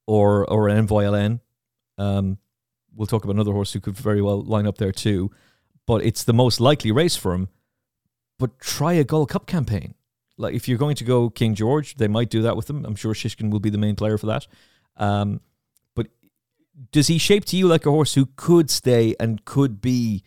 or 0.06 0.44
or 0.50 0.68
an 0.68 0.86
Envoi 0.86 1.04
Allen. 1.04 1.40
Um, 1.98 2.38
we'll 2.94 3.06
talk 3.06 3.24
about 3.24 3.36
another 3.36 3.52
horse 3.52 3.72
who 3.72 3.80
could 3.80 3.96
very 3.96 4.20
well 4.20 4.42
line 4.42 4.66
up 4.66 4.78
there 4.78 4.92
too 4.92 5.30
but 5.86 6.04
it's 6.04 6.24
the 6.24 6.34
most 6.34 6.60
likely 6.60 6.92
race 6.92 7.16
for 7.16 7.32
him. 7.32 7.48
But 8.38 8.58
try 8.58 8.94
a 8.94 9.04
Gold 9.04 9.30
Cup 9.30 9.46
campaign. 9.46 9.94
Like 10.36 10.54
if 10.54 10.68
you're 10.68 10.78
going 10.78 10.96
to 10.96 11.04
go 11.04 11.30
King 11.30 11.54
George, 11.54 11.94
they 11.96 12.08
might 12.08 12.28
do 12.28 12.42
that 12.42 12.56
with 12.56 12.68
him. 12.68 12.84
I'm 12.84 12.96
sure 12.96 13.14
Shishkin 13.14 13.50
will 13.50 13.60
be 13.60 13.70
the 13.70 13.78
main 13.78 13.96
player 13.96 14.18
for 14.18 14.26
that. 14.26 14.46
Um, 14.96 15.40
does 16.92 17.06
he 17.06 17.18
shape 17.18 17.44
to 17.46 17.56
you 17.56 17.66
like 17.66 17.86
a 17.86 17.90
horse 17.90 18.14
who 18.14 18.28
could 18.36 18.70
stay 18.70 19.14
and 19.18 19.44
could 19.44 19.80
be 19.80 20.22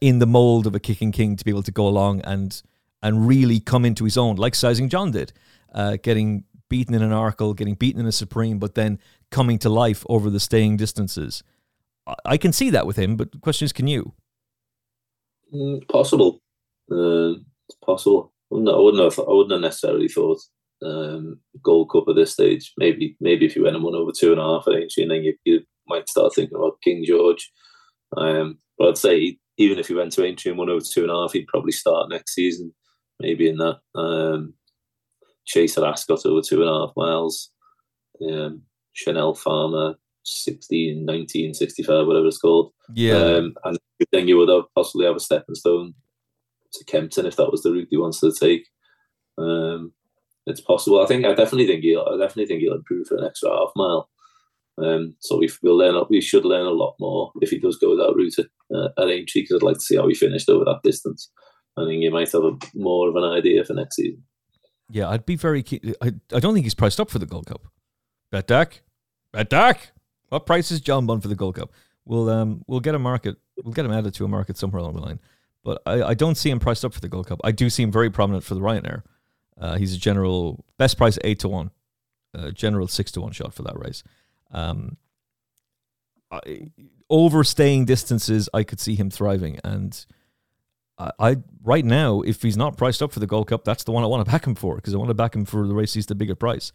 in 0.00 0.18
the 0.18 0.26
mold 0.26 0.66
of 0.66 0.74
a 0.74 0.80
kicking 0.80 1.12
king 1.12 1.36
to 1.36 1.44
be 1.44 1.50
able 1.50 1.62
to 1.62 1.72
go 1.72 1.86
along 1.86 2.20
and 2.22 2.62
and 3.02 3.28
really 3.28 3.60
come 3.60 3.84
into 3.84 4.04
his 4.04 4.16
own, 4.16 4.36
like 4.36 4.54
Sizing 4.54 4.88
John 4.88 5.10
did, 5.10 5.32
uh, 5.72 5.96
getting 6.02 6.44
beaten 6.68 6.94
in 6.94 7.02
an 7.02 7.10
Arkle, 7.10 7.54
getting 7.54 7.74
beaten 7.74 8.00
in 8.00 8.06
a 8.06 8.12
Supreme, 8.12 8.58
but 8.58 8.74
then 8.74 8.98
coming 9.30 9.58
to 9.60 9.68
life 9.68 10.04
over 10.08 10.30
the 10.30 10.40
staying 10.40 10.76
distances. 10.76 11.44
I 12.24 12.36
can 12.36 12.52
see 12.52 12.70
that 12.70 12.86
with 12.86 12.96
him, 12.96 13.16
but 13.16 13.32
the 13.32 13.38
question 13.38 13.64
is, 13.64 13.72
can 13.72 13.86
you? 13.86 14.14
Mm, 15.52 15.86
possible. 15.88 16.40
Uh, 16.90 17.38
it's 17.68 17.76
possible. 17.84 18.32
I 18.50 18.54
wouldn't, 18.54 18.76
I 18.76 18.78
wouldn't 18.78 19.02
have. 19.02 19.18
I 19.18 19.32
wouldn't 19.32 19.52
have 19.52 19.60
necessarily 19.60 20.08
thought 20.08 20.40
um, 20.84 21.40
Gold 21.62 21.90
Cup 21.90 22.04
at 22.08 22.16
this 22.16 22.32
stage. 22.32 22.72
Maybe, 22.76 23.16
maybe 23.20 23.46
if 23.46 23.56
you 23.56 23.64
went 23.64 23.76
and 23.76 23.84
won 23.84 23.94
over 23.94 24.12
two 24.16 24.32
and 24.32 24.40
a 24.40 24.44
half 24.44 24.66
at 24.66 24.74
Aintree, 24.74 25.08
then 25.08 25.22
you, 25.22 25.34
you 25.44 25.60
might 25.86 26.08
start 26.08 26.34
thinking 26.34 26.56
about 26.56 26.80
King 26.82 27.04
George. 27.06 27.50
Um, 28.16 28.58
but 28.78 28.88
I'd 28.88 28.98
say 28.98 29.38
even 29.58 29.78
if 29.78 29.88
he 29.88 29.94
went 29.94 30.12
to 30.12 30.24
Aintree 30.24 30.50
and 30.50 30.58
won 30.58 30.70
over 30.70 30.84
two 30.84 31.02
and 31.02 31.10
a 31.10 31.14
half, 31.14 31.32
he'd 31.32 31.46
probably 31.48 31.72
start 31.72 32.10
next 32.10 32.34
season. 32.34 32.74
Maybe 33.20 33.48
in 33.48 33.56
that 33.56 33.78
um, 33.94 34.54
Chase 35.46 35.78
at 35.78 35.84
Ascot 35.84 36.26
over 36.26 36.42
two 36.42 36.60
and 36.60 36.68
a 36.68 36.72
half 36.72 36.90
miles. 36.96 37.50
Um, 38.22 38.62
Chanelle 38.94 39.38
Pharma 39.38 39.94
16, 40.24 41.04
19, 41.04 41.54
65, 41.54 42.06
whatever 42.06 42.26
it's 42.26 42.38
called. 42.38 42.72
Yeah. 42.94 43.16
Um, 43.16 43.54
and 43.64 43.78
then 44.12 44.28
you 44.28 44.36
would 44.38 44.48
have 44.48 44.64
possibly 44.74 45.06
have 45.06 45.16
a 45.16 45.20
stepping 45.20 45.54
stone 45.54 45.94
to 46.72 46.84
Kempton 46.84 47.26
if 47.26 47.36
that 47.36 47.50
was 47.50 47.62
the 47.62 47.72
route 47.72 47.88
he 47.90 47.96
wants 47.96 48.20
to 48.20 48.32
take. 48.32 48.66
Um, 49.38 49.92
it's 50.46 50.60
possible. 50.60 51.02
I 51.02 51.06
think 51.06 51.24
I 51.24 51.34
definitely 51.34 51.66
think 51.66 51.82
he'll. 51.82 52.06
I 52.08 52.16
definitely 52.16 52.46
think 52.46 52.60
he'll 52.60 52.74
improve 52.74 53.08
for 53.08 53.16
an 53.16 53.24
extra 53.24 53.50
half 53.50 53.70
mile. 53.76 54.08
Um, 54.78 55.16
so 55.20 55.38
we 55.38 55.48
will 55.62 55.76
learn. 55.76 55.96
Up 55.96 56.08
we 56.10 56.20
should 56.20 56.44
learn 56.44 56.66
a 56.66 56.70
lot 56.70 56.94
more 57.00 57.32
if 57.40 57.50
he 57.50 57.58
does 57.58 57.78
go 57.78 57.96
that 57.96 58.14
route 58.14 58.38
at, 58.38 58.46
uh, 58.74 58.88
at 59.02 59.08
Aintree 59.08 59.42
because 59.42 59.56
I'd 59.56 59.66
like 59.66 59.76
to 59.76 59.80
see 59.80 59.96
how 59.96 60.06
he 60.06 60.14
finished 60.14 60.48
over 60.48 60.64
that 60.64 60.80
distance. 60.82 61.30
I 61.76 61.84
think 61.84 62.02
you 62.02 62.10
might 62.10 62.32
have 62.32 62.44
a, 62.44 62.52
more 62.74 63.08
of 63.08 63.16
an 63.16 63.24
idea 63.24 63.64
for 63.64 63.74
next 63.74 63.96
season. 63.96 64.22
Yeah, 64.88 65.08
I'd 65.08 65.26
be 65.26 65.36
very 65.36 65.62
keen. 65.62 65.94
I, 66.00 66.12
I 66.32 66.40
don't 66.40 66.54
think 66.54 66.64
he's 66.64 66.74
priced 66.74 67.00
up 67.00 67.10
for 67.10 67.18
the 67.18 67.26
Gold 67.26 67.46
Cup. 67.46 67.66
Betdaq, 68.32 68.80
Bet 69.32 69.50
Dak. 69.50 69.92
What 70.28 70.46
price 70.46 70.70
is 70.70 70.80
Jonbon 70.80 71.22
for 71.22 71.28
the 71.28 71.34
Gold 71.34 71.56
Cup? 71.56 71.72
We'll 72.04 72.30
um 72.30 72.62
we'll 72.66 72.80
get 72.80 72.94
a 72.94 72.98
market. 72.98 73.36
We'll 73.62 73.72
get 73.72 73.84
him 73.84 73.92
added 73.92 74.14
to 74.14 74.24
a 74.24 74.28
market 74.28 74.56
somewhere 74.56 74.80
along 74.80 74.94
the 74.94 75.00
line. 75.00 75.20
But 75.64 75.82
I, 75.86 76.02
I 76.02 76.14
don't 76.14 76.36
see 76.36 76.50
him 76.50 76.60
priced 76.60 76.84
up 76.84 76.94
for 76.94 77.00
the 77.00 77.08
Gold 77.08 77.26
Cup. 77.26 77.40
I 77.42 77.50
do 77.50 77.68
see 77.68 77.82
him 77.82 77.90
very 77.90 78.10
prominent 78.10 78.44
for 78.44 78.54
the 78.54 78.60
Ryanair. 78.60 79.02
Uh, 79.58 79.76
he's 79.76 79.94
a 79.94 79.98
general 79.98 80.64
best 80.76 80.96
price 80.98 81.18
eight 81.24 81.38
to 81.40 81.48
one, 81.48 81.70
uh, 82.36 82.50
general 82.50 82.88
six 82.88 83.10
to 83.12 83.20
one 83.20 83.32
shot 83.32 83.54
for 83.54 83.62
that 83.62 83.78
race. 83.78 84.02
Um, 84.50 84.96
overstaying 87.08 87.84
distances, 87.84 88.48
I 88.52 88.64
could 88.64 88.80
see 88.80 88.94
him 88.94 89.10
thriving. 89.10 89.58
And 89.64 90.04
I, 90.98 91.10
I, 91.18 91.36
right 91.62 91.84
now, 91.84 92.20
if 92.22 92.42
he's 92.42 92.56
not 92.56 92.76
priced 92.76 93.02
up 93.02 93.12
for 93.12 93.20
the 93.20 93.26
Gold 93.26 93.48
Cup, 93.48 93.64
that's 93.64 93.84
the 93.84 93.92
one 93.92 94.04
I 94.04 94.06
want 94.06 94.24
to 94.24 94.30
back 94.30 94.46
him 94.46 94.54
for 94.54 94.76
because 94.76 94.94
I 94.94 94.98
want 94.98 95.08
to 95.08 95.14
back 95.14 95.34
him 95.34 95.44
for 95.44 95.66
the 95.66 95.74
race 95.74 95.94
he's 95.94 96.06
the 96.06 96.14
bigger 96.14 96.34
price. 96.34 96.72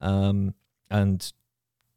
Um, 0.00 0.54
and 0.90 1.32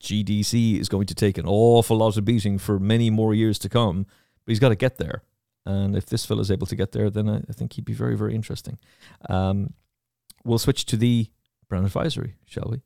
GDC 0.01 0.79
is 0.79 0.89
going 0.89 1.07
to 1.07 1.15
take 1.15 1.37
an 1.37 1.45
awful 1.47 1.97
lot 1.97 2.17
of 2.17 2.25
beating 2.25 2.57
for 2.57 2.79
many 2.79 3.09
more 3.09 3.33
years 3.33 3.59
to 3.59 3.69
come, 3.69 4.05
but 4.45 4.51
he's 4.51 4.59
got 4.59 4.69
to 4.69 4.75
get 4.75 4.97
there. 4.97 5.23
And 5.65 5.97
if 5.97 6.05
this 6.05 6.29
is 6.29 6.51
able 6.51 6.67
to 6.67 6.75
get 6.75 6.93
there, 6.93 7.09
then 7.09 7.27
I, 7.27 7.37
I 7.37 7.53
think 7.53 7.73
he'd 7.73 7.83
be 7.83 7.93
very, 7.93 8.15
very 8.15 8.33
interesting. 8.33 8.77
Um, 9.29 9.73
we'll 10.47 10.59
switch 10.59 10.85
to 10.87 10.97
the 10.97 11.29
Brown 11.69 11.85
Advisory, 11.85 12.35
shall 12.45 12.69
we? 12.69 12.81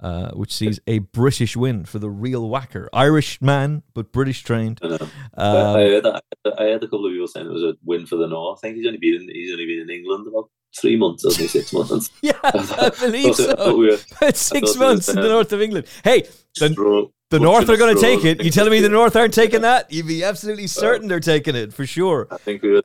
Uh, 0.00 0.32
which 0.32 0.52
sees 0.52 0.80
a 0.88 0.98
British 0.98 1.56
win 1.56 1.84
for 1.84 2.00
the 2.00 2.10
real 2.10 2.48
whacker. 2.48 2.88
Irish 2.92 3.40
man, 3.40 3.84
but 3.94 4.10
British 4.10 4.42
trained. 4.42 4.80
I, 4.82 4.86
um, 4.94 5.08
I, 5.36 5.82
heard 5.82 6.02
that, 6.02 6.24
I 6.58 6.62
heard 6.64 6.82
a 6.82 6.86
couple 6.88 7.06
of 7.06 7.12
people 7.12 7.28
saying 7.28 7.46
it 7.46 7.52
was 7.52 7.62
a 7.62 7.74
win 7.84 8.06
for 8.06 8.16
the 8.16 8.26
North. 8.26 8.58
I 8.58 8.60
think 8.62 8.78
he's 8.78 8.86
only 8.86 8.98
been 8.98 9.22
in, 9.22 9.28
he's 9.28 9.52
only 9.52 9.66
been 9.66 9.78
in 9.78 9.90
England 9.90 10.26
about 10.26 10.50
three 10.76 10.96
months, 10.96 11.24
only 11.24 11.46
six 11.46 11.72
months. 11.72 12.10
yeah, 12.20 12.32
I 12.42 12.90
believe 13.00 13.36
so. 13.36 13.76
We 13.76 13.90
were, 13.90 13.96
six 14.32 14.74
months 14.74 15.08
in 15.08 15.20
the 15.20 15.28
north 15.28 15.52
of 15.52 15.62
England. 15.62 15.86
Hey, 16.02 16.22
the, 16.58 17.10
the 17.30 17.38
North 17.38 17.68
are 17.68 17.76
going 17.76 17.94
to 17.94 18.00
take 18.00 18.24
it. 18.24 18.42
You 18.42 18.50
telling 18.50 18.72
me 18.72 18.80
the 18.80 18.88
North 18.88 19.14
aren't 19.14 19.34
taking 19.34 19.62
that? 19.62 19.92
You'd 19.92 20.08
be 20.08 20.24
absolutely 20.24 20.66
certain 20.66 21.06
they're 21.06 21.20
taking 21.20 21.54
it 21.54 21.72
for 21.72 21.86
sure. 21.86 22.26
I 22.30 22.38
think 22.38 22.62
we 22.62 22.72
were 22.72 22.82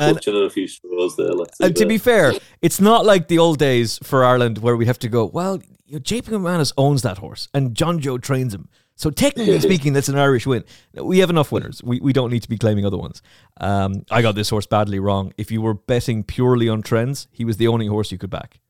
and, 0.00 0.18
a 0.26 0.50
few 0.50 0.66
straws 0.66 1.16
there. 1.16 1.32
and 1.60 1.76
to 1.76 1.86
be 1.86 1.98
fair, 1.98 2.32
it's 2.62 2.80
not 2.80 3.04
like 3.04 3.28
the 3.28 3.38
old 3.38 3.58
days 3.58 3.98
for 4.02 4.24
Ireland 4.24 4.58
where 4.58 4.76
we 4.76 4.86
have 4.86 4.98
to 5.00 5.08
go. 5.08 5.26
Well, 5.26 5.60
you 5.86 5.94
know, 5.94 6.00
JP 6.00 6.22
McManus 6.22 6.72
owns 6.78 7.02
that 7.02 7.18
horse, 7.18 7.48
and 7.52 7.74
John 7.74 7.98
Joe 7.98 8.18
trains 8.18 8.54
him. 8.54 8.68
So 9.00 9.10
technically 9.10 9.58
speaking, 9.68 9.92
that's 9.92 10.08
an 10.08 10.18
Irish 10.18 10.46
win. 10.46 10.62
We 10.94 11.20
have 11.20 11.30
enough 11.30 11.50
winners. 11.50 11.82
We, 11.82 12.00
we 12.00 12.12
don't 12.12 12.30
need 12.30 12.42
to 12.42 12.48
be 12.48 12.58
claiming 12.58 12.84
other 12.84 12.98
ones. 12.98 13.22
Um, 13.58 14.04
I 14.10 14.22
got 14.22 14.34
this 14.34 14.50
horse 14.50 14.66
badly 14.66 14.98
wrong. 14.98 15.32
If 15.38 15.50
you 15.50 15.62
were 15.62 15.74
betting 15.74 16.22
purely 16.22 16.68
on 16.68 16.82
trends, 16.82 17.26
he 17.32 17.44
was 17.44 17.56
the 17.56 17.66
only 17.66 17.86
horse 17.86 18.12
you 18.12 18.18
could 18.18 18.30
back. 18.30 18.60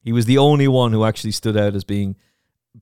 He 0.00 0.10
was 0.10 0.24
the 0.26 0.38
only 0.38 0.68
one 0.68 0.92
who 0.92 1.04
actually 1.04 1.32
stood 1.32 1.56
out 1.56 1.74
as 1.74 1.84
being 1.84 2.16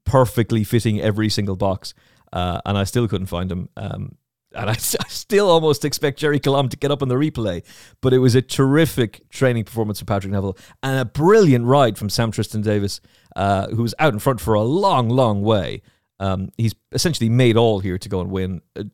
perfectly 0.05 0.65
fitting 0.65 1.01
every 1.01 1.29
single 1.29 1.57
box. 1.57 1.93
Uh, 2.33 2.61
and 2.65 2.79
I 2.79 2.85
still 2.85 3.09
couldn't 3.09 3.27
find 3.27 3.51
him. 3.51 3.69
Um, 3.77 4.17
and 4.55 4.71
I, 4.71 4.73
I, 4.75 4.77
still 4.77 5.49
almost 5.49 5.85
expect 5.85 6.21
Gerri 6.21 6.43
Colombe 6.43 6.69
to 6.69 6.77
get 6.77 6.91
up 6.91 7.03
on 7.03 7.09
the 7.09 7.15
replay. 7.15 7.63
But 8.01 8.13
it 8.13 8.19
was 8.19 8.35
a 8.35 8.43
terrific 8.43 9.29
training 9.31 9.65
performance 9.65 9.99
from 9.99 10.07
Patrick 10.07 10.33
Neville 10.33 10.57
and 10.83 11.01
a 11.01 11.05
brilliant 11.05 11.67
ride 11.67 11.99
from 11.99 12.09
Sam 12.09 12.33
Twiston-Davies, 12.33 13.01
uh, 13.37 13.69
who 13.69 13.83
was 13.83 13.95
out 13.99 14.13
in 14.13 14.19
front 14.19 14.41
for 14.41 14.55
a 14.55 14.63
long, 14.63 15.09
long 15.09 15.43
way. 15.43 15.83
Um, 16.19 16.51
he's 16.59 16.75
essentially 16.93 17.29
made 17.31 17.57
all 17.57 17.81
here 17.81 17.99
to 17.99 18.09
go 18.09 18.21
and 18.21 18.31
win. 18.31 18.61
A 18.77 18.87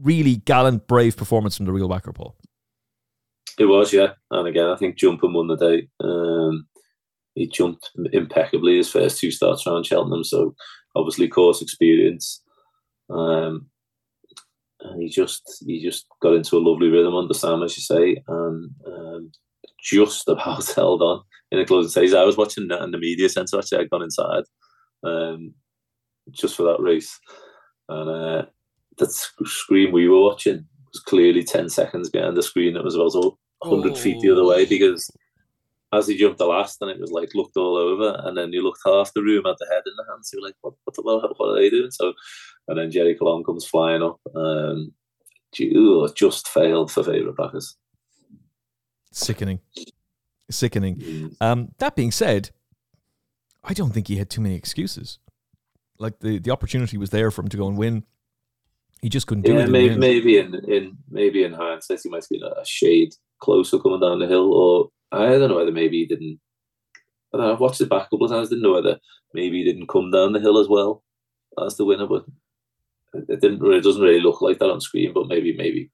really 0.00 0.36
gallant, 0.36 0.86
brave 0.86 1.16
performance 1.16 1.56
from 1.56 1.66
the 1.66 1.72
real 1.72 1.88
Whacker 1.88 2.12
Paul. 2.12 2.36
It 3.58 3.66
was, 3.66 3.92
yeah. 3.92 4.12
And 4.30 4.46
again, 4.46 4.68
I 4.68 4.76
think 4.76 4.96
Jumping 4.96 5.32
won 5.32 5.46
the 5.46 5.56
day. 5.56 5.88
Um, 6.00 6.66
he 7.34 7.46
jumped 7.46 7.90
impeccably 8.12 8.78
his 8.78 8.90
first 8.90 9.18
two 9.18 9.30
starts 9.30 9.66
around 9.66 9.84
Cheltenham, 9.84 10.24
so 10.24 10.54
obviously 10.94 11.28
course 11.28 11.62
experience. 11.62 12.42
Um, 13.10 13.66
and 14.80 15.02
he 15.02 15.08
just 15.08 15.64
he 15.66 15.82
just 15.82 16.06
got 16.20 16.34
into 16.34 16.56
a 16.56 16.60
lovely 16.60 16.88
rhythm 16.88 17.14
under 17.14 17.34
Sam, 17.34 17.62
as 17.62 17.76
you 17.76 17.82
say, 17.82 18.22
and 18.28 18.70
um, 18.86 19.32
just 19.82 20.28
about 20.28 20.66
held 20.74 21.02
on 21.02 21.22
in 21.50 21.58
the 21.58 21.64
closing 21.64 21.90
stages. 21.90 22.14
I 22.14 22.24
was 22.24 22.36
watching 22.36 22.68
that 22.68 22.82
in 22.82 22.90
the 22.90 22.98
media 22.98 23.28
centre. 23.28 23.58
Actually, 23.58 23.78
I'd 23.78 23.90
gone 23.90 24.02
inside 24.02 24.44
um, 25.04 25.54
just 26.30 26.56
for 26.56 26.64
that 26.64 26.80
race, 26.80 27.18
and 27.88 28.08
uh, 28.08 28.46
that 28.98 29.10
screen 29.10 29.92
we 29.92 30.08
were 30.08 30.20
watching 30.20 30.66
was 30.92 31.02
clearly 31.02 31.42
ten 31.42 31.68
seconds 31.68 32.10
behind 32.10 32.36
the 32.36 32.42
screen 32.42 32.74
that 32.74 32.84
was 32.84 32.94
about 32.94 33.36
hundred 33.62 33.92
oh. 33.92 33.96
feet 33.96 34.20
the 34.20 34.30
other 34.30 34.44
way 34.44 34.66
because 34.66 35.10
as 35.92 36.06
he 36.06 36.16
jumped 36.16 36.38
the 36.38 36.46
last, 36.46 36.78
and 36.80 36.90
it 36.90 37.00
was 37.00 37.10
like 37.10 37.34
looked 37.34 37.56
all 37.56 37.76
over, 37.76 38.20
and 38.24 38.36
then 38.36 38.52
you 38.52 38.62
looked 38.62 38.80
half 38.84 39.12
the 39.14 39.22
room 39.22 39.46
at 39.46 39.56
the 39.58 39.66
head 39.70 39.82
in 39.86 39.92
the 39.96 40.04
hands. 40.10 40.30
You 40.32 40.40
were 40.40 40.48
like, 40.48 40.56
"What? 40.60 40.74
What, 40.84 40.94
the, 40.94 41.02
what 41.02 41.48
are 41.48 41.54
they 41.56 41.70
doing?" 41.70 41.90
So, 41.90 42.12
and 42.68 42.78
then 42.78 42.90
Gerri 42.90 43.18
Colombe 43.18 43.44
comes 43.44 43.66
flying 43.66 44.02
up. 44.02 44.20
Um, 44.34 44.92
just 46.14 46.48
failed 46.48 46.90
for 46.90 47.02
favourite 47.02 47.36
backers. 47.36 47.76
Sickening, 49.12 49.60
sickening. 50.50 50.96
Mm. 50.96 51.36
Um, 51.40 51.68
that 51.78 51.96
being 51.96 52.12
said, 52.12 52.50
I 53.64 53.72
don't 53.72 53.92
think 53.92 54.08
he 54.08 54.16
had 54.16 54.28
too 54.28 54.40
many 54.40 54.54
excuses. 54.54 55.18
Like 55.98 56.20
the 56.20 56.38
the 56.38 56.50
opportunity 56.50 56.98
was 56.98 57.10
there 57.10 57.30
for 57.30 57.42
him 57.42 57.48
to 57.48 57.56
go 57.56 57.68
and 57.68 57.78
win. 57.78 58.04
He 59.00 59.08
just 59.08 59.26
couldn't 59.26 59.44
do 59.44 59.54
yeah, 59.54 59.60
it. 59.60 59.70
Maybe, 59.70 59.94
in 59.94 60.00
maybe 60.00 60.38
in, 60.38 60.54
in 60.68 60.98
maybe 61.08 61.44
in 61.44 61.52
hindsight, 61.52 62.00
he 62.02 62.10
might 62.10 62.24
have 62.24 62.28
been 62.28 62.42
a 62.42 62.64
shade 62.66 63.14
closer 63.40 63.78
coming 63.78 64.00
down 64.00 64.18
the 64.18 64.26
hill, 64.26 64.52
or 64.52 64.90
I 65.12 65.26
don't 65.38 65.48
know 65.48 65.56
whether 65.56 65.72
maybe 65.72 65.98
he 65.98 66.06
didn't. 66.06 66.38
I 67.32 67.38
know, 67.38 67.52
I've 67.52 67.60
watched 67.60 67.80
it 67.80 67.88
back 67.88 68.06
a 68.06 68.10
couple 68.10 68.24
of 68.24 68.30
times. 68.30 68.48
Didn't 68.48 68.62
know 68.62 68.72
whether 68.72 68.98
maybe 69.32 69.58
he 69.58 69.64
didn't 69.64 69.88
come 69.88 70.10
down 70.10 70.32
the 70.32 70.40
hill 70.40 70.58
as 70.58 70.68
well 70.68 71.02
as 71.64 71.76
the 71.76 71.84
winner, 71.84 72.06
but 72.06 72.24
it 73.14 73.40
didn't. 73.40 73.64
It 73.72 73.82
doesn't 73.82 74.02
really 74.02 74.20
look 74.20 74.40
like 74.40 74.58
that 74.58 74.70
on 74.70 74.80
screen. 74.80 75.12
But 75.12 75.28
maybe, 75.28 75.56
maybe 75.56 75.90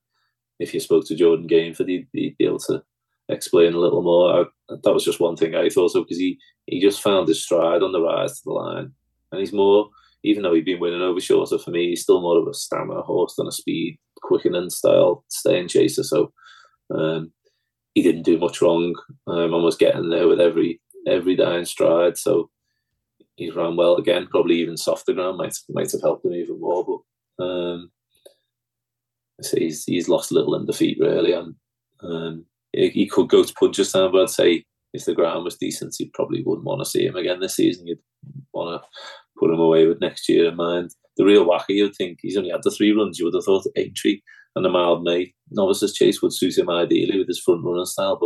if 0.58 0.74
you 0.74 0.80
spoke 0.80 1.06
to 1.06 1.16
Jordan 1.16 1.48
Gainford, 1.48 1.88
he'd, 1.88 2.08
he'd 2.12 2.36
be 2.38 2.44
able 2.44 2.58
to 2.60 2.82
explain 3.28 3.74
a 3.74 3.78
little 3.78 4.02
more. 4.02 4.40
I, 4.40 4.76
that 4.82 4.92
was 4.92 5.04
just 5.04 5.20
one 5.20 5.36
thing 5.36 5.54
I 5.54 5.68
thought 5.68 5.94
of 5.94 6.04
because 6.04 6.18
he 6.18 6.38
he 6.66 6.80
just 6.80 7.02
found 7.02 7.28
his 7.28 7.42
stride 7.42 7.82
on 7.82 7.92
the 7.92 8.00
rise 8.00 8.38
to 8.38 8.42
the 8.44 8.52
line, 8.52 8.92
and 9.30 9.40
he's 9.40 9.52
more. 9.52 9.88
Even 10.24 10.44
though 10.44 10.54
he'd 10.54 10.64
been 10.64 10.78
winning 10.78 11.02
over 11.02 11.20
shorter, 11.20 11.58
for 11.58 11.72
me, 11.72 11.88
he's 11.88 12.02
still 12.02 12.20
more 12.20 12.38
of 12.38 12.46
a 12.46 12.54
stamina 12.54 13.02
horse 13.02 13.34
than 13.34 13.48
a 13.48 13.52
speed 13.52 13.98
quickening 14.22 14.70
style 14.70 15.24
staying 15.28 15.66
chaser. 15.66 16.04
So 16.04 16.32
um, 16.94 17.32
he 17.94 18.02
didn't 18.02 18.22
do 18.22 18.38
much 18.38 18.62
wrong 18.62 18.94
and 19.26 19.52
was 19.52 19.76
getting 19.76 20.10
there 20.10 20.28
with 20.28 20.40
every 20.40 20.80
every 21.06 21.34
dying 21.34 21.64
stride. 21.64 22.16
So 22.16 22.50
he 23.44 23.50
ran 23.50 23.76
well 23.76 23.96
again. 23.96 24.26
Probably 24.30 24.56
even 24.56 24.76
softer 24.76 25.12
ground 25.12 25.38
might 25.38 25.54
might 25.70 25.90
have 25.92 26.02
helped 26.02 26.24
him 26.24 26.34
even 26.34 26.60
more. 26.60 27.02
But 27.38 27.44
um, 27.44 27.90
I 29.40 29.46
say 29.46 29.60
he's 29.60 29.84
he's 29.84 30.08
lost 30.08 30.30
a 30.30 30.34
little 30.34 30.54
in 30.54 30.66
defeat 30.66 30.98
really, 31.00 31.32
and 31.32 31.54
um, 32.02 32.46
he, 32.72 32.88
he, 32.90 33.06
could 33.06 33.28
go 33.28 33.42
to 33.42 33.54
Punchestown. 33.54 34.12
But 34.12 34.22
I'd 34.22 34.30
say 34.30 34.64
if 34.92 35.04
the 35.04 35.14
ground 35.14 35.44
was 35.44 35.56
decent, 35.56 35.96
you 35.98 36.10
probably 36.14 36.42
wouldn't 36.44 36.66
want 36.66 36.80
to 36.80 36.90
see 36.90 37.04
him 37.06 37.16
again 37.16 37.40
this 37.40 37.56
season. 37.56 37.86
You'd 37.86 37.98
want 38.52 38.80
to 38.82 38.88
put 39.38 39.52
him 39.52 39.60
away 39.60 39.86
with 39.86 40.00
next 40.00 40.28
year 40.28 40.48
in 40.48 40.56
mind. 40.56 40.90
The 41.16 41.24
real 41.24 41.46
whacker, 41.46 41.72
you'd 41.72 41.94
think 41.94 42.18
he's 42.22 42.36
only 42.36 42.50
had 42.50 42.62
the 42.62 42.70
three 42.70 42.92
runs. 42.92 43.18
You 43.18 43.26
would 43.26 43.34
have 43.34 43.44
thought 43.44 43.66
Aintree 43.76 44.20
and 44.56 44.64
the 44.64 44.68
Mildmay 44.68 45.32
novices 45.50 45.94
chase 45.94 46.22
would 46.22 46.32
suit 46.32 46.58
him 46.58 46.70
ideally 46.70 47.18
with 47.18 47.28
his 47.28 47.40
front 47.40 47.64
running 47.64 47.84
style. 47.84 48.18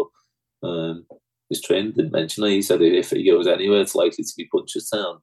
But 0.63 0.69
um, 0.69 1.07
his 1.49 1.63
trainer 1.63 1.91
didn't 1.91 2.13
mention 2.13 2.45
it. 2.45 2.51
He 2.51 2.63
said 2.63 2.83
if 2.83 3.11
he 3.11 3.29
goes 3.29 3.47
anywhere, 3.47 3.81
it's 3.81 3.95
likely 3.95 4.25
to 4.25 4.33
be 4.37 4.49
Punchestown, 4.53 5.19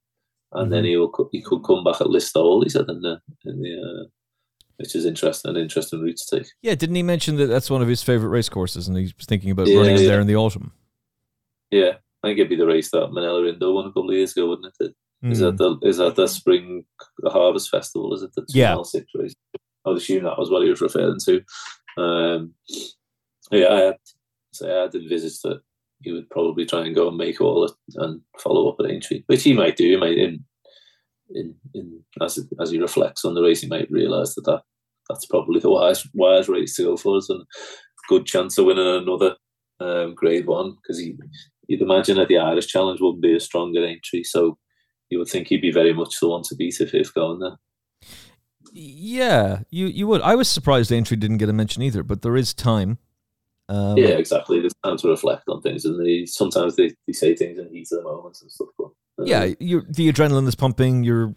and 0.54 0.64
mm-hmm. 0.64 0.70
then 0.72 0.86
he 0.86 0.98
will 0.98 1.30
he 1.32 1.42
could 1.42 1.64
come 1.64 1.84
back 1.84 2.02
at 2.02 2.08
Listowel. 2.08 2.64
He 2.64 2.70
said 2.70 2.86
in 2.90 3.02
the 3.02 3.20
in 3.46 3.62
the. 3.62 3.82
Uh, 3.82 4.10
which 4.78 4.96
is 4.96 5.06
interesting, 5.06 5.52
an 5.52 5.58
interesting 5.58 6.02
route 6.02 6.18
to 6.18 6.40
take. 6.40 6.48
Yeah, 6.64 6.74
didn't 6.74 6.96
he 6.96 7.04
mention 7.04 7.38
that 7.38 7.46
that's 7.46 7.70
one 7.70 7.84
of 7.84 7.88
his 7.88 8.02
favourite 8.02 8.32
race 8.32 8.50
courses, 8.50 8.88
and 8.88 8.98
he's 8.98 9.14
thinking 9.14 9.52
about 9.52 9.68
yeah, 9.68 9.78
running 9.78 9.98
yeah. 9.98 10.08
there 10.08 10.20
in 10.20 10.26
the 10.26 10.36
autumn? 10.36 10.74
Yeah, 11.70 11.94
I 12.24 12.28
think 12.28 12.40
it'd 12.40 12.50
be 12.50 12.56
the 12.56 12.66
race 12.66 12.90
that 12.92 13.12
Minella 13.12 13.48
Indo 13.48 13.72
won 13.72 13.86
a 13.86 13.90
couple 13.90 14.10
of 14.10 14.16
years 14.16 14.32
ago, 14.32 14.50
wouldn't 14.50 14.74
it? 14.80 14.96
Is 15.24 15.40
mm. 15.40 15.42
that 15.42 15.58
the 15.58 15.88
is 15.88 15.98
that 15.98 16.16
the 16.16 16.28
spring 16.28 16.86
the 17.20 17.30
harvest 17.30 17.70
festival? 17.70 18.14
Is 18.14 18.24
it 18.24 18.32
the 18.36 18.46
yeah 18.50 18.76
six 18.84 19.06
race? 19.16 19.34
I 19.86 19.90
would 19.90 20.00
assume 20.00 20.24
that 20.24 20.38
was 20.38 20.50
what 20.50 20.64
he 20.64 20.70
was 20.70 20.82
referring 20.82 21.20
to. 21.26 21.42
Um, 21.98 22.54
yeah, 23.52 23.68
I 23.70 23.80
had, 23.80 23.98
so 24.52 24.68
I 24.68 24.82
had 24.84 24.96
envisaged 24.96 25.44
that 25.44 25.62
he 26.04 26.12
would 26.12 26.30
probably 26.30 26.66
try 26.66 26.86
and 26.86 26.96
go 26.96 27.08
and 27.08 27.18
make 27.18 27.40
all 27.42 27.70
and 27.96 28.22
follow 28.40 28.70
up 28.70 28.76
at 28.80 28.92
Aintree, 28.92 29.24
which 29.28 29.44
he 29.44 29.54
might 29.54 29.78
do. 29.78 29.90
He 29.90 29.96
might, 29.96 30.18
in, 30.18 30.44
in, 31.30 31.56
in 31.74 32.04
as 32.22 32.40
as 32.62 32.72
he 32.72 32.80
reflects 32.80 33.26
on 33.26 33.34
the 33.34 33.42
race, 33.42 33.62
he 33.62 33.68
might 33.68 33.90
realise 33.90 34.36
that, 34.36 34.46
that 34.46 34.62
that's 35.10 35.26
probably 35.26 35.60
the 35.60 35.70
wise 35.70 36.08
wise 36.14 36.50
race 36.50 36.76
to 36.76 36.84
go 36.84 36.98
for 36.98 37.18
us 37.18 37.30
and 37.30 37.44
good 38.10 38.26
chance 38.26 38.58
of 38.58 38.66
winning 38.66 38.86
another 38.86 39.36
um, 39.80 40.14
Grade 40.16 40.46
One 40.46 40.76
because 40.82 41.00
he 41.00 41.16
you'd 41.68 41.82
imagine 41.82 42.18
that 42.18 42.28
the 42.28 42.38
Irish 42.38 42.68
Challenge 42.68 43.00
wouldn't 43.02 43.24
be 43.24 43.36
as 43.36 43.46
strong 43.46 43.76
at 43.76 43.84
Aintree, 43.84 44.24
so 44.24 44.58
you 45.10 45.20
would 45.20 45.30
think 45.30 45.48
he'd 45.48 45.62
be 45.62 45.72
very 45.72 45.94
much 45.94 46.20
the 46.20 46.30
one 46.30 46.44
to 46.44 46.56
beat 46.56 46.80
if 46.80 46.94
if 46.94 47.14
going 47.14 47.40
there. 47.40 47.58
Yeah, 48.72 49.60
you 49.70 49.88
you 49.88 50.08
would. 50.08 50.22
I 50.22 50.36
was 50.36 50.48
surprised 50.48 50.92
Aintree 50.92 51.18
didn't 51.18 51.38
get 51.38 51.50
a 51.50 51.54
mention 51.54 51.82
either, 51.84 52.04
but 52.04 52.22
there 52.22 52.36
is 52.36 52.54
time. 52.54 52.98
Um, 53.70 53.98
yeah, 53.98 54.10
exactly. 54.10 54.60
There's 54.60 54.74
time 54.84 54.98
to 54.98 55.08
reflect 55.08 55.44
on 55.48 55.62
things, 55.62 55.86
and 55.86 56.04
they 56.04 56.26
sometimes 56.26 56.76
they, 56.76 56.92
they 57.08 57.14
say 57.14 57.36
things 57.36 57.58
in 57.58 57.70
heat 57.70 57.88
of 57.92 58.00
the 58.00 58.04
moment 58.04 58.38
and 58.42 58.52
stuff. 58.52 58.68
But, 58.78 58.90
um, 59.20 59.28
yeah, 59.28 59.46
the 59.46 60.12
adrenaline 60.12 60.48
is 60.48 60.56
pumping. 60.56 61.04
You're 61.04 61.34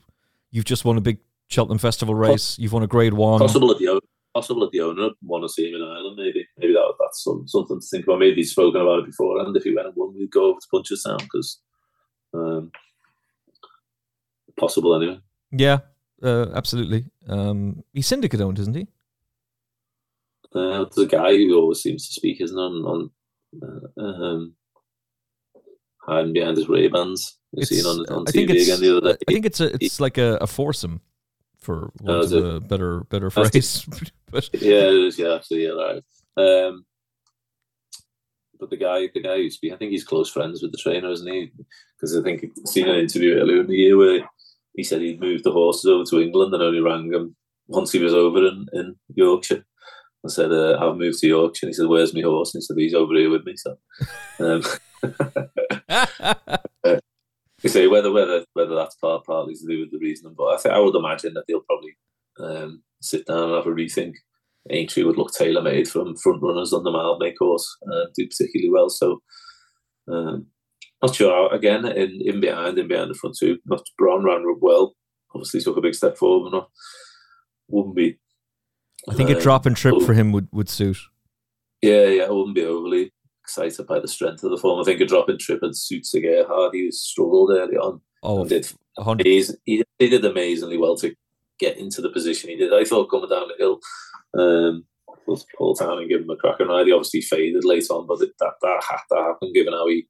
you've 0.50 0.64
just 0.64 0.84
won 0.84 0.96
a 0.96 1.00
big 1.00 1.18
Cheltenham 1.48 1.78
Festival 1.78 2.14
race. 2.14 2.58
You've 2.58 2.72
won 2.72 2.82
a 2.82 2.88
Grade 2.88 3.14
One. 3.14 3.40
Possible 3.40 3.70
at 3.70 3.78
the 3.78 4.00
possible 4.34 4.64
at 4.64 4.70
the 4.70 4.80
owner 4.80 5.10
want 5.22 5.44
to 5.44 5.48
see 5.48 5.68
him 5.68 5.76
in 5.76 5.82
Ireland. 5.82 6.16
Maybe 6.16 6.46
maybe 6.58 6.72
that 6.74 6.94
that's 7.00 7.22
some, 7.22 7.46
something 7.46 7.80
to 7.80 7.86
think 7.86 8.04
about. 8.04 8.18
Maybe 8.18 8.36
he's 8.36 8.50
spoken 8.50 8.80
about 8.80 9.00
it 9.00 9.06
before, 9.06 9.40
and 9.40 9.56
if 9.56 9.62
he 9.62 9.74
went 9.74 9.88
and 9.88 9.96
won, 9.96 10.14
we'd 10.14 10.30
go 10.30 10.46
over 10.46 10.58
to 10.60 10.68
Punchestown 10.72 11.18
because 11.18 11.60
um, 12.34 12.72
possible 14.58 14.94
anyway. 14.94 15.20
Yeah, 15.52 15.78
uh, 16.22 16.46
absolutely. 16.54 17.06
Um, 17.28 17.84
he's 17.92 18.06
syndicate 18.06 18.40
owned, 18.40 18.58
isn't 18.58 18.76
he? 18.76 18.88
Uh, 20.56 20.84
there's 20.84 21.06
a 21.06 21.06
guy 21.06 21.36
who 21.36 21.56
always 21.56 21.82
seems 21.82 22.06
to 22.06 22.14
speak, 22.14 22.40
isn't 22.40 22.56
on 22.56 22.84
on 22.84 23.10
uh, 23.98 24.02
um, 24.02 24.54
hiding 26.00 26.32
behind 26.32 26.56
his 26.56 26.68
Ray 26.68 26.88
Bans. 26.88 27.38
Seen 27.62 27.86
on, 27.86 28.00
on 28.12 28.26
TV 28.26 28.62
again 28.62 28.80
the 28.80 28.96
other 28.96 29.12
day. 29.12 29.18
I 29.28 29.32
think 29.32 29.46
it's 29.46 29.60
a 29.60 29.74
it's 29.82 30.00
like 30.00 30.18
a, 30.18 30.36
a 30.40 30.46
foursome 30.46 31.00
for 31.58 31.90
want 32.00 32.32
of 32.32 32.44
a 32.44 32.60
better 32.60 33.00
better 33.04 33.30
phrase. 33.30 33.84
but 34.30 34.48
yeah, 34.54 34.88
it 34.88 35.06
is. 35.06 35.18
Yeah, 35.18 35.34
actually, 35.34 35.64
yeah, 35.64 35.70
right. 35.70 36.02
Um, 36.36 36.84
but 38.58 38.70
the 38.70 38.76
guy, 38.76 39.08
the 39.12 39.22
guy 39.22 39.36
who 39.36 39.50
speak, 39.50 39.72
I 39.72 39.76
think 39.76 39.92
he's 39.92 40.04
close 40.04 40.30
friends 40.30 40.62
with 40.62 40.72
the 40.72 40.78
trainer, 40.78 41.10
isn't 41.10 41.30
he? 41.30 41.52
Because 41.96 42.16
I 42.16 42.22
think 42.22 42.44
I've 42.44 42.68
seen 42.68 42.88
an 42.88 42.98
interview 42.98 43.34
earlier 43.34 43.60
in 43.60 43.66
the 43.66 43.76
year 43.76 43.96
where 43.96 44.28
he 44.74 44.82
said 44.82 45.00
he'd 45.00 45.20
moved 45.20 45.44
the 45.44 45.52
horses 45.52 45.86
over 45.86 46.04
to 46.04 46.20
England 46.20 46.54
and 46.54 46.62
only 46.62 46.80
rang 46.80 47.12
him 47.12 47.36
once 47.68 47.92
he 47.92 47.98
was 47.98 48.14
over 48.14 48.46
in, 48.46 48.66
in 48.72 48.96
Yorkshire. 49.14 49.64
I 50.24 50.28
said, 50.28 50.52
uh, 50.52 50.78
I've 50.80 50.96
moved 50.96 51.18
to 51.20 51.28
Yorkshire. 51.28 51.66
And 51.66 51.70
he 51.70 51.74
said, 51.74 51.86
Where's 51.86 52.14
my 52.14 52.22
horse? 52.22 52.54
And 52.54 52.60
he 52.60 52.64
said, 52.64 52.76
He's 52.78 52.94
over 52.94 53.14
here 53.14 53.30
with 53.30 53.44
me. 53.44 53.54
So, 53.56 53.76
um, 54.40 54.62
uh, 55.88 57.00
you 57.62 57.70
say 57.70 57.86
whether 57.86 58.12
whether 58.12 58.44
whether 58.54 58.74
that's 58.74 58.96
part 58.96 59.24
partly 59.24 59.54
to 59.54 59.66
do 59.68 59.80
with 59.80 59.90
the 59.90 59.98
reasoning, 59.98 60.34
but 60.36 60.54
I 60.54 60.56
think 60.58 60.74
I 60.74 60.78
would 60.78 60.94
imagine 60.94 61.34
that 61.34 61.44
they'll 61.48 61.60
probably 61.60 61.96
um, 62.38 62.82
sit 63.00 63.26
down 63.26 63.44
and 63.44 63.54
have 63.54 63.66
a 63.66 63.70
rethink. 63.70 64.14
Aintree 64.68 65.04
would 65.04 65.16
look 65.16 65.32
tailor 65.32 65.62
made 65.62 65.88
from 65.88 66.16
front 66.16 66.42
runners 66.42 66.72
on 66.72 66.82
the 66.82 66.90
Mildmay 66.90 67.34
course, 67.38 67.66
uh, 67.86 68.06
do 68.16 68.26
particularly 68.26 68.70
well. 68.70 68.90
So 68.90 69.20
um, 70.08 70.46
not 71.02 71.14
sure. 71.14 71.54
Again, 71.54 71.86
in, 71.86 72.20
in 72.24 72.40
behind, 72.40 72.78
in 72.78 72.88
behind 72.88 73.10
the 73.10 73.14
front 73.14 73.36
two. 73.38 73.58
Not 73.66 73.82
Braun 73.98 74.24
ran 74.24 74.44
well. 74.60 74.94
Obviously, 75.34 75.60
took 75.60 75.76
a 75.76 75.82
big 75.82 75.94
step 75.94 76.16
forward, 76.16 76.50
but 76.50 76.56
not 76.56 76.70
wouldn't 77.68 77.96
be. 77.96 78.18
I 79.08 79.14
think 79.14 79.30
a 79.30 79.40
drop 79.40 79.66
and 79.66 79.76
trip 79.76 80.02
for 80.02 80.14
him 80.14 80.32
would, 80.32 80.48
would 80.52 80.68
suit. 80.68 80.98
Yeah, 81.82 82.06
yeah, 82.06 82.22
I 82.24 82.30
wouldn't 82.30 82.54
be 82.54 82.64
overly 82.64 83.12
excited 83.42 83.86
by 83.86 84.00
the 84.00 84.08
strength 84.08 84.42
of 84.42 84.50
the 84.50 84.56
form. 84.56 84.80
I 84.80 84.84
think 84.84 85.00
a 85.00 85.06
drop 85.06 85.28
and 85.28 85.38
trip 85.38 85.60
would 85.62 85.76
suit 85.76 86.06
Sir 86.06 86.20
Gerhard. 86.20 86.74
He 86.74 86.90
struggled 86.90 87.50
early 87.50 87.76
on. 87.76 88.00
Oh, 88.22 88.44
did 88.44 88.68
amazing, 88.98 89.56
he, 89.64 89.84
he 89.98 90.08
did 90.08 90.24
amazingly 90.24 90.76
well 90.76 90.96
to 90.96 91.14
get 91.60 91.78
into 91.78 92.00
the 92.00 92.10
position 92.10 92.50
he 92.50 92.56
did. 92.56 92.72
I 92.72 92.84
thought 92.84 93.10
coming 93.10 93.28
down 93.28 93.48
the 93.48 93.54
hill, 93.58 93.78
um, 94.36 94.84
Paul 95.56 95.74
Townend 95.74 96.08
give 96.08 96.22
him 96.22 96.30
a 96.30 96.36
crack 96.36 96.60
and 96.60 96.68
ride. 96.68 96.86
He 96.86 96.92
obviously 96.92 97.20
faded 97.20 97.64
late 97.64 97.86
on, 97.90 98.06
but 98.06 98.18
that 98.18 98.32
that 98.38 98.82
had 98.88 98.98
to 99.12 99.22
happen 99.22 99.52
given 99.52 99.72
how 99.72 99.88
he 99.88 100.06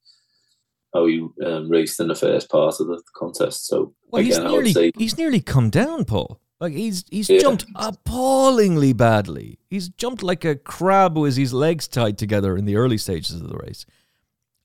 how 0.94 1.06
he 1.06 1.26
um, 1.44 1.68
raced 1.68 2.00
in 2.00 2.08
the 2.08 2.14
first 2.14 2.50
part 2.50 2.80
of 2.80 2.86
the 2.86 3.02
contest. 3.16 3.66
So 3.66 3.94
well, 4.08 4.20
again, 4.20 4.42
he's 4.42 4.50
nearly 4.50 4.72
say, 4.72 4.92
he's 4.96 5.18
nearly 5.18 5.40
come 5.40 5.70
down, 5.70 6.04
Paul. 6.04 6.40
Like 6.60 6.72
he's 6.72 7.04
he's 7.10 7.28
yeah. 7.28 7.40
jumped 7.40 7.66
appallingly 7.74 8.92
badly. 8.94 9.58
He's 9.68 9.90
jumped 9.90 10.22
like 10.22 10.44
a 10.44 10.56
crab 10.56 11.16
with 11.16 11.36
his 11.36 11.52
legs 11.52 11.86
tied 11.86 12.16
together 12.16 12.56
in 12.56 12.64
the 12.64 12.76
early 12.76 12.96
stages 12.96 13.40
of 13.40 13.48
the 13.48 13.56
race, 13.56 13.84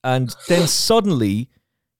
and 0.02 0.34
then 0.48 0.66
suddenly 0.66 1.50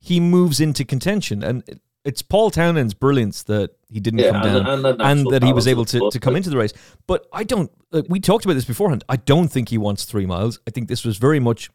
he 0.01 0.19
moves 0.19 0.61
into 0.61 0.85
contention. 0.85 1.43
And 1.43 1.81
it's 2.05 2.23
Paul 2.23 2.51
Townend's 2.51 2.95
brilliance 2.95 3.43
that 3.45 3.73
he 3.89 4.01
didn't 4.01 4.21
yeah, 4.21 4.31
come 4.31 4.43
down 4.43 4.67
and, 4.67 4.87
and, 4.87 5.03
and 5.03 5.27
that 5.27 5.43
he 5.43 5.53
was 5.53 5.69
able 5.69 5.85
to, 5.85 6.11
to 6.11 6.19
come 6.19 6.37
into 6.37 6.49
the 6.49 6.57
race. 6.57 6.73
But 7.07 7.27
I 7.33 7.45
don't. 7.45 7.71
we 8.09 8.19
talked 8.19 8.47
about 8.47 8.55
this 8.55 8.65
beforehand. 8.65 9.05
I 9.11 9.17
don't 9.17 9.49
think 9.49 9.69
he 9.69 9.79
wants 9.79 10.07
three 10.07 10.27
miles. 10.27 10.59
I 10.67 10.71
think 10.71 10.89
this 10.89 11.05
was 11.05 11.19
very 11.19 11.39
much 11.39 11.71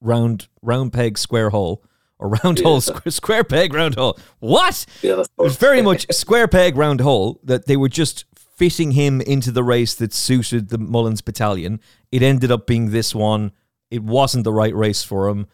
round 0.00 0.46
round 0.62 0.92
peg 0.92 1.18
square 1.18 1.50
hole 1.50 1.82
or 2.18 2.28
round 2.44 2.58
yeah. 2.58 2.64
hole 2.64 2.80
square, 2.80 3.10
square 3.10 3.44
peg 3.44 3.74
round 3.74 3.94
hole. 3.94 4.18
What? 4.38 4.86
Yeah, 5.02 5.20
it 5.20 5.28
was 5.36 5.56
very 5.56 5.82
much 5.82 6.06
square 6.12 6.48
peg 6.48 6.76
round 6.76 7.00
hole 7.00 7.40
that 7.44 7.66
they 7.66 7.76
were 7.76 7.88
just 7.88 8.24
fitting 8.56 8.92
him 8.92 9.20
into 9.20 9.50
the 9.50 9.64
race 9.64 9.94
that 9.94 10.12
suited 10.12 10.68
the 10.68 10.78
Mullins 10.78 11.20
battalion. 11.20 11.80
It 12.12 12.22
ended 12.22 12.50
up 12.50 12.66
being 12.66 12.90
this 12.90 13.14
one. 13.14 13.52
It 13.90 14.02
wasn't 14.02 14.44
the 14.44 14.52
right 14.52 14.74
race 14.74 15.02
for 15.02 15.28
him, 15.28 15.46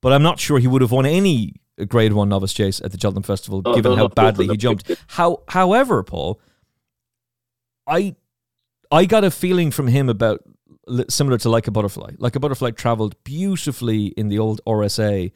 but 0.00 0.12
I'm 0.12 0.22
not 0.22 0.38
sure 0.40 0.58
he 0.58 0.66
would 0.66 0.82
have 0.82 0.92
won 0.92 1.06
any 1.06 1.54
Grade 1.86 2.12
One 2.12 2.28
novice 2.28 2.52
chase 2.52 2.80
at 2.80 2.92
the 2.92 2.98
Cheltenham 2.98 3.22
Festival, 3.22 3.62
oh, 3.64 3.74
given 3.74 3.96
how 3.96 4.08
badly 4.08 4.48
he 4.48 4.56
jumped. 4.56 4.90
How, 5.08 5.42
however, 5.48 6.02
Paul, 6.02 6.40
I 7.86 8.16
I 8.90 9.04
got 9.04 9.24
a 9.24 9.30
feeling 9.30 9.70
from 9.70 9.86
him 9.86 10.08
about 10.08 10.42
similar 11.08 11.38
to 11.38 11.48
like 11.48 11.66
a 11.66 11.70
butterfly. 11.70 12.12
Like 12.18 12.36
a 12.36 12.40
butterfly 12.40 12.70
traveled 12.72 13.22
beautifully 13.24 14.06
in 14.06 14.28
the 14.28 14.38
old 14.38 14.60
RSA, 14.66 15.32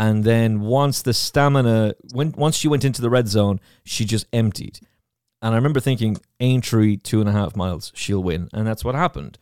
and 0.00 0.24
then 0.24 0.62
once 0.62 1.02
the 1.02 1.12
stamina, 1.12 1.94
when 2.14 2.32
once 2.32 2.56
she 2.56 2.68
went 2.68 2.86
into 2.86 3.02
the 3.02 3.10
red 3.10 3.28
zone, 3.28 3.60
she 3.84 4.06
just 4.06 4.26
emptied. 4.32 4.80
And 5.42 5.52
I 5.52 5.56
remember 5.58 5.78
thinking, 5.78 6.16
Aintree 6.40 6.96
two 6.96 7.20
and 7.20 7.28
a 7.28 7.32
half 7.32 7.54
miles, 7.54 7.92
she'll 7.94 8.22
win, 8.22 8.48
and 8.54 8.66
that's 8.66 8.82
what 8.82 8.94
happened. 8.94 9.36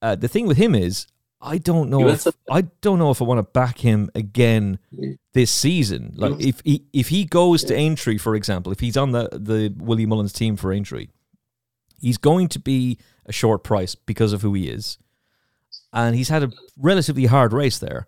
Uh, 0.00 0.14
the 0.14 0.28
thing 0.28 0.46
with 0.46 0.56
him 0.56 0.74
is, 0.74 1.06
I 1.42 1.58
don't 1.58 1.90
know. 1.90 2.08
If, 2.08 2.26
I 2.50 2.62
don't 2.80 2.98
know 2.98 3.10
if 3.10 3.20
I 3.20 3.26
want 3.26 3.38
to 3.38 3.42
back 3.42 3.80
him 3.80 4.08
again 4.14 4.78
this 5.34 5.50
season. 5.50 6.14
Like 6.16 6.40
if 6.40 6.62
he 6.64 6.86
if 6.94 7.08
he 7.08 7.26
goes 7.26 7.62
to 7.64 7.74
Aintree, 7.74 8.16
for 8.16 8.34
example, 8.34 8.72
if 8.72 8.80
he's 8.80 8.96
on 8.96 9.12
the 9.12 9.28
the 9.32 9.74
Willie 9.76 10.06
Mullins 10.06 10.32
team 10.32 10.56
for 10.56 10.72
Aintree, 10.72 11.08
he's 12.00 12.16
going 12.16 12.48
to 12.48 12.58
be 12.58 12.98
a 13.26 13.32
short 13.32 13.62
price 13.62 13.94
because 13.94 14.32
of 14.32 14.40
who 14.40 14.54
he 14.54 14.70
is. 14.70 14.96
And 15.92 16.16
he's 16.16 16.30
had 16.30 16.44
a 16.44 16.52
relatively 16.78 17.26
hard 17.26 17.52
race 17.52 17.78
there. 17.78 18.06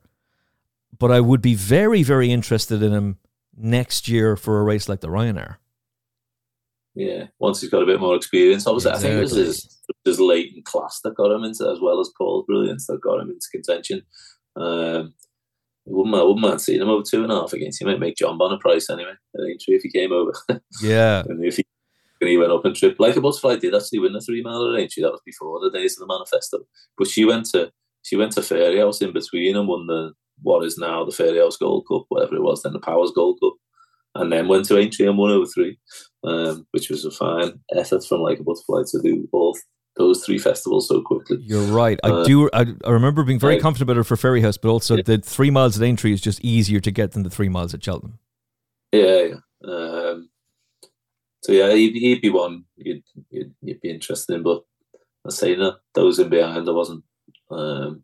But 0.98 1.10
I 1.10 1.20
would 1.20 1.42
be 1.42 1.54
very, 1.54 2.02
very 2.02 2.30
interested 2.30 2.82
in 2.82 2.92
him 2.92 3.18
next 3.56 4.08
year 4.08 4.36
for 4.36 4.60
a 4.60 4.62
race 4.62 4.88
like 4.88 5.00
the 5.00 5.08
Ryanair. 5.08 5.56
Yeah, 6.94 7.26
once 7.40 7.60
he's 7.60 7.70
got 7.70 7.82
a 7.82 7.86
bit 7.86 8.00
more 8.00 8.14
experience. 8.14 8.66
Obviously, 8.66 8.92
exactly. 8.92 9.10
I 9.10 9.12
think 9.12 9.18
it 9.18 9.36
was 9.36 9.46
his, 9.46 9.82
his 10.04 10.20
latent 10.20 10.64
class 10.64 11.00
that 11.02 11.16
got 11.16 11.32
him 11.32 11.42
into, 11.42 11.68
as 11.68 11.80
well 11.80 11.98
as 12.00 12.12
Paul's 12.16 12.46
brilliance 12.46 12.86
that 12.86 13.00
got 13.00 13.20
him 13.20 13.30
into 13.30 13.48
contention. 13.50 14.02
Um, 14.56 15.14
wouldn't, 15.86 16.14
I 16.14 16.22
wouldn't 16.22 16.40
mind 16.40 16.60
seeing 16.60 16.80
him 16.80 16.88
over 16.88 17.02
two 17.02 17.22
and 17.22 17.32
a 17.32 17.34
half 17.34 17.52
against. 17.52 17.80
He 17.80 17.84
might 17.84 18.00
make 18.00 18.16
John 18.16 18.40
a 18.40 18.58
price 18.58 18.88
anyway. 18.88 19.10
I 19.10 19.42
think 19.42 19.60
if 19.66 19.82
he 19.82 19.90
came 19.90 20.12
over. 20.12 20.32
Yeah. 20.82 21.24
and 21.28 21.44
if 21.44 21.56
he 21.56 21.64
and 22.20 22.30
he 22.30 22.38
went 22.38 22.52
up 22.52 22.64
and 22.64 22.74
tripped 22.74 23.00
like 23.00 23.16
a 23.16 23.20
butterfly 23.20 23.56
did 23.56 23.74
actually 23.74 23.98
win 23.98 24.12
the 24.12 24.20
three 24.20 24.42
mile 24.42 24.66
range. 24.68 24.94
That 24.96 25.10
was 25.10 25.20
before 25.26 25.60
the 25.60 25.70
days 25.70 25.94
of 25.94 26.06
the 26.06 26.12
manifesto. 26.12 26.60
But 26.96 27.08
she 27.08 27.24
went 27.24 27.46
to 27.50 27.70
she 28.02 28.16
went 28.16 28.32
to 28.32 28.40
Fairyhouse 28.40 29.02
in 29.02 29.12
between 29.12 29.56
and 29.56 29.68
won 29.68 29.86
the 29.86 30.12
what 30.42 30.64
is 30.64 30.78
now 30.78 31.04
the 31.04 31.12
Fairyhouse 31.12 31.58
Gold 31.58 31.86
Cup, 31.90 32.04
whatever 32.08 32.36
it 32.36 32.42
was, 32.42 32.62
then 32.62 32.72
the 32.72 32.80
Powers 32.80 33.12
Gold 33.14 33.38
Cup, 33.42 33.54
and 34.14 34.32
then 34.32 34.48
went 34.48 34.66
to 34.66 34.78
Aintree 34.78 35.06
and 35.06 35.18
won 35.18 35.30
over 35.30 35.46
three, 35.46 35.78
um, 36.24 36.66
which 36.72 36.90
was 36.90 37.04
a 37.04 37.10
fine 37.10 37.60
effort 37.74 38.04
from 38.04 38.20
like 38.20 38.38
a 38.38 38.42
butterfly 38.42 38.82
to 38.90 39.02
do 39.02 39.28
both 39.32 39.58
those 39.96 40.24
three 40.24 40.38
festivals 40.38 40.88
so 40.88 41.00
quickly. 41.02 41.38
You're 41.40 41.66
right. 41.66 41.98
I 42.02 42.08
uh, 42.08 42.24
do. 42.24 42.50
I, 42.52 42.66
I, 42.84 42.90
remember 42.90 43.22
being 43.22 43.38
very 43.38 43.60
confident 43.60 43.90
about 43.90 44.00
it 44.00 44.04
for 44.04 44.16
Fairyhouse, 44.16 44.58
but 44.60 44.68
also 44.68 44.96
yeah. 44.96 45.02
the 45.04 45.18
three 45.18 45.50
miles 45.50 45.80
at 45.80 45.86
Aintree 45.86 46.12
is 46.12 46.20
just 46.20 46.44
easier 46.44 46.80
to 46.80 46.90
get 46.90 47.12
than 47.12 47.22
the 47.22 47.30
three 47.30 47.48
miles 47.48 47.74
at 47.74 47.84
Cheltenham. 47.84 48.18
Yeah, 48.92 49.22
yeah. 49.22 49.34
Um, 49.64 50.30
so 51.42 51.52
yeah, 51.52 51.72
he'd, 51.72 51.94
he'd 51.94 52.22
be 52.22 52.30
one 52.30 52.64
you'd, 52.76 53.02
you'd, 53.30 53.54
you'd 53.62 53.80
be 53.80 53.90
interested 53.90 54.34
in. 54.34 54.42
But 54.42 54.62
I 55.26 55.30
say 55.30 55.54
that 55.54 55.78
those 55.94 56.18
in 56.18 56.28
behind, 56.28 56.68
I 56.68 56.72
wasn't 56.72 57.04
um, 57.50 58.02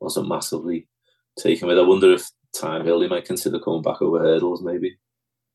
wasn't 0.00 0.28
massively 0.28 0.86
taken 1.38 1.68
with. 1.68 1.78
I 1.78 1.82
wonder 1.82 2.12
if 2.12 2.28
Thyme 2.54 2.84
Hill 2.84 3.00
he 3.00 3.08
might 3.08 3.24
consider 3.24 3.58
coming 3.58 3.82
back 3.82 4.00
over 4.00 4.18
hurdles 4.18 4.62
maybe 4.62 4.96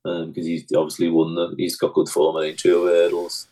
because 0.03 0.25
um, 0.25 0.33
he's 0.33 0.65
obviously 0.75 1.09
won 1.09 1.35
the 1.35 1.53
he's 1.57 1.77
got 1.77 1.93
good 1.93 2.09
form 2.09 2.37
at 2.37 2.47
Aintree 2.47 2.71
over 2.71 2.87
hurdles. 2.87 3.47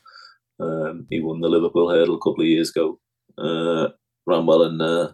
Um, 0.60 1.08
he 1.10 1.20
won 1.20 1.42
the 1.42 1.48
Liverpool 1.48 1.90
hurdle 1.90 2.16
a 2.16 2.20
couple 2.20 2.42
of 2.42 2.48
years 2.48 2.70
ago. 2.72 3.00
Uh, 3.38 3.90
ran 4.26 4.46
well 4.46 4.64
in 4.64 4.82
uh, 4.82 5.14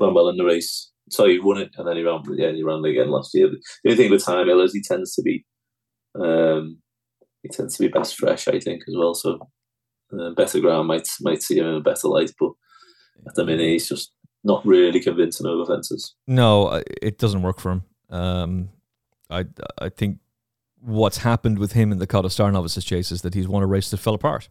ran 0.00 0.14
well 0.14 0.28
in 0.28 0.36
the 0.36 0.44
race. 0.44 0.90
So 1.10 1.26
he 1.26 1.38
won 1.38 1.58
it 1.58 1.70
and 1.76 1.88
then 1.88 1.96
he 1.96 2.02
ran 2.02 2.22
yeah 2.36 2.52
he 2.52 2.62
ran 2.62 2.84
again 2.84 3.10
last 3.10 3.34
year. 3.34 3.48
The 3.48 3.90
only 3.90 3.96
thing 3.96 4.10
with 4.10 4.22
Thyme 4.22 4.46
Hill 4.46 4.60
is 4.60 4.74
he 4.74 4.82
tends 4.82 5.14
to 5.14 5.22
be 5.22 5.44
um, 6.14 6.78
he 7.42 7.48
tends 7.48 7.76
to 7.76 7.82
be 7.82 7.88
best 7.88 8.16
fresh, 8.16 8.48
I 8.48 8.60
think, 8.60 8.82
as 8.88 8.94
well. 8.96 9.14
So 9.14 9.38
uh, 10.12 10.30
better 10.30 10.60
ground 10.60 10.88
might 10.88 11.08
might 11.20 11.42
see 11.42 11.58
him 11.58 11.66
in 11.66 11.74
a 11.74 11.80
better 11.80 12.08
light, 12.08 12.30
but 12.38 12.50
at 13.26 13.34
the 13.34 13.44
minute 13.44 13.68
he's 13.68 13.88
just 13.88 14.12
not 14.44 14.64
really 14.66 15.00
convincing 15.00 15.46
over 15.46 15.66
fences. 15.66 16.14
No, 16.26 16.82
it 17.02 17.18
doesn't 17.18 17.42
work 17.42 17.60
for 17.60 17.72
him. 17.72 17.82
Um, 18.10 18.68
I 19.30 19.46
I 19.78 19.88
think 19.88 20.18
what's 20.80 21.18
happened 21.18 21.58
with 21.58 21.72
him 21.72 21.92
in 21.92 21.98
the 21.98 22.06
Kauto 22.06 22.30
Star 22.30 22.50
Novices 22.50 22.84
chase 22.84 23.12
is 23.12 23.22
that 23.22 23.34
he's 23.34 23.48
won 23.48 23.62
a 23.62 23.66
race 23.66 23.90
that 23.90 23.98
fell 23.98 24.14
apart. 24.14 24.48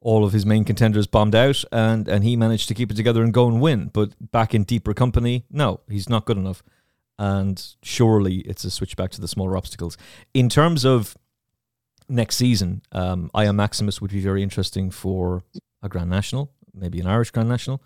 All 0.00 0.24
of 0.24 0.32
his 0.32 0.44
main 0.44 0.64
contenders 0.64 1.06
bombed 1.06 1.34
out, 1.34 1.64
and 1.72 2.08
and 2.08 2.24
he 2.24 2.36
managed 2.36 2.68
to 2.68 2.74
keep 2.74 2.90
it 2.90 2.96
together 2.96 3.22
and 3.22 3.32
go 3.32 3.48
and 3.48 3.60
win. 3.60 3.90
But 3.92 4.14
back 4.32 4.54
in 4.54 4.64
deeper 4.64 4.92
company, 4.92 5.44
no, 5.50 5.80
he's 5.88 6.08
not 6.08 6.26
good 6.26 6.36
enough 6.36 6.62
and 7.18 7.74
surely 7.82 8.36
it's 8.38 8.64
a 8.64 8.70
switch 8.70 8.96
back 8.96 9.10
to 9.12 9.20
the 9.20 9.28
smaller 9.28 9.56
obstacles. 9.56 9.96
In 10.32 10.48
terms 10.48 10.84
of 10.84 11.16
next 12.08 12.36
season, 12.36 12.82
um, 12.92 13.30
I 13.34 13.46
am 13.46 13.56
Maximus 13.56 14.00
would 14.00 14.10
be 14.10 14.20
very 14.20 14.42
interesting 14.42 14.90
for 14.90 15.42
a 15.82 15.88
Grand 15.88 16.10
National, 16.10 16.52
maybe 16.74 17.00
an 17.00 17.06
Irish 17.06 17.30
Grand 17.30 17.48
National. 17.48 17.82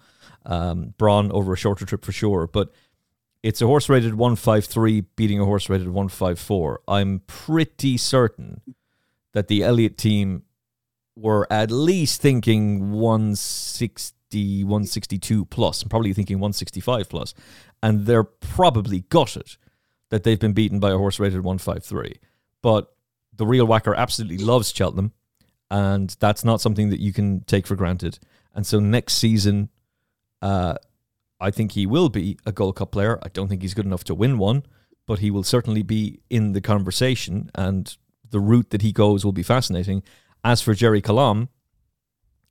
Um, 0.47 0.95
Braun 0.99 1.31
over 1.33 1.53
a 1.53 1.57
shorter 1.57 1.85
trip 1.85 2.05
for 2.05 2.13
sure, 2.13 2.47
but 2.47 2.73
it's 3.43 3.63
a 3.63 3.67
horse 3.67 3.89
rated 3.89 4.15
153 4.15 5.03
beating 5.17 5.41
a 5.41 5.45
horse 5.45 5.69
rated 5.69 5.89
154. 5.89 6.81
I'm 6.89 7.21
pretty 7.27 7.97
certain 7.97 8.63
that 9.33 9.49
the 9.49 9.63
Elliott 9.63 9.99
team 9.99 10.43
were 11.17 11.47
at 11.51 11.71
least 11.71 12.21
thinking 12.21 12.93
160, 12.93 14.65
162 14.65 15.45
plus. 15.47 15.83
I'm 15.83 15.89
probably 15.89 16.13
thinking 16.13 16.39
165 16.39 17.09
plus 17.09 17.35
and 17.83 18.07
they're 18.07 18.25
probably 18.25 19.01
gutted 19.09 19.57
that 20.11 20.25
they've 20.25 20.41
been 20.41 20.53
beaten 20.53 20.81
by 20.81 20.91
a 20.91 20.97
horse 20.99 21.21
rated 21.21 21.45
153. 21.45 22.19
But 22.63 22.93
the 23.35 23.47
real 23.47 23.67
whacker 23.67 23.95
absolutely 23.95 24.39
loves 24.39 24.73
Cheltenham, 24.75 25.13
and 25.71 26.15
that's 26.19 26.45
not 26.45 26.61
something 26.61 26.91
that 26.91 27.01
you 27.01 27.13
can 27.13 27.43
take 27.43 27.67
for 27.67 27.77
granted. 27.77 28.19
And 28.55 28.67
so 28.67 28.81
next 28.81 29.15
season, 29.15 29.71
uh, 30.43 30.75
I 31.41 31.51
think 31.51 31.73
he 31.73 31.87
will 31.87 32.09
be 32.09 32.39
a 32.45 32.53
Gold 32.53 32.77
Cup 32.77 32.91
player. 32.91 33.19
I 33.23 33.29
don't 33.29 33.49
think 33.49 33.63
he's 33.63 33.75
good 33.75 33.87
enough 33.87 34.05
to 34.05 34.15
win 34.15 34.39
one, 34.39 34.65
but 35.07 35.21
he 35.21 35.31
will 35.31 35.45
certainly 35.45 35.83
be 35.83 36.21
in 36.29 36.53
the 36.53 36.61
conversation, 36.61 37.51
and 37.55 37.97
the 38.31 38.41
route 38.41 38.71
that 38.71 38.83
he 38.83 38.93
goes 38.93 39.25
will 39.25 39.33
be 39.33 39.43
fascinating. 39.43 40.03
As 40.45 40.61
for 40.61 40.75
Gerri 40.75 41.03
Colombe, 41.03 41.49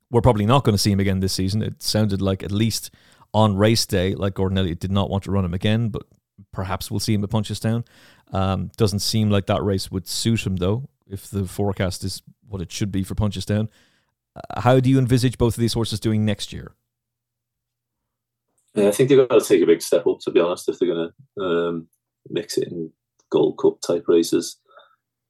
we're 0.10 0.22
probably 0.22 0.46
not 0.46 0.64
going 0.64 0.74
to 0.74 0.80
see 0.80 0.92
him 0.92 1.00
again 1.00 1.20
this 1.20 1.34
season. 1.34 1.62
It 1.62 1.84
sounded 1.84 2.22
like 2.22 2.44
at 2.44 2.52
least 2.52 2.92
on 3.34 3.58
race 3.58 3.86
day, 3.86 4.16
like 4.16 4.34
Gordon 4.34 4.58
Elliott 4.58 4.80
did 4.80 4.92
not 4.92 5.10
want 5.10 5.26
to 5.26 5.32
run 5.32 5.46
him 5.46 5.54
again, 5.54 5.90
but 5.90 6.04
perhaps 6.54 6.90
we'll 6.90 7.00
see 7.00 7.14
him 7.14 7.24
at 7.24 7.30
Punchestown. 7.30 7.86
Um, 8.32 8.72
doesn't 8.78 9.00
seem 9.00 9.30
like 9.30 9.48
that 9.48 9.64
race 9.64 9.92
would 9.92 10.08
suit 10.08 10.46
him 10.46 10.56
though, 10.56 10.90
if 11.08 11.30
the 11.30 11.46
forecast 11.46 12.04
is 12.04 12.22
what 12.48 12.62
it 12.62 12.72
should 12.72 12.92
be 12.92 13.04
for 13.04 13.16
Punchestown. 13.16 13.68
How 14.58 14.80
do 14.80 14.90
you 14.90 14.98
envisage 15.00 15.38
both 15.38 15.56
of 15.56 15.62
these 15.62 15.74
horses 15.74 16.00
doing 16.00 16.26
next 16.26 16.52
year? 16.54 16.74
I 18.76 18.92
think 18.92 19.10
they've 19.10 19.28
got 19.28 19.40
to 19.40 19.46
take 19.46 19.64
a 19.64 19.68
big 19.68 19.82
step 19.82 20.06
up, 20.06 20.20
to 20.22 20.32
be 20.32 20.40
honest, 20.40 20.70
if 20.70 20.78
they're 20.78 20.94
going 20.94 21.10
to 21.38 21.44
um, 21.44 21.88
mix 22.30 22.58
it 22.58 22.68
in 22.68 22.92
Gold 23.32 23.58
Cup 23.58 23.82
type 23.82 24.06
races. 24.08 24.58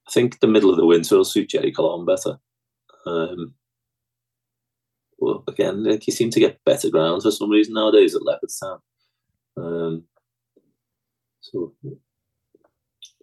I 0.07 0.11
think 0.11 0.39
the 0.39 0.47
middle 0.47 0.69
of 0.69 0.77
the 0.77 0.85
winter 0.85 1.17
will 1.17 1.25
suit 1.25 1.49
Gerri 1.49 1.73
Colombe 1.73 2.05
better. 2.05 2.39
Um, 3.05 3.53
well, 5.17 5.43
again, 5.47 5.83
like 5.83 6.03
he 6.03 6.11
seemed 6.11 6.33
to 6.33 6.39
get 6.39 6.63
better 6.65 6.89
ground 6.89 7.23
for 7.23 7.31
some 7.31 7.49
reason 7.49 7.73
nowadays 7.73 8.15
at 8.15 8.21
Leopardstown. 8.21 8.79
Um, 9.57 10.03
so 11.41 11.73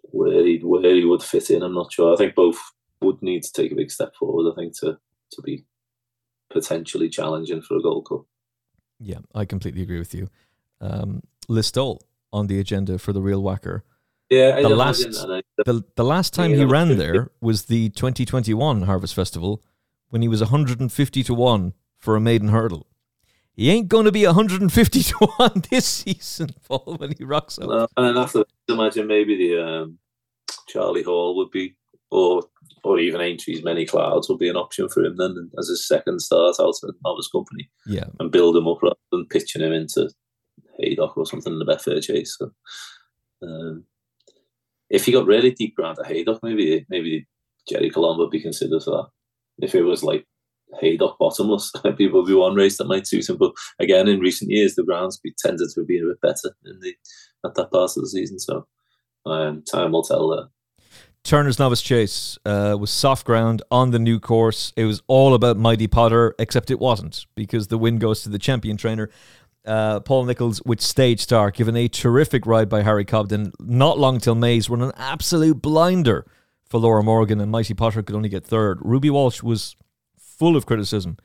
where 0.01 0.45
he 0.45 0.57
where 0.57 0.93
he 0.93 1.05
would 1.05 1.23
fit 1.23 1.49
in, 1.49 1.63
I'm 1.63 1.73
not 1.73 1.93
sure. 1.93 2.13
I 2.13 2.17
think 2.17 2.35
both 2.35 2.59
would 3.01 3.21
need 3.21 3.43
to 3.43 3.51
take 3.51 3.71
a 3.71 3.75
big 3.75 3.91
step 3.91 4.15
forward. 4.15 4.51
I 4.51 4.55
think 4.55 4.77
to 4.79 4.97
to 5.31 5.41
be 5.41 5.65
potentially 6.55 7.09
challenging 7.09 7.61
for 7.61 7.75
a 7.75 7.81
Gold 7.81 8.07
Cup. 8.07 8.25
Yeah, 8.99 9.19
I 9.35 9.43
completely 9.43 9.81
agree 9.81 9.99
with 9.99 10.13
you. 10.15 10.29
Um, 10.79 11.21
Listowel 11.49 11.99
on 12.31 12.47
the 12.47 12.59
agenda 12.59 12.97
for 12.97 13.11
the 13.11 13.21
real 13.21 13.43
whacker. 13.43 13.83
Yeah, 14.29 14.61
the 14.61 14.69
last 14.69 15.03
the, 15.03 15.83
the 15.95 16.03
last 16.03 16.33
time 16.33 16.51
yeah, 16.51 16.57
he 16.57 16.65
ran 16.65 16.97
there 16.97 17.29
was 17.41 17.65
the 17.65 17.89
2021 17.89 18.83
Harvest 18.83 19.13
Festival 19.13 19.61
when 20.09 20.21
he 20.23 20.27
was 20.27 20.41
150 20.41 21.23
to 21.23 21.33
one 21.33 21.73
for 21.97 22.15
a 22.15 22.21
maiden 22.21 22.49
hurdle. 22.49 22.87
He 23.53 23.69
ain't 23.69 23.87
going 23.87 24.05
to 24.05 24.11
be 24.11 24.25
150 24.25 25.03
to 25.03 25.15
1 25.37 25.63
this 25.69 25.85
season, 25.85 26.49
Paul, 26.67 26.95
when 26.97 27.13
he 27.17 27.23
rocks 27.23 27.59
up. 27.59 27.69
No, 27.69 27.87
and 27.97 28.17
I 28.17 28.21
have 28.21 28.31
to 28.33 28.45
imagine 28.67 29.07
maybe 29.07 29.37
the 29.37 29.65
um, 29.65 29.99
Charlie 30.67 31.03
Hall 31.03 31.35
would 31.37 31.51
be 31.51 31.75
or 32.15 32.43
or 32.83 32.99
even 32.99 33.19
Aintree's 33.19 33.63
many 33.63 33.85
clouds 33.85 34.29
will 34.29 34.37
be 34.37 34.47
an 34.47 34.55
option 34.55 34.87
for 34.87 35.03
him 35.03 35.17
then 35.17 35.49
as 35.57 35.67
his 35.67 35.87
second 35.87 36.21
start 36.21 36.55
out 36.59 36.75
at 36.83 36.93
novice 37.03 37.27
company. 37.27 37.69
Yeah, 37.85 38.05
and 38.19 38.31
build 38.31 38.55
him 38.55 38.67
up 38.67 38.81
rather 38.81 38.95
than 39.11 39.25
pitching 39.25 39.61
him 39.61 39.73
into 39.73 40.09
Haydock 40.79 41.17
or 41.17 41.25
something 41.25 41.53
in 41.53 41.59
the 41.59 41.65
Betfair 41.65 42.01
chase. 42.01 42.37
So, 42.37 42.51
um, 43.41 43.85
if 44.89 45.05
he 45.05 45.11
got 45.11 45.25
really 45.25 45.51
deep 45.51 45.75
ground 45.75 45.97
at 45.99 46.07
Haydock, 46.07 46.41
maybe 46.41 46.85
maybe 46.89 47.27
Gerri 47.69 47.91
Colombe 47.91 48.19
would 48.19 48.31
be 48.31 48.41
considered 48.41 48.83
for 48.83 48.91
that. 48.91 49.65
If 49.65 49.75
it 49.75 49.83
was 49.83 50.03
like 50.03 50.25
Haydock 50.79 51.17
bottomless, 51.19 51.71
people 51.97 52.21
would 52.21 52.27
be 52.27 52.33
one 52.33 52.55
race 52.55 52.77
that 52.77 52.87
might 52.87 53.07
suit 53.07 53.29
him. 53.29 53.37
But 53.37 53.53
again, 53.79 54.07
in 54.07 54.19
recent 54.19 54.51
years, 54.51 54.75
the 54.75 54.83
grounds 54.83 55.19
be 55.19 55.33
tended 55.37 55.69
to 55.73 55.81
have 55.81 55.87
been 55.87 56.03
a 56.03 56.09
bit 56.09 56.21
better 56.21 56.55
in 56.65 56.79
the 56.79 56.95
at 57.45 57.55
that 57.55 57.71
part 57.71 57.91
of 57.97 58.03
the 58.03 58.09
season. 58.09 58.39
So 58.39 58.67
um, 59.25 59.63
time 59.63 59.91
will 59.91 60.03
tell 60.03 60.29
there. 60.29 60.45
Turner's 61.25 61.57
Novice 61.57 61.81
Chase 61.81 62.37
uh, 62.45 62.77
was 62.79 62.91
soft 62.91 63.25
ground 63.25 63.63
on 63.71 63.89
the 63.89 63.97
new 63.97 64.19
course. 64.19 64.71
It 64.75 64.85
was 64.85 65.01
all 65.07 65.33
about 65.33 65.57
Mighty 65.57 65.87
Potter, 65.87 66.35
except 66.37 66.69
it 66.69 66.79
wasn't 66.79 67.25
because 67.33 67.67
the 67.67 67.79
win 67.79 67.97
goes 67.97 68.21
to 68.21 68.29
the 68.29 68.37
champion 68.37 68.77
trainer, 68.77 69.09
uh, 69.65 70.01
Paul 70.01 70.25
Nicholls, 70.25 70.61
with 70.65 70.81
stage 70.81 71.19
Star, 71.19 71.49
given 71.49 71.75
a 71.75 71.87
terrific 71.87 72.45
ride 72.45 72.69
by 72.69 72.83
Harry 72.83 73.05
Cobden. 73.05 73.53
Notlongtillmay's 73.59 74.69
run 74.69 74.83
an 74.83 74.91
absolute 74.97 75.63
blinder 75.63 76.27
for 76.69 76.79
Laura 76.79 77.01
Morgan, 77.01 77.41
and 77.41 77.51
Mighty 77.51 77.73
Potter 77.73 78.03
could 78.03 78.15
only 78.15 78.29
get 78.29 78.45
third. 78.45 78.77
Ruby 78.83 79.09
Walsh 79.09 79.41
was 79.41 79.75
full 80.19 80.55
of 80.55 80.67
criticism 80.67 81.17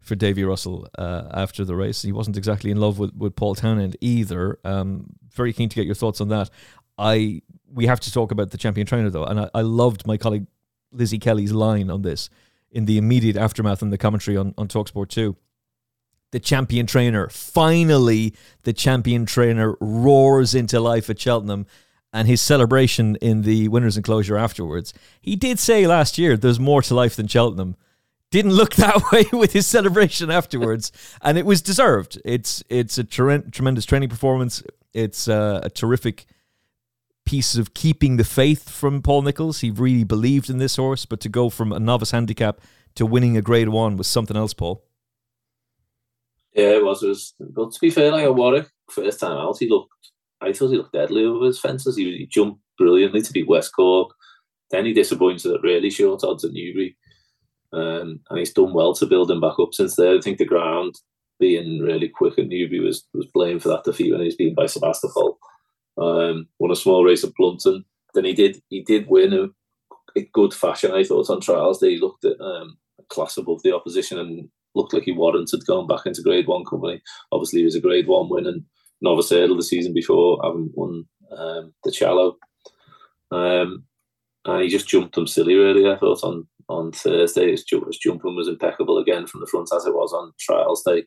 for 0.00 0.16
Davy 0.16 0.42
Russell 0.42 0.88
uh, 0.98 1.28
after 1.32 1.64
the 1.64 1.76
race. 1.76 2.02
He 2.02 2.10
wasn't 2.10 2.36
exactly 2.36 2.72
in 2.72 2.78
love 2.78 2.98
with, 2.98 3.14
with 3.14 3.36
Paul 3.36 3.54
Townend 3.54 3.96
either. 4.00 4.58
Um, 4.64 5.14
very 5.32 5.52
keen 5.52 5.68
to 5.68 5.76
get 5.76 5.86
your 5.86 5.94
thoughts 5.94 6.20
on 6.20 6.28
that. 6.30 6.50
I 6.98 7.42
we 7.74 7.86
have 7.86 8.00
to 8.00 8.12
talk 8.12 8.30
about 8.30 8.50
the 8.50 8.58
champion 8.58 8.86
trainer 8.86 9.10
though, 9.10 9.24
and 9.24 9.40
I, 9.40 9.50
I 9.54 9.60
loved 9.62 10.06
my 10.06 10.16
colleague 10.16 10.46
Lizzie 10.92 11.18
Kelly's 11.18 11.52
line 11.52 11.90
on 11.90 12.02
this 12.02 12.30
in 12.70 12.86
the 12.86 12.98
immediate 12.98 13.36
aftermath 13.36 13.82
and 13.82 13.92
the 13.92 13.98
commentary 13.98 14.36
on, 14.36 14.54
on 14.56 14.68
Talksport 14.68 15.08
2. 15.08 15.36
The 16.32 16.40
champion 16.40 16.86
trainer, 16.86 17.28
finally, 17.28 18.34
the 18.62 18.72
champion 18.72 19.26
trainer 19.26 19.76
roars 19.80 20.54
into 20.54 20.80
life 20.80 21.08
at 21.08 21.20
Cheltenham 21.20 21.66
and 22.12 22.26
his 22.26 22.40
celebration 22.40 23.16
in 23.16 23.42
the 23.42 23.68
winners' 23.68 23.96
enclosure 23.96 24.36
afterwards. 24.36 24.94
He 25.20 25.36
did 25.36 25.58
say 25.58 25.86
last 25.86 26.18
year 26.18 26.36
there's 26.36 26.60
more 26.60 26.82
to 26.82 26.94
life 26.94 27.16
than 27.16 27.28
Cheltenham. 27.28 27.76
Didn't 28.30 28.52
look 28.52 28.74
that 28.76 29.12
way 29.12 29.24
with 29.32 29.52
his 29.52 29.66
celebration 29.66 30.30
afterwards, 30.30 30.90
and 31.22 31.38
it 31.38 31.46
was 31.46 31.62
deserved. 31.62 32.20
It's 32.24 32.64
it's 32.68 32.98
a 32.98 33.04
ter- 33.04 33.42
tremendous 33.42 33.84
training 33.84 34.08
performance. 34.08 34.62
It's 34.92 35.28
uh, 35.28 35.60
a 35.62 35.70
terrific 35.70 36.26
piece 37.24 37.56
of 37.56 37.74
keeping 37.74 38.16
the 38.16 38.24
faith 38.24 38.68
from 38.68 39.02
Paul 39.02 39.22
Nicholls. 39.22 39.60
He 39.60 39.70
really 39.70 40.04
believed 40.04 40.50
in 40.50 40.58
this 40.58 40.76
horse, 40.76 41.06
but 41.06 41.20
to 41.20 41.28
go 41.28 41.50
from 41.50 41.72
a 41.72 41.80
novice 41.80 42.10
handicap 42.10 42.60
to 42.94 43.06
winning 43.06 43.36
a 43.36 43.42
grade 43.42 43.68
one 43.68 43.96
was 43.96 44.06
something 44.06 44.36
else, 44.36 44.54
Paul. 44.54 44.84
Yeah, 46.52 46.76
it 46.76 46.84
was. 46.84 47.02
It 47.02 47.08
was 47.08 47.34
but 47.38 47.72
to 47.72 47.80
be 47.80 47.90
fair, 47.90 48.12
like 48.12 48.24
a 48.24 48.32
Warwick, 48.32 48.68
first 48.90 49.20
time 49.20 49.36
out, 49.36 49.58
he 49.58 49.68
looked, 49.68 49.90
I 50.40 50.52
thought 50.52 50.70
he 50.70 50.76
looked 50.76 50.92
deadly 50.92 51.24
over 51.24 51.46
his 51.46 51.60
fences. 51.60 51.96
He, 51.96 52.04
he 52.16 52.26
jumped 52.26 52.60
brilliantly 52.78 53.22
to 53.22 53.32
beat 53.32 53.48
West 53.48 53.72
Cork. 53.74 54.14
Then 54.70 54.86
he 54.86 54.92
disappointed 54.92 55.52
at 55.52 55.62
really 55.62 55.90
short 55.90 56.22
odds 56.24 56.44
at 56.44 56.52
Newbury. 56.52 56.96
Um, 57.72 58.20
and 58.30 58.38
he's 58.38 58.52
done 58.52 58.72
well 58.72 58.94
to 58.94 59.06
build 59.06 59.30
him 59.30 59.40
back 59.40 59.58
up 59.58 59.74
since 59.74 59.96
there. 59.96 60.16
I 60.16 60.20
think 60.20 60.38
the 60.38 60.44
ground 60.44 60.94
being 61.40 61.80
really 61.80 62.08
quick 62.08 62.38
at 62.38 62.46
Newbury 62.46 62.80
was, 62.80 63.04
was 63.12 63.26
blamed 63.34 63.62
for 63.62 63.68
that 63.70 63.82
defeat 63.82 64.12
when 64.12 64.20
he 64.20 64.26
was 64.26 64.36
beaten 64.36 64.54
by 64.54 64.66
Sebastopol 64.66 65.38
um, 65.98 66.48
won 66.58 66.70
a 66.70 66.76
small 66.76 67.04
race 67.04 67.24
at 67.24 67.32
Blunton. 67.38 67.84
Then 68.14 68.24
he 68.24 68.32
did 68.32 68.62
he 68.68 68.82
did 68.82 69.08
win 69.08 69.32
a, 69.32 69.48
a 70.18 70.24
good 70.32 70.54
fashion, 70.54 70.92
I 70.92 71.04
thought, 71.04 71.30
on 71.30 71.40
trials. 71.40 71.80
They 71.80 71.98
looked 71.98 72.24
at 72.24 72.40
um, 72.40 72.76
a 72.98 73.02
class 73.08 73.36
above 73.36 73.62
the 73.62 73.74
opposition 73.74 74.18
and 74.18 74.48
looked 74.74 74.92
like 74.92 75.04
he 75.04 75.12
warranted 75.12 75.66
going 75.66 75.86
back 75.86 76.06
into 76.06 76.22
Grade 76.22 76.46
One 76.46 76.64
company. 76.64 77.02
Obviously, 77.32 77.60
he 77.60 77.64
was 77.64 77.74
a 77.74 77.80
Grade 77.80 78.06
One 78.06 78.28
win 78.28 78.46
and 78.46 78.64
novice 79.00 79.30
hurdle 79.30 79.56
the 79.56 79.62
season 79.62 79.92
before, 79.92 80.40
having 80.42 80.70
won 80.74 81.06
um, 81.36 81.72
the 81.84 81.90
Challow. 81.90 82.36
Um, 83.30 83.84
and 84.46 84.62
he 84.62 84.68
just 84.68 84.88
jumped 84.88 85.14
them 85.14 85.26
silly, 85.26 85.54
really. 85.54 85.90
I 85.90 85.96
thought 85.96 86.22
on 86.22 86.46
on 86.68 86.92
Thursday 86.92 87.50
his, 87.50 87.64
his 87.68 87.98
jumping 87.98 88.36
was 88.36 88.48
impeccable 88.48 88.98
again 88.98 89.26
from 89.26 89.40
the 89.40 89.46
front 89.46 89.68
as 89.74 89.84
it 89.84 89.94
was 89.94 90.12
on 90.12 90.32
trials 90.40 90.82
day. 90.82 91.04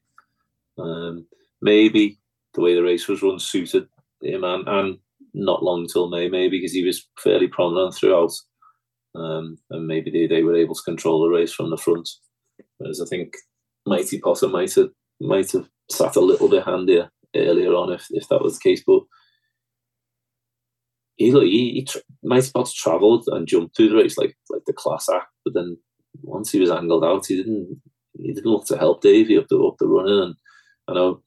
Um, 0.78 1.26
maybe 1.62 2.20
the 2.54 2.62
way 2.62 2.76
the 2.76 2.84
race 2.84 3.08
was 3.08 3.24
run 3.24 3.40
suited 3.40 3.88
him 4.22 4.44
and, 4.44 4.68
and 4.68 4.98
not 5.34 5.64
long 5.64 5.88
till 5.88 6.10
May, 6.10 6.30
maybe 6.30 6.58
because 6.58 6.74
he 6.74 6.84
was 6.84 7.08
fairly 7.24 7.48
prominent 7.48 7.96
throughout, 7.96 8.32
um, 9.16 9.58
and 9.70 9.88
maybe 9.88 10.12
they, 10.12 10.28
they 10.28 10.44
were 10.44 10.56
able 10.56 10.76
to 10.76 10.82
control 10.84 11.24
the 11.24 11.30
race 11.30 11.54
from 11.54 11.70
the 11.70 11.78
front. 11.78 12.10
Whereas 12.78 13.02
I 13.02 13.06
think 13.06 13.34
Mighty 13.86 14.20
Potter 14.20 14.48
might 14.48 14.74
have 14.76 14.90
might 15.20 15.52
have 15.52 15.68
sat 15.90 16.16
a 16.16 16.22
little 16.22 16.50
bit 16.50 16.64
handier 16.64 17.10
earlier 17.36 17.74
on 17.74 17.92
if, 17.92 18.06
if 18.12 18.28
that 18.30 18.42
was 18.42 18.58
the 18.58 18.70
case, 18.70 18.84
but. 18.86 19.02
He, 21.20 21.32
he, 21.32 21.72
he 21.72 21.88
Mighty 22.22 22.52
Potter 22.52 22.70
travelled 22.76 23.24
and 23.32 23.48
jumped 23.48 23.76
through 23.76 23.90
the 23.90 23.96
race 23.96 24.20
like 24.20 24.38
like 24.52 24.62
the 24.68 24.74
class 24.74 25.10
act, 25.10 25.26
but 25.44 25.56
then 25.56 25.76
once 26.22 26.52
he 26.52 26.60
was 26.60 26.70
angled 26.70 27.04
out, 27.04 27.26
he 27.26 27.38
didn't 27.38 27.82
he 28.20 28.34
didn't 28.34 28.52
look 28.52 28.66
to 28.68 28.78
help 28.78 29.02
Davy 29.02 29.38
up 29.38 29.48
the 29.50 29.58
up 29.58 29.78
the 29.80 29.88
running. 29.88 30.20
And 30.22 30.36
I 30.88 30.94
know 30.94 31.22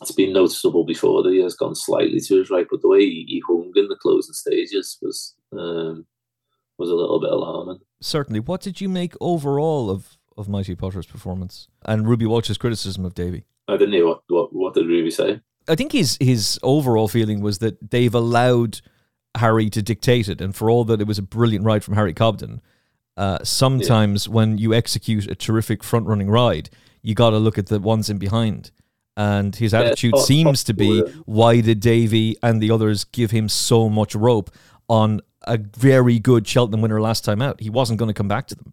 it's 0.00 0.12
been 0.12 0.32
noticeable 0.32 0.84
before 0.84 1.22
that 1.22 1.32
he 1.32 1.40
has 1.42 1.54
gone 1.54 1.74
slightly 1.74 2.20
to 2.20 2.38
his 2.38 2.50
right, 2.50 2.66
but 2.70 2.82
the 2.82 2.88
way 2.88 3.00
he 3.00 3.42
hung 3.46 3.72
in 3.76 3.88
the 3.88 3.96
closing 3.96 4.34
stages 4.34 4.98
was 5.02 5.34
um, 5.52 6.06
was 6.78 6.90
a 6.90 6.94
little 6.94 7.20
bit 7.20 7.30
alarming. 7.30 7.80
Certainly. 8.00 8.40
What 8.40 8.60
did 8.60 8.80
you 8.80 8.88
make 8.88 9.14
overall 9.20 9.90
of, 9.90 10.16
of 10.36 10.48
Mighty 10.48 10.74
Potter's 10.74 11.06
performance 11.06 11.68
and 11.84 12.08
Ruby 12.08 12.26
Walsh's 12.26 12.58
criticism 12.58 13.04
of 13.04 13.14
Davy? 13.14 13.44
I 13.68 13.76
didn't 13.76 13.98
know 13.98 14.06
what, 14.06 14.22
what, 14.28 14.52
what 14.52 14.74
did 14.74 14.86
Ruby 14.86 15.10
say. 15.10 15.40
I 15.68 15.76
think 15.76 15.92
his 15.92 16.18
his 16.20 16.58
overall 16.62 17.06
feeling 17.06 17.40
was 17.40 17.58
that 17.60 17.90
they've 17.90 18.14
allowed 18.14 18.80
Harry 19.36 19.70
to 19.70 19.82
dictate 19.82 20.28
it, 20.28 20.40
and 20.40 20.54
for 20.54 20.68
all 20.68 20.84
that 20.84 21.00
it 21.00 21.06
was 21.06 21.18
a 21.18 21.22
brilliant 21.22 21.64
ride 21.64 21.84
from 21.84 21.94
Harry 21.94 22.12
Cobden, 22.12 22.60
uh, 23.16 23.38
sometimes 23.44 24.26
yeah. 24.26 24.32
when 24.32 24.58
you 24.58 24.74
execute 24.74 25.30
a 25.30 25.36
terrific 25.36 25.84
front 25.84 26.06
running 26.06 26.28
ride, 26.28 26.68
you 27.00 27.14
got 27.14 27.30
to 27.30 27.38
look 27.38 27.58
at 27.58 27.66
the 27.66 27.78
ones 27.78 28.10
in 28.10 28.18
behind 28.18 28.72
and 29.16 29.54
his 29.54 29.74
attitude 29.74 30.14
yeah, 30.16 30.22
seems 30.22 30.64
to 30.64 30.74
be 30.74 31.02
why 31.26 31.60
did 31.60 31.80
Davy 31.80 32.36
and 32.42 32.62
the 32.62 32.70
others 32.70 33.04
give 33.04 33.30
him 33.30 33.48
so 33.48 33.88
much 33.88 34.14
rope 34.14 34.50
on 34.88 35.20
a 35.42 35.58
very 35.58 36.18
good 36.18 36.46
Cheltenham 36.46 36.80
winner 36.80 37.00
last 37.00 37.24
time 37.24 37.42
out? 37.42 37.60
He 37.60 37.70
wasn't 37.70 37.98
going 37.98 38.08
to 38.08 38.14
come 38.14 38.28
back 38.28 38.46
to 38.48 38.54
them. 38.54 38.72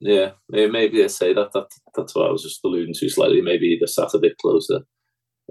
Yeah, 0.00 0.30
maybe 0.48 1.04
I 1.04 1.08
say 1.08 1.34
that, 1.34 1.52
that 1.52 1.66
that's 1.94 2.14
what 2.14 2.26
I 2.26 2.32
was 2.32 2.42
just 2.42 2.64
alluding 2.64 2.94
to 2.94 3.08
slightly. 3.10 3.42
Maybe 3.42 3.76
they 3.78 3.86
sat 3.86 4.14
a 4.14 4.18
bit 4.18 4.38
closer 4.38 4.80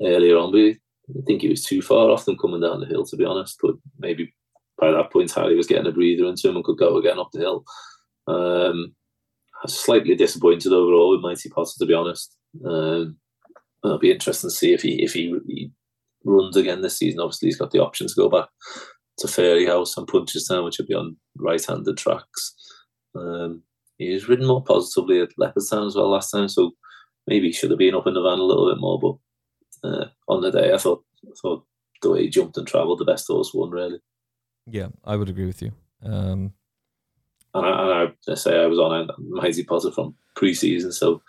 earlier 0.03 0.38
on, 0.38 0.52
but 0.52 0.60
I 0.60 1.22
think 1.26 1.41
he 1.41 1.49
was 1.49 1.64
too 1.64 1.82
far 1.82 2.10
off 2.10 2.26
them 2.26 2.38
coming 2.38 2.61
down 2.61 2.80
the 2.80 2.88
hill, 2.88 3.06
to 3.06 3.16
be 3.16 3.26
honest. 3.26 3.60
But 3.61 3.76
maybe 3.99 4.34
by 4.80 4.91
that 4.91 5.11
point, 5.11 5.32
Harry 5.34 5.56
was 5.56 5.68
getting 5.68 5.88
a 5.88 5.91
breather 5.91 6.26
into 6.26 6.49
him 6.49 6.56
and 6.56 6.66
could 6.66 6.78
go 6.78 6.98
again 6.98 7.20
up 7.20 7.30
the 7.32 7.40
hill. 7.40 7.64
Um, 8.28 8.95
I 9.56 9.66
was 9.66 9.80
slightly 9.80 10.16
disappointed 10.16 10.72
overall 10.72 11.11
with 11.11 11.22
Mighty 11.22 11.49
Potter, 11.49 11.72
to 11.78 11.86
be 11.86 11.94
honest. 11.94 12.36
Um, 12.66 13.18
it'll 13.84 14.00
be 14.00 14.12
interesting 14.12 14.50
to 14.50 14.56
see 14.56 14.74
if 14.74 14.82
he 14.82 15.04
if 15.04 15.14
he, 15.14 15.36
he, 15.48 15.72
runs 16.26 16.58
again 16.58 16.82
this 16.82 16.98
season. 16.98 17.22
Obviously, 17.22 17.48
he's 17.48 17.58
got 17.58 17.72
the 17.72 17.80
option 17.80 18.08
to 18.08 18.14
go 18.16 18.30
back 18.30 18.50
to 19.20 19.28
Fairyhouse 19.28 19.96
and 19.96 20.08
Punchestown, 20.08 20.66
which 20.66 20.78
will 20.78 20.86
be 20.86 20.94
on 20.94 21.16
right-handed 21.38 21.98
tracks. 21.98 22.56
Um, 23.16 23.64
he's 23.98 24.28
ridden 24.28 24.48
more 24.48 24.64
positively 24.64 25.22
at 25.22 25.30
Leopardstown 25.40 25.88
as 25.88 25.96
well 25.96 26.10
last 26.10 26.32
time, 26.32 26.50
so 26.50 26.72
maybe 27.26 27.48
he 27.48 27.54
should 27.54 27.70
have 27.70 27.80
been 27.80 27.96
up 27.96 28.06
in 28.06 28.16
the 28.16 28.22
van 28.22 28.40
a 28.40 28.44
little 28.44 28.70
bit 28.70 28.82
more. 28.82 29.00
But 29.82 29.90
uh, 29.90 30.06
on 30.28 30.42
the 30.42 30.52
day, 30.52 30.74
I 30.74 30.78
thought 30.78 31.04
I 31.26 31.32
thought 31.42 31.66
the 32.02 32.12
way 32.12 32.24
he 32.24 32.30
jumped 32.30 32.58
and 32.58 32.68
travelled, 32.68 33.00
the 33.00 33.06
best 33.06 33.28
horse 33.28 33.52
won 33.54 33.72
really. 33.72 34.00
Yeah, 34.66 34.88
I 35.04 35.16
would 35.16 35.30
agree 35.30 35.46
with 35.46 35.62
you. 35.62 35.72
Um... 36.04 36.54
And, 37.54 37.66
I, 37.66 37.82
and 37.82 38.14
I, 38.28 38.32
I 38.32 38.36
say 38.36 38.62
I 38.62 38.68
was 38.68 38.78
on 38.78 39.10
a 39.10 39.22
Mighty 39.22 39.64
Potter 39.64 39.92
from 39.92 40.14
pre-season, 40.36 40.92
so 40.92 41.22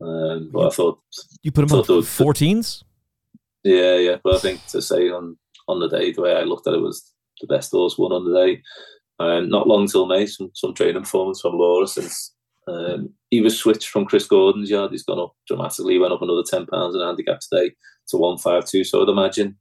um, 0.00 0.50
but 0.52 0.66
I 0.66 0.70
thought 0.70 1.00
you 1.42 1.52
put 1.52 1.70
him 1.70 1.78
on 1.78 1.84
fourteens. 1.84 2.82
Yeah, 3.64 3.96
yeah. 3.96 4.16
But 4.22 4.36
I 4.36 4.38
think 4.38 4.64
to 4.66 4.80
say 4.80 5.10
on 5.10 5.36
on 5.68 5.80
the 5.80 5.88
day, 5.88 6.12
the 6.12 6.22
way 6.22 6.34
I 6.34 6.42
looked 6.42 6.66
at 6.66 6.74
it 6.74 6.80
was 6.80 7.12
the 7.40 7.46
best 7.46 7.70
horse 7.70 7.98
won 7.98 8.12
on 8.12 8.30
the 8.30 8.46
day. 8.46 8.62
And 9.18 9.50
not 9.50 9.66
long 9.66 9.86
till 9.86 10.06
May, 10.06 10.26
some 10.26 10.50
some 10.54 10.74
training 10.74 11.02
performance 11.02 11.40
from 11.40 11.54
Laura 11.54 11.86
since 11.86 12.34
um, 12.66 13.12
he 13.30 13.40
was 13.40 13.58
switched 13.58 13.88
from 13.88 14.06
Chris 14.06 14.26
Gordon's 14.26 14.70
yard. 14.70 14.92
He's 14.92 15.02
gone 15.02 15.18
up 15.20 15.34
dramatically. 15.46 15.94
He 15.94 15.98
went 15.98 16.12
up 16.12 16.22
another 16.22 16.44
ten 16.48 16.66
pounds 16.66 16.94
in 16.94 17.02
handicap 17.02 17.40
today 17.40 17.74
to 18.08 18.16
one 18.16 18.38
five 18.38 18.64
two. 18.64 18.84
So 18.84 19.02
I'd 19.02 19.08
imagine 19.08 19.58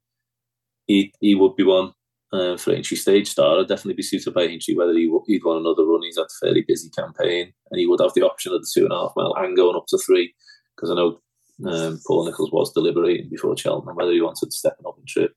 he 0.87 1.13
he 1.19 1.35
would 1.35 1.55
be 1.55 1.63
one 1.63 1.91
uh, 2.31 2.57
for 2.57 2.73
Aintree 2.73 2.97
stage 2.97 3.29
star. 3.29 3.59
I'd 3.59 3.67
definitely 3.67 3.95
be 3.95 4.03
suited 4.03 4.33
by 4.33 4.43
Aintree 4.43 4.75
whether 4.75 4.93
he, 4.93 5.11
he'd 5.27 5.43
want 5.43 5.59
another 5.59 5.85
run. 5.85 6.03
He's 6.03 6.17
had 6.17 6.23
a 6.23 6.45
fairly 6.45 6.63
busy 6.67 6.89
campaign 6.89 7.53
and 7.71 7.79
he 7.79 7.85
would 7.85 8.01
have 8.01 8.13
the 8.13 8.25
option 8.25 8.53
of 8.53 8.61
the 8.61 8.71
two 8.71 8.83
and 8.83 8.93
a 8.93 8.97
half 8.97 9.13
mile 9.15 9.33
and 9.37 9.55
going 9.55 9.75
up 9.75 9.85
to 9.89 9.97
three 9.97 10.33
because 10.75 10.91
I 10.91 10.95
know 10.95 11.19
um, 11.65 11.99
Paul 12.05 12.25
Nicholls 12.25 12.51
was 12.51 12.71
deliberating 12.73 13.29
before 13.29 13.57
Cheltenham 13.57 13.95
whether 13.95 14.11
he 14.11 14.21
wanted 14.21 14.45
to 14.45 14.57
step 14.57 14.77
up 14.87 14.97
and 14.97 15.07
trip. 15.07 15.33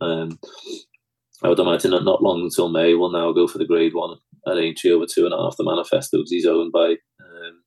Um, 0.00 0.38
I 1.42 1.48
would 1.48 1.58
imagine 1.58 1.90
that 1.90 2.04
not 2.04 2.22
long 2.22 2.42
until 2.42 2.68
May 2.68 2.94
we'll 2.94 3.10
now 3.10 3.32
go 3.32 3.46
for 3.46 3.58
the 3.58 3.66
grade 3.66 3.94
one 3.94 4.16
at 4.46 4.58
Aintree 4.58 4.92
over 4.92 5.06
two 5.06 5.24
and 5.24 5.34
a 5.34 5.36
half. 5.36 5.56
The 5.56 5.64
manifesto 5.64 6.18
because 6.18 6.30
he's 6.30 6.46
owned 6.46 6.72
by 6.72 6.96
um, 7.20 7.62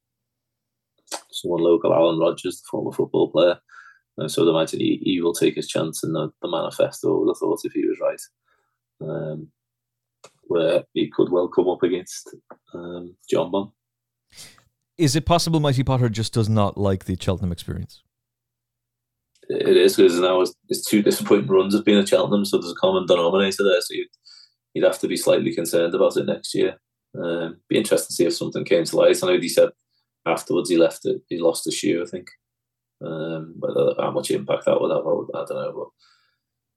someone 1.32 1.62
local, 1.62 1.94
Alan 1.94 2.20
Rogers, 2.20 2.62
the 2.62 2.68
former 2.70 2.92
football 2.92 3.32
player. 3.32 3.60
And 4.18 4.32
so 4.32 4.48
I 4.48 4.50
imagine 4.50 4.80
he, 4.80 5.00
he 5.04 5.22
will 5.22 5.34
take 5.34 5.56
his 5.56 5.68
chance 5.68 6.04
in 6.04 6.14
the, 6.14 6.30
the 6.42 6.50
manifesto. 6.50 7.16
I 7.16 7.20
would 7.20 7.30
have 7.30 7.38
thought 7.38 7.60
if 7.64 7.74
he 7.74 7.86
was 7.86 8.00
right, 8.02 8.20
um, 9.02 9.50
where 10.44 10.84
he 10.94 11.10
could 11.10 11.32
well 11.32 11.48
come 11.48 11.68
up 11.70 11.84
against 11.84 12.36
um, 12.74 13.16
Jonbon. 13.32 13.72
Is 14.98 15.16
it 15.16 15.26
possible 15.26 15.60
Mighty 15.60 15.84
Potter 15.84 16.10
just 16.10 16.34
does 16.34 16.50
not 16.50 16.78
like 16.78 17.06
the 17.06 17.18
Cheltenham 17.20 17.52
experience? 17.52 18.02
It 19.50 19.78
is 19.78 19.96
because 19.96 20.20
now 20.20 20.42
it's, 20.42 20.54
it's 20.70 20.84
two 20.84 21.02
disappointing 21.02 21.48
runs 21.48 21.74
of 21.74 21.86
being 21.86 22.00
at 22.00 22.10
Cheltenham, 22.10 22.44
so 22.44 22.58
there's 22.58 22.72
a 22.72 22.76
common 22.76 23.06
denominator 23.06 23.64
there. 23.64 23.80
So 23.80 23.94
you'd, 23.94 24.08
you'd 24.74 24.86
have 24.86 25.00
to 25.00 25.08
be 25.08 25.16
slightly 25.16 25.54
concerned 25.54 25.94
about 25.94 26.18
it 26.18 26.26
next 26.26 26.54
year. 26.54 26.78
Um, 27.18 27.58
be 27.70 27.78
interested 27.78 28.08
to 28.08 28.14
see 28.14 28.26
if 28.26 28.36
something 28.36 28.66
came 28.66 28.84
to 28.84 28.96
light. 28.98 29.24
I 29.24 29.28
know 29.28 29.40
he 29.40 29.48
said 29.48 29.70
afterwards 30.26 30.70
he 30.70 30.78
left 30.78 31.06
it, 31.06 31.22
he 31.30 31.40
lost 31.40 31.68
a 31.68 31.72
shoe, 31.72 32.04
I 32.06 32.10
think. 32.10 32.28
Um, 33.06 33.56
whether 33.60 33.94
how 34.00 34.12
much 34.12 34.32
impact 34.32 34.66
that 34.66 34.82
would 34.82 34.92
have, 34.92 35.06
I, 35.06 35.14
would, 35.14 35.30
I 35.34 35.46
don't 35.46 35.50
know. 35.50 35.74
But 35.74 35.88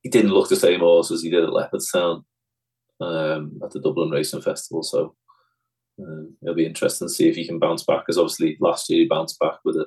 he 0.02 0.08
didn't 0.08 0.32
look 0.32 0.48
the 0.48 0.56
same 0.56 0.80
horse 0.80 1.10
as 1.10 1.22
he 1.22 1.30
did 1.30 1.44
at 1.44 1.50
Leopardstown 1.50 2.24
um, 3.00 3.60
at 3.62 3.70
the 3.70 3.80
Dublin 3.80 4.10
Racing 4.10 4.42
Festival. 4.42 4.82
So 4.82 5.14
um, 6.00 6.36
it'll 6.42 6.54
be 6.54 6.66
interesting 6.66 7.08
to 7.08 7.12
see 7.12 7.28
if 7.28 7.36
he 7.36 7.46
can 7.46 7.58
bounce 7.58 7.84
back. 7.84 8.04
Because 8.06 8.18
obviously 8.18 8.56
last 8.60 8.88
year 8.88 9.00
he 9.00 9.06
bounced 9.06 9.38
back 9.38 9.58
with 9.64 9.76
a 9.76 9.86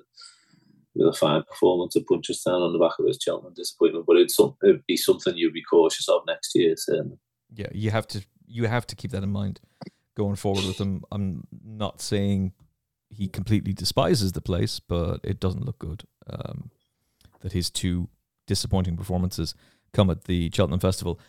with 0.96 1.08
a 1.08 1.18
fine 1.18 1.42
performance 1.44 1.96
at 1.96 2.04
Punchestown 2.06 2.62
on 2.62 2.72
the 2.72 2.78
back 2.80 3.00
of 3.00 3.08
his 3.08 3.18
Cheltenham 3.20 3.56
disappointment. 3.56 4.06
But 4.06 4.18
it'd, 4.18 4.32
it'd 4.64 4.86
be 4.86 4.98
something 4.98 5.36
you'd 5.36 5.54
be 5.54 5.64
cautious 5.64 6.08
of 6.08 6.22
next 6.28 6.52
year. 6.54 6.76
Certainly. 6.78 7.18
Yeah, 7.56 7.70
you 7.72 7.92
have 7.92 8.08
to 8.08 8.24
you 8.46 8.66
have 8.66 8.86
to 8.88 8.96
keep 8.96 9.12
that 9.12 9.24
in 9.24 9.32
mind 9.32 9.60
going 10.16 10.36
forward 10.36 10.66
with 10.66 10.80
him. 10.80 11.04
I'm 11.12 11.48
not 11.66 12.02
saying 12.02 12.54
he 13.10 13.28
completely 13.28 13.74
despises 13.74 14.32
the 14.34 14.42
place, 14.42 14.80
but 14.80 15.20
it 15.24 15.40
doesn't 15.40 15.66
look 15.66 15.80
good. 15.80 16.04
Um, 16.30 16.70
that 17.42 17.54
his 17.54 17.70
two 17.70 18.10
disappointing 18.48 18.98
performances 18.98 19.56
come 19.94 20.10
at 20.10 20.26
the 20.26 20.52
Cheltenham 20.54 20.80
Festival. 20.80 21.20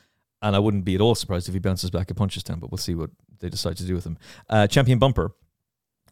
And 0.42 0.54
I 0.54 0.58
wouldn't 0.58 0.84
be 0.84 0.94
at 0.94 1.00
all 1.00 1.14
surprised 1.14 1.48
if 1.48 1.54
he 1.54 1.60
bounces 1.60 1.90
back 1.90 2.10
at 2.10 2.16
Punchestown, 2.16 2.60
but 2.60 2.70
we'll 2.70 2.78
see 2.78 2.94
what 2.94 3.10
they 3.40 3.48
decide 3.48 3.76
to 3.78 3.84
do 3.84 3.94
with 3.94 4.04
him. 4.04 4.18
Uh, 4.48 4.66
champion 4.66 4.98
bumper, 4.98 5.34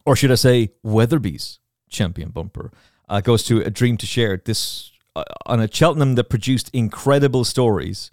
or 0.06 0.16
should 0.16 0.32
I 0.32 0.36
say, 0.36 0.70
Weatherbys 0.84 1.58
champion 1.90 2.30
bumper, 2.30 2.70
uh, 3.08 3.20
goes 3.20 3.44
to 3.44 3.60
a 3.60 3.70
dream 3.70 3.96
to 3.98 4.06
share. 4.06 4.40
This 4.42 4.92
uh, 5.14 5.24
on 5.44 5.60
a 5.60 5.70
Cheltenham 5.70 6.14
that 6.14 6.30
produced 6.30 6.70
incredible 6.72 7.44
stories. 7.44 8.10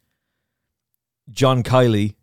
John 1.31 1.63
Kiely, 1.63 2.15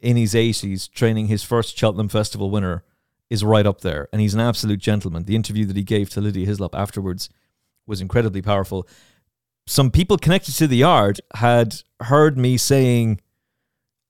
in 0.00 0.16
his 0.16 0.34
80s, 0.34 0.90
training 0.90 1.26
his 1.26 1.44
first 1.44 1.76
Cheltenham 1.76 2.08
Festival 2.08 2.50
winner, 2.50 2.82
is 3.30 3.44
right 3.44 3.66
up 3.66 3.82
there, 3.82 4.08
and 4.12 4.20
he's 4.20 4.34
an 4.34 4.40
absolute 4.40 4.80
gentleman. 4.80 5.24
The 5.24 5.36
interview 5.36 5.66
that 5.66 5.76
he 5.76 5.82
gave 5.82 6.10
to 6.10 6.20
Lydia 6.20 6.46
Hislop 6.46 6.74
afterwards 6.74 7.28
was 7.86 8.00
incredibly 8.00 8.42
powerful. 8.42 8.88
Some 9.68 9.90
people 9.90 10.16
connected 10.16 10.54
to 10.54 10.66
the 10.66 10.78
yard 10.78 11.20
had 11.34 11.82
heard 12.00 12.38
me 12.38 12.56
saying, 12.56 13.20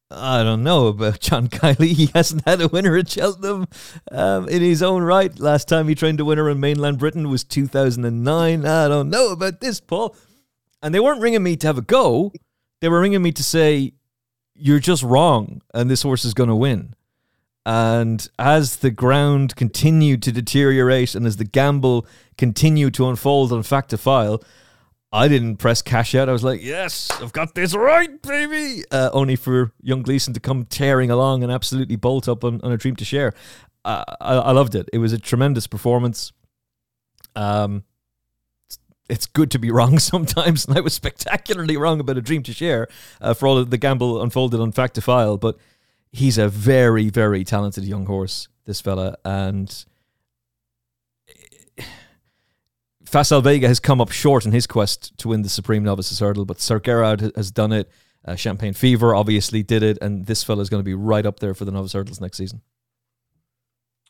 I 0.09 0.45
don't 0.45 0.63
know 0.63 0.87
about 0.87 1.19
John 1.29 1.49
Kiely. 1.49 1.95
He 1.95 2.11
hasn't 2.15 2.47
had 2.47 2.61
a 2.61 2.69
winner 2.69 2.97
at 2.97 3.11
Cheltenham 3.11 3.67
um, 4.13 4.49
in 4.49 4.63
his 4.63 4.85
own 4.85 5.03
right. 5.03 5.37
Last 5.37 5.67
time 5.67 5.89
he 5.89 5.97
trained 5.97 6.21
a 6.21 6.25
winner 6.25 6.49
in 6.49 6.61
mainland 6.61 7.01
Britain 7.01 7.29
was 7.29 7.43
2009. 7.43 8.65
I 8.65 8.87
don't 8.87 9.11
know 9.11 9.33
about 9.33 9.61
this, 9.61 9.81
Paul. 9.81 10.15
And 10.81 10.95
they 10.95 11.01
weren't 11.01 11.21
ringing 11.21 11.43
me 11.43 11.57
to 11.57 11.67
have 11.67 11.79
a 11.79 11.83
go. 11.83 12.33
They 12.81 12.89
were 12.89 13.01
ringing 13.01 13.23
me 13.23 13.33
to 13.33 13.43
say, 13.43 13.95
You're 14.55 14.79
just 14.79 15.03
wrong, 15.03 15.61
and 15.75 15.91
this 15.91 16.03
horse 16.03 16.25
is 16.25 16.35
going 16.35 16.51
to 16.51 16.55
win. 16.55 16.95
And 17.67 18.27
as 18.39 18.77
the 18.77 18.93
ground 18.93 19.57
continued 19.57 20.23
to 20.23 20.31
deteriorate 20.31 21.17
and 21.17 21.27
as 21.27 21.37
the 21.37 21.45
gamble 21.45 22.07
continued 22.39 22.95
to 22.95 23.09
unfold 23.09 23.53
on 23.53 23.65
fact 23.65 23.91
to 23.91 23.99
file, 23.99 24.41
I 25.11 25.29
didn't 25.29 25.57
press 25.57 25.81
cash 25.81 26.15
out. 26.15 26.29
I 26.29 26.33
was 26.33 26.45
like, 26.45 26.63
yes, 26.63 27.11
I've 27.11 27.33
got 27.33 27.55
this 27.55 27.75
right, 27.75 28.21
baby. 28.21 28.85
Uh, 28.91 29.09
only 29.13 29.37
for 29.37 29.73
young 29.81 30.03
Gleeson 30.03 30.35
to 30.35 30.41
come 30.41 30.65
tearing 30.65 31.11
along 31.11 31.43
and 31.43 31.51
absolutely 31.51 31.97
bolt 31.97 32.29
up 32.29 32.45
on, 32.45 32.61
on 32.63 32.73
a 32.73 32.77
dream 32.77 32.95
to 32.97 33.05
share. 33.05 33.33
Uh, 33.85 34.05
I, 34.21 34.35
I, 34.35 34.53
loved 34.53 34.75
it. 34.75 34.89
It 34.93 34.99
was 34.99 35.15
a 35.15 35.19
tremendous 35.19 35.67
performance. 35.67 36.33
Um, 37.35 37.85
it's 39.09 39.25
good 39.25 39.51
to 39.53 39.59
be 39.59 39.71
wrong 39.71 39.99
sometimes, 39.99 40.67
and 40.67 40.77
I 40.77 40.81
was 40.83 40.93
spectacularly 40.93 41.79
wrong 41.79 42.01
about 42.01 42.19
a 42.19 42.23
dream 42.23 42.43
to 42.43 42.53
share 42.53 42.89
uh, 43.21 43.33
for 43.33 43.47
all 43.47 43.57
of 43.57 43.71
the 43.71 43.79
gamble 43.79 44.21
unfolded 44.21 44.61
on 44.61 44.73
fact 44.73 44.95
to 44.97 45.01
file. 45.01 45.39
But 45.39 45.57
he's 46.13 46.37
a 46.37 46.51
very, 46.51 47.09
very 47.09 47.45
talented 47.45 47.85
young 47.85 48.05
horse, 48.05 48.49
this 48.67 48.83
fella. 48.83 49.17
And 49.25 49.85
Facile 53.09 53.41
Vega 53.41 53.67
has 53.67 53.81
come 53.81 54.01
up 54.01 54.11
short 54.11 54.45
in 54.45 54.53
his 54.53 54.67
quest 54.67 55.17
to 55.19 55.29
win 55.29 55.41
the 55.41 55.49
Supreme 55.49 55.83
Novices 55.83 56.21
Hurdle, 56.21 56.45
but 56.45 56.61
Sir 56.61 56.79
Gerhard 56.79 57.33
has 57.35 57.51
done 57.51 57.73
it. 57.73 57.91
Uh, 58.25 58.35
Champagne 58.35 58.75
Fever 58.75 59.15
obviously 59.15 59.63
did 59.63 59.83
it, 59.83 59.97
and 60.03 60.27
this 60.27 60.45
fella 60.45 60.61
is 60.61 60.69
going 60.69 60.81
to 60.81 60.85
be 60.85 60.95
right 60.95 61.25
up 61.25 61.41
there 61.41 61.55
for 61.55 61.65
the 61.65 61.73
Novice 61.73 61.95
Hurdles 61.95 62.21
next 62.21 62.37
season. 62.37 62.61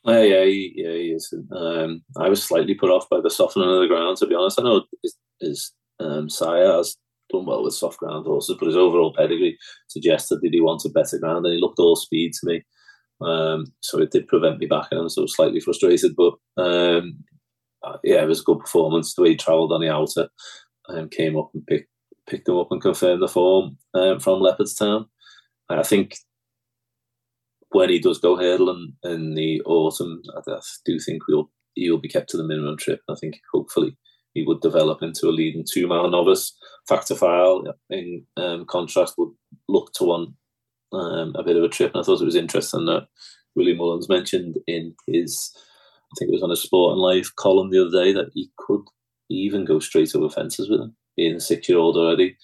Uh, 0.06 0.18
yeah, 0.18 0.42
yeah, 0.42 0.90
he 0.90 1.12
is. 1.14 1.32
Um, 1.52 2.02
I 2.16 2.28
was 2.28 2.42
slightly 2.42 2.74
put 2.74 2.90
off 2.90 3.08
by 3.08 3.20
the 3.20 3.30
softening 3.30 3.68
of 3.68 3.80
the 3.80 3.86
ground, 3.86 4.16
to 4.16 4.26
be 4.26 4.34
honest. 4.34 4.58
I 4.58 4.64
know 4.64 4.82
his, 5.02 5.14
his 5.40 5.72
um, 6.00 6.28
sire 6.28 6.72
has 6.72 6.96
done 7.30 7.46
well 7.46 7.62
with 7.62 7.74
soft 7.74 7.98
ground 7.98 8.26
horses, 8.26 8.56
but 8.58 8.66
his 8.66 8.76
overall 8.76 9.14
pedigree 9.14 9.58
suggested 9.86 10.40
that 10.42 10.50
he 10.52 10.60
wanted 10.60 10.92
better 10.92 11.18
ground, 11.18 11.46
and 11.46 11.54
he 11.54 11.60
looked 11.60 11.78
all 11.78 11.94
speed 11.94 12.32
to 12.32 12.46
me. 12.46 12.64
Um, 13.20 13.66
so 13.80 14.00
it 14.00 14.10
did 14.10 14.28
prevent 14.28 14.58
me 14.58 14.66
backing 14.66 14.98
him, 14.98 15.08
so 15.08 15.26
slightly 15.26 15.60
frustrated. 15.60 16.16
But 16.16 16.34
um, 16.56 17.24
yeah, 18.04 18.22
it 18.22 18.28
was 18.28 18.40
a 18.40 18.44
good 18.44 18.60
performance. 18.60 19.14
The 19.14 19.22
way 19.22 19.30
he 19.30 19.36
travelled 19.36 19.72
on 19.72 19.80
the 19.80 19.92
outer 19.92 20.28
and 20.88 21.00
um, 21.00 21.08
came 21.08 21.36
up 21.36 21.50
and 21.54 21.66
picked 21.66 21.90
picked 22.28 22.48
him 22.48 22.56
up 22.56 22.68
and 22.70 22.82
confirmed 22.82 23.22
the 23.22 23.28
form 23.28 23.78
um, 23.94 24.20
from 24.20 24.40
Leopardstown. 24.40 25.06
I 25.70 25.82
think 25.82 26.16
when 27.70 27.88
he 27.88 27.98
does 27.98 28.18
go 28.18 28.36
hurdling 28.36 28.94
in 29.02 29.34
the 29.34 29.62
autumn, 29.62 30.22
I, 30.36 30.50
I 30.50 30.60
do 30.84 30.98
think 30.98 31.22
we'll 31.26 31.50
he'll 31.74 31.98
be 31.98 32.08
kept 32.08 32.30
to 32.30 32.36
the 32.36 32.44
minimum 32.44 32.76
trip. 32.76 33.00
I 33.08 33.14
think 33.20 33.40
hopefully 33.52 33.96
he 34.34 34.44
would 34.44 34.60
develop 34.60 35.02
into 35.02 35.28
a 35.28 35.30
leading 35.30 35.64
two 35.68 35.86
mile 35.86 36.10
novice. 36.10 36.56
Fact 36.88 37.08
to 37.08 37.14
File, 37.14 37.64
in 37.90 38.24
um, 38.36 38.64
contrast, 38.66 39.14
would 39.18 39.32
look 39.68 39.92
to 39.94 40.04
one 40.04 40.34
um, 40.92 41.34
a 41.36 41.42
bit 41.42 41.56
of 41.56 41.64
a 41.64 41.68
trip. 41.68 41.92
And 41.94 42.00
I 42.00 42.04
thought 42.04 42.20
it 42.20 42.26
was 42.26 42.34
interesting 42.34 42.86
that 42.86 43.08
Willie 43.54 43.76
Mullins 43.76 44.08
mentioned 44.08 44.56
in 44.66 44.94
his, 45.06 45.50
I 46.12 46.14
think 46.18 46.30
it 46.30 46.34
was 46.34 46.42
on 46.42 46.50
a 46.50 46.56
Sporting 46.56 47.00
Life 47.00 47.34
column 47.36 47.70
the 47.70 47.86
other 47.86 48.04
day, 48.04 48.12
that 48.12 48.30
he 48.34 48.50
could 48.56 48.82
even 49.30 49.64
go 49.64 49.78
straight 49.78 50.14
over 50.14 50.30
fences 50.30 50.70
with 50.70 50.80
him, 50.80 50.96
being 51.16 51.36
a 51.36 51.40
six 51.40 51.68
year 51.68 51.78
old 51.78 51.96
already. 51.96 52.36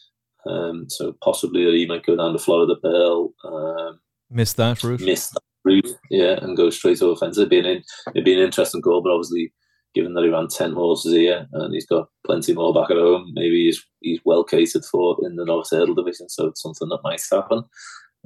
Um, 0.46 0.86
so 0.90 1.16
possibly 1.22 1.64
that 1.64 1.74
he 1.74 1.86
might 1.86 2.04
go 2.04 2.16
down 2.16 2.32
to 2.32 2.38
Florida 2.38 2.74
Pearl. 2.82 3.32
Um, 3.44 4.00
miss 4.30 4.52
that 4.54 4.82
route. 4.82 5.00
Miss 5.00 5.28
that 5.30 5.42
route, 5.64 5.88
yeah, 6.10 6.38
and 6.42 6.56
go 6.56 6.68
straight 6.70 7.00
over 7.00 7.16
fences. 7.16 7.38
It'd 7.38 7.50
be 7.50 7.58
an, 7.60 7.82
it'd 8.14 8.24
be 8.24 8.34
an 8.34 8.44
interesting 8.44 8.82
goal, 8.82 9.02
but 9.02 9.12
obviously 9.12 9.52
given 9.94 10.14
that 10.14 10.24
he 10.24 10.28
ran 10.28 10.48
10 10.48 10.72
horses 10.72 11.14
here 11.14 11.46
and 11.52 11.72
he's 11.72 11.86
got 11.86 12.08
plenty 12.26 12.52
more 12.52 12.74
back 12.74 12.90
at 12.90 12.96
home, 12.96 13.30
maybe 13.32 13.64
he's, 13.66 13.82
he's 14.00 14.20
well 14.24 14.42
catered 14.42 14.84
for 14.84 15.16
in 15.22 15.36
the 15.36 15.44
North 15.44 15.68
Hurdle 15.70 15.94
division, 15.94 16.28
so 16.28 16.46
it's 16.46 16.60
something 16.60 16.88
that 16.88 17.00
might 17.04 17.22
happen. 17.30 17.62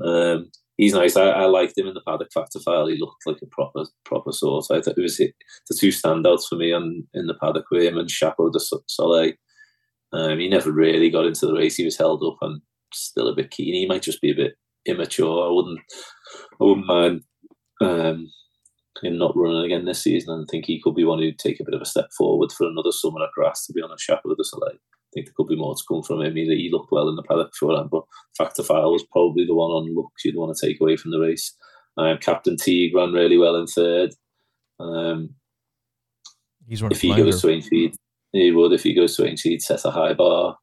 Um, 0.02 0.50
he's 0.78 0.94
nice. 0.94 1.16
I, 1.16 1.26
I, 1.28 1.44
liked 1.44 1.76
him 1.76 1.86
in 1.86 1.92
the 1.92 2.00
paddock 2.00 2.32
Fact 2.32 2.52
to 2.52 2.60
File. 2.60 2.86
He 2.86 2.98
looked 2.98 3.26
like 3.26 3.42
a 3.42 3.46
proper 3.46 3.84
proper 4.04 4.32
sort. 4.32 4.64
I 4.70 4.80
thought 4.80 4.96
it 4.96 5.02
was 5.02 5.18
the 5.18 5.32
two 5.78 5.88
standouts 5.88 6.48
for 6.48 6.56
me 6.56 6.72
on, 6.72 7.06
in 7.12 7.26
the 7.26 7.34
paddock 7.34 7.66
with 7.70 7.82
him 7.82 7.98
and 7.98 8.10
Chapeau 8.10 8.50
de 8.50 8.58
Soleil. 8.86 9.34
Um, 10.14 10.38
he 10.38 10.48
never 10.48 10.72
really 10.72 11.10
got 11.10 11.26
into 11.26 11.46
the 11.46 11.52
race. 11.52 11.76
He 11.76 11.84
was 11.84 11.98
held 11.98 12.24
up 12.24 12.38
and 12.40 12.62
still 12.94 13.28
a 13.28 13.36
bit 13.36 13.50
keen. 13.50 13.74
He 13.74 13.86
might 13.86 14.02
just 14.02 14.22
be 14.22 14.30
a 14.30 14.34
bit 14.34 14.54
immature. 14.86 15.46
I 15.46 15.52
wouldn't 15.52 15.80
I 16.60 16.64
wouldn't 16.64 16.86
mind 16.86 17.20
um, 17.82 18.30
him 19.02 19.18
not 19.18 19.36
running 19.36 19.64
again 19.64 19.84
this 19.84 20.02
season. 20.02 20.34
And 20.34 20.46
I 20.48 20.50
think 20.50 20.64
he 20.64 20.80
could 20.80 20.94
be 20.94 21.04
one 21.04 21.18
who'd 21.18 21.38
take 21.38 21.60
a 21.60 21.64
bit 21.64 21.74
of 21.74 21.82
a 21.82 21.86
step 21.86 22.08
forward 22.16 22.52
for 22.52 22.66
another 22.66 22.92
summer 22.92 23.22
at 23.22 23.30
grass, 23.34 23.66
to 23.66 23.72
be 23.72 23.82
honest. 23.82 24.04
Chapeau 24.04 24.34
de 24.34 24.44
Soleil. 24.44 24.78
I 25.08 25.14
think 25.14 25.26
there 25.26 25.34
could 25.36 25.48
be 25.48 25.56
more 25.56 25.74
to 25.74 25.82
come 25.88 26.02
from 26.02 26.20
him. 26.20 26.36
He, 26.36 26.44
he 26.44 26.70
looked 26.70 26.92
well 26.92 27.08
in 27.08 27.16
the 27.16 27.22
paddock 27.22 27.52
for 27.58 27.74
that, 27.74 27.88
but 27.90 28.04
Fact 28.36 28.56
to 28.56 28.62
File 28.62 28.92
was 28.92 29.04
probably 29.10 29.46
the 29.46 29.54
one 29.54 29.70
on 29.70 29.94
looks 29.94 30.24
you'd 30.24 30.36
want 30.36 30.54
to 30.56 30.66
take 30.66 30.80
away 30.80 30.96
from 30.96 31.12
the 31.12 31.20
race. 31.20 31.56
Um, 31.96 32.18
Captain 32.18 32.56
Teague 32.56 32.94
ran 32.94 33.12
really 33.12 33.38
well 33.38 33.56
in 33.56 33.66
third. 33.66 34.10
Um, 34.78 35.30
He's 36.68 36.82
if 36.82 37.00
he 37.00 37.14
goes 37.14 37.40
to 37.40 37.48
Aintree, 37.48 37.92
he 38.32 38.50
would. 38.50 38.72
If 38.72 38.82
he 38.82 38.94
goes 38.94 39.16
to 39.16 39.26
Aintree, 39.26 39.58
set 39.58 39.86
a 39.86 39.90
high 39.90 40.12
bar. 40.12 40.56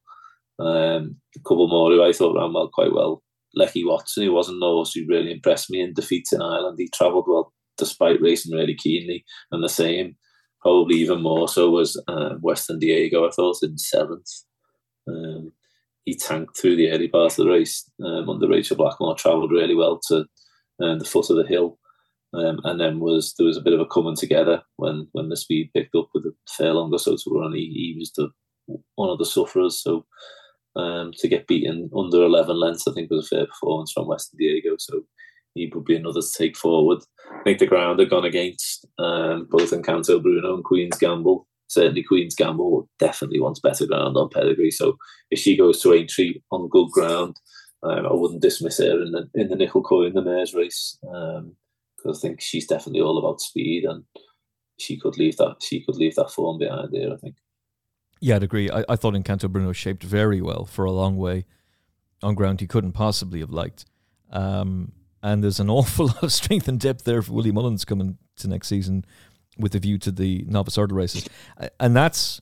Um, 0.58 1.16
a 1.36 1.40
couple 1.40 1.68
more 1.68 1.90
who 1.90 2.02
I 2.02 2.12
thought 2.12 2.38
ran 2.38 2.52
well, 2.52 2.70
quite 2.72 2.92
well. 2.92 3.22
Lecky 3.54 3.84
Watson, 3.84 4.24
who 4.24 4.32
wasn't 4.32 4.60
those 4.60 4.92
who 4.92 5.06
really 5.08 5.32
impressed 5.32 5.70
me 5.70 5.80
in 5.80 5.94
defeats 5.94 6.32
in 6.32 6.40
Ireland. 6.40 6.76
He 6.78 6.88
travelled 6.94 7.26
well 7.26 7.52
despite 7.76 8.22
racing 8.22 8.56
really 8.56 8.74
keenly. 8.74 9.24
And 9.50 9.62
the 9.62 9.68
same, 9.68 10.16
probably 10.66 10.96
even 10.96 11.22
more 11.22 11.46
so, 11.46 11.70
was 11.70 11.96
uh, 12.08 12.30
Western 12.40 12.80
Diego, 12.80 13.24
I 13.24 13.30
thought, 13.30 13.62
in 13.62 13.78
seventh. 13.78 14.28
Um, 15.06 15.52
he 16.04 16.16
tanked 16.16 16.58
through 16.58 16.74
the 16.74 16.90
early 16.90 17.06
part 17.06 17.30
of 17.30 17.36
the 17.36 17.48
race 17.48 17.88
um, 18.04 18.28
under 18.28 18.48
Rachel 18.48 18.76
Blackmore, 18.76 19.14
travelled 19.14 19.52
really 19.52 19.76
well 19.76 20.00
to 20.08 20.24
uh, 20.82 20.96
the 20.96 21.04
foot 21.04 21.30
of 21.30 21.36
the 21.36 21.46
hill. 21.46 21.78
Um, 22.34 22.60
and 22.64 22.80
then 22.80 22.98
was 22.98 23.32
there 23.38 23.46
was 23.46 23.56
a 23.56 23.60
bit 23.60 23.74
of 23.74 23.80
a 23.80 23.86
coming 23.86 24.16
together 24.16 24.60
when 24.74 25.06
when 25.12 25.28
the 25.28 25.36
speed 25.36 25.70
picked 25.72 25.94
up 25.94 26.08
with 26.12 26.24
the 26.24 26.34
fair 26.48 26.74
longer 26.74 26.98
so 26.98 27.16
to 27.16 27.30
run. 27.30 27.54
He, 27.54 27.66
he 27.66 27.94
was 27.96 28.10
the 28.16 28.28
one 28.96 29.08
of 29.08 29.18
the 29.18 29.24
sufferers. 29.24 29.80
So 29.80 30.04
um, 30.74 31.12
to 31.18 31.28
get 31.28 31.46
beaten 31.46 31.88
under 31.96 32.24
11 32.24 32.58
lengths, 32.58 32.88
I 32.88 32.92
think 32.92 33.08
was 33.08 33.26
a 33.26 33.36
fair 33.36 33.46
performance 33.46 33.92
from 33.92 34.08
Western 34.08 34.38
Diego. 34.38 34.74
So 34.80 35.02
he 35.56 35.70
would 35.74 35.84
be 35.84 35.96
another 35.96 36.20
to 36.20 36.32
take 36.36 36.56
forward. 36.56 37.00
I 37.32 37.42
think 37.42 37.58
the 37.58 37.66
ground 37.66 37.98
had 37.98 38.10
gone 38.10 38.24
against 38.24 38.86
um, 38.98 39.46
both 39.50 39.70
Encanto 39.70 40.22
Bruno 40.22 40.54
and 40.54 40.64
Queen's 40.64 40.98
Gamble. 40.98 41.46
Certainly, 41.68 42.04
Queen's 42.04 42.34
Gamble 42.34 42.88
definitely 42.98 43.40
wants 43.40 43.60
better 43.60 43.86
ground 43.86 44.16
on 44.16 44.28
pedigree. 44.28 44.70
So 44.70 44.96
if 45.30 45.38
she 45.38 45.56
goes 45.56 45.82
to 45.82 45.92
Aintree 45.92 46.40
on 46.52 46.68
good 46.68 46.90
ground, 46.90 47.36
um, 47.82 48.06
I 48.06 48.12
wouldn't 48.12 48.42
dismiss 48.42 48.78
her 48.78 49.02
in 49.02 49.12
the 49.12 49.28
in 49.34 49.48
the 49.48 49.56
nickel 49.56 49.82
coin 49.82 50.14
the 50.14 50.22
mares 50.22 50.54
race 50.54 50.98
because 51.02 51.38
um, 51.38 51.56
I 52.08 52.12
think 52.20 52.40
she's 52.40 52.66
definitely 52.66 53.00
all 53.00 53.18
about 53.18 53.40
speed 53.40 53.84
and 53.84 54.04
she 54.78 54.98
could 54.98 55.16
leave 55.18 55.36
that 55.38 55.56
she 55.62 55.84
could 55.84 55.96
leave 55.96 56.14
that 56.16 56.30
form 56.30 56.58
behind 56.58 56.90
there. 56.92 57.12
I 57.12 57.16
think. 57.16 57.36
Yeah, 58.20 58.36
I'd 58.36 58.42
agree. 58.42 58.70
I, 58.70 58.84
I 58.88 58.96
thought 58.96 59.14
Encanto 59.14 59.50
Bruno 59.50 59.72
shaped 59.72 60.02
very 60.02 60.40
well 60.40 60.64
for 60.64 60.84
a 60.84 60.92
long 60.92 61.16
way 61.16 61.44
on 62.22 62.34
ground 62.34 62.60
he 62.60 62.66
couldn't 62.66 62.92
possibly 62.92 63.40
have 63.40 63.50
liked. 63.50 63.84
Um, 64.30 64.92
and 65.22 65.42
there's 65.42 65.60
an 65.60 65.70
awful 65.78 66.06
lot 66.06 66.22
of 66.22 66.32
strength 66.32 66.68
and 66.68 66.80
depth 66.80 67.04
there 67.04 67.22
for 67.22 67.32
Willie 67.32 67.52
Mullins 67.52 67.84
coming 67.84 68.18
to 68.36 68.48
next 68.48 68.68
season 68.68 69.04
with 69.58 69.74
a 69.74 69.78
view 69.78 69.98
to 69.98 70.12
the 70.12 70.44
novice 70.46 70.76
hurdle 70.76 70.96
races. 70.96 71.28
And 71.80 71.96
that's 71.96 72.40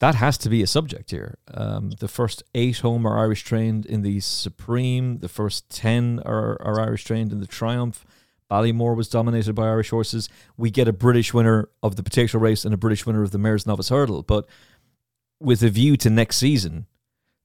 that 0.00 0.16
has 0.16 0.36
to 0.38 0.48
be 0.48 0.62
a 0.62 0.66
subject 0.66 1.12
here. 1.12 1.38
Um, 1.54 1.92
the 2.00 2.08
first 2.08 2.42
eight 2.56 2.78
home 2.78 3.06
are 3.06 3.16
Irish 3.16 3.44
trained 3.44 3.86
in 3.86 4.02
the 4.02 4.18
Supreme. 4.18 5.18
The 5.18 5.28
first 5.28 5.70
ten 5.70 6.20
are, 6.26 6.60
are 6.60 6.80
Irish 6.80 7.04
trained 7.04 7.30
in 7.30 7.38
the 7.38 7.46
Triumph. 7.46 8.04
Ballymore 8.50 8.96
was 8.96 9.08
dominated 9.08 9.54
by 9.54 9.68
Irish 9.68 9.90
horses. 9.90 10.28
We 10.56 10.70
get 10.70 10.88
a 10.88 10.92
British 10.92 11.32
winner 11.32 11.68
of 11.84 11.94
the 11.94 12.02
potato 12.02 12.38
race 12.38 12.64
and 12.64 12.74
a 12.74 12.76
British 12.76 13.06
winner 13.06 13.22
of 13.22 13.30
the 13.30 13.38
Mares 13.38 13.64
Novice 13.64 13.90
Hurdle. 13.90 14.24
But 14.24 14.46
with 15.40 15.62
a 15.62 15.70
view 15.70 15.96
to 15.98 16.10
next 16.10 16.36
season, 16.36 16.86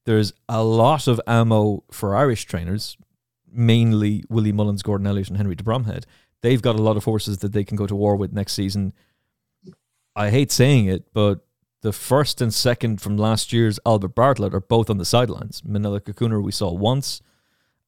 there's 0.04 0.32
a 0.48 0.64
lot 0.64 1.06
of 1.06 1.20
ammo 1.26 1.84
for 1.92 2.16
Irish 2.16 2.44
trainers, 2.44 2.96
mainly 3.52 4.24
Willie 4.28 4.52
Mullins, 4.52 4.82
Gordon 4.82 5.06
Elliott, 5.06 5.28
and 5.28 5.36
Henry 5.36 5.54
de 5.54 5.64
Bromhead. 5.64 6.04
They've 6.40 6.62
got 6.62 6.76
a 6.76 6.82
lot 6.82 6.96
of 6.96 7.04
horses 7.04 7.38
that 7.38 7.52
they 7.52 7.64
can 7.64 7.76
go 7.76 7.86
to 7.86 7.96
war 7.96 8.16
with 8.16 8.32
next 8.32 8.52
season. 8.52 8.92
I 10.14 10.30
hate 10.30 10.52
saying 10.52 10.86
it, 10.86 11.12
but 11.12 11.40
the 11.82 11.92
first 11.92 12.40
and 12.40 12.52
second 12.52 13.00
from 13.00 13.16
last 13.16 13.52
year's 13.52 13.78
Albert 13.86 14.14
Bartlett 14.14 14.54
are 14.54 14.60
both 14.60 14.90
on 14.90 14.98
the 14.98 15.04
sidelines. 15.04 15.62
Minella 15.62 16.00
Cocooner 16.00 16.42
we 16.42 16.52
saw 16.52 16.72
once 16.72 17.22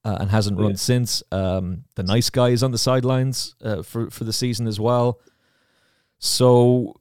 uh, 0.05 0.17
and 0.21 0.31
hasn't 0.31 0.59
yeah. 0.59 0.65
run 0.65 0.77
since. 0.77 1.23
Um, 1.33 1.85
the 1.97 2.03
nice 2.03 2.31
guy 2.31 2.51
is 2.51 2.63
on 2.63 2.71
the 2.71 2.79
sidelines 2.79 3.55
uh, 3.63 3.83
for 3.83 4.11
for 4.11 4.25
the 4.25 4.33
season 4.33 4.67
as 4.67 4.79
well. 4.79 5.21
So 6.19 7.01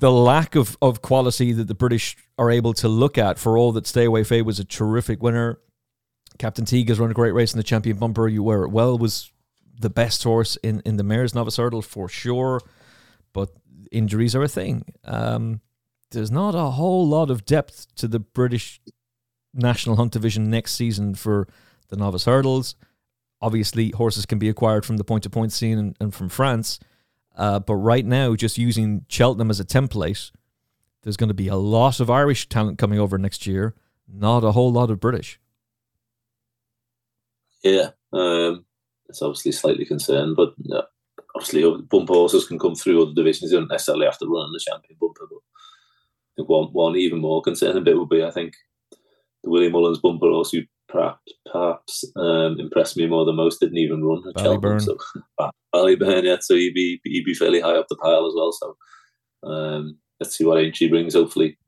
the 0.00 0.10
lack 0.10 0.54
of, 0.54 0.76
of 0.82 1.00
quality 1.00 1.52
that 1.52 1.68
the 1.68 1.74
British 1.74 2.16
are 2.38 2.50
able 2.50 2.72
to 2.74 2.88
look 2.88 3.16
at 3.16 3.38
for 3.38 3.56
all 3.56 3.72
that 3.72 3.86
Stay 3.86 4.04
Away 4.04 4.24
Fay 4.24 4.42
was 4.42 4.58
a 4.58 4.64
terrific 4.64 5.22
winner. 5.22 5.60
Captain 6.38 6.64
Teague 6.64 6.88
has 6.88 6.98
run 6.98 7.10
a 7.10 7.14
great 7.14 7.34
race 7.34 7.52
in 7.52 7.58
the 7.58 7.64
champion 7.64 7.96
bumper. 7.98 8.28
You 8.28 8.42
wear 8.42 8.62
it 8.62 8.70
well 8.70 8.98
was 8.98 9.30
the 9.78 9.90
best 9.90 10.22
horse 10.22 10.56
in, 10.56 10.80
in 10.84 10.96
the 10.96 11.04
Mares 11.04 11.34
Novice 11.34 11.56
Hurdle 11.56 11.82
for 11.82 12.08
sure, 12.08 12.60
but 13.32 13.50
injuries 13.92 14.34
are 14.34 14.42
a 14.42 14.48
thing. 14.48 14.84
Um, 15.04 15.60
there's 16.10 16.30
not 16.30 16.54
a 16.54 16.70
whole 16.70 17.06
lot 17.06 17.30
of 17.30 17.44
depth 17.44 17.94
to 17.96 18.08
the 18.08 18.20
British 18.20 18.80
National 19.52 19.96
Hunt 19.96 20.12
Division 20.12 20.50
next 20.50 20.74
season 20.74 21.14
for 21.14 21.48
the 21.88 21.96
Novice 21.96 22.24
Hurdles. 22.24 22.74
Obviously, 23.40 23.90
horses 23.90 24.26
can 24.26 24.38
be 24.38 24.48
acquired 24.48 24.86
from 24.86 24.96
the 24.96 25.04
point 25.04 25.22
to 25.24 25.30
point 25.30 25.52
scene 25.52 25.78
and, 25.78 25.96
and 26.00 26.14
from 26.14 26.28
France. 26.28 26.78
Uh, 27.36 27.58
but 27.58 27.74
right 27.74 28.06
now, 28.06 28.34
just 28.34 28.56
using 28.56 29.04
Cheltenham 29.08 29.50
as 29.50 29.60
a 29.60 29.64
template, 29.64 30.30
there's 31.02 31.18
going 31.18 31.28
to 31.28 31.34
be 31.34 31.48
a 31.48 31.56
lot 31.56 32.00
of 32.00 32.08
Irish 32.08 32.48
talent 32.48 32.78
coming 32.78 32.98
over 32.98 33.18
next 33.18 33.46
year, 33.46 33.74
not 34.08 34.42
a 34.42 34.52
whole 34.52 34.72
lot 34.72 34.90
of 34.90 35.00
British. 35.00 35.38
Yeah, 37.62 37.90
um, 38.12 38.64
it's 39.08 39.22
obviously 39.22 39.52
slightly 39.52 39.84
concerned, 39.84 40.36
but 40.36 40.54
uh, 40.72 40.82
obviously 41.34 41.64
bumper 41.90 42.14
horses 42.14 42.46
can 42.46 42.58
come 42.58 42.74
through 42.74 43.02
other 43.02 43.14
divisions. 43.14 43.52
You 43.52 43.58
don't 43.58 43.68
necessarily 43.68 44.06
have 44.06 44.18
to 44.18 44.26
run 44.26 44.46
in 44.46 44.52
the 44.52 44.64
champion 44.66 44.96
bumper, 45.00 45.26
but 45.28 45.38
I 45.38 46.32
think 46.36 46.48
one, 46.48 46.68
one 46.72 46.96
even 46.96 47.20
more 47.20 47.42
concerning 47.42 47.84
bit 47.84 47.98
would 47.98 48.08
be, 48.08 48.24
I 48.24 48.30
think, 48.30 48.54
the 49.42 49.50
Willie 49.50 49.70
Mullins 49.70 49.98
bumper 49.98 50.28
horse 50.28 50.50
who 50.50 50.62
perhaps 50.88 51.32
perhaps 51.50 52.04
um, 52.16 52.58
impressed 52.58 52.96
me 52.96 53.06
more 53.06 53.24
than 53.24 53.36
most 53.36 53.60
didn't 53.60 53.78
even 53.78 54.04
run 54.04 54.22
at 54.28 54.40
Cheltenham. 54.40 54.80
So 54.80 54.96
Ballyburn, 55.74 56.24
yeah, 56.24 56.36
so 56.40 56.54
he'd 56.54 56.74
be 56.74 57.00
he'd 57.04 57.24
be 57.24 57.34
fairly 57.34 57.60
high 57.60 57.76
up 57.76 57.86
the 57.88 57.96
pile 57.96 58.26
as 58.26 58.34
well. 58.36 58.52
So 58.52 58.76
um, 59.48 59.98
let's 60.20 60.36
see 60.36 60.44
what 60.44 60.58
Aintree 60.58 60.88
brings. 60.88 61.14
Hopefully, 61.14 61.58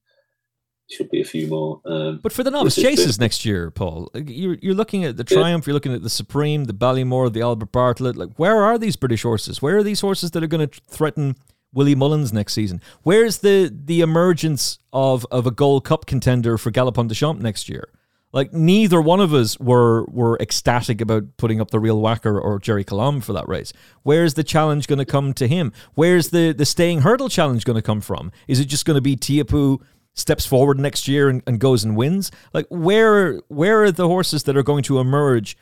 should 0.90 1.10
be 1.10 1.20
a 1.20 1.24
few 1.24 1.46
more. 1.46 1.80
Um, 1.84 2.20
but 2.22 2.32
for 2.32 2.42
the 2.42 2.50
novice 2.50 2.74
chases 2.74 3.20
next 3.20 3.44
year, 3.44 3.70
Paul, 3.70 4.10
you're 4.14 4.56
you're 4.62 4.74
looking 4.74 5.04
at 5.04 5.16
the 5.16 5.24
Triumph, 5.24 5.64
yeah. 5.64 5.70
you're 5.70 5.74
looking 5.74 5.92
at 5.92 6.02
the 6.02 6.10
Supreme, 6.10 6.64
the 6.64 6.72
Ballymore, 6.72 7.32
the 7.32 7.42
Albert 7.42 7.72
Bartlett. 7.72 8.16
Like, 8.16 8.30
where 8.36 8.62
are 8.62 8.78
these 8.78 8.96
British 8.96 9.22
horses? 9.22 9.60
Where 9.60 9.78
are 9.78 9.82
these 9.82 10.00
horses 10.00 10.30
that 10.32 10.42
are 10.42 10.46
going 10.46 10.68
to 10.68 10.80
threaten 10.88 11.36
Willie 11.72 11.94
Mullins 11.94 12.32
next 12.32 12.54
season? 12.54 12.80
Where's 13.02 13.38
the 13.38 13.72
the 13.72 14.00
emergence 14.00 14.78
of 14.92 15.26
of 15.30 15.46
a 15.46 15.50
Gold 15.50 15.84
Cup 15.84 16.06
contender 16.06 16.56
for 16.56 16.70
Galopin 16.70 17.08
Des 17.08 17.14
Champs 17.14 17.42
next 17.42 17.68
year? 17.68 17.88
Like 18.32 18.52
neither 18.52 19.00
one 19.00 19.20
of 19.20 19.32
us 19.32 19.58
were 19.58 20.04
were 20.04 20.36
ecstatic 20.38 21.00
about 21.00 21.36
putting 21.38 21.60
up 21.60 21.70
the 21.70 21.80
real 21.80 22.00
whacker 22.00 22.38
or 22.38 22.60
Gerri 22.60 22.84
Colombe 22.84 23.22
for 23.22 23.32
that 23.32 23.48
race. 23.48 23.72
Where's 24.02 24.34
the 24.34 24.44
challenge 24.44 24.86
going 24.86 24.98
to 24.98 25.06
come 25.06 25.32
to 25.34 25.48
him? 25.48 25.72
Where's 25.94 26.28
the 26.28 26.52
the 26.52 26.66
staying 26.66 27.00
hurdle 27.00 27.28
challenge 27.28 27.64
going 27.64 27.76
to 27.76 27.82
come 27.82 28.02
from? 28.02 28.30
Is 28.46 28.60
it 28.60 28.66
just 28.66 28.84
going 28.84 28.96
to 28.96 29.02
be 29.02 29.16
Teahupoo 29.16 29.80
steps 30.18 30.44
forward 30.44 30.78
next 30.78 31.08
year 31.08 31.28
and, 31.28 31.42
and 31.46 31.60
goes 31.60 31.84
and 31.84 31.96
wins? 31.96 32.30
Like 32.52 32.66
where 32.68 33.40
where 33.48 33.84
are 33.84 33.92
the 33.92 34.08
horses 34.08 34.44
that 34.44 34.56
are 34.56 34.62
going 34.62 34.82
to 34.84 34.98
emerge 34.98 35.56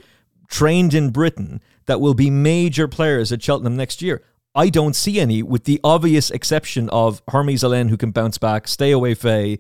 trained 0.48 0.94
in 0.94 1.10
Britain 1.10 1.60
that 1.86 2.00
will 2.00 2.14
be 2.14 2.30
major 2.30 2.88
players 2.88 3.32
at 3.32 3.42
Cheltenham 3.42 3.76
next 3.76 4.02
year? 4.02 4.22
I 4.54 4.70
don't 4.70 4.96
see 4.96 5.20
any, 5.20 5.42
with 5.42 5.64
the 5.64 5.78
obvious 5.84 6.30
exception 6.30 6.88
of 6.88 7.22
Hermes 7.28 7.62
Allen, 7.62 7.88
who 7.88 7.98
can 7.98 8.10
bounce 8.10 8.38
back, 8.38 8.66
stay 8.66 8.90
away 8.90 9.14
Fay. 9.14 9.58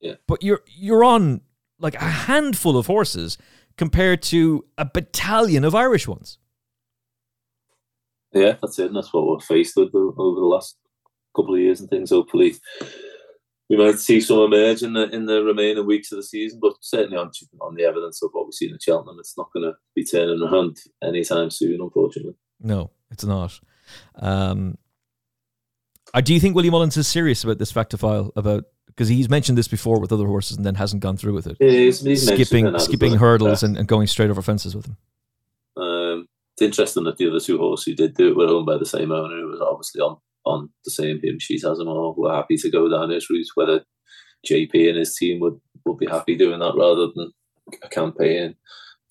Yeah. 0.00 0.16
But 0.28 0.42
you're 0.42 0.60
you're 0.66 1.02
on 1.02 1.40
like 1.78 1.94
a 1.94 2.04
handful 2.04 2.76
of 2.76 2.86
horses 2.86 3.38
compared 3.76 4.22
to 4.22 4.64
a 4.76 4.84
battalion 4.84 5.64
of 5.64 5.74
Irish 5.74 6.06
ones. 6.06 6.38
Yeah, 8.32 8.56
that's 8.60 8.78
it. 8.78 8.88
And 8.88 8.96
that's 8.96 9.12
what 9.14 9.26
we're 9.26 9.40
faced 9.40 9.76
with 9.76 9.94
over 9.94 10.40
the 10.40 10.46
last 10.46 10.76
couple 11.34 11.54
of 11.54 11.60
years 11.60 11.80
and 11.80 11.88
things. 11.88 12.10
Hopefully, 12.10 12.56
we 13.68 13.76
might 13.76 13.98
see 13.98 14.20
some 14.20 14.38
emerge 14.40 14.82
in 14.82 14.92
the 14.92 15.08
in 15.10 15.26
the 15.26 15.42
remaining 15.42 15.86
weeks 15.86 16.12
of 16.12 16.16
the 16.16 16.22
season. 16.22 16.60
But 16.60 16.74
certainly 16.80 17.16
on 17.16 17.30
on 17.60 17.74
the 17.74 17.84
evidence 17.84 18.22
of 18.22 18.30
what 18.32 18.46
we've 18.46 18.54
seen 18.54 18.74
at 18.74 18.82
Cheltenham, 18.82 19.16
it's 19.18 19.36
not 19.36 19.52
going 19.52 19.64
to 19.64 19.76
be 19.94 20.04
turning 20.04 20.42
around 20.42 20.78
anytime 21.02 21.50
soon. 21.50 21.80
Unfortunately, 21.80 22.34
no, 22.60 22.90
it's 23.10 23.24
not. 23.24 23.58
Um, 24.16 24.78
I 26.14 26.20
do 26.20 26.32
you 26.32 26.40
think 26.40 26.54
Willie 26.54 26.70
Mullins 26.70 26.96
is 26.96 27.08
serious 27.08 27.44
about 27.44 27.58
this 27.58 27.72
Fact 27.72 27.90
to 27.90 27.98
File 27.98 28.32
about 28.36 28.64
because 28.86 29.08
he's 29.08 29.28
mentioned 29.28 29.58
this 29.58 29.68
before 29.68 30.00
with 30.00 30.12
other 30.12 30.26
horses 30.26 30.56
and 30.56 30.64
then 30.64 30.76
hasn't 30.76 31.02
gone 31.02 31.16
through 31.16 31.34
with 31.34 31.46
it. 31.46 31.56
He's, 31.58 32.00
he's 32.00 32.26
skipping 32.26 32.78
skipping 32.78 33.14
hurdles 33.14 33.62
and, 33.62 33.76
and, 33.76 33.86
going 33.86 34.06
straight 34.06 34.30
over 34.30 34.40
fences 34.40 34.74
with 34.74 34.86
him. 34.86 34.96
Um, 35.76 36.28
it's 36.54 36.62
interesting 36.62 37.04
that 37.04 37.18
the 37.18 37.28
other 37.28 37.40
two 37.40 37.58
horses 37.58 37.84
who 37.84 37.94
did 37.94 38.14
do 38.14 38.28
it 38.28 38.36
were 38.36 38.46
owned 38.46 38.64
by 38.64 38.78
the 38.78 38.86
same 38.86 39.12
owner 39.12 39.36
who 39.36 39.48
was 39.48 39.60
obviously 39.60 40.00
on, 40.00 40.16
on 40.46 40.70
the 40.84 40.90
same 40.90 41.20
hymn 41.22 41.38
sheet 41.38 41.64
as 41.64 41.78
him 41.78 41.88
or 41.88 42.14
were 42.14 42.32
happy 42.32 42.56
to 42.56 42.70
go 42.70 42.88
down 42.88 43.10
his 43.10 43.28
route, 43.28 43.46
whether 43.54 43.84
JP 44.48 44.88
and 44.88 44.98
his 44.98 45.14
team 45.14 45.40
would, 45.40 45.60
would 45.84 45.98
be 45.98 46.06
happy 46.06 46.36
doing 46.36 46.60
that 46.60 46.74
rather 46.76 47.08
than 47.14 47.32
a 47.82 47.88
campaign 47.88 48.54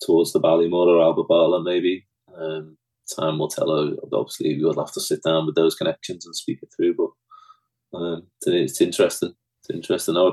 towards 0.02 0.32
the 0.32 0.40
Ballymore 0.40 0.86
or 0.86 1.02
Albert 1.02 1.28
Bartlett 1.28 1.64
maybe. 1.64 2.06
Um, 2.36 2.76
time 3.16 3.38
will 3.38 3.48
tell. 3.48 3.70
Obviously, 4.12 4.56
we 4.56 4.64
would 4.64 4.78
have 4.78 4.92
to 4.92 5.00
sit 5.00 5.22
down 5.22 5.46
with 5.46 5.54
those 5.54 5.74
connections 5.74 6.26
and 6.26 6.34
speak 6.34 6.58
it 6.62 6.68
through, 6.76 6.94
but 6.96 7.98
um, 7.98 8.26
it's 8.46 8.80
interesting 8.80 9.34
it's 9.68 9.74
interesting. 9.74 10.16
I, 10.16 10.30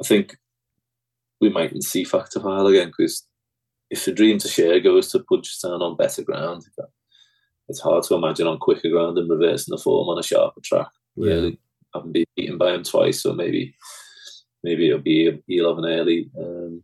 I 0.00 0.06
think 0.06 0.36
we 1.40 1.50
mightn't 1.50 1.84
see 1.84 2.04
Fact 2.04 2.32
to 2.32 2.40
File 2.40 2.66
again 2.66 2.88
because 2.88 3.26
if 3.90 4.04
the 4.04 4.12
dream 4.12 4.38
to 4.38 4.48
share 4.48 4.80
goes 4.80 5.10
to 5.10 5.20
Punchestown 5.20 5.80
on 5.80 5.96
better 5.96 6.22
ground, 6.22 6.64
it's 7.72 7.80
hard 7.80 8.04
to 8.04 8.14
imagine 8.14 8.46
on 8.46 8.58
quicker 8.58 8.90
ground 8.90 9.16
and 9.16 9.30
reversing 9.30 9.72
the 9.72 9.82
form 9.82 10.08
on 10.08 10.18
a 10.18 10.22
sharper 10.22 10.60
track. 10.60 10.88
Really, 11.16 11.50
yeah. 11.50 11.56
haven't 11.94 12.12
been 12.12 12.26
beaten 12.36 12.58
by 12.58 12.74
him 12.74 12.82
twice, 12.82 13.22
so 13.22 13.32
maybe 13.32 13.74
maybe 14.62 14.88
it'll 14.88 15.00
be 15.00 15.42
he'll 15.46 15.70
have 15.70 15.78
an 15.78 15.90
early 15.90 16.30
um, 16.38 16.82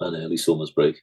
an 0.00 0.14
early 0.14 0.36
summer's 0.36 0.70
break. 0.70 1.02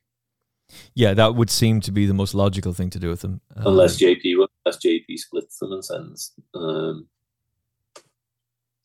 Yeah, 0.93 1.13
that 1.15 1.35
would 1.35 1.49
seem 1.49 1.81
to 1.81 1.91
be 1.91 2.05
the 2.05 2.13
most 2.13 2.33
logical 2.35 2.73
thing 2.73 2.91
to 2.91 2.99
do 2.99 3.09
with 3.09 3.23
him. 3.23 3.41
Um, 3.55 3.67
unless 3.67 3.99
JP 3.99 4.47
unless 4.65 4.79
JP 4.83 5.17
splits 5.17 5.57
them 5.57 5.71
and 5.71 5.83
sends 5.83 6.33
um, 6.53 7.07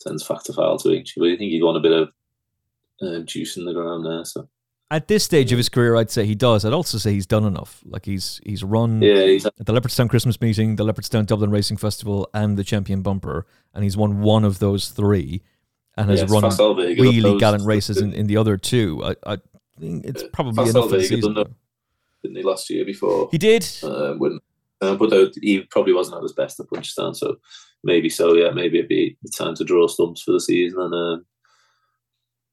sends 0.00 0.26
Fact 0.26 0.46
to 0.46 0.54
File 0.54 0.78
to 0.78 0.92
each. 0.92 1.14
But 1.16 1.28
I 1.28 1.36
think 1.36 1.52
he'd 1.52 1.62
want 1.62 1.76
a 1.76 1.80
bit 1.80 1.92
of 1.92 2.08
um, 3.02 3.26
juice 3.26 3.58
in 3.58 3.66
the 3.66 3.74
ground 3.74 4.06
there. 4.06 4.24
So 4.24 4.48
At 4.90 5.06
this 5.06 5.22
stage 5.22 5.52
of 5.52 5.58
his 5.58 5.68
career, 5.68 5.96
I'd 5.96 6.10
say 6.10 6.24
he 6.24 6.34
does. 6.34 6.64
I'd 6.64 6.72
also 6.72 6.96
say 6.96 7.12
he's 7.12 7.26
done 7.26 7.44
enough. 7.44 7.82
Like 7.84 8.06
he's 8.06 8.40
he's 8.44 8.64
run 8.64 9.02
Yeah, 9.02 9.38
the 9.58 9.72
Leopardstown 9.72 10.08
Christmas 10.08 10.40
meeting, 10.40 10.76
the 10.76 10.84
Leopardstown 10.84 11.26
Dublin 11.26 11.50
Racing 11.50 11.76
Festival, 11.76 12.30
and 12.32 12.56
the 12.56 12.64
Champion 12.64 13.02
Bumper, 13.02 13.46
and 13.74 13.84
he's 13.84 13.96
won 13.96 14.20
one 14.20 14.44
of 14.44 14.60
those 14.60 14.88
three, 14.88 15.42
and 15.96 16.08
has 16.08 16.20
yeah, 16.20 16.26
run 16.30 16.96
really 16.98 17.38
gallant 17.38 17.64
races 17.64 17.98
in, 17.98 18.14
in 18.14 18.28
the 18.28 18.38
other 18.38 18.56
two. 18.56 19.02
I, 19.04 19.34
I 19.34 19.38
think 19.78 20.06
it's 20.06 20.24
probably 20.32 20.70
enough 20.70 20.88
for 20.88 20.96
the 20.96 21.04
season. 21.04 21.34
done 21.34 21.54
didn't 22.22 22.36
he 22.36 22.42
last 22.42 22.68
year 22.70 22.84
before? 22.84 23.28
He 23.30 23.38
did. 23.38 23.68
uh, 23.82 24.14
when, 24.14 24.40
uh, 24.80 24.94
but 24.96 25.12
he 25.40 25.60
probably 25.70 25.92
wasn't 25.92 26.16
at 26.16 26.22
his 26.22 26.32
best 26.32 26.60
at 26.60 26.66
Punchestown, 26.66 27.16
so 27.16 27.36
maybe 27.84 28.08
so. 28.08 28.34
Yeah, 28.34 28.50
maybe 28.50 28.78
it'd 28.78 28.88
be 28.88 29.16
time 29.36 29.54
to 29.56 29.64
draw 29.64 29.86
stumps 29.86 30.22
for 30.22 30.32
the 30.32 30.40
season, 30.40 30.80
and 30.80 30.94
uh, 30.94 31.22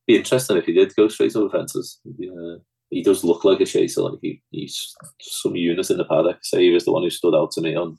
be 0.08 0.18
interesting 0.18 0.58
if 0.58 0.66
he 0.66 0.74
did 0.74 0.96
go 0.96 1.08
straight 1.08 1.36
over 1.36 1.50
fences. 1.50 2.00
Yeah, 2.18 2.58
he 2.90 3.04
does 3.04 3.24
look 3.24 3.44
like 3.44 3.60
a 3.60 3.66
chaser. 3.66 4.02
Like 4.02 4.20
he, 4.22 4.42
he's 4.52 4.94
some 5.20 5.56
unit 5.56 5.90
in 5.90 5.98
the 5.98 6.06
paddock. 6.06 6.40
Say 6.44 6.64
he 6.64 6.72
was 6.72 6.86
the 6.86 6.92
one 6.92 7.04
who 7.04 7.10
stood 7.10 7.36
out 7.36 7.52
to 7.52 7.62
me 7.62 7.76
on 7.76 7.98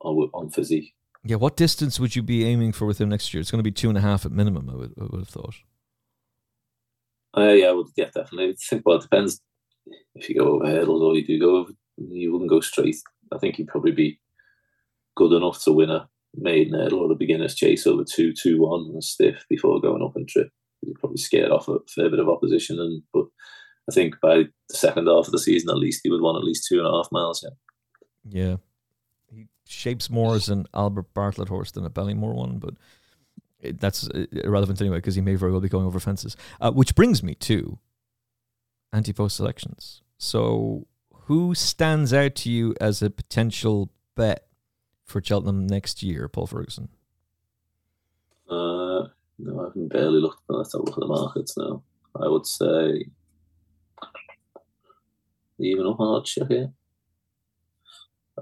on, 0.00 0.30
on 0.32 0.50
physique. 0.50 0.94
Yeah, 1.24 1.36
what 1.36 1.56
distance 1.56 2.00
would 2.00 2.16
you 2.16 2.22
be 2.22 2.46
aiming 2.46 2.72
for 2.72 2.86
with 2.86 3.00
him 3.00 3.10
next 3.10 3.34
year? 3.34 3.40
It's 3.40 3.50
going 3.50 3.58
to 3.58 3.62
be 3.62 3.72
two 3.72 3.90
and 3.90 3.98
a 3.98 4.00
half 4.00 4.24
at 4.24 4.32
minimum. 4.32 4.70
I 4.70 4.74
would, 4.74 4.94
I 4.98 5.04
would 5.04 5.20
have 5.20 5.28
thought. 5.28 5.54
Uh, 7.36 7.52
yeah, 7.52 7.70
well, 7.72 7.90
yeah, 7.96 8.06
definitely. 8.06 8.50
I 8.50 8.54
think 8.58 8.82
well, 8.86 8.96
it 8.96 9.02
depends 9.02 9.40
if 10.14 10.28
you 10.28 10.36
go 10.36 10.54
over 10.54 10.66
hurdles 10.66 11.02
or 11.02 11.14
you 11.14 11.26
do 11.26 11.38
go 11.38 11.56
over. 11.56 11.72
You 11.98 12.32
wouldn't 12.32 12.50
go 12.50 12.60
straight. 12.60 12.96
I 13.32 13.38
think 13.38 13.58
you'd 13.58 13.68
probably 13.68 13.92
be 13.92 14.18
good 15.16 15.32
enough 15.32 15.62
to 15.64 15.72
win 15.72 15.90
a 15.90 16.08
maiden 16.34 16.74
hurdle 16.74 17.00
or 17.00 17.12
a 17.12 17.16
beginner's 17.16 17.54
chase 17.54 17.86
over 17.86 18.04
two, 18.04 18.32
two, 18.32 18.62
one, 18.62 18.90
and 18.92 19.04
stiff 19.04 19.44
before 19.48 19.80
going 19.80 20.02
up 20.02 20.16
and 20.16 20.26
trip. 20.26 20.50
You're 20.82 20.96
probably 20.98 21.18
scared 21.18 21.50
off 21.50 21.68
a 21.68 21.78
fair 21.88 22.10
bit 22.10 22.18
of 22.18 22.28
opposition, 22.28 22.78
and 22.78 23.02
but 23.12 23.26
I 23.88 23.92
think 23.92 24.20
by 24.20 24.44
the 24.68 24.76
second 24.76 25.06
half 25.06 25.26
of 25.26 25.32
the 25.32 25.38
season, 25.38 25.70
at 25.70 25.76
least 25.76 26.00
he 26.02 26.10
would 26.10 26.22
want 26.22 26.38
at 26.38 26.44
least 26.44 26.66
two 26.68 26.78
and 26.78 26.86
a 26.86 26.90
half 26.90 27.12
miles. 27.12 27.44
Yeah, 27.44 28.42
Yeah, 28.42 28.56
he 29.30 29.48
shapes 29.66 30.08
more 30.10 30.34
as 30.34 30.48
an 30.48 30.66
Albert 30.74 31.12
Bartlett 31.14 31.48
horse 31.48 31.70
than 31.70 31.84
a 31.84 31.90
Ballymore 31.90 32.34
one, 32.34 32.58
but 32.58 32.74
it, 33.60 33.80
that's 33.80 34.08
uh, 34.08 34.26
irrelevant 34.32 34.80
anyway 34.80 34.98
because 34.98 35.14
he 35.14 35.20
may 35.20 35.34
very 35.34 35.52
well 35.52 35.60
be 35.60 35.68
going 35.68 35.86
over 35.86 36.00
fences. 36.00 36.36
Uh, 36.60 36.70
which 36.70 36.94
brings 36.94 37.22
me 37.22 37.34
to 37.34 37.78
anti-post 38.92 39.36
selections. 39.36 40.02
So, 40.18 40.86
who 41.24 41.54
stands 41.54 42.12
out 42.12 42.34
to 42.36 42.50
you 42.50 42.74
as 42.80 43.02
a 43.02 43.10
potential 43.10 43.90
bet 44.16 44.46
for 45.04 45.22
Cheltenham 45.22 45.66
next 45.66 46.02
year, 46.02 46.28
Paul 46.28 46.46
Ferguson? 46.46 46.88
No, 49.42 49.60
I 49.60 49.64
haven't 49.68 49.88
barely 49.88 50.20
looked. 50.20 50.42
Let's 50.48 50.72
have 50.72 50.82
a 50.82 50.84
look 50.84 50.98
at 50.98 51.00
the 51.00 51.06
markets 51.06 51.56
now. 51.56 51.82
I 52.20 52.28
would 52.28 52.46
say 52.46 53.06
even 55.58 55.86
up 55.86 56.00
on 56.00 56.24
here. 56.48 56.72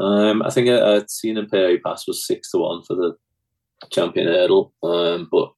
Um, 0.00 0.42
I 0.42 0.50
think 0.50 0.68
I'd 0.68 1.10
seen 1.10 1.36
Impaire 1.36 1.74
Et 1.74 1.82
Passe 1.82 2.04
was 2.06 2.26
six 2.26 2.50
to 2.50 2.58
one 2.58 2.82
for 2.82 2.94
the 2.94 3.16
champion 3.90 4.28
hurdle, 4.28 4.72
um, 4.82 5.28
but 5.30 5.52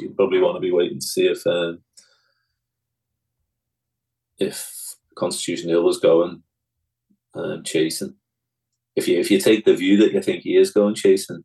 you 0.00 0.10
probably 0.10 0.40
want 0.40 0.56
to 0.56 0.60
be 0.60 0.72
waiting 0.72 0.98
to 0.98 1.06
see 1.06 1.26
if 1.26 1.46
um, 1.46 1.80
if 4.38 4.96
Constitution 5.16 5.68
Hill 5.68 5.84
was 5.84 5.98
going 5.98 6.42
um, 7.34 7.62
chasing. 7.64 8.14
If 8.96 9.06
you 9.06 9.20
if 9.20 9.30
you 9.30 9.38
take 9.38 9.64
the 9.64 9.76
view 9.76 9.96
that 9.98 10.12
you 10.12 10.22
think 10.22 10.42
he 10.42 10.56
is 10.56 10.72
going 10.72 10.94
chasing, 10.94 11.44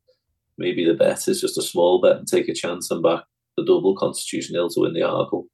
maybe 0.58 0.86
the 0.86 0.96
bet 0.96 1.28
is 1.28 1.42
just 1.42 1.58
a 1.58 1.62
small 1.62 2.02
bet 2.02 2.18
and 2.18 2.28
take 2.28 2.50
a 2.50 2.54
chance 2.54 2.90
and 2.90 3.04
back 3.04 3.24
the 3.58 3.66
double 3.66 3.96
Constitution 3.96 4.56
Hill 4.56 4.70
to 4.70 4.82
win 4.82 4.94
the 4.94 5.02
Arkle 5.02 5.46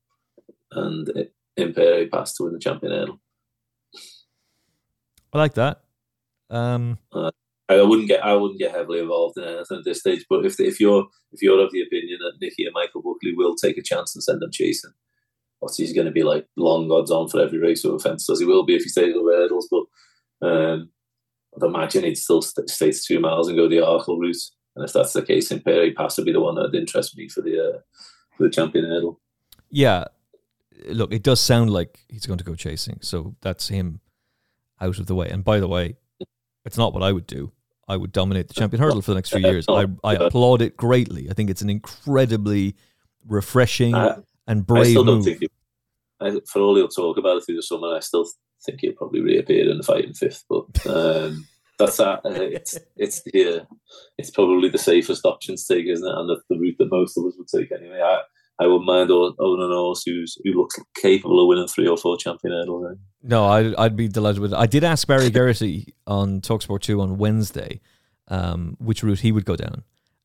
and 0.71 1.09
Impaire 1.57 2.01
Et 2.01 2.11
Passe 2.11 2.35
to 2.37 2.43
win 2.43 2.53
the 2.53 2.59
champion 2.59 2.91
hurdle. 2.91 3.19
I 5.33 5.37
like 5.37 5.53
that. 5.55 5.81
Um, 6.49 6.97
I 7.69 7.81
wouldn't 7.81 8.07
get 8.07 8.23
I 8.23 8.33
wouldn't 8.33 8.59
get 8.59 8.71
heavily 8.71 8.99
involved 8.99 9.37
in 9.37 9.43
anything 9.43 9.79
at 9.79 9.83
this 9.83 9.99
stage. 9.99 10.25
But 10.29 10.45
if 10.45 10.59
if 10.59 10.79
you're 10.79 11.05
if 11.33 11.41
you're 11.41 11.59
of 11.59 11.71
the 11.71 11.81
opinion 11.81 12.19
that 12.21 12.37
Nicky 12.41 12.65
and 12.65 12.73
Michael 12.73 13.01
Buckley 13.01 13.33
will 13.35 13.55
take 13.55 13.77
a 13.77 13.83
chance 13.83 14.15
and 14.15 14.23
send 14.23 14.41
them 14.41 14.51
chasing, 14.51 14.93
what's 15.59 15.77
he's 15.77 15.93
going 15.93 16.05
to 16.05 16.11
be 16.11 16.23
like 16.23 16.47
long 16.55 16.89
odds 16.91 17.11
on 17.11 17.27
for 17.27 17.41
every 17.41 17.59
race 17.59 17.83
over 17.83 17.99
fence 17.99 18.29
as 18.29 18.39
he 18.39 18.45
will 18.45 18.65
be 18.65 18.75
if 18.75 18.83
he 18.83 18.89
stays 18.89 19.15
over 19.15 19.33
hurdles. 19.33 19.67
But 19.69 20.47
um, 20.47 20.89
I'd 21.55 21.65
imagine 21.65 22.03
he'd 22.05 22.17
still 22.17 22.41
st- 22.41 22.69
stay 22.69 22.91
to 22.91 22.99
two 23.05 23.19
miles 23.19 23.47
and 23.47 23.57
go 23.57 23.67
the 23.67 23.77
Arkle 23.77 24.19
route. 24.19 24.37
And 24.77 24.85
if 24.85 24.93
that's 24.93 25.13
the 25.13 25.23
case, 25.23 25.51
Impaire 25.51 25.87
Et 25.87 25.95
Passe 25.95 26.17
would 26.17 26.25
be 26.25 26.31
the 26.31 26.39
one 26.39 26.53
that'd 26.53 26.75
interest 26.75 27.17
me 27.17 27.27
for 27.27 27.41
the 27.41 27.59
uh, 27.59 27.79
for 28.37 28.43
the 28.43 28.49
champion 28.51 28.85
hurdle. 28.85 29.19
yeah, 29.71 30.05
look, 30.89 31.11
it 31.11 31.23
does 31.23 31.41
sound 31.41 31.71
like 31.71 32.05
he's 32.07 32.27
going 32.27 32.37
to 32.37 32.43
go 32.43 32.53
chasing, 32.53 32.99
so 33.01 33.35
that's 33.41 33.69
him 33.69 34.01
out 34.79 34.99
of 34.99 35.07
the 35.07 35.15
way. 35.15 35.29
And 35.29 35.43
by 35.43 35.59
the 35.59 35.67
way, 35.67 35.95
it's 36.63 36.77
not 36.77 36.93
what 36.93 37.01
I 37.01 37.11
would 37.11 37.25
do. 37.25 37.51
I 37.87 37.97
would 37.97 38.11
dominate 38.11 38.49
the 38.49 38.53
champion 38.53 38.83
hurdle 38.83 39.01
for 39.01 39.11
the 39.11 39.15
next 39.15 39.29
few 39.29 39.39
years. 39.39 39.65
I, 39.67 39.87
I 40.03 40.13
applaud 40.13 40.61
it 40.61 40.77
greatly. 40.77 41.27
I 41.29 41.33
think 41.33 41.49
it's 41.49 41.63
an 41.63 41.69
incredibly 41.71 42.75
refreshing 43.25 43.95
I, 43.95 44.17
and 44.45 44.61
I 44.61 44.63
brave 44.63 44.87
still 44.87 45.05
don't 45.05 45.15
move. 45.15 45.25
think, 45.25 45.39
he, 45.39 45.49
I, 46.19 46.39
for 46.45 46.61
all 46.61 46.75
he'll 46.75 46.87
talk 46.87 47.17
about 47.17 47.37
it 47.37 47.45
through 47.45 47.55
the 47.55 47.63
summer, 47.63 47.95
I 47.95 48.01
still 48.01 48.27
think 48.63 48.81
he'll 48.81 48.93
probably 48.93 49.21
reappear 49.21 49.71
in 49.71 49.77
the 49.77 49.83
fight 49.83 50.05
in 50.05 50.13
fifth. 50.13 50.43
But 50.49 50.85
um, 50.85 51.47
that's. 51.77 51.99
Uh, 51.99 52.19
it's 52.25 52.77
it's 52.95 53.21
the 53.23 53.61
uh, 53.61 53.65
it's 54.17 54.31
probably 54.31 54.69
the 54.69 54.77
safest 54.77 55.25
option 55.25 55.55
to 55.55 55.63
take, 55.67 55.87
isn't 55.87 56.07
it? 56.07 56.13
And 56.15 56.29
the, 56.29 56.41
the 56.49 56.59
route 56.59 56.75
that 56.79 56.91
most 56.91 57.17
of 57.17 57.25
us 57.25 57.33
would 57.37 57.47
take 57.47 57.71
anyway. 57.71 58.01
I 58.01 58.21
I 58.59 58.65
wouldn't 58.65 58.85
mind 58.85 59.11
own- 59.11 59.35
owning 59.39 59.65
an 59.65 59.71
horse 59.71 60.03
who's 60.05 60.37
who 60.43 60.51
looks 60.53 60.79
capable 60.95 61.41
of 61.41 61.47
winning 61.47 61.67
three 61.67 61.87
or 61.87 61.97
four 61.97 62.17
champion 62.17 62.53
hurdles. 62.53 62.85
Right? 62.87 62.97
No, 63.23 63.45
I'd, 63.45 63.75
I'd 63.75 63.95
be 63.95 64.07
delighted 64.07 64.39
with 64.39 64.53
it. 64.53 64.57
I 64.57 64.65
did 64.65 64.83
ask 64.83 65.07
Barry 65.07 65.29
Geraghty 65.29 65.93
on 66.07 66.41
Talksport 66.41 66.81
2 66.81 67.01
on 67.01 67.17
Wednesday 67.17 67.81
um, 68.27 68.75
which 68.79 69.03
route 69.03 69.19
he 69.19 69.31
would 69.31 69.45
go 69.45 69.55
down. 69.55 69.83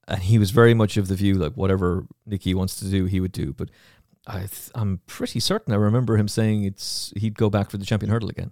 And 0.08 0.22
he 0.22 0.38
was 0.38 0.50
very 0.50 0.74
much 0.74 0.96
of 0.96 1.08
the 1.08 1.14
view, 1.14 1.34
like, 1.34 1.54
whatever 1.54 2.06
Nicky 2.26 2.54
wants 2.54 2.76
to 2.80 2.86
do, 2.86 3.04
he 3.04 3.20
would 3.20 3.32
do. 3.32 3.52
But 3.52 3.70
I 4.26 4.40
th- 4.40 4.70
I'm 4.74 5.00
pretty 5.06 5.40
certain 5.40 5.72
I 5.72 5.76
remember 5.76 6.16
him 6.16 6.28
saying 6.28 6.64
it's 6.64 7.12
he'd 7.16 7.36
go 7.36 7.48
back 7.48 7.70
for 7.70 7.78
the 7.78 7.84
champion 7.84 8.10
hurdle 8.10 8.28
again. 8.28 8.50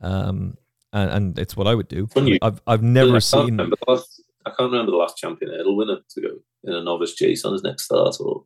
Um, 0.00 0.56
and, 0.94 1.10
and 1.10 1.38
it's 1.38 1.56
what 1.56 1.66
I 1.66 1.74
would 1.74 1.88
do. 1.88 2.08
I've, 2.40 2.62
I've 2.66 2.80
I 2.80 2.86
never 2.86 3.12
can't 3.12 3.24
seen. 3.24 3.56
last, 3.88 4.22
I 4.46 4.50
can't 4.50 4.70
remember 4.70 4.92
the 4.92 4.96
last 4.96 5.18
champion 5.18 5.50
hurdle 5.50 5.76
winner 5.76 5.98
to 6.08 6.20
go 6.20 6.28
in 6.62 6.72
a 6.72 6.82
novice 6.82 7.14
chase 7.14 7.44
on 7.44 7.52
his 7.52 7.64
next 7.64 7.84
start 7.84 8.16
or 8.20 8.44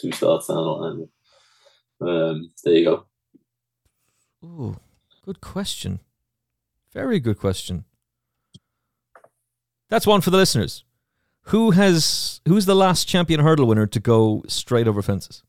two 0.00 0.12
starts 0.12 0.48
the. 0.48 1.08
Um, 2.00 2.50
there 2.62 2.74
you 2.74 2.84
go. 2.84 3.06
Ooh, 4.44 4.76
good 5.24 5.40
question. 5.40 6.00
Very 6.92 7.18
good 7.18 7.38
question. 7.38 7.84
That's 9.88 10.06
one 10.06 10.20
for 10.20 10.30
the 10.30 10.36
listeners. 10.36 10.84
Who 11.44 11.70
has 11.70 12.42
who's 12.46 12.66
the 12.66 12.76
last 12.76 13.08
champion 13.08 13.40
hurdle 13.40 13.66
winner 13.66 13.86
to 13.86 14.00
go 14.00 14.44
straight 14.46 14.86
over 14.86 15.00
fences? 15.00 15.42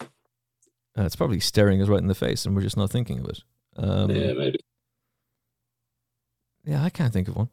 Uh, 0.00 1.04
it's 1.04 1.16
probably 1.16 1.40
staring 1.40 1.80
us 1.80 1.88
right 1.88 2.00
in 2.00 2.06
the 2.06 2.14
face, 2.14 2.44
and 2.44 2.54
we're 2.54 2.62
just 2.62 2.76
not 2.76 2.90
thinking 2.90 3.20
of 3.20 3.26
it. 3.26 3.42
Um, 3.76 4.10
yeah, 4.10 4.32
maybe. 4.34 4.58
Yeah, 6.66 6.82
I 6.82 6.90
can't 6.90 7.12
think 7.12 7.28
of 7.28 7.36
one. 7.36 7.48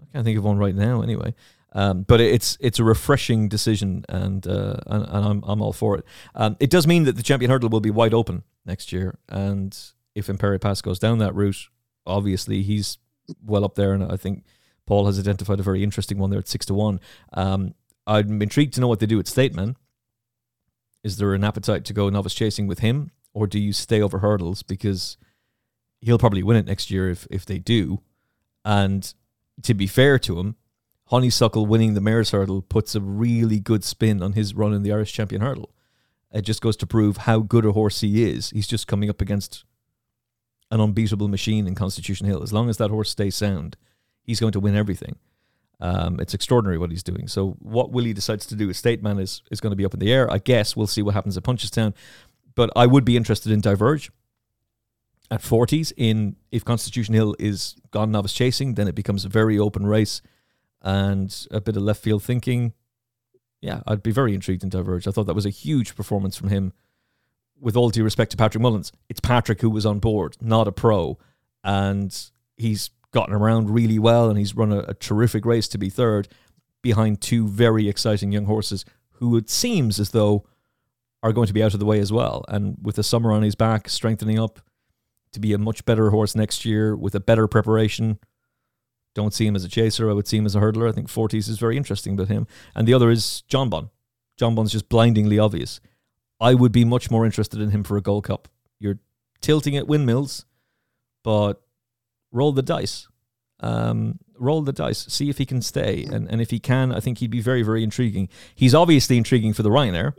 I 0.00 0.04
can't 0.12 0.24
think 0.24 0.38
of 0.38 0.44
one 0.44 0.58
right 0.58 0.74
now, 0.74 1.02
anyway. 1.02 1.34
Um, 1.72 2.02
but 2.02 2.20
it's 2.20 2.56
it's 2.60 2.78
a 2.78 2.84
refreshing 2.84 3.48
decision, 3.48 4.04
and 4.08 4.46
uh, 4.46 4.76
and, 4.86 5.04
and 5.04 5.26
I'm 5.26 5.44
I'm 5.44 5.60
all 5.60 5.72
for 5.72 5.98
it. 5.98 6.04
Um, 6.34 6.56
it 6.60 6.70
does 6.70 6.86
mean 6.86 7.04
that 7.04 7.16
the 7.16 7.22
champion 7.22 7.50
hurdle 7.50 7.68
will 7.68 7.80
be 7.80 7.90
wide 7.90 8.14
open 8.14 8.44
next 8.64 8.92
year, 8.92 9.18
and 9.28 9.76
if 10.14 10.28
Impaire 10.28 10.54
Et 10.54 10.60
Passe 10.60 10.80
goes 10.82 10.98
down 10.98 11.18
that 11.18 11.34
route, 11.34 11.68
obviously 12.06 12.62
he's 12.62 12.98
well 13.44 13.64
up 13.64 13.74
there, 13.74 13.92
and 13.92 14.04
I 14.04 14.16
think 14.16 14.44
Paul 14.86 15.06
has 15.06 15.18
identified 15.18 15.60
a 15.60 15.64
very 15.64 15.82
interesting 15.82 16.18
one 16.18 16.30
there 16.30 16.38
at 16.38 16.48
six 16.48 16.64
to 16.66 16.74
one. 16.74 17.00
Um, 17.34 17.74
I'm 18.06 18.40
intrigued 18.40 18.74
to 18.74 18.80
know 18.80 18.88
what 18.88 19.00
they 19.00 19.06
do 19.06 19.18
at 19.18 19.26
State 19.26 19.54
Man. 19.54 19.76
Is 21.04 21.18
there 21.18 21.34
an 21.34 21.44
appetite 21.44 21.84
to 21.86 21.92
go 21.92 22.08
novice 22.08 22.34
chasing 22.34 22.66
with 22.66 22.78
him, 22.78 23.10
or 23.34 23.46
do 23.46 23.58
you 23.58 23.72
stay 23.72 24.00
over 24.00 24.20
hurdles 24.20 24.62
because 24.62 25.18
he'll 26.00 26.18
probably 26.18 26.42
win 26.42 26.56
it 26.56 26.66
next 26.66 26.90
year 26.90 27.10
if 27.10 27.26
if 27.30 27.44
they 27.44 27.58
do? 27.58 28.00
And 28.66 29.14
to 29.62 29.74
be 29.74 29.86
fair 29.86 30.18
to 30.18 30.40
him, 30.40 30.56
Honeysuckle 31.06 31.66
winning 31.66 31.94
the 31.94 32.00
Mare's 32.00 32.32
Hurdle 32.32 32.62
puts 32.62 32.96
a 32.96 33.00
really 33.00 33.60
good 33.60 33.84
spin 33.84 34.24
on 34.24 34.32
his 34.32 34.54
run 34.54 34.74
in 34.74 34.82
the 34.82 34.92
Irish 34.92 35.12
Champion 35.12 35.40
Hurdle. 35.40 35.72
It 36.32 36.42
just 36.42 36.60
goes 36.60 36.76
to 36.78 36.86
prove 36.86 37.18
how 37.18 37.38
good 37.38 37.64
a 37.64 37.72
horse 37.72 38.00
he 38.00 38.28
is. 38.28 38.50
He's 38.50 38.66
just 38.66 38.88
coming 38.88 39.08
up 39.08 39.20
against 39.20 39.64
an 40.72 40.80
unbeatable 40.80 41.28
machine 41.28 41.68
in 41.68 41.76
Constitution 41.76 42.26
Hill. 42.26 42.42
As 42.42 42.52
long 42.52 42.68
as 42.68 42.76
that 42.78 42.90
horse 42.90 43.10
stays 43.10 43.36
sound, 43.36 43.76
he's 44.24 44.40
going 44.40 44.52
to 44.52 44.60
win 44.60 44.74
everything. 44.74 45.14
Um, 45.78 46.18
it's 46.18 46.34
extraordinary 46.34 46.76
what 46.76 46.90
he's 46.90 47.04
doing. 47.04 47.28
So 47.28 47.52
what 47.60 47.92
Willie 47.92 48.14
decides 48.14 48.46
to 48.46 48.56
do 48.56 48.66
with 48.66 48.76
State 48.76 49.00
Man 49.00 49.20
is 49.20 49.42
is 49.52 49.60
going 49.60 49.70
to 49.70 49.76
be 49.76 49.84
up 49.84 49.94
in 49.94 50.00
the 50.00 50.12
air. 50.12 50.28
I 50.32 50.38
guess 50.38 50.74
we'll 50.74 50.88
see 50.88 51.02
what 51.02 51.14
happens 51.14 51.36
at 51.36 51.44
Punchestown. 51.44 51.94
But 52.56 52.70
I 52.74 52.86
would 52.86 53.04
be 53.04 53.16
interested 53.16 53.52
in 53.52 53.60
Diverge 53.60 54.10
at 55.30 55.42
40s 55.42 55.92
in 55.96 56.36
if 56.52 56.64
Constitution 56.64 57.14
Hill 57.14 57.34
is 57.38 57.76
gone 57.90 58.10
novice 58.10 58.32
chasing, 58.32 58.74
then 58.74 58.88
it 58.88 58.94
becomes 58.94 59.24
a 59.24 59.28
very 59.28 59.58
open 59.58 59.86
race 59.86 60.22
and 60.82 61.46
a 61.50 61.60
bit 61.60 61.76
of 61.76 61.82
left 61.82 62.02
field 62.02 62.22
thinking. 62.22 62.72
Yeah, 63.60 63.80
I'd 63.86 64.02
be 64.02 64.12
very 64.12 64.34
intrigued 64.34 64.62
in 64.62 64.68
Diverge. 64.68 65.08
I 65.08 65.10
thought 65.10 65.26
that 65.26 65.34
was 65.34 65.46
a 65.46 65.50
huge 65.50 65.96
performance 65.96 66.36
from 66.36 66.48
him 66.48 66.72
with 67.60 67.76
all 67.76 67.90
due 67.90 68.04
respect 68.04 68.30
to 68.32 68.36
Patrick 68.36 68.62
Mullins, 68.62 68.92
it's 69.08 69.20
Patrick 69.20 69.60
who 69.60 69.70
was 69.70 69.86
on 69.86 69.98
board, 69.98 70.36
not 70.40 70.68
a 70.68 70.72
pro, 70.72 71.18
and 71.64 72.30
he's 72.56 72.90
gotten 73.12 73.34
around 73.34 73.70
really 73.70 73.98
well, 73.98 74.28
and 74.28 74.38
he's 74.38 74.54
run 74.54 74.72
a, 74.72 74.80
a 74.80 74.94
terrific 74.94 75.44
race 75.44 75.68
to 75.68 75.78
be 75.78 75.88
third 75.88 76.28
behind 76.82 77.20
two 77.20 77.48
very 77.48 77.88
exciting 77.88 78.30
young 78.30 78.44
horses 78.44 78.84
who 79.12 79.36
it 79.36 79.48
seems 79.48 79.98
as 79.98 80.10
though 80.10 80.46
are 81.22 81.32
going 81.32 81.46
to 81.46 81.54
be 81.54 81.62
out 81.62 81.72
of 81.72 81.80
the 81.80 81.86
way 81.86 81.98
as 81.98 82.12
well. 82.12 82.44
And 82.48 82.76
with 82.82 82.96
the 82.96 83.02
summer 83.02 83.32
on 83.32 83.42
his 83.42 83.54
back, 83.54 83.88
strengthening 83.88 84.38
up 84.38 84.60
to 85.32 85.40
be 85.40 85.52
a 85.52 85.58
much 85.58 85.84
better 85.84 86.10
horse 86.10 86.34
next 86.34 86.64
year 86.64 86.96
with 86.96 87.14
a 87.14 87.20
better 87.20 87.46
preparation. 87.46 88.18
Don't 89.14 89.34
see 89.34 89.46
him 89.46 89.56
as 89.56 89.64
a 89.64 89.68
chaser. 89.68 90.10
I 90.10 90.12
would 90.12 90.28
see 90.28 90.36
him 90.36 90.46
as 90.46 90.54
a 90.54 90.60
hurdler. 90.60 90.88
I 90.88 90.92
think 90.92 91.08
Forties 91.08 91.48
is 91.48 91.58
very 91.58 91.76
interesting 91.76 92.14
about 92.14 92.28
him. 92.28 92.46
And 92.74 92.86
the 92.86 92.94
other 92.94 93.10
is 93.10 93.44
Jonbon. 93.48 93.90
Jonbon's 94.38 94.72
just 94.72 94.88
blindingly 94.88 95.38
obvious. 95.38 95.80
I 96.38 96.54
would 96.54 96.72
be 96.72 96.84
much 96.84 97.10
more 97.10 97.24
interested 97.24 97.60
in 97.60 97.70
him 97.70 97.82
for 97.82 97.96
a 97.96 98.02
Gold 98.02 98.24
Cup. 98.24 98.48
You're 98.78 98.98
tilting 99.40 99.76
at 99.76 99.88
windmills, 99.88 100.44
but 101.24 101.62
roll 102.30 102.52
the 102.52 102.62
dice. 102.62 103.08
Um, 103.60 104.18
roll 104.38 104.60
the 104.60 104.72
dice. 104.72 105.06
See 105.08 105.30
if 105.30 105.38
he 105.38 105.46
can 105.46 105.62
stay. 105.62 106.04
And, 106.04 106.28
and 106.30 106.42
if 106.42 106.50
he 106.50 106.58
can, 106.58 106.92
I 106.92 107.00
think 107.00 107.18
he'd 107.18 107.30
be 107.30 107.40
very, 107.40 107.62
very 107.62 107.82
intriguing. 107.82 108.28
He's 108.54 108.74
obviously 108.74 109.16
intriguing 109.16 109.54
for 109.54 109.62
the 109.62 109.70
Ryanair, 109.70 110.12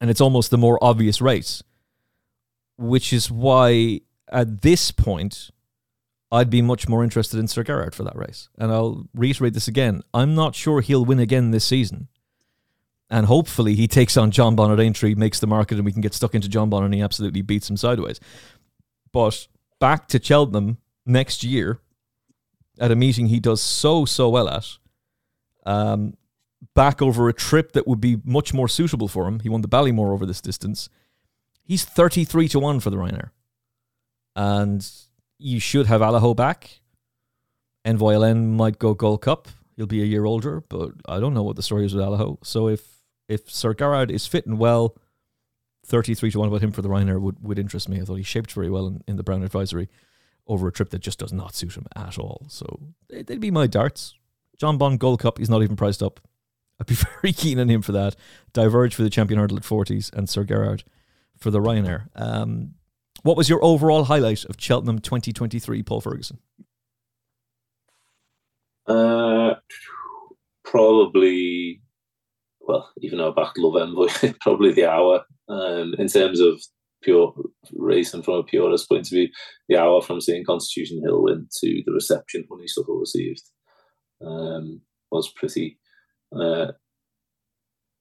and 0.00 0.10
it's 0.10 0.20
almost 0.20 0.50
the 0.50 0.58
more 0.58 0.82
obvious 0.82 1.22
race, 1.22 1.62
which 2.76 3.12
is 3.12 3.30
why 3.30 4.00
at 4.30 4.62
this 4.62 4.90
point, 4.90 5.50
I'd 6.32 6.50
be 6.50 6.62
much 6.62 6.88
more 6.88 7.04
interested 7.04 7.38
in 7.38 7.46
Sir 7.46 7.62
Gerhard 7.62 7.94
for 7.94 8.02
that 8.04 8.16
race. 8.16 8.48
And 8.58 8.72
I'll 8.72 9.06
reiterate 9.14 9.54
this 9.54 9.68
again. 9.68 10.02
I'm 10.12 10.34
not 10.34 10.54
sure 10.54 10.80
he'll 10.80 11.04
win 11.04 11.20
again 11.20 11.50
this 11.52 11.64
season 11.64 12.08
and 13.10 13.26
hopefully 13.26 13.74
he 13.74 13.86
takes 13.86 14.16
on 14.16 14.30
John 14.30 14.58
at 14.58 14.80
Aintree, 14.80 15.14
makes 15.14 15.38
the 15.38 15.46
market, 15.46 15.76
and 15.76 15.84
we 15.84 15.92
can 15.92 16.00
get 16.00 16.14
stuck 16.14 16.34
into 16.34 16.48
Jonbon, 16.48 16.84
and 16.84 16.94
he 16.94 17.02
absolutely 17.02 17.42
beats 17.42 17.68
him 17.68 17.76
sideways. 17.76 18.18
But 19.12 19.46
back 19.78 20.08
to 20.08 20.22
Cheltenham 20.22 20.78
next 21.06 21.44
year 21.44 21.80
at 22.80 22.90
a 22.90 22.96
meeting 22.96 23.26
he 23.26 23.40
does 23.40 23.60
so 23.60 24.04
so 24.04 24.28
well 24.28 24.48
at. 24.48 24.66
Um, 25.66 26.14
back 26.74 27.00
over 27.00 27.28
a 27.28 27.32
trip 27.32 27.72
that 27.72 27.86
would 27.86 28.00
be 28.00 28.20
much 28.24 28.52
more 28.52 28.68
suitable 28.68 29.06
for 29.06 29.28
him. 29.28 29.40
He 29.40 29.48
won 29.48 29.60
the 29.60 29.68
Ballymore 29.68 30.12
over 30.12 30.26
this 30.26 30.40
distance. 30.40 30.88
He's 31.64 31.84
thirty 31.84 32.24
three 32.24 32.48
to 32.48 32.60
one 32.60 32.80
for 32.80 32.90
the 32.90 32.96
Ryanair, 32.96 33.30
and 34.36 34.88
you 35.38 35.58
should 35.60 35.86
have 35.86 36.00
Allaho 36.00 36.36
back. 36.36 36.80
Envoi 37.84 38.14
Allen 38.14 38.56
might 38.56 38.78
go 38.78 38.94
Gold 38.94 39.22
Cup. 39.22 39.48
He'll 39.76 39.86
be 39.86 40.02
a 40.02 40.06
year 40.06 40.24
older, 40.24 40.62
but 40.68 40.92
I 41.06 41.20
don't 41.20 41.34
know 41.34 41.42
what 41.42 41.56
the 41.56 41.62
story 41.62 41.84
is 41.84 41.94
with 41.94 42.04
Allaho. 42.04 42.38
So 42.44 42.68
if 42.68 42.98
if 43.28 43.50
Sir 43.50 43.74
Gerhard 43.74 44.10
is 44.10 44.26
fit 44.26 44.46
and 44.46 44.58
well, 44.58 44.96
33 45.86 46.30
to 46.30 46.38
1 46.38 46.48
about 46.48 46.62
him 46.62 46.72
for 46.72 46.82
the 46.82 46.88
Ryanair 46.88 47.20
would, 47.20 47.42
would 47.42 47.58
interest 47.58 47.88
me. 47.88 48.00
I 48.00 48.04
thought 48.04 48.16
he 48.16 48.22
shaped 48.22 48.52
very 48.52 48.70
well 48.70 48.86
in, 48.86 49.02
in 49.06 49.16
the 49.16 49.22
Brown 49.22 49.42
Advisory 49.42 49.88
over 50.46 50.68
a 50.68 50.72
trip 50.72 50.90
that 50.90 51.00
just 51.00 51.18
does 51.18 51.32
not 51.32 51.54
suit 51.54 51.76
him 51.76 51.86
at 51.96 52.18
all. 52.18 52.46
So 52.48 52.80
they'd 53.08 53.40
be 53.40 53.50
my 53.50 53.66
darts. 53.66 54.14
Jonbon 54.60 54.98
Gold 54.98 55.20
Cup, 55.20 55.38
he's 55.38 55.50
not 55.50 55.62
even 55.62 55.76
priced 55.76 56.02
up. 56.02 56.20
I'd 56.80 56.86
be 56.86 56.94
very 57.22 57.32
keen 57.32 57.58
on 57.58 57.68
him 57.68 57.82
for 57.82 57.92
that. 57.92 58.16
Diverge 58.52 58.94
for 58.94 59.02
the 59.02 59.10
champion 59.10 59.40
hurdle 59.40 59.56
at 59.56 59.62
40s 59.62 60.12
and 60.12 60.28
Sir 60.28 60.44
Gerhard 60.44 60.84
for 61.44 61.50
the 61.50 61.60
Ryanair. 61.60 62.08
Um, 62.16 62.74
what 63.22 63.36
was 63.36 63.48
your 63.48 63.62
overall 63.62 64.04
highlight 64.04 64.44
of 64.46 64.56
Cheltenham 64.58 64.98
2023, 64.98 65.82
Paul 65.82 66.00
Ferguson? 66.00 66.38
Uh, 68.86 69.54
probably 70.64 71.82
well, 72.66 72.90
even 73.02 73.18
though 73.18 73.30
I 73.30 73.34
backed 73.34 73.58
Love 73.58 73.74
Envoi, 73.74 74.38
probably 74.40 74.72
the 74.72 74.90
hour. 74.90 75.24
Um, 75.48 75.94
in 75.98 76.08
terms 76.08 76.40
of 76.40 76.62
pure 77.02 77.34
racing 77.74 78.22
from 78.22 78.34
a 78.36 78.42
purist 78.42 78.88
point 78.88 79.06
of 79.06 79.10
view, 79.10 79.28
the 79.68 79.76
hour 79.76 80.00
from 80.00 80.22
seeing 80.22 80.44
Constitution 80.44 81.02
Hill 81.04 81.22
win 81.22 81.46
to 81.60 81.82
the 81.84 81.92
reception 81.92 82.46
Honeysuckle 82.50 82.98
received 82.98 83.42
um, 84.24 84.80
was 85.10 85.30
pretty 85.36 85.78
uh, 86.34 86.72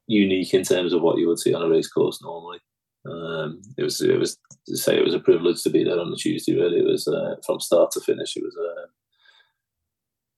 unique 0.08 0.54
in 0.54 0.64
terms 0.64 0.94
of 0.94 1.02
what 1.02 1.18
you 1.18 1.28
would 1.28 1.40
see 1.40 1.54
on 1.54 1.62
a 1.62 1.68
race 1.68 1.90
course 1.90 2.22
normally. 2.24 2.60
Um, 3.06 3.62
it 3.78 3.84
was 3.84 4.02
it 4.02 4.18
was 4.18 4.38
to 4.68 4.78
say 4.78 4.98
it 4.98 5.04
was 5.04 5.14
a 5.14 5.20
privilege 5.20 5.62
to 5.64 5.70
be 5.70 5.84
there 5.84 6.00
on 6.00 6.10
the 6.10 6.18
Tuesday. 6.18 6.56
Really, 6.56 6.80
it 6.80 6.88
was 6.88 7.08
uh, 7.08 7.36
from 7.46 7.60
start 7.60 7.92
to 7.92 8.02
finish. 8.02 8.36
It 8.36 8.44
was 8.44 8.56
a 8.56 8.82
uh, 8.82 8.86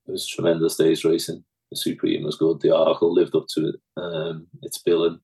it 0.08 0.12
was 0.12 0.28
tremendous 0.28 0.76
days 0.76 1.04
racing 1.04 1.44
the 1.72 1.78
Supreme 1.78 2.24
was 2.24 2.38
good. 2.38 2.62
The 2.62 2.70
Arkle 2.70 3.14
lived 3.14 3.36
up 3.36 3.46
to 3.50 3.70
it, 3.70 3.76
um, 3.98 4.48
its 4.62 4.80
billing, 4.80 5.20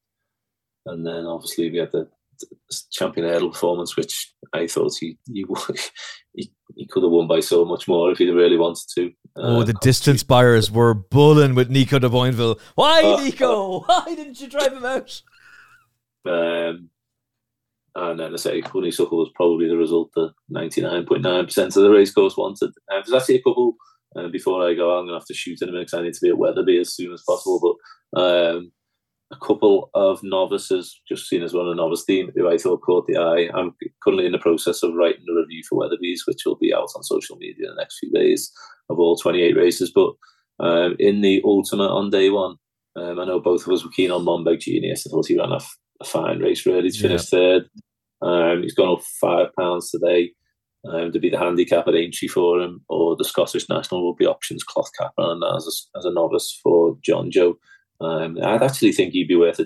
and 0.85 1.05
then 1.05 1.25
obviously 1.25 1.69
we 1.69 1.77
had 1.77 1.91
the, 1.91 2.07
the 2.39 2.81
champion 2.91 3.27
hurdle 3.27 3.51
performance, 3.51 3.95
which 3.95 4.33
I 4.53 4.67
thought 4.67 4.93
he 4.99 5.17
he, 5.27 5.45
he 6.33 6.51
he 6.75 6.87
could 6.87 7.03
have 7.03 7.11
won 7.11 7.27
by 7.27 7.39
so 7.39 7.65
much 7.65 7.87
more 7.87 8.11
if 8.11 8.17
he'd 8.17 8.31
really 8.31 8.57
wanted 8.57 8.87
to. 8.95 9.11
Oh, 9.35 9.61
uh, 9.61 9.63
the 9.63 9.73
distance 9.73 10.23
buyers 10.23 10.69
were 10.69 10.93
bulling 10.93 11.55
with 11.55 11.69
Nico 11.69 11.99
de 11.99 12.09
Boinville. 12.09 12.59
Why, 12.75 13.01
uh, 13.01 13.23
Nico? 13.23 13.79
Why 13.85 14.15
didn't 14.15 14.41
you 14.41 14.47
drive 14.47 14.73
him 14.73 14.85
out? 14.85 15.21
Um, 16.25 16.89
and 17.95 18.19
then 18.19 18.33
I 18.33 18.37
say 18.37 18.61
Honeysuckle 18.61 19.17
was 19.17 19.31
probably 19.35 19.67
the 19.67 19.77
result 19.77 20.11
that 20.15 20.31
99.9% 20.51 21.65
of 21.65 21.73
the 21.73 21.89
racecourse 21.89 22.37
wanted. 22.37 22.71
Um, 22.91 23.01
there's 23.05 23.13
actually 23.13 23.35
a 23.35 23.43
couple 23.43 23.75
uh, 24.15 24.27
before 24.27 24.67
I 24.67 24.73
go, 24.73 24.91
I'm 24.91 25.05
going 25.05 25.09
to 25.09 25.19
have 25.19 25.27
to 25.27 25.33
shoot 25.33 25.61
in 25.61 25.69
a 25.69 25.71
minute 25.71 25.87
because 25.87 25.99
I 25.99 26.03
need 26.03 26.13
to 26.13 26.21
be 26.21 26.29
at 26.29 26.37
Wetherby 26.37 26.79
as 26.79 26.93
soon 26.93 27.13
as 27.13 27.23
possible. 27.25 27.77
But 28.13 28.21
um, 28.21 28.71
a 29.31 29.37
couple 29.37 29.89
of 29.93 30.21
novices, 30.23 30.99
just 31.07 31.29
seen 31.29 31.43
as 31.43 31.53
one 31.53 31.65
of 31.65 31.69
the 31.69 31.81
novice 31.81 32.03
team, 32.03 32.31
who 32.35 32.49
I 32.49 32.57
thought 32.57 32.81
caught 32.81 33.07
the 33.07 33.17
eye. 33.17 33.49
I'm 33.53 33.73
currently 34.03 34.25
in 34.25 34.33
the 34.33 34.39
process 34.39 34.83
of 34.83 34.93
writing 34.93 35.23
the 35.25 35.33
review 35.33 35.63
for 35.67 35.79
Weatherbys, 35.79 36.19
which 36.25 36.41
will 36.45 36.57
be 36.57 36.73
out 36.73 36.89
on 36.95 37.03
social 37.03 37.37
media 37.37 37.69
in 37.69 37.75
the 37.75 37.81
next 37.81 37.99
few 37.99 38.11
days 38.11 38.51
of 38.89 38.99
all 38.99 39.15
28 39.15 39.55
races. 39.55 39.91
But 39.93 40.11
um, 40.59 40.95
in 40.99 41.21
the 41.21 41.41
Ultimate 41.45 41.89
on 41.89 42.09
day 42.09 42.29
one, 42.29 42.57
um, 42.97 43.19
I 43.19 43.25
know 43.25 43.39
both 43.39 43.65
of 43.65 43.71
us 43.71 43.85
were 43.85 43.91
keen 43.91 44.11
on 44.11 44.25
Monbeg 44.25 44.59
Genius. 44.59 45.07
I 45.07 45.09
thought 45.09 45.27
he 45.27 45.39
ran 45.39 45.53
a, 45.53 45.61
fine 46.03 46.39
race, 46.39 46.65
really. 46.65 46.83
He's 46.83 46.99
finished 46.99 47.31
yeah. 47.31 47.39
third. 47.39 47.69
Um, 48.21 48.61
he's 48.61 48.75
gone 48.75 48.97
up 48.97 49.03
five 49.19 49.47
pounds 49.57 49.89
today 49.89 50.31
um, 50.87 51.11
to 51.11 51.19
be 51.19 51.29
the 51.29 51.39
handicap 51.39 51.87
at 51.87 51.95
Aintree 51.95 52.27
for 52.27 52.61
him, 52.61 52.81
or 52.89 53.15
the 53.15 53.23
Scottish 53.23 53.67
National 53.69 54.03
will 54.03 54.15
be 54.15 54.25
options 54.25 54.63
cloth 54.63 54.89
cap 54.99 55.13
and 55.17 55.43
as 55.55 55.65
a, 55.95 55.97
as 55.97 56.05
a 56.05 56.13
novice 56.13 56.59
for 56.61 56.95
Jonjo. 57.07 57.55
Um, 57.99 58.37
I'd 58.43 58.63
actually 58.63 58.91
think 58.91 59.13
he'd 59.13 59.27
be 59.27 59.35
worth 59.35 59.59
a, 59.59 59.65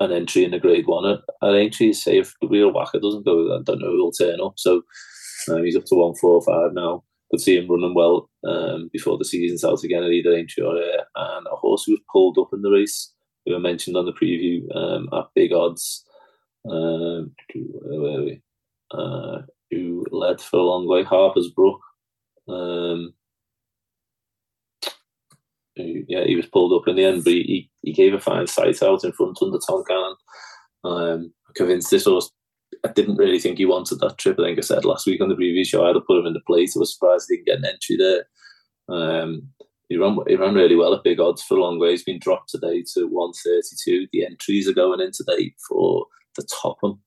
an 0.00 0.12
entry 0.12 0.44
in 0.44 0.50
the 0.50 0.58
Grade 0.58 0.86
One 0.86 1.06
at, 1.06 1.20
at 1.42 1.54
Aintree. 1.54 1.92
Say 1.92 2.18
if 2.18 2.34
the 2.40 2.48
real 2.48 2.72
whacker 2.72 3.00
doesn't 3.00 3.24
go, 3.24 3.56
I 3.56 3.62
don't 3.62 3.80
know 3.80 3.90
who'll 3.90 4.12
turn 4.12 4.40
up. 4.40 4.54
So 4.56 4.82
um, 5.50 5.64
he's 5.64 5.76
up 5.76 5.84
to 5.86 5.94
one 5.94 6.14
four 6.20 6.42
five 6.42 6.72
now. 6.72 7.04
Could 7.30 7.40
see 7.40 7.58
him 7.58 7.68
running 7.68 7.94
well 7.94 8.30
um, 8.48 8.88
before 8.92 9.18
the 9.18 9.24
season's 9.24 9.62
out 9.62 9.84
again 9.84 10.02
at 10.02 10.10
either 10.10 10.34
Aintree 10.34 10.64
or 10.64 10.76
Ayr. 10.76 11.04
And 11.14 11.46
a 11.46 11.56
horse 11.56 11.84
who 11.84 11.92
was 11.92 12.00
pulled 12.10 12.38
up 12.38 12.48
in 12.52 12.62
the 12.62 12.70
race, 12.70 13.12
who 13.48 13.56
I 13.56 13.58
mentioned 13.58 13.96
on 13.96 14.06
the 14.06 14.12
preview 14.12 14.64
um, 14.76 15.08
at 15.12 15.26
big 15.34 15.52
odds. 15.52 16.04
Um, 16.68 17.34
where 17.54 18.18
are 18.18 18.24
we? 18.24 18.42
Uh, 18.90 19.42
who 19.70 20.04
led 20.10 20.40
for 20.40 20.58
a 20.58 20.62
long 20.62 20.86
way, 20.86 21.02
Harper's 21.02 21.48
Brook. 21.48 21.80
Um, 22.48 23.14
who, 25.76 26.04
yeah, 26.08 26.24
he 26.24 26.36
was 26.36 26.46
pulled 26.46 26.72
up 26.72 26.88
in 26.88 26.96
the 26.96 27.04
end, 27.04 27.24
but 27.24 27.32
he, 27.32 27.70
he 27.82 27.92
gave 27.92 28.14
a 28.14 28.20
fine 28.20 28.46
sight 28.46 28.82
out 28.82 29.04
in 29.04 29.12
front 29.12 29.38
under 29.42 29.58
Tom 29.58 29.84
Cannon. 29.86 30.16
Um, 30.84 31.32
convinced 31.54 31.90
this 31.90 32.04
horse. 32.04 32.30
I 32.84 32.92
didn't 32.92 33.16
really 33.16 33.38
think 33.38 33.58
he 33.58 33.64
wanted 33.64 34.00
that 34.00 34.18
trip. 34.18 34.38
I 34.38 34.44
think 34.44 34.58
I 34.58 34.62
said 34.62 34.84
last 34.84 35.06
week 35.06 35.20
on 35.20 35.28
the 35.28 35.34
previous 35.34 35.68
show 35.68 35.84
I 35.84 35.88
had 35.88 35.94
to 35.94 36.00
put 36.00 36.18
him 36.18 36.26
in 36.26 36.34
the 36.34 36.40
plate. 36.46 36.70
I 36.76 36.78
was 36.78 36.94
surprised 36.94 37.26
he 37.28 37.36
didn't 37.36 37.46
get 37.46 37.58
an 37.58 37.64
entry 37.64 37.96
there. 37.96 38.26
Um, 38.88 39.48
he 39.88 39.96
ran 39.96 40.16
he 40.26 40.36
ran 40.36 40.54
really 40.54 40.76
well 40.76 40.94
at 40.94 41.04
big 41.04 41.20
odds 41.20 41.42
for 41.42 41.56
a 41.56 41.60
long 41.60 41.78
way. 41.78 41.90
He's 41.90 42.04
been 42.04 42.18
dropped 42.18 42.50
today 42.50 42.84
to 42.94 43.06
132. 43.06 44.08
The 44.12 44.26
entries 44.26 44.68
are 44.68 44.74
going 44.74 45.00
in 45.00 45.12
today 45.12 45.54
for 45.68 46.06
the 46.36 46.46
Topham 46.62 47.00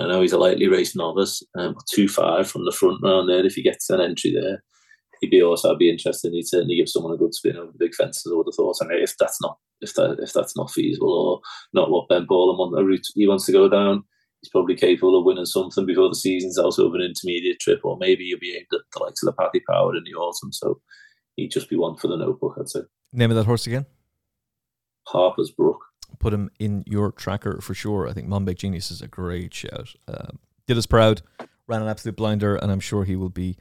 I 0.00 0.08
know 0.08 0.20
he's 0.20 0.32
a 0.32 0.38
lightly 0.38 0.68
raced 0.68 0.96
novice, 0.96 1.42
um, 1.56 1.76
two 1.92 2.08
five 2.08 2.48
from 2.48 2.64
the 2.64 2.72
front 2.72 3.00
round 3.02 3.28
there. 3.28 3.44
If 3.44 3.54
he 3.54 3.62
gets 3.62 3.90
an 3.90 4.00
entry 4.00 4.32
there, 4.32 4.62
he'd 5.20 5.30
be 5.30 5.42
also 5.42 5.72
I'd 5.72 5.78
be 5.78 5.90
interested. 5.90 6.32
He'd 6.32 6.48
certainly 6.48 6.76
give 6.76 6.88
someone 6.88 7.14
a 7.14 7.18
good 7.18 7.34
spin 7.34 7.56
over 7.56 7.72
the 7.72 7.78
big 7.78 7.94
fences. 7.94 8.30
I 8.30 8.36
would 8.36 8.46
have 8.46 8.54
thought. 8.54 8.76
I 8.82 8.86
mean, 8.86 9.02
if 9.02 9.16
that's 9.18 9.40
not 9.40 9.58
if 9.80 9.94
that 9.94 10.18
if 10.20 10.32
that's 10.32 10.56
not 10.56 10.70
feasible 10.70 11.12
or 11.12 11.40
not 11.72 11.90
what 11.90 12.08
Ben 12.08 12.26
Pauling 12.26 12.58
want 12.58 12.78
a 12.78 12.84
route 12.84 13.06
he 13.14 13.28
wants 13.28 13.46
to 13.46 13.52
go 13.52 13.68
down, 13.68 14.04
he's 14.40 14.50
probably 14.50 14.76
capable 14.76 15.18
of 15.18 15.24
winning 15.24 15.46
something 15.46 15.86
before 15.86 16.08
the 16.08 16.14
season's 16.14 16.58
out 16.58 16.78
over 16.78 16.96
an 16.96 17.02
intermediate 17.02 17.60
trip, 17.60 17.80
or 17.84 17.96
maybe 17.98 18.24
he'll 18.24 18.38
be 18.38 18.54
aimed 18.54 18.66
at 18.72 18.80
the 18.92 19.02
likes 19.02 19.22
of 19.22 19.26
the 19.26 19.32
Paddy 19.32 19.62
Power 19.68 19.94
in 19.94 20.04
the 20.04 20.14
autumn. 20.14 20.52
So 20.52 20.80
he'd 21.36 21.50
just 21.50 21.70
be 21.70 21.76
one 21.76 21.96
for 21.96 22.08
the 22.08 22.16
notebook, 22.16 22.56
I'd 22.58 22.68
say. 22.68 22.80
Name 23.12 23.30
of 23.30 23.36
that 23.36 23.46
horse 23.46 23.66
again? 23.66 23.86
Harper's 25.06 25.50
Brook 25.50 25.84
put 26.18 26.32
him 26.32 26.50
in 26.58 26.84
your 26.86 27.12
tracker 27.12 27.60
for 27.60 27.74
sure. 27.74 28.08
I 28.08 28.12
think 28.12 28.28
Monbeg 28.28 28.56
Genius 28.56 28.90
is 28.90 29.02
a 29.02 29.08
great 29.08 29.54
shout. 29.54 29.94
Um, 30.08 30.38
did 30.66 30.78
us 30.78 30.86
proud, 30.86 31.22
ran 31.66 31.82
an 31.82 31.88
absolute 31.88 32.16
blinder, 32.16 32.56
and 32.56 32.70
I'm 32.70 32.80
sure 32.80 33.04
he 33.04 33.16
will 33.16 33.30
be 33.30 33.56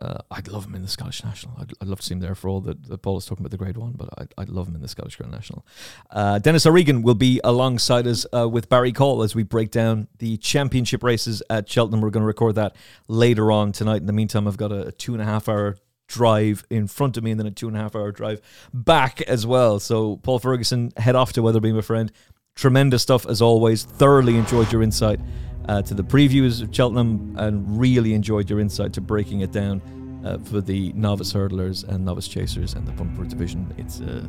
Uh, 0.00 0.22
I'd 0.30 0.48
love 0.48 0.64
him 0.64 0.74
in 0.74 0.80
the 0.80 0.88
Scottish 0.88 1.22
National. 1.22 1.54
I'd, 1.60 1.72
I'd, 1.78 1.86
love 1.86 2.00
to 2.00 2.06
see 2.06 2.14
him 2.14 2.20
there 2.20 2.34
for 2.34 2.48
all 2.48 2.62
that 2.62 2.88
the 2.88 2.96
Paul 2.96 3.18
is 3.18 3.26
talking 3.26 3.44
about 3.44 3.50
the 3.50 3.58
Grade 3.58 3.76
One, 3.76 3.92
but 3.92 4.08
I'd, 4.16 4.32
I'd 4.38 4.48
love 4.48 4.66
him 4.66 4.74
in 4.74 4.80
the 4.80 4.88
Scottish 4.88 5.16
Grand 5.16 5.30
National. 5.30 5.66
Uh, 6.10 6.38
Denis 6.38 6.64
O'Regan 6.64 7.02
will 7.02 7.14
be 7.14 7.38
alongside 7.44 8.06
us 8.06 8.24
uh, 8.34 8.48
with 8.48 8.70
Barry 8.70 8.92
Cole 8.92 9.22
as 9.22 9.34
we 9.34 9.42
break 9.42 9.70
down 9.70 10.08
the 10.16 10.38
championship 10.38 11.02
races 11.02 11.42
at 11.50 11.68
Cheltenham. 11.68 12.00
We're 12.00 12.08
going 12.08 12.22
to 12.22 12.26
record 12.26 12.54
that 12.54 12.76
later 13.08 13.52
on 13.52 13.72
tonight. 13.72 14.00
In 14.00 14.06
the 14.06 14.14
meantime, 14.14 14.48
I've 14.48 14.56
got 14.56 14.72
a, 14.72 14.86
a 14.86 14.92
two 14.92 15.12
and 15.12 15.20
a 15.20 15.26
half 15.26 15.50
hour 15.50 15.76
drive 16.10 16.66
in 16.70 16.86
front 16.88 17.16
of 17.16 17.22
me 17.22 17.30
and 17.30 17.38
then 17.38 17.46
a 17.46 17.50
two 17.50 17.68
and 17.68 17.76
a 17.76 17.80
half 17.80 17.94
hour 17.94 18.10
drive 18.10 18.40
back 18.74 19.22
as 19.22 19.46
well. 19.46 19.78
So, 19.78 20.16
Paul 20.16 20.38
Ferguson, 20.38 20.92
head 20.96 21.14
off 21.14 21.32
to 21.34 21.42
Wetherby, 21.42 21.72
my 21.72 21.80
friend. 21.80 22.12
Tremendous 22.56 23.02
stuff 23.02 23.26
as 23.26 23.40
always. 23.40 23.84
Thoroughly 23.84 24.36
enjoyed 24.36 24.70
your 24.72 24.82
insight 24.82 25.20
uh, 25.68 25.82
to 25.82 25.94
the 25.94 26.02
previews 26.02 26.62
of 26.62 26.74
Cheltenham 26.74 27.34
and 27.38 27.78
really 27.78 28.12
enjoyed 28.12 28.50
your 28.50 28.60
insight 28.60 28.92
to 28.94 29.00
breaking 29.00 29.40
it 29.40 29.52
down 29.52 29.80
uh, 30.24 30.38
for 30.38 30.60
the 30.60 30.92
novice 30.94 31.32
hurdlers 31.32 31.88
and 31.88 32.04
novice 32.04 32.28
chasers 32.28 32.74
and 32.74 32.86
the 32.86 32.92
bumper 32.92 33.24
division. 33.24 33.72
It's 33.78 34.00
a 34.00 34.28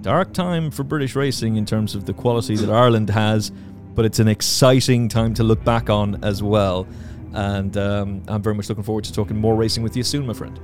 dark 0.00 0.32
time 0.32 0.70
for 0.70 0.82
British 0.82 1.14
racing 1.14 1.56
in 1.56 1.66
terms 1.66 1.94
of 1.94 2.06
the 2.06 2.14
quality 2.14 2.56
that 2.56 2.70
Ireland 2.70 3.10
has, 3.10 3.52
but 3.94 4.04
it's 4.06 4.18
an 4.18 4.28
exciting 4.28 5.08
time 5.08 5.34
to 5.34 5.44
look 5.44 5.62
back 5.62 5.90
on 5.90 6.24
as 6.24 6.42
well. 6.42 6.88
And 7.34 7.76
um, 7.76 8.22
I'm 8.28 8.42
very 8.42 8.56
much 8.56 8.68
looking 8.68 8.84
forward 8.84 9.04
to 9.04 9.12
talking 9.12 9.36
more 9.36 9.54
racing 9.54 9.82
with 9.82 9.96
you 9.96 10.02
soon, 10.02 10.26
my 10.26 10.32
friend. 10.32 10.58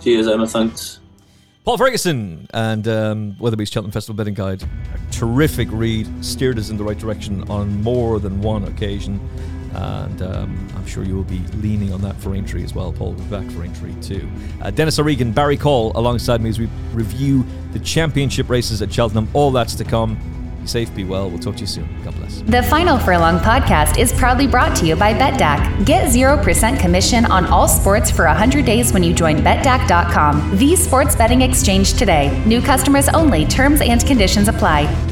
Cheers, 0.00 0.28
Emma. 0.28 0.46
Thanks. 0.46 1.00
Paul 1.64 1.76
Ferguson 1.76 2.46
and 2.54 2.88
um, 2.88 3.34
Weatherbys 3.34 3.70
Cheltenham 3.70 3.92
Festival 3.92 4.16
Betting 4.16 4.34
Guide. 4.34 4.62
A 4.62 5.12
terrific 5.12 5.68
read, 5.70 6.08
steered 6.24 6.58
us 6.58 6.70
in 6.70 6.78
the 6.78 6.84
right 6.84 6.96
direction 6.96 7.48
on 7.50 7.82
more 7.82 8.18
than 8.18 8.40
one 8.40 8.64
occasion. 8.64 9.20
And 9.74 10.22
um, 10.22 10.68
I'm 10.76 10.86
sure 10.86 11.04
you 11.04 11.14
will 11.14 11.24
be 11.24 11.40
leaning 11.56 11.92
on 11.92 12.00
that 12.00 12.16
for 12.16 12.34
Aintree 12.34 12.64
as 12.64 12.74
well. 12.74 12.90
Paul 12.90 13.12
will 13.12 13.22
be 13.22 13.30
back 13.30 13.50
for 13.50 13.64
Aintree 13.64 13.94
too. 14.00 14.26
Uh, 14.62 14.70
Denis 14.70 14.98
O'Regan, 14.98 15.30
Barry 15.30 15.58
Cole 15.58 15.92
alongside 15.94 16.40
me 16.40 16.48
as 16.48 16.58
we 16.58 16.70
review 16.94 17.44
the 17.72 17.78
championship 17.80 18.48
races 18.48 18.80
at 18.80 18.90
Cheltenham. 18.90 19.28
All 19.34 19.50
that's 19.50 19.74
to 19.74 19.84
come 19.84 20.18
safe, 20.68 20.94
be 20.94 21.04
well. 21.04 21.28
We'll 21.28 21.38
talk 21.38 21.56
to 21.56 21.60
you 21.60 21.66
soon. 21.66 21.88
God 22.04 22.14
bless. 22.16 22.40
The 22.42 22.62
Final 22.62 22.98
Furlong 22.98 23.38
podcast 23.38 23.98
is 23.98 24.12
proudly 24.12 24.46
brought 24.46 24.76
to 24.78 24.86
you 24.86 24.96
by 24.96 25.14
BetDAQ. 25.14 25.84
Get 25.84 26.08
0% 26.08 26.78
commission 26.80 27.24
on 27.26 27.46
all 27.46 27.68
sports 27.68 28.10
for 28.10 28.26
100 28.26 28.64
days 28.64 28.92
when 28.92 29.02
you 29.02 29.14
join 29.14 29.38
BetDAQ.com, 29.38 30.56
the 30.56 30.76
sports 30.76 31.16
betting 31.16 31.42
exchange 31.42 31.94
today. 31.94 32.42
New 32.44 32.60
customers 32.60 33.08
only, 33.08 33.46
terms 33.46 33.80
and 33.80 34.04
conditions 34.06 34.48
apply. 34.48 35.07